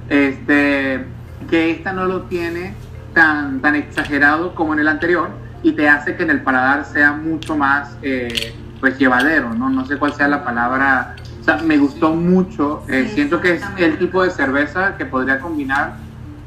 este, 0.09 1.05
que 1.49 1.71
esta 1.71 1.93
no 1.93 2.05
lo 2.07 2.23
tiene 2.23 2.75
tan, 3.13 3.61
tan 3.61 3.77
exagerado 3.77 4.55
como 4.57 4.73
en 4.75 4.81
el 4.81 4.89
anterior 4.89 5.29
y 5.63 5.73
te 5.73 5.89
hace 5.89 6.17
que 6.17 6.25
en 6.25 6.31
el 6.31 6.43
paladar 6.43 6.85
sea 6.85 7.13
mucho 7.13 7.57
más 7.57 7.97
eh, 8.03 8.55
pues 8.81 8.99
llevadero, 8.99 9.55
¿no? 9.55 9.71
No 9.71 9.87
sé 9.87 9.97
cuál 9.99 10.13
sea 10.15 10.27
la 10.27 10.45
palabra. 10.45 11.15
O 11.41 11.45
sea, 11.45 11.59
me 11.59 11.77
gustó 11.79 12.13
mucho. 12.13 12.83
eh, 12.89 13.09
siento 13.15 13.41
que 13.41 13.55
es 13.55 13.63
el 13.79 13.99
tipo 13.99 14.23
de 14.25 14.31
cerveza 14.31 14.97
que 14.97 15.05
podría 15.05 15.39
combinar 15.39 15.93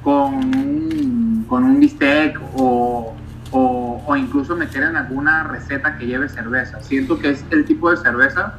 con 0.08 0.36
un, 0.36 1.46
con 1.50 1.66
un 1.66 1.82
bistec 1.82 2.40
o, 2.56 3.14
o, 3.52 4.16
incluso 4.16 4.56
meter 4.56 4.84
en 4.84 4.96
alguna 4.96 5.44
receta 5.44 5.98
que 5.98 6.06
lleve 6.06 6.30
cerveza. 6.30 6.82
Siento 6.82 7.20
que 7.20 7.32
es 7.32 7.44
el 7.52 7.66
tipo 7.66 7.92
de 7.92 7.98
cerveza 7.98 8.54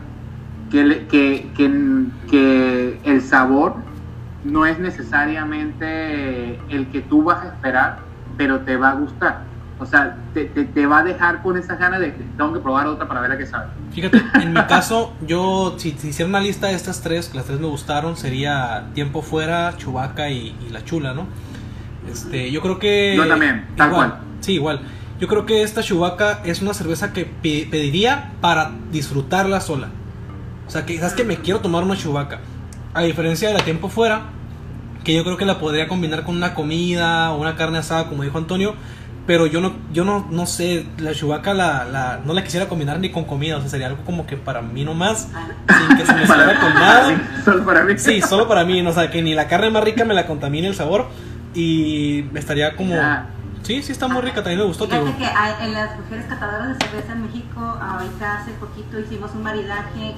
que, 0.70 1.06
que, 1.06 1.50
que, 1.56 2.04
que 2.30 3.00
el 3.02 3.22
sabor 3.22 3.76
no 4.44 4.66
es 4.66 4.78
necesariamente 4.78 6.60
el 6.68 6.86
que 6.88 7.00
tú 7.00 7.22
vas 7.22 7.42
a 7.42 7.48
esperar, 7.48 8.00
pero 8.36 8.60
te 8.60 8.76
va 8.76 8.90
a 8.90 8.94
gustar. 8.96 9.47
O 9.80 9.86
sea, 9.86 10.16
te, 10.34 10.46
te, 10.46 10.64
te 10.64 10.86
va 10.86 10.98
a 10.98 11.04
dejar 11.04 11.40
con 11.42 11.56
esa 11.56 11.76
ganas 11.76 12.00
de 12.00 12.08
tengo 12.36 12.52
que 12.52 12.58
probar 12.60 12.86
otra 12.88 13.06
para 13.06 13.20
ver 13.20 13.32
a 13.32 13.38
qué 13.38 13.46
sabe. 13.46 13.66
Fíjate, 13.92 14.20
en 14.42 14.52
mi 14.52 14.60
caso, 14.62 15.12
yo, 15.26 15.74
si, 15.78 15.92
si 15.92 16.08
hiciera 16.08 16.28
una 16.28 16.40
lista 16.40 16.66
de 16.66 16.74
estas 16.74 17.00
tres, 17.00 17.28
que 17.28 17.36
las 17.36 17.46
tres 17.46 17.60
me 17.60 17.66
gustaron, 17.68 18.16
sería 18.16 18.86
Tiempo 18.94 19.22
Fuera, 19.22 19.76
Chubaca 19.76 20.30
y, 20.30 20.56
y 20.66 20.70
La 20.72 20.84
Chula, 20.84 21.14
¿no? 21.14 21.26
Este, 22.10 22.50
yo 22.50 22.60
creo 22.62 22.78
que... 22.78 23.14
Yo 23.16 23.28
también, 23.28 23.66
tal 23.76 23.90
igual, 23.90 24.08
cual. 24.10 24.20
Sí, 24.40 24.52
igual. 24.54 24.80
Yo 25.20 25.28
creo 25.28 25.46
que 25.46 25.62
esta 25.62 25.82
Chubaca 25.82 26.40
es 26.44 26.62
una 26.62 26.74
cerveza 26.74 27.12
que 27.12 27.24
pe- 27.24 27.68
pediría 27.70 28.32
para 28.40 28.70
disfrutarla 28.90 29.60
sola. 29.60 29.88
O 30.66 30.70
sea, 30.70 30.86
que 30.86 30.94
quizás 30.94 31.12
que 31.14 31.24
me 31.24 31.36
quiero 31.36 31.60
tomar 31.60 31.82
una 31.84 31.96
Chubaca. 31.96 32.40
A 32.94 33.02
diferencia 33.02 33.48
de 33.48 33.54
la 33.54 33.60
Tiempo 33.64 33.88
Fuera, 33.88 34.22
que 35.04 35.14
yo 35.14 35.24
creo 35.24 35.36
que 35.36 35.44
la 35.44 35.58
podría 35.58 35.86
combinar 35.88 36.24
con 36.24 36.36
una 36.36 36.54
comida 36.54 37.30
o 37.32 37.40
una 37.40 37.56
carne 37.56 37.78
asada, 37.78 38.08
como 38.08 38.22
dijo 38.22 38.38
Antonio. 38.38 38.74
Pero 39.28 39.46
yo 39.46 39.60
no, 39.60 39.74
yo 39.92 40.06
no, 40.06 40.26
no 40.30 40.46
sé, 40.46 40.86
la 40.96 41.12
chubaca 41.12 41.52
la, 41.52 41.84
la, 41.84 42.20
no 42.24 42.32
la 42.32 42.42
quisiera 42.42 42.66
combinar 42.66 42.98
ni 42.98 43.10
con 43.12 43.24
comida, 43.24 43.58
o 43.58 43.60
sea, 43.60 43.68
sería 43.68 43.88
algo 43.88 44.02
como 44.06 44.26
que 44.26 44.38
para 44.38 44.62
mí 44.62 44.86
nomás, 44.86 45.28
sin 45.68 45.98
que 45.98 46.06
se 46.06 46.14
me 46.14 46.26
saliera 46.26 46.58
con 46.58 46.72
nada. 46.72 47.42
Solo 47.44 47.62
para 47.66 47.84
mí. 47.84 47.92
Sí, 47.98 48.22
solo 48.22 48.48
para 48.48 48.64
mí, 48.64 48.80
no, 48.80 48.88
o 48.88 48.92
sea, 48.94 49.10
que 49.10 49.20
ni 49.20 49.34
la 49.34 49.46
carne 49.46 49.68
más 49.68 49.84
rica 49.84 50.06
me 50.06 50.14
la 50.14 50.26
contamine 50.26 50.68
el 50.68 50.74
sabor 50.74 51.08
y 51.52 52.24
estaría 52.34 52.74
como... 52.74 52.94
Sí, 53.64 53.82
sí, 53.82 53.92
está 53.92 54.08
muy 54.08 54.22
rica, 54.22 54.36
también 54.36 54.60
me 54.60 54.64
gustó. 54.64 54.86
Fíjate 54.86 55.12
que 55.18 55.26
en 55.64 55.74
las 55.74 55.98
mujeres 55.98 56.24
catadoras 56.26 56.78
de 56.78 56.86
cerveza 56.86 57.12
en 57.12 57.22
México, 57.26 57.60
ahorita 57.60 58.38
hace 58.38 58.52
poquito 58.52 58.98
hicimos 58.98 59.32
un 59.34 59.42
maridaje, 59.42 60.14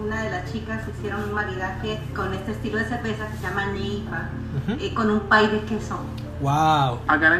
una 0.00 0.22
de 0.22 0.30
las 0.30 0.52
chicas 0.52 0.82
hicieron 0.96 1.24
un 1.24 1.32
maridaje 1.34 1.98
con 2.14 2.32
este 2.32 2.52
estilo 2.52 2.78
de 2.78 2.84
cerveza 2.84 3.26
que 3.26 3.38
se 3.38 3.42
llama 3.42 3.66
Neipa, 3.72 4.28
Ujú. 4.68 4.76
eh, 4.80 4.94
con 4.94 5.10
un 5.10 5.18
pay 5.22 5.48
de 5.48 5.62
queso. 5.62 5.98
Wow. 6.42 6.98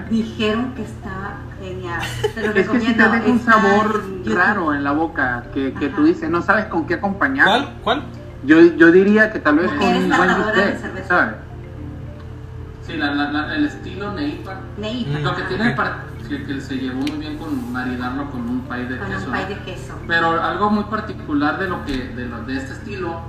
Dijeron 0.09 0.73
que 0.75 0.83
está 0.83 1.37
genial. 1.61 2.01
Te 2.35 2.41
lo 2.41 2.47
Es 2.49 2.53
que 2.55 2.63
recomiendo. 2.63 3.05
te 3.11 3.17
deja 3.19 3.31
un 3.31 3.41
sabor 3.41 4.05
en 4.25 4.37
raro 4.37 4.75
en 4.75 4.85
la 4.85 4.93
boca 4.93 5.45
que, 5.53 5.73
que 5.75 5.89
tú 5.89 6.05
dices, 6.05 6.31
no 6.31 6.41
sabes 6.43 6.67
con 6.67 6.87
qué 6.87 6.95
acompañar. 6.95 7.47
¿Cuál? 7.47 7.69
¿Cuál? 7.83 8.03
Yo, 8.45 8.61
yo 8.77 8.91
diría 8.93 9.33
que 9.33 9.39
tal 9.41 9.57
vez 9.57 9.69
con 9.73 9.83
un 9.83 10.09
buen 10.09 10.37
bistec, 10.37 10.81
cerveza. 10.81 11.09
¿sabes? 11.09 11.35
Sí, 12.87 12.97
la, 12.97 13.15
la- 13.15 13.31
la- 13.31 13.55
el 13.55 13.67
estilo 13.67 14.13
Neipa. 14.13 14.57
Neipa. 14.79 15.19
Mm. 15.19 15.23
Lo 15.23 15.37
que 15.37 15.43
tiene 15.43 15.77
que, 16.29 16.45
que 16.45 16.61
se 16.61 16.75
llevó 16.77 17.01
muy 17.01 17.11
bien 17.19 17.37
con 17.39 17.73
maridarlo 17.73 18.31
con 18.31 18.41
un 18.49 18.61
pay 18.63 18.87
de 18.87 18.99
Con 18.99 19.09
queso. 19.09 19.27
un 19.27 19.33
pay 19.33 19.47
de 19.47 19.59
queso. 19.61 19.95
Pero 20.09 20.41
algo 20.43 20.71
muy 20.71 20.85
particular 20.85 21.59
de 21.59 21.69
lo 21.69 21.85
que 21.85 22.09
de, 22.09 22.27
lo- 22.27 22.43
de 22.43 22.57
este 22.57 22.73
estilo 22.73 23.21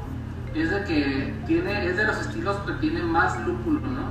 es 0.55 0.69
de 0.71 0.83
que 0.85 1.33
tiene 1.47 1.85
es 1.87 1.97
de 1.97 2.05
los 2.05 2.17
estilos 2.19 2.57
que 2.65 2.73
tiene 2.73 3.01
más 3.03 3.39
lúpulo, 3.45 3.79
¿no? 3.81 4.01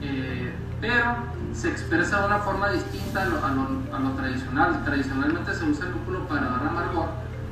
Eh, 0.00 0.52
pero 0.82 1.16
se 1.54 1.68
expresa 1.70 2.20
de 2.20 2.26
una 2.26 2.38
forma 2.40 2.68
distinta 2.70 3.22
a 3.22 3.26
lo, 3.26 3.42
a 3.46 3.50
lo- 3.52 3.96
a 3.96 3.98
lo 4.00 4.10
tradicional. 4.10 4.84
Tradicionalmente 4.84 5.54
se 5.54 5.64
usa 5.64 5.86
el 5.86 5.92
lúpulo 5.92 6.28
para 6.28 6.42
dar 6.42 6.66
amargor. 6.68 7.06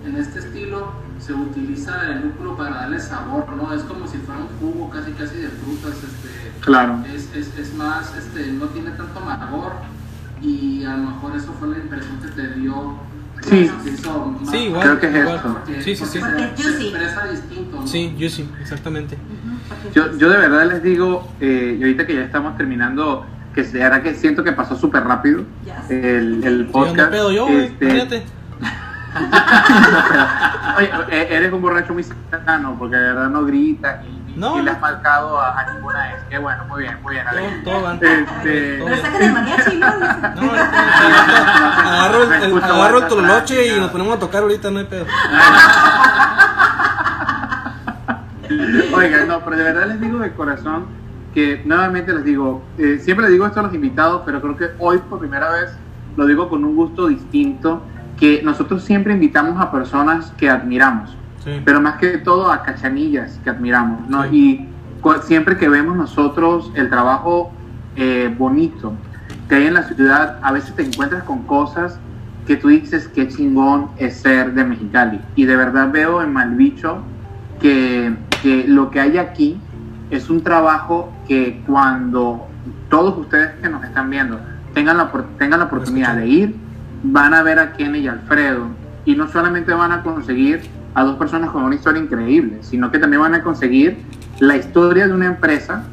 En 0.04 0.16
este 0.16 0.40
estilo 0.40 0.92
se 1.18 1.32
utiliza 1.34 2.06
el 2.10 2.22
lúpulo 2.22 2.56
para 2.56 2.70
darle 2.76 2.98
sabor, 3.00 3.48
¿no? 3.52 3.72
Es 3.72 3.82
como 3.84 4.06
si 4.06 4.18
fuera 4.18 4.40
un 4.40 4.48
jugo 4.58 4.90
casi 4.90 5.12
casi 5.12 5.36
de 5.36 5.48
frutas. 5.48 5.94
Este, 5.94 6.50
Claro. 6.60 7.02
es, 7.14 7.34
es, 7.34 7.56
es 7.58 7.74
más, 7.74 8.14
este, 8.16 8.52
no 8.52 8.66
tiene 8.66 8.90
tanto 8.90 9.18
amargor 9.20 9.72
y 10.42 10.84
a 10.84 10.96
lo 10.96 11.10
mejor 11.10 11.36
eso 11.36 11.52
fue 11.58 11.68
la 11.68 11.78
impresión 11.78 12.18
que 12.20 12.28
te 12.28 12.48
dio. 12.54 12.98
Sí. 13.42 13.70
Sí, 14.50 14.56
igual. 14.64 14.82
Creo 14.82 15.00
que 15.00 15.06
es 15.08 15.16
igual. 15.16 15.36
esto. 15.36 15.52
porque- 15.54 15.82
Sí, 15.82 15.96
sí, 15.96 16.04
sí. 16.04 16.18
porque 16.18 16.38
se, 16.56 16.62
juicy. 16.62 16.72
se 16.72 16.88
expresa 16.88 17.24
distinto. 17.26 17.76
¿no? 17.80 17.86
Sí, 17.86 18.14
juicy, 18.18 18.50
exactamente. 18.60 19.14
Ujú, 19.16 19.24
porque 19.32 19.49
Yo, 19.94 20.16
yo 20.18 20.28
de 20.28 20.36
verdad 20.38 20.66
les 20.66 20.82
digo, 20.82 21.28
eh, 21.40 21.76
y 21.78 21.82
ahorita 21.82 22.06
que 22.06 22.14
ya 22.14 22.22
estamos 22.22 22.56
terminando, 22.56 23.26
que 23.54 23.62
de 23.62 23.78
verdad 23.78 24.02
que 24.02 24.14
siento 24.14 24.44
que 24.44 24.52
pasó 24.52 24.76
súper 24.76 25.04
rápido 25.04 25.42
el, 25.88 26.42
el 26.44 26.66
podcast. 26.66 26.96
¿dónde 26.96 27.16
pedo 27.16 27.32
yo, 27.32 27.46
güey? 27.46 27.64
Este. 27.64 28.24
Oye, 30.76 30.90
eh, 31.10 31.26
eres 31.30 31.52
un 31.52 31.60
borracho 31.62 31.92
muy 31.92 32.04
sano, 32.04 32.76
porque 32.78 32.94
de 32.96 33.02
verdad 33.02 33.28
no 33.28 33.44
gritas 33.44 34.04
y, 34.06 34.38
No, 34.38 34.56
y 34.58 34.62
le 34.62 34.70
has 34.70 34.80
marcado 34.80 35.40
a, 35.40 35.58
a 35.60 35.72
ninguna 35.72 36.00
vez. 36.08 36.16
Qué 36.30 36.38
bueno, 36.38 36.64
muy 36.66 36.82
bien, 36.82 36.96
muy 37.02 37.14
bien. 37.14 37.26
Todo, 37.64 37.72
todo 37.72 37.82
van. 37.82 37.96
Este, 38.00 38.78
Todo 38.78 38.86
Pero 38.88 39.02
sacan 39.02 39.22
el 39.22 39.32
mariachi, 39.32 39.76
¿no? 39.78 39.90
No, 39.90 40.52
agarro 40.52 42.22
el, 42.22 42.32
el- 42.32 42.62
agarro 42.62 42.98
el 42.98 43.04
atrás, 43.04 43.50
y 43.50 43.80
nos 43.80 43.90
ponemos 43.90 44.16
a 44.16 44.20
tocar 44.20 44.42
ahorita, 44.42 44.70
no 44.70 44.78
hay 44.78 44.84
pedo. 44.84 45.06
Oiga, 48.94 49.24
no, 49.26 49.40
pero 49.44 49.56
de 49.56 49.64
verdad 49.64 49.86
les 49.88 50.00
digo 50.00 50.18
de 50.18 50.32
corazón 50.32 50.84
que 51.34 51.62
nuevamente 51.64 52.12
les 52.12 52.24
digo, 52.24 52.62
eh, 52.76 52.98
siempre 53.00 53.24
les 53.26 53.32
digo 53.32 53.46
esto 53.46 53.60
a 53.60 53.62
los 53.62 53.74
invitados, 53.74 54.22
pero 54.26 54.40
creo 54.40 54.56
que 54.56 54.66
hoy 54.78 54.98
por 54.98 55.20
primera 55.20 55.50
vez 55.50 55.70
lo 56.16 56.26
digo 56.26 56.48
con 56.48 56.64
un 56.64 56.74
gusto 56.74 57.06
distinto, 57.06 57.82
que 58.18 58.42
nosotros 58.42 58.82
siempre 58.82 59.12
invitamos 59.12 59.60
a 59.60 59.70
personas 59.70 60.32
que 60.36 60.50
admiramos, 60.50 61.16
Sí. 61.44 61.62
pero 61.64 61.80
más 61.80 61.96
que 61.96 62.18
todo 62.18 62.50
a 62.50 62.62
cachanillas 62.62 63.38
que 63.44 63.50
admiramos, 63.50 64.08
¿no? 64.08 64.24
Sí. 64.24 64.36
Y 64.36 64.68
siempre 65.22 65.56
que 65.56 65.68
vemos 65.68 65.96
nosotros 65.96 66.70
el 66.74 66.90
trabajo 66.90 67.52
eh, 67.96 68.34
bonito 68.36 68.92
que 69.48 69.56
hay 69.56 69.66
en 69.66 69.74
la 69.74 69.82
ciudad, 69.82 70.38
a 70.42 70.52
veces 70.52 70.74
te 70.76 70.82
encuentras 70.82 71.24
con 71.24 71.42
cosas 71.42 71.98
que 72.46 72.56
tú 72.56 72.68
dices 72.68 73.08
qué 73.08 73.26
chingón 73.28 73.88
es 73.96 74.16
ser 74.16 74.52
de 74.54 74.64
Mexicali. 74.64 75.20
Y 75.34 75.44
de 75.44 75.56
verdad 75.56 75.90
veo 75.90 76.22
en 76.22 76.32
Malbicho 76.32 76.98
que, 77.60 78.14
que 78.42 78.64
lo 78.66 78.90
que 78.90 79.00
hay 79.00 79.18
aquí 79.18 79.58
es 80.10 80.30
un 80.30 80.42
trabajo 80.42 81.12
que 81.28 81.62
cuando 81.66 82.46
todos 82.88 83.16
ustedes 83.18 83.50
que 83.62 83.68
nos 83.68 83.84
están 83.84 84.10
viendo 84.10 84.40
tengan 84.74 84.96
la, 84.96 85.10
tengan 85.38 85.60
la 85.60 85.66
oportunidad 85.66 86.16
de 86.16 86.26
ir, 86.26 86.56
van 87.02 87.34
a 87.34 87.42
ver 87.42 87.58
a 87.58 87.72
Kenny 87.72 88.00
y 88.00 88.08
Alfredo. 88.08 88.66
Y 89.04 89.14
no 89.14 89.28
solamente 89.28 89.72
van 89.72 89.92
a 89.92 90.02
conseguir 90.02 90.62
a 90.94 91.04
dos 91.04 91.16
personas 91.16 91.50
con 91.50 91.62
una 91.62 91.74
historia 91.74 92.02
increíble, 92.02 92.58
sino 92.62 92.90
que 92.90 92.98
también 92.98 93.22
van 93.22 93.34
a 93.34 93.42
conseguir 93.42 93.98
la 94.40 94.56
historia 94.56 95.06
de 95.06 95.14
una 95.14 95.26
empresa 95.26 95.84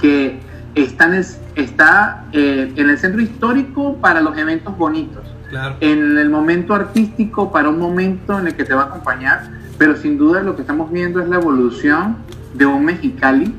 que 0.00 0.40
está 0.74 1.06
en 1.06 1.14
el, 1.14 1.26
está, 1.56 2.24
eh, 2.32 2.72
en 2.76 2.90
el 2.90 2.98
centro 2.98 3.20
histórico 3.20 3.96
para 3.96 4.20
los 4.20 4.36
eventos 4.36 4.76
bonitos 4.76 5.22
Claro. 5.48 5.76
en 5.80 6.18
el 6.18 6.28
momento 6.28 6.74
artístico 6.74 7.50
para 7.50 7.70
un 7.70 7.78
momento 7.78 8.38
en 8.38 8.48
el 8.48 8.54
que 8.54 8.64
te 8.64 8.74
va 8.74 8.82
a 8.82 8.84
acompañar, 8.86 9.48
pero 9.78 9.96
sin 9.96 10.18
duda 10.18 10.42
lo 10.42 10.56
que 10.56 10.62
estamos 10.62 10.90
viendo 10.90 11.20
es 11.20 11.28
la 11.28 11.36
evolución 11.36 12.16
de 12.54 12.66
un 12.66 12.84
Mexicali 12.84 13.54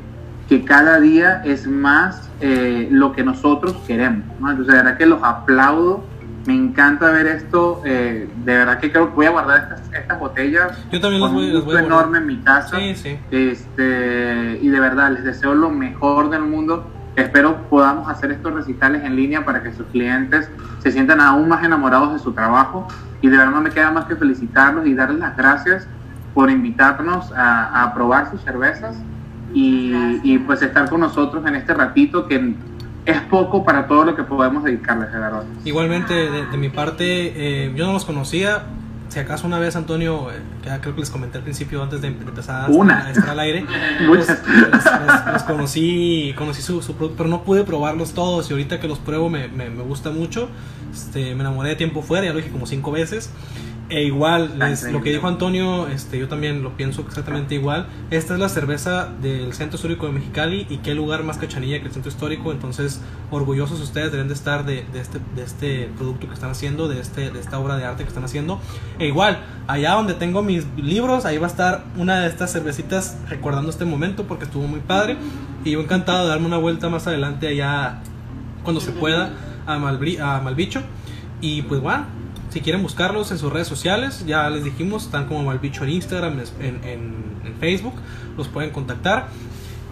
que 0.49 0.65
cada 0.65 0.99
día 0.99 1.41
es 1.45 1.67
más 1.67 2.29
eh, 2.41 2.87
lo 2.91 3.13
que 3.13 3.23
nosotros 3.23 3.75
queremos. 3.87 4.25
¿no? 4.39 4.49
Entonces, 4.49 4.73
de 4.73 4.81
verdad 4.81 4.97
que 4.97 5.05
los 5.05 5.23
aplaudo, 5.23 6.03
me 6.45 6.55
encanta 6.55 7.11
ver 7.11 7.27
esto, 7.27 7.81
eh, 7.85 8.27
de 8.43 8.57
verdad 8.57 8.79
que 8.79 8.91
creo 8.91 9.09
que 9.09 9.15
voy 9.15 9.25
a 9.27 9.29
guardar 9.29 9.63
estas, 9.63 9.81
estas 9.93 10.19
botellas 10.19 10.71
Yo 10.91 10.99
también 10.99 11.21
las 11.21 11.31
voy, 11.31 11.47
un 11.47 11.53
las 11.53 11.65
voy 11.65 11.75
a 11.75 11.81
enorme 11.81 12.17
en 12.17 12.25
mi 12.25 12.37
casa. 12.37 12.77
Sí, 12.77 12.95
sí. 12.95 13.19
Este, 13.29 14.59
y 14.61 14.69
de 14.69 14.79
verdad 14.79 15.11
les 15.11 15.23
deseo 15.23 15.53
lo 15.53 15.69
mejor 15.69 16.29
del 16.31 16.41
mundo. 16.41 16.89
Espero 17.15 17.69
podamos 17.69 18.09
hacer 18.09 18.31
estos 18.31 18.53
recitales 18.53 19.03
en 19.03 19.15
línea 19.15 19.45
para 19.45 19.61
que 19.61 19.73
sus 19.73 19.85
clientes 19.87 20.49
se 20.79 20.91
sientan 20.91 21.21
aún 21.21 21.49
más 21.49 21.63
enamorados 21.63 22.13
de 22.13 22.19
su 22.19 22.31
trabajo. 22.31 22.87
Y 23.21 23.27
de 23.27 23.37
verdad 23.37 23.51
no 23.51 23.61
me 23.61 23.69
queda 23.69 23.91
más 23.91 24.05
que 24.05 24.15
felicitarlos 24.15 24.87
y 24.87 24.95
darles 24.95 25.19
las 25.19 25.37
gracias 25.37 25.87
por 26.39 26.49
invitarnos 26.49 27.33
a, 27.33 27.83
a 27.83 27.93
probar 27.93 28.31
sus 28.31 28.39
cervezas 28.43 28.95
y, 29.53 29.91
y, 30.23 30.37
pues 30.37 30.61
estar 30.61 30.89
con 30.89 31.01
nosotros 31.01 31.45
en 31.45 31.55
este 31.55 31.73
ratito 31.73 32.29
que 32.29 32.53
es 33.05 33.21
poco 33.23 33.65
para 33.65 33.87
todo 33.87 34.05
lo 34.05 34.15
que 34.15 34.23
podemos 34.23 34.63
dedicarles, 34.63 35.11
de 35.11 35.19
verdad. 35.19 35.43
Igualmente, 35.65 36.13
de, 36.13 36.45
de 36.45 36.57
mi 36.57 36.69
parte, 36.69 37.65
eh, 37.65 37.73
yo 37.75 37.85
no 37.87 37.91
los 37.91 38.05
conocía. 38.05 38.63
Si 39.09 39.19
acaso 39.19 39.47
una 39.47 39.59
vez, 39.59 39.75
Antonio, 39.75 40.31
eh, 40.31 40.35
que 40.63 40.69
creo 40.79 40.93
que 40.95 41.01
les 41.01 41.09
comenté 41.09 41.39
al 41.39 41.43
principio, 41.43 41.83
antes 41.83 41.99
de, 42.01 42.07
empezar 42.07 42.67
a, 42.67 42.69
Una. 42.69 43.07
a 43.07 43.11
estar 43.11 43.31
al 43.31 43.39
aire, 43.41 43.65
los, 44.01 44.15
los- 44.29 44.29
los- 44.29 45.33
los 45.33 45.43
conocí, 45.43 46.33
conocí 46.37 46.61
su, 46.61 46.81
su 46.81 46.93
producto, 46.95 47.17
pero 47.17 47.29
no 47.29 47.43
pude 47.43 47.65
probarlos 47.65 48.13
todos. 48.13 48.49
Y 48.49 48.53
ahorita 48.53 48.79
que 48.79 48.87
los 48.87 48.99
pruebo 48.99 49.29
me, 49.29 49.49
me, 49.49 49.69
me 49.69 49.83
gusta 49.83 50.09
mucho. 50.11 50.47
Este, 50.93 51.35
me 51.35 51.41
enamoré 51.41 51.69
de 51.71 51.75
tiempo 51.75 52.01
fuera, 52.01 52.25
ya 52.27 52.31
lo 52.31 52.37
dije 52.37 52.49
como 52.51 52.65
cinco 52.65 52.91
veces. 52.93 53.29
E 53.91 54.03
igual, 54.03 54.59
les- 54.59 54.83
lo 54.93 55.01
que 55.01 55.11
dijo 55.11 55.27
Antonio, 55.27 55.87
este, 55.87 56.19
yo 56.19 56.27
también 56.27 56.61
lo 56.61 56.77
pienso 56.77 57.01
exactamente 57.07 57.55
igual. 57.55 57.87
Esta 58.11 58.35
es 58.35 58.39
la 58.39 58.47
cerveza 58.47 59.09
del 59.19 59.51
Centro 59.53 59.77
Histórico 59.77 60.05
de 60.05 60.11
Mexicali 60.11 60.67
y 60.69 60.77
qué 60.77 60.93
lugar 60.93 61.23
más 61.23 61.39
cachanilla 61.39 61.79
que 61.79 61.87
el 61.87 61.91
Centro 61.91 62.11
Histórico. 62.11 62.51
Entonces, 62.51 63.01
orgullosos 63.31 63.81
ustedes 63.81 64.11
deben 64.11 64.27
de 64.27 64.35
estar 64.35 64.63
de, 64.63 64.85
de 64.93 64.99
este, 65.01 65.19
de 65.35 65.41
este 65.43 65.89
producto 65.97 66.27
que 66.27 66.35
están 66.35 66.51
haciendo, 66.51 66.87
de, 66.87 66.99
este, 66.99 67.31
de 67.31 67.39
esta 67.39 67.57
obra 67.57 67.77
de 67.77 67.85
arte 67.85 68.03
que 68.03 68.09
están 68.09 68.23
haciendo. 68.23 68.59
E 68.99 69.07
igual, 69.07 69.39
allá 69.65 69.93
donde 69.93 70.13
tengo 70.13 70.43
mis 70.43 70.67
libros, 70.77 71.25
ahí 71.25 71.39
va 71.39 71.47
a 71.47 71.49
estar 71.49 71.83
una 71.97 72.19
de 72.19 72.27
estas 72.27 72.51
cervecitas 72.53 73.17
recordando 73.27 73.71
este 73.71 73.85
momento 73.85 74.25
porque 74.25 74.45
estuvo 74.45 74.67
muy 74.67 74.81
padre. 74.81 75.17
Y 75.65 75.71
yo 75.71 75.81
encantado 75.81 76.25
de 76.25 76.29
darme 76.29 76.45
una 76.45 76.57
vuelta 76.57 76.89
más 76.89 77.07
adelante 77.07 77.47
allá 77.47 78.01
cuando 78.63 78.81
se 78.81 78.91
pueda 78.91 79.31
a, 79.65 79.77
Malbri- 79.79 80.19
a 80.19 80.41
Malbicho. 80.41 80.83
Y 81.41 81.63
pues 81.63 81.81
bueno, 81.81 82.05
si 82.49 82.61
quieren 82.61 82.81
buscarlos 82.81 83.31
en 83.31 83.37
sus 83.37 83.51
redes 83.51 83.67
sociales, 83.67 84.25
ya 84.25 84.49
les 84.49 84.63
dijimos, 84.63 85.05
están 85.05 85.25
como 85.27 85.43
Malbicho 85.43 85.83
en 85.83 85.91
Instagram, 85.91 86.39
en, 86.59 86.65
en- 86.83 87.29
en 87.45 87.55
Facebook, 87.59 87.93
los 88.37 88.47
pueden 88.47 88.71
contactar. 88.71 89.27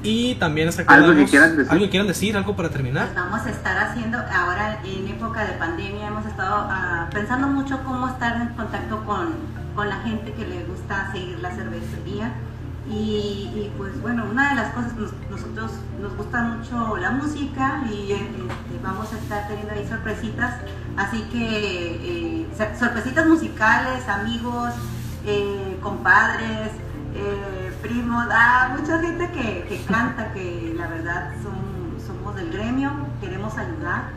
Y 0.04 0.36
también 0.36 0.68
les 0.68 0.80
¿Algo 0.88 1.16
que 1.16 1.26
quieran 1.26 1.58
decir? 1.58 1.72
¿Algo 1.72 1.84
que 1.86 1.90
quieran 1.90 2.08
decir? 2.08 2.38
¿Algo 2.38 2.56
para 2.56 2.70
terminar? 2.70 3.06
Pues 3.12 3.16
vamos 3.16 3.46
a 3.46 3.50
estar 3.50 3.78
haciendo, 3.78 4.18
ahora 4.20 4.80
en 4.86 5.08
época 5.08 5.44
de 5.46 5.54
pandemia 5.54 6.08
hemos 6.08 6.26
estado 6.26 6.68
ah, 6.70 7.08
pensando 7.12 7.48
mucho 7.48 7.80
cómo 7.84 8.08
estar 8.08 8.40
en 8.42 8.50
contacto 8.50 9.04
con, 9.06 9.34
con 9.76 9.90
la 9.90 9.98
gente 10.02 10.34
que 10.34 10.46
le 10.48 10.64
gusta 10.66 11.12
seguir 11.12 11.40
la 11.40 11.50
cervecería. 11.52 12.32
Y, 12.90 13.70
pues 13.78 14.02
bueno, 14.02 14.26
una 14.32 14.50
de 14.50 14.56
las 14.56 14.74
cosas, 14.74 14.96
nos- 14.96 15.12
nosotros 15.30 15.72
nos 16.02 16.16
gusta 16.16 16.42
mucho 16.42 16.96
la 16.98 17.12
música 17.12 17.84
y 17.92 18.14
este, 18.14 18.44
vamos 18.82 19.12
a 19.14 19.18
estar 19.18 19.48
teniendo 19.48 19.74
ahí 19.74 19.86
sorpresitas. 19.88 20.56
Así 20.96 21.22
que 21.32 22.42
eh, 22.42 22.48
sor- 22.58 22.76
sorpresitas 22.80 23.26
musicales, 23.28 24.08
amigos, 24.08 24.74
eh, 25.26 25.78
compadres, 25.84 26.72
eh, 27.14 27.74
primos, 27.82 28.26
ah, 28.32 28.74
mucha 28.80 29.00
gente 29.00 29.30
que, 29.32 29.66
que 29.68 29.84
canta, 29.86 30.32
que 30.34 30.74
la 30.78 30.88
verdad 30.88 31.32
somos 31.44 32.36
del 32.36 32.52
gremio, 32.52 32.92
queremos 33.20 33.58
ayudar. 33.58 34.10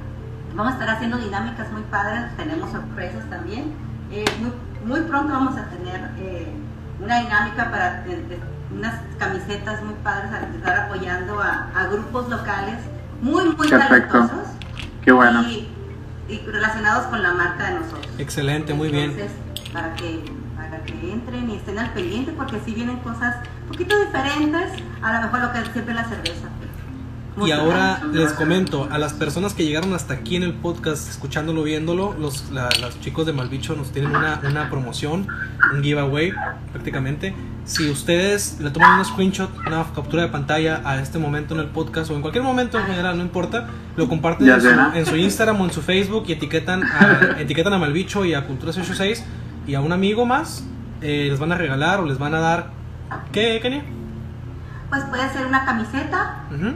Vamos 0.55 0.73
a 0.73 0.77
estar 0.77 0.91
haciendo 0.97 1.17
dinámicas 1.17 1.73
muy 1.73 1.83
padres, 1.83 2.37
tenemos 2.37 2.71
sorpresas 2.71 3.25
también. 3.31 3.73
Muy, 4.41 4.53
muy 4.85 5.01
pronto 5.09 5.33
vamos 5.33 5.57
a 5.57 5.65
tener 5.71 6.01
una 7.03 7.21
dinámica 7.21 7.71
para 7.71 8.05
unas 8.75 8.95
camisetas 9.19 9.83
muy 9.83 9.95
padres, 10.03 10.31
a 10.33 10.57
estar 10.57 10.81
apoyando 10.87 11.41
a, 11.41 11.71
a 11.75 11.87
grupos 11.89 12.29
locales 12.29 12.77
muy, 13.21 13.45
muy 13.57 13.69
Perfecto. 13.69 14.13
talentosos 14.19 14.49
Qué 15.03 15.13
bueno. 15.13 15.43
y, 15.43 15.69
y 16.29 16.39
relacionados 16.47 17.07
con 17.07 17.23
la 17.23 17.33
marca 17.35 17.69
de 17.71 17.81
nosotros. 17.81 18.07
Excelente, 18.19 18.73
muy 18.75 18.89
bien. 18.91 19.11
Entonces, 19.11 19.33
para 19.73 19.95
que, 19.95 20.25
para 20.57 20.83
que 20.85 21.13
entren 21.13 21.51
y 21.51 21.57
estén 21.57 21.79
al 21.79 21.91
pendiente, 21.93 22.33
porque 22.33 22.61
si 22.65 22.73
vienen 22.75 22.99
cosas 22.99 23.37
un 23.63 23.69
poquito 23.69 23.99
diferentes, 24.05 24.71
a 25.03 25.13
lo 25.15 25.23
mejor 25.23 25.41
lo 25.41 25.53
que 25.53 25.59
es 25.61 25.69
siempre 25.73 25.95
la 25.95 26.05
cerveza. 26.05 26.49
Y 27.47 27.53
ahora 27.53 28.03
les 28.13 28.33
comento, 28.33 28.89
a 28.91 28.99
las 28.99 29.15
personas 29.15 29.55
que 29.55 29.65
llegaron 29.65 29.95
hasta 29.95 30.15
aquí 30.15 30.37
en 30.37 30.43
el 30.43 30.53
podcast, 30.53 31.09
escuchándolo, 31.09 31.63
viéndolo, 31.63 32.15
los, 32.19 32.51
la- 32.51 32.69
los 32.81 33.01
chicos 33.01 33.25
de 33.25 33.33
Malbicho 33.33 33.75
nos 33.77 33.93
tienen 33.93 34.15
una, 34.15 34.41
una 34.47 34.69
promoción, 34.69 35.27
un 35.73 35.83
giveaway 35.83 36.33
prácticamente. 36.73 37.35
Si 37.71 37.89
ustedes 37.89 38.59
le 38.59 38.73
toman 38.73 38.99
un 38.99 39.05
screenshot, 39.05 39.49
una 39.65 39.85
captura 39.95 40.23
de 40.25 40.29
pantalla 40.29 40.83
a 40.85 41.01
este 41.01 41.21
momento 41.21 41.55
en 41.55 41.61
el 41.61 41.69
podcast 41.69 42.11
o 42.11 42.17
en 42.17 42.21
cualquier 42.21 42.43
momento 42.43 42.81
en 42.81 42.85
general, 42.85 43.17
no 43.17 43.23
importa, 43.23 43.69
lo 43.95 44.09
comparten 44.09 44.49
en 44.49 44.61
su, 44.61 44.69
será. 44.69 44.91
en 44.93 45.07
su 45.07 45.15
Instagram 45.17 45.61
o 45.61 45.65
en 45.67 45.71
su 45.71 45.81
Facebook 45.81 46.25
y 46.27 46.33
etiquetan 46.33 46.83
a, 46.83 47.37
etiquetan 47.39 47.73
a 47.73 47.79
Malbicho 47.79 48.25
y 48.25 48.35
a 48.35 48.45
Cultura 48.45 48.73
686 48.73 49.25
y 49.69 49.77
a 49.77 49.81
un 49.83 49.93
amigo 49.93 50.27
más, 50.27 50.65
eh, 51.01 51.29
les 51.31 51.39
van 51.39 51.53
a 51.53 51.55
regalar 51.55 52.01
o 52.01 52.07
les 52.07 52.19
van 52.19 52.35
a 52.35 52.41
dar... 52.41 52.71
¿Qué, 53.31 53.61
Kenia? 53.63 53.85
Pues 54.89 55.05
puede 55.05 55.31
ser 55.31 55.47
una 55.47 55.65
camiseta 55.65 56.47
Ujú. 56.53 56.75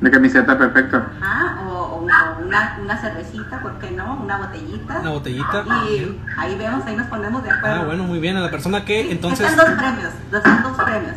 De 0.00 0.10
camiseta, 0.12 0.56
perfecto. 0.56 1.02
ah, 1.22 1.56
o, 1.66 1.70
o 1.72 2.02
una, 2.04 2.36
una- 2.44 2.78
una 2.80 2.96
cervecita, 2.98 3.60
¿por 3.60 3.72
qué 3.80 3.90
no? 3.90 4.14
Una 4.22 4.38
botellita. 4.38 5.00
Una 5.00 5.10
botellita. 5.10 5.64
Y 5.90 6.20
ahí 6.36 6.54
vemos, 6.56 6.86
ahí 6.86 6.94
nos 6.96 7.08
ponemos 7.08 7.42
de 7.42 7.50
acuerdo. 7.50 7.82
Ah, 7.82 7.84
bueno, 7.84 8.04
muy 8.04 8.20
bien. 8.20 8.36
A 8.36 8.40
la 8.40 8.50
persona 8.50 8.84
que 8.84 9.10
entonces... 9.10 9.50
Están 9.50 9.66
dos 9.66 9.74
premios, 9.76 10.12
dos, 10.30 10.38
están 10.38 10.62
dos 10.62 10.76
premios. 10.76 11.16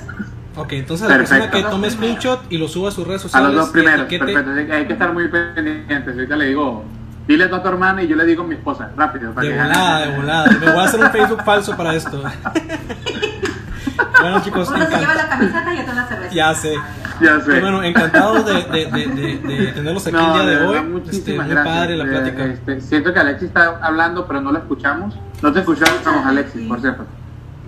Ok, 0.55 0.73
entonces 0.73 1.05
a 1.05 1.09
la 1.11 1.17
persona 1.17 1.39
Perfecto. 1.41 1.67
que 1.67 1.71
tome 1.71 1.91
screenshot 1.91 2.41
y 2.51 2.57
lo 2.57 2.67
suba 2.67 2.89
a 2.89 2.91
sus 2.91 3.05
redes 3.07 3.21
A 3.21 3.23
sociales. 3.23 3.49
los 3.53 3.65
dos 3.65 3.69
primeros, 3.69 4.07
etiquete- 4.07 4.33
perfecto. 4.33 4.73
Hay 4.73 4.87
que 4.87 4.93
estar 4.93 5.13
muy 5.13 5.27
pendientes. 5.27 6.13
Ahorita 6.15 6.35
le 6.35 6.45
digo, 6.45 6.83
dile 7.27 7.43
a 7.45 7.49
tu 7.61 7.67
hermana 7.67 8.01
y 8.03 8.07
yo 8.07 8.15
le 8.15 8.25
digo 8.25 8.43
a 8.43 8.47
mi 8.47 8.55
esposa, 8.55 8.89
rápido. 8.97 9.31
para 9.31 9.47
De 9.47 9.53
que- 9.53 9.61
volada, 9.61 9.99
de 10.07 10.15
volada. 10.17 10.51
Me 10.59 10.71
voy 10.71 10.81
a 10.81 10.85
hacer 10.85 10.99
un 10.99 11.11
Facebook 11.11 11.43
falso 11.45 11.77
para 11.77 11.93
esto. 11.93 12.21
bueno, 14.21 14.41
chicos, 14.43 14.69
Uno 14.69 14.85
se 14.85 14.97
lleva 14.97 15.15
la 15.15 15.27
camiseta 15.29 15.73
y 15.73 15.79
otro 15.79 15.93
la 15.93 16.05
cerveza. 16.07 16.33
Ya 16.33 16.53
sé. 16.53 16.75
Ya 17.21 17.39
sé. 17.41 17.57
Y 17.57 17.61
bueno, 17.61 17.83
encantado 17.83 18.43
de, 18.43 18.53
de, 18.53 18.85
de, 18.91 19.07
de- 19.07 19.57
de 19.65 19.71
tenerlos 19.73 20.07
aquí 20.07 20.15
el 20.15 20.21
No, 20.21 20.33
día 20.33 20.45
de 20.45 20.65
hoy. 20.65 20.75
Este, 20.77 20.87
muchísimas 20.89 21.45
muy 21.45 21.55
gracias. 21.55 21.75
padre 21.77 21.97
la 21.97 22.03
Eh, 22.03 22.07
plática. 22.07 22.45
este, 22.45 22.81
siento 22.81 23.13
que 23.13 23.19
Alexis 23.19 23.47
está 23.49 23.79
hablando, 23.81 24.25
pero 24.27 24.41
no 24.41 24.51
lo 24.51 24.57
escuchamos. 24.57 25.17
No 25.41 25.51
te 25.53 25.59
escuchamos, 25.59 25.99
Alexis, 26.25 26.67
por 26.67 26.81
cierto. 26.81 27.05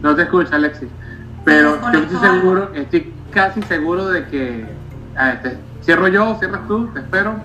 No 0.01 0.15
te 0.15 0.23
escucha, 0.23 0.55
Alexis. 0.55 0.89
Pero 1.45 1.75
estoy 1.75 1.91
desconectó 2.01 2.33
seguro, 2.33 2.71
estoy 2.73 3.13
casi 3.31 3.61
seguro 3.63 4.07
de 4.09 4.25
que 4.27 4.65
ah, 5.17 5.31
este, 5.33 5.57
cierro 5.81 6.07
yo, 6.07 6.35
cierras 6.39 6.61
tú, 6.67 6.87
te 6.93 6.99
espero. 6.99 7.35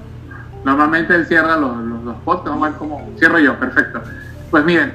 Normalmente 0.64 1.14
él 1.14 1.26
cierra 1.26 1.56
los, 1.56 1.76
los, 1.78 2.02
los 2.04 2.16
podcasts, 2.24 2.50
vamos 2.50 2.66
a 2.66 2.70
ver 2.70 2.78
cómo 2.78 3.10
cierro 3.18 3.38
yo, 3.38 3.58
perfecto. 3.58 4.02
Pues 4.50 4.64
miren, 4.64 4.92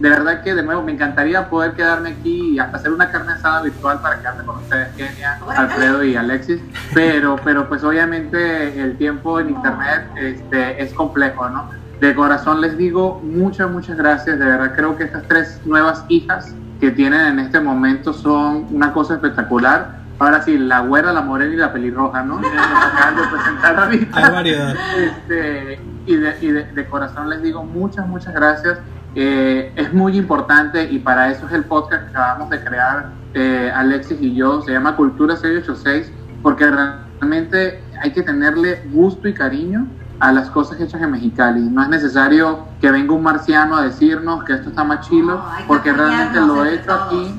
de 0.00 0.08
verdad 0.10 0.42
que 0.42 0.54
de 0.54 0.62
nuevo 0.62 0.82
me 0.82 0.92
encantaría 0.92 1.48
poder 1.48 1.72
quedarme 1.72 2.10
aquí 2.10 2.54
y 2.54 2.58
hasta 2.58 2.76
hacer 2.78 2.92
una 2.92 3.10
carne 3.10 3.32
asada 3.32 3.62
virtual 3.62 4.00
para 4.00 4.18
quedarme 4.18 4.44
con 4.44 4.56
ustedes, 4.56 4.88
Kenia. 4.96 5.38
Alfredo 5.56 6.02
y 6.04 6.16
Alexis, 6.16 6.60
pero, 6.92 7.36
pero 7.44 7.68
pues 7.68 7.84
obviamente 7.84 8.80
el 8.80 8.96
tiempo 8.96 9.38
en 9.40 9.50
internet 9.50 10.06
este, 10.16 10.82
es 10.82 10.92
complejo, 10.94 11.48
¿no? 11.48 11.70
De 12.00 12.14
corazón 12.14 12.60
les 12.60 12.76
digo 12.76 13.20
muchas, 13.22 13.70
muchas 13.70 13.96
gracias, 13.96 14.38
de 14.38 14.44
verdad 14.44 14.72
creo 14.74 14.96
que 14.96 15.04
estas 15.04 15.22
tres 15.28 15.60
nuevas 15.64 16.04
hijas 16.08 16.52
que 16.80 16.90
tienen 16.90 17.20
en 17.26 17.38
este 17.38 17.60
momento 17.60 18.12
son 18.12 18.66
una 18.70 18.92
cosa 18.92 19.14
espectacular. 19.14 20.02
Ahora 20.18 20.42
sí, 20.42 20.58
la 20.58 20.80
güera, 20.80 21.12
la 21.12 21.22
morena 21.22 21.54
y 21.54 21.56
la 21.56 21.72
pelirroja, 21.72 22.22
¿no? 22.22 22.40
Que 22.40 22.48
nos 22.54 22.66
acaban 22.66 23.16
de 23.16 23.22
presentar 23.28 23.76
ahorita. 23.78 24.18
Hay 24.18 24.30
variedad. 24.32 24.74
Este, 24.98 25.80
y 26.06 26.16
de, 26.16 26.36
y 26.40 26.46
de- 26.48 26.64
de 26.72 26.86
corazón 26.86 27.30
les 27.30 27.42
digo 27.42 27.64
muchas, 27.64 28.06
muchas 28.06 28.34
gracias. 28.34 28.78
Eh, 29.14 29.72
es 29.76 29.92
muy 29.92 30.16
importante 30.16 30.90
y 30.90 30.98
para 30.98 31.30
eso 31.30 31.46
es 31.46 31.52
el 31.52 31.64
podcast 31.64 32.04
que 32.04 32.10
acabamos 32.10 32.50
de 32.50 32.60
crear 32.64 33.10
eh, 33.34 33.70
Alexis 33.74 34.18
y 34.20 34.34
yo, 34.34 34.60
se 34.62 34.72
llama 34.72 34.96
Cultura 34.96 35.36
686, 35.36 36.12
porque 36.42 36.66
realmente 36.68 37.82
hay 38.02 38.12
que 38.12 38.22
tenerle 38.22 38.82
gusto 38.92 39.28
y 39.28 39.34
cariño 39.34 39.86
a 40.20 40.32
las 40.32 40.48
cosas 40.50 40.80
hechas 40.80 41.00
en 41.02 41.10
Mexicali. 41.12 41.60
No 41.62 41.82
es 41.82 41.88
necesario 41.88 42.66
que 42.80 42.90
venga 42.90 43.12
un 43.14 43.22
marciano 43.22 43.76
a 43.76 43.82
decirnos 43.82 44.44
que 44.44 44.54
esto 44.54 44.68
está 44.70 44.84
más 44.84 45.06
chilo, 45.08 45.34
No, 45.36 45.44
porque 45.66 45.92
realmente 45.92 46.40
lo 46.40 46.64
he 46.64 46.74
hecho 46.74 46.92
aquí. 46.92 47.16
todos. 47.16 47.32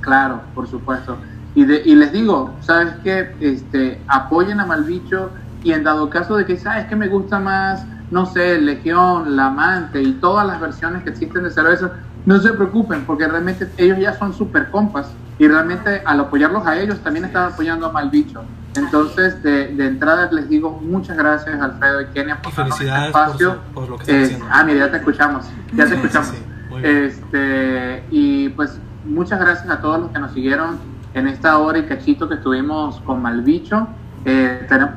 Claro, 0.00 0.40
por 0.54 0.66
supuesto. 0.66 1.16
Y, 1.54 1.64
de- 1.64 1.82
y 1.84 1.94
les 1.94 2.12
digo, 2.12 2.54
¿sabes 2.60 2.94
qué? 3.04 3.34
Este, 3.40 4.02
apoyen 4.08 4.58
a 4.60 4.66
Malbicho 4.66 5.30
y 5.62 5.72
en 5.72 5.84
dado 5.84 6.08
caso 6.10 6.36
de 6.36 6.44
que, 6.46 6.56
¿sabes 6.56 6.86
que 6.86 6.96
me 6.96 7.08
gusta 7.08 7.38
más? 7.38 7.84
No 8.12 8.26
sé, 8.26 8.60
Legión, 8.60 9.34
La 9.36 9.46
Amante 9.46 10.00
y 10.02 10.12
todas 10.12 10.46
las 10.46 10.60
versiones 10.60 11.02
que 11.02 11.10
existen 11.10 11.42
de 11.44 11.50
cerveza, 11.50 11.90
no 12.26 12.38
se 12.38 12.52
preocupen 12.52 13.04
porque 13.04 13.26
realmente 13.26 13.68
ellos 13.78 13.98
ya 13.98 14.12
son 14.16 14.32
super 14.34 14.70
compas 14.70 15.10
y 15.38 15.48
realmente 15.48 16.02
al 16.04 16.20
apoyarlos 16.20 16.64
a 16.66 16.78
ellos 16.78 17.00
también 17.00 17.24
están 17.24 17.52
apoyando 17.52 17.86
a 17.86 17.90
Malbicho. 17.92 18.44
Entonces, 18.76 19.42
de, 19.42 19.68
de 19.74 19.86
entrada 19.86 20.30
les 20.30 20.48
digo 20.48 20.70
muchas 20.70 21.16
gracias 21.16 21.60
Alfredo 21.60 22.02
y 22.02 22.06
Kenia 22.06 22.38
Y 22.40 22.44
por 22.44 22.54
darnos 22.54 22.80
este 22.80 22.84
felicidades 22.90 23.12
por, 23.12 23.22
espacio. 23.22 23.50
su- 23.66 23.74
por 23.74 23.88
lo 23.88 23.96
que 23.96 24.02
están 24.02 24.16
Eh, 24.16 24.24
haciendo. 24.24 24.46
ah, 24.50 24.64
mira, 24.64 24.78
ya 24.86 24.90
te 24.90 24.96
escuchamos, 24.98 25.44
ya 25.74 25.86
te 25.86 25.94
escuchamos. 25.94 26.28
sí. 26.28 26.36
Este, 26.82 28.04
y 28.10 28.48
pues 28.50 28.78
muchas 29.04 29.40
gracias 29.40 29.68
a 29.70 29.80
todos 29.80 30.00
los 30.00 30.10
que 30.10 30.18
nos 30.18 30.32
siguieron 30.32 30.78
en 31.14 31.26
esta 31.28 31.58
hora 31.58 31.78
y 31.78 31.84
cachito 31.84 32.28
que 32.28 32.34
estuvimos 32.36 33.00
con 33.00 33.20
Malbicho. 33.22 33.88
Eh, 34.24 34.66
tenemos 34.68 34.92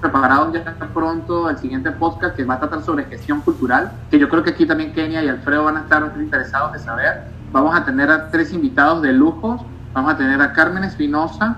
preparado 0.00 0.52
ya 0.52 0.62
pronto 0.94 1.50
el 1.50 1.58
siguiente 1.58 1.90
podcast 1.90 2.36
que 2.36 2.44
va 2.44 2.54
a 2.54 2.60
tratar 2.60 2.82
sobre 2.82 3.04
gestión 3.04 3.40
cultural, 3.40 3.90
que 4.10 4.18
yo 4.18 4.28
creo 4.28 4.42
que 4.42 4.50
aquí 4.50 4.66
también 4.66 4.92
Kenia 4.92 5.22
y 5.22 5.28
Alfredo 5.28 5.64
van 5.64 5.76
a 5.76 5.80
estar 5.80 6.12
interesados 6.18 6.72
de 6.72 6.78
saber. 6.78 7.22
Vamos 7.52 7.74
a 7.74 7.84
tener 7.84 8.10
a 8.10 8.30
tres 8.30 8.52
invitados 8.52 9.02
de 9.02 9.12
lujo. 9.12 9.66
Vamos 9.92 10.14
a 10.14 10.16
tener 10.16 10.40
a 10.40 10.52
Carmen 10.52 10.84
Espinosa, 10.84 11.56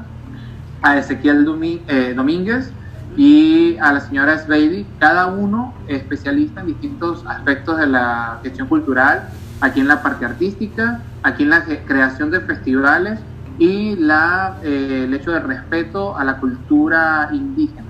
a 0.81 0.97
Ezequiel 0.97 1.45
Domi- 1.45 1.83
eh, 1.87 2.15
Domínguez 2.17 2.73
y 3.15 3.77
a 3.79 3.93
la 3.93 4.01
señora 4.01 4.39
Sveidi, 4.39 4.87
cada 4.99 5.27
uno 5.27 5.75
especialista 5.87 6.61
en 6.63 6.69
distintos 6.69 7.27
aspectos 7.27 7.77
de 7.77 7.87
la 7.89 8.39
gestión 8.43 8.69
cultural, 8.69 9.29
aquí 9.61 9.81
en 9.81 9.89
la 9.89 10.03
parte 10.03 10.25
artística, 10.25 11.01
aquí 11.23 11.43
en 11.43 11.51
la 11.51 11.63
creación 11.65 12.31
de 12.31 12.41
festivales 12.41 13.21
y 13.59 13.97
la, 13.97 14.57
eh, 14.63 15.03
el 15.07 15.15
hecho 15.15 15.31
de 15.33 15.41
respeto 15.41 16.17
a 16.17 16.25
la 16.25 16.37
cultura 16.39 17.29
indígena. 17.33 17.83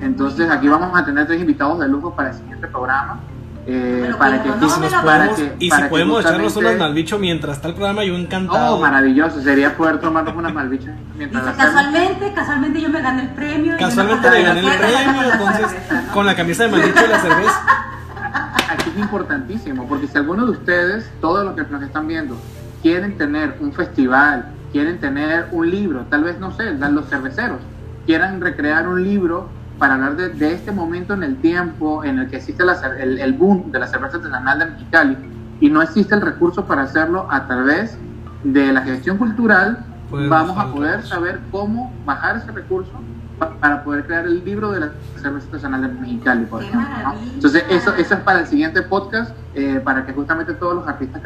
Entonces 0.00 0.50
aquí 0.50 0.68
vamos 0.68 0.98
a 0.98 1.04
tener 1.04 1.26
tres 1.26 1.40
invitados 1.40 1.78
de 1.80 1.88
lujo 1.88 2.14
para 2.14 2.30
el 2.30 2.36
siguiente 2.36 2.66
programa. 2.68 3.20
eh, 3.66 4.10
para 4.18 4.42
que 4.42 4.48
no 4.48 4.68
si 4.70 4.80
me 4.80 4.88
para 4.88 5.02
podemos, 5.02 5.36
que- 5.38 5.54
y 5.58 5.68
para 5.68 5.82
si 5.82 5.84
que 5.84 5.90
podemos 5.90 6.20
echarnos 6.24 6.56
unas 6.56 6.78
mal 6.78 6.94
bicho 6.94 7.18
mientras 7.18 7.56
está 7.56 7.68
el 7.68 7.74
programa, 7.74 8.02
yo 8.04 8.16
encantado. 8.16 8.76
Oh, 8.76 8.80
maravilloso, 8.80 9.40
sería 9.42 9.76
poder 9.76 10.00
tomarnos 10.00 10.34
unas 10.34 10.54
malbichas 10.54 10.94
mientras 11.16 11.44
Dice, 11.44 11.56
casualmente, 11.58 12.32
casualmente 12.34 12.80
yo 12.80 12.88
me 12.88 13.02
gané 13.02 13.22
el 13.24 13.28
premio. 13.28 13.76
Casualmente 13.78 14.30
le 14.30 14.42
gané 14.42 14.60
el 14.60 14.66
premio, 14.66 15.20
cerveza 15.22 15.38
con 15.38 15.46
la 15.46 15.58
entonces 15.60 16.10
con 16.14 16.26
la 16.26 16.34
camisa 16.34 16.62
de 16.64 16.70
maldicho 16.70 17.04
y 17.04 17.08
la 17.10 17.18
cerveza. 17.20 17.60
aquí 18.70 18.90
es 18.94 18.98
importantísimo, 18.98 19.86
porque 19.86 20.06
si 20.08 20.16
alguno 20.16 20.46
de 20.46 20.52
ustedes, 20.52 21.10
todos 21.20 21.44
los 21.44 21.54
que 21.54 21.62
nos 21.70 21.82
están 21.82 22.08
viendo, 22.08 22.36
quieren 22.82 23.18
tener 23.18 23.56
un 23.60 23.72
festival, 23.74 24.46
quieren 24.72 25.00
tener 25.00 25.48
un 25.52 25.70
libro, 25.70 26.06
tal 26.06 26.24
vez, 26.24 26.38
no 26.38 26.50
sé, 26.52 26.72
los 26.74 27.08
cerveceros, 27.08 27.60
quieran 28.06 28.40
recrear 28.40 28.88
un 28.88 29.02
libro 29.02 29.50
para 29.78 29.94
hablar 29.94 30.16
de, 30.16 30.28
de 30.30 30.52
este 30.52 30.72
momento 30.72 31.14
en 31.14 31.22
el 31.22 31.40
tiempo 31.40 32.04
en 32.04 32.18
el 32.18 32.28
que 32.30 32.36
existe 32.36 32.64
la 32.64 32.74
el, 32.98 33.18
el 33.18 33.32
boom 33.32 33.70
de 33.72 33.78
la 33.78 33.86
cerveza 33.86 34.16
artesanal 34.18 34.58
de 34.58 34.66
Mexicali 34.66 35.16
y 35.60 35.70
no 35.70 35.80
existe 35.82 36.14
el 36.14 36.20
recurso 36.20 36.66
para 36.66 36.82
hacerlo 36.82 37.26
a 37.30 37.46
través 37.46 37.98
de 38.42 38.72
la 38.72 38.82
gestión 38.82 39.16
cultural, 39.18 39.86
vamos 40.28 40.56
a 40.58 40.72
poder 40.72 41.02
saber 41.02 41.40
cómo 41.50 42.02
bajar 42.04 42.36
ese 42.36 42.50
recurso 42.52 42.92
pa- 43.38 43.58
para 43.58 43.84
poder 43.84 44.06
crear 44.06 44.24
el 44.26 44.44
libro 44.44 44.70
de 44.72 44.80
la 44.80 44.92
cerveza 45.16 45.46
artesanal 45.46 45.82
de 45.82 45.88
Mexicali, 45.88 46.44
por 46.46 46.60
¡Qué 46.60 46.66
ejemplo. 46.68 46.88
¿no? 47.04 47.14
Entonces, 47.34 47.64
eso, 47.70 47.94
eso 47.94 48.14
es 48.14 48.20
para 48.20 48.40
el 48.40 48.46
siguiente 48.46 48.82
podcast, 48.82 49.36
eh, 49.54 49.80
para 49.80 50.04
que 50.06 50.12
justamente 50.12 50.54
todos 50.54 50.74
los 50.74 50.88
artistas 50.88 51.22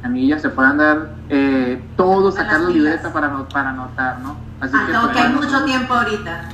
cachanillas 0.00 0.42
se 0.42 0.48
puedan 0.50 0.78
dar 0.78 1.14
eh, 1.28 1.82
todo, 1.96 2.26
Las 2.26 2.34
sacar 2.34 2.60
la 2.60 2.70
libreta 2.70 3.12
para, 3.12 3.46
para 3.48 3.70
anotar, 3.70 4.18
¿no? 4.20 4.36
Así 4.60 4.74
Ah, 4.76 4.88
no, 4.92 5.12
que 5.12 5.18
hay 5.18 5.32
mucho 5.32 5.64
tiempo 5.64 5.94
ahorita. 5.94 6.48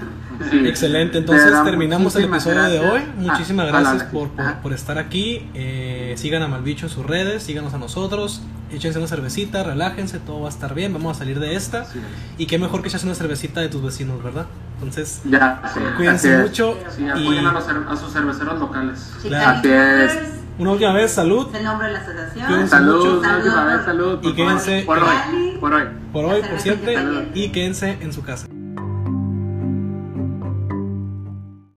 sí. 0.50 0.66
Excelente, 0.66 1.18
entonces 1.18 1.52
terminamos 1.64 2.14
el 2.16 2.24
episodio 2.24 2.62
de 2.64 2.78
hoy. 2.80 3.00
gracias. 3.00 3.16
Muchísimas 3.16 3.66
Ah, 3.72 3.80
gracias 3.80 4.02
por, 4.04 4.28
por, 4.30 4.54
por 4.56 4.72
estar 4.72 4.98
aquí. 4.98 5.48
Eh, 5.54 6.14
sigan 6.16 6.42
a 6.42 6.48
Malbicho 6.48 6.86
en 6.86 6.90
sus 6.92 7.04
redes, 7.06 7.42
síganos 7.42 7.74
a 7.74 7.78
nosotros, 7.78 8.42
échense 8.70 8.98
una 8.98 9.08
cervecita, 9.08 9.62
relájense, 9.64 10.18
todo 10.20 10.40
va 10.42 10.46
a 10.46 10.50
estar 10.50 10.74
bien, 10.74 10.92
vamos 10.92 11.16
a 11.16 11.18
salir 11.18 11.40
de 11.40 11.56
esta. 11.56 11.82
Es. 11.82 11.88
Y 12.38 12.46
qué 12.46 12.58
mejor 12.58 12.82
que 12.82 12.88
echarse 12.88 13.06
una 13.06 13.14
cervecita 13.16 13.60
de 13.60 13.68
tus 13.68 13.82
vecinos, 13.82 14.22
¿verdad? 14.22 14.46
Entonces, 14.74 15.22
Ya, 15.24 15.62
sí, 15.72 15.80
cuídense 15.96 16.38
mucho. 16.38 16.76
Sí, 16.94 17.02
Y 17.04 17.08
apoyen 17.08 17.46
a, 17.46 17.52
los 17.52 17.66
cer- 17.66 17.88
a 17.88 17.96
sus 17.96 18.12
cerveceros 18.12 18.60
locales. 18.60 19.10
Claro. 19.22 19.60
Una 20.58 20.70
última 20.72 20.92
vez, 20.92 21.12
salud 21.12 21.48
es 21.52 21.58
el 21.58 21.64
nombre 21.64 21.86
de 21.88 21.92
la 21.92 21.98
asociación. 22.00 22.46
Cuídense 22.46 22.68
Salud, 22.70 22.96
mucho. 22.96 23.18
una 23.18 23.36
última 23.36 23.64
vez, 23.66 23.84
salud. 23.84 24.20
por 24.20 24.30
Y 24.30 24.34
quédense-. 24.34 24.82
Por 24.86 24.98
hoy, 24.98 25.58
por 25.60 25.72
hoy. 25.74 25.84
por 26.12 26.24
hoy, 26.24 26.42
por 26.42 26.60
siempre. 26.60 26.96
Y 27.34 27.48
quédense 27.50 27.98
en 28.00 28.12
su 28.12 28.22
casa. 28.22 28.46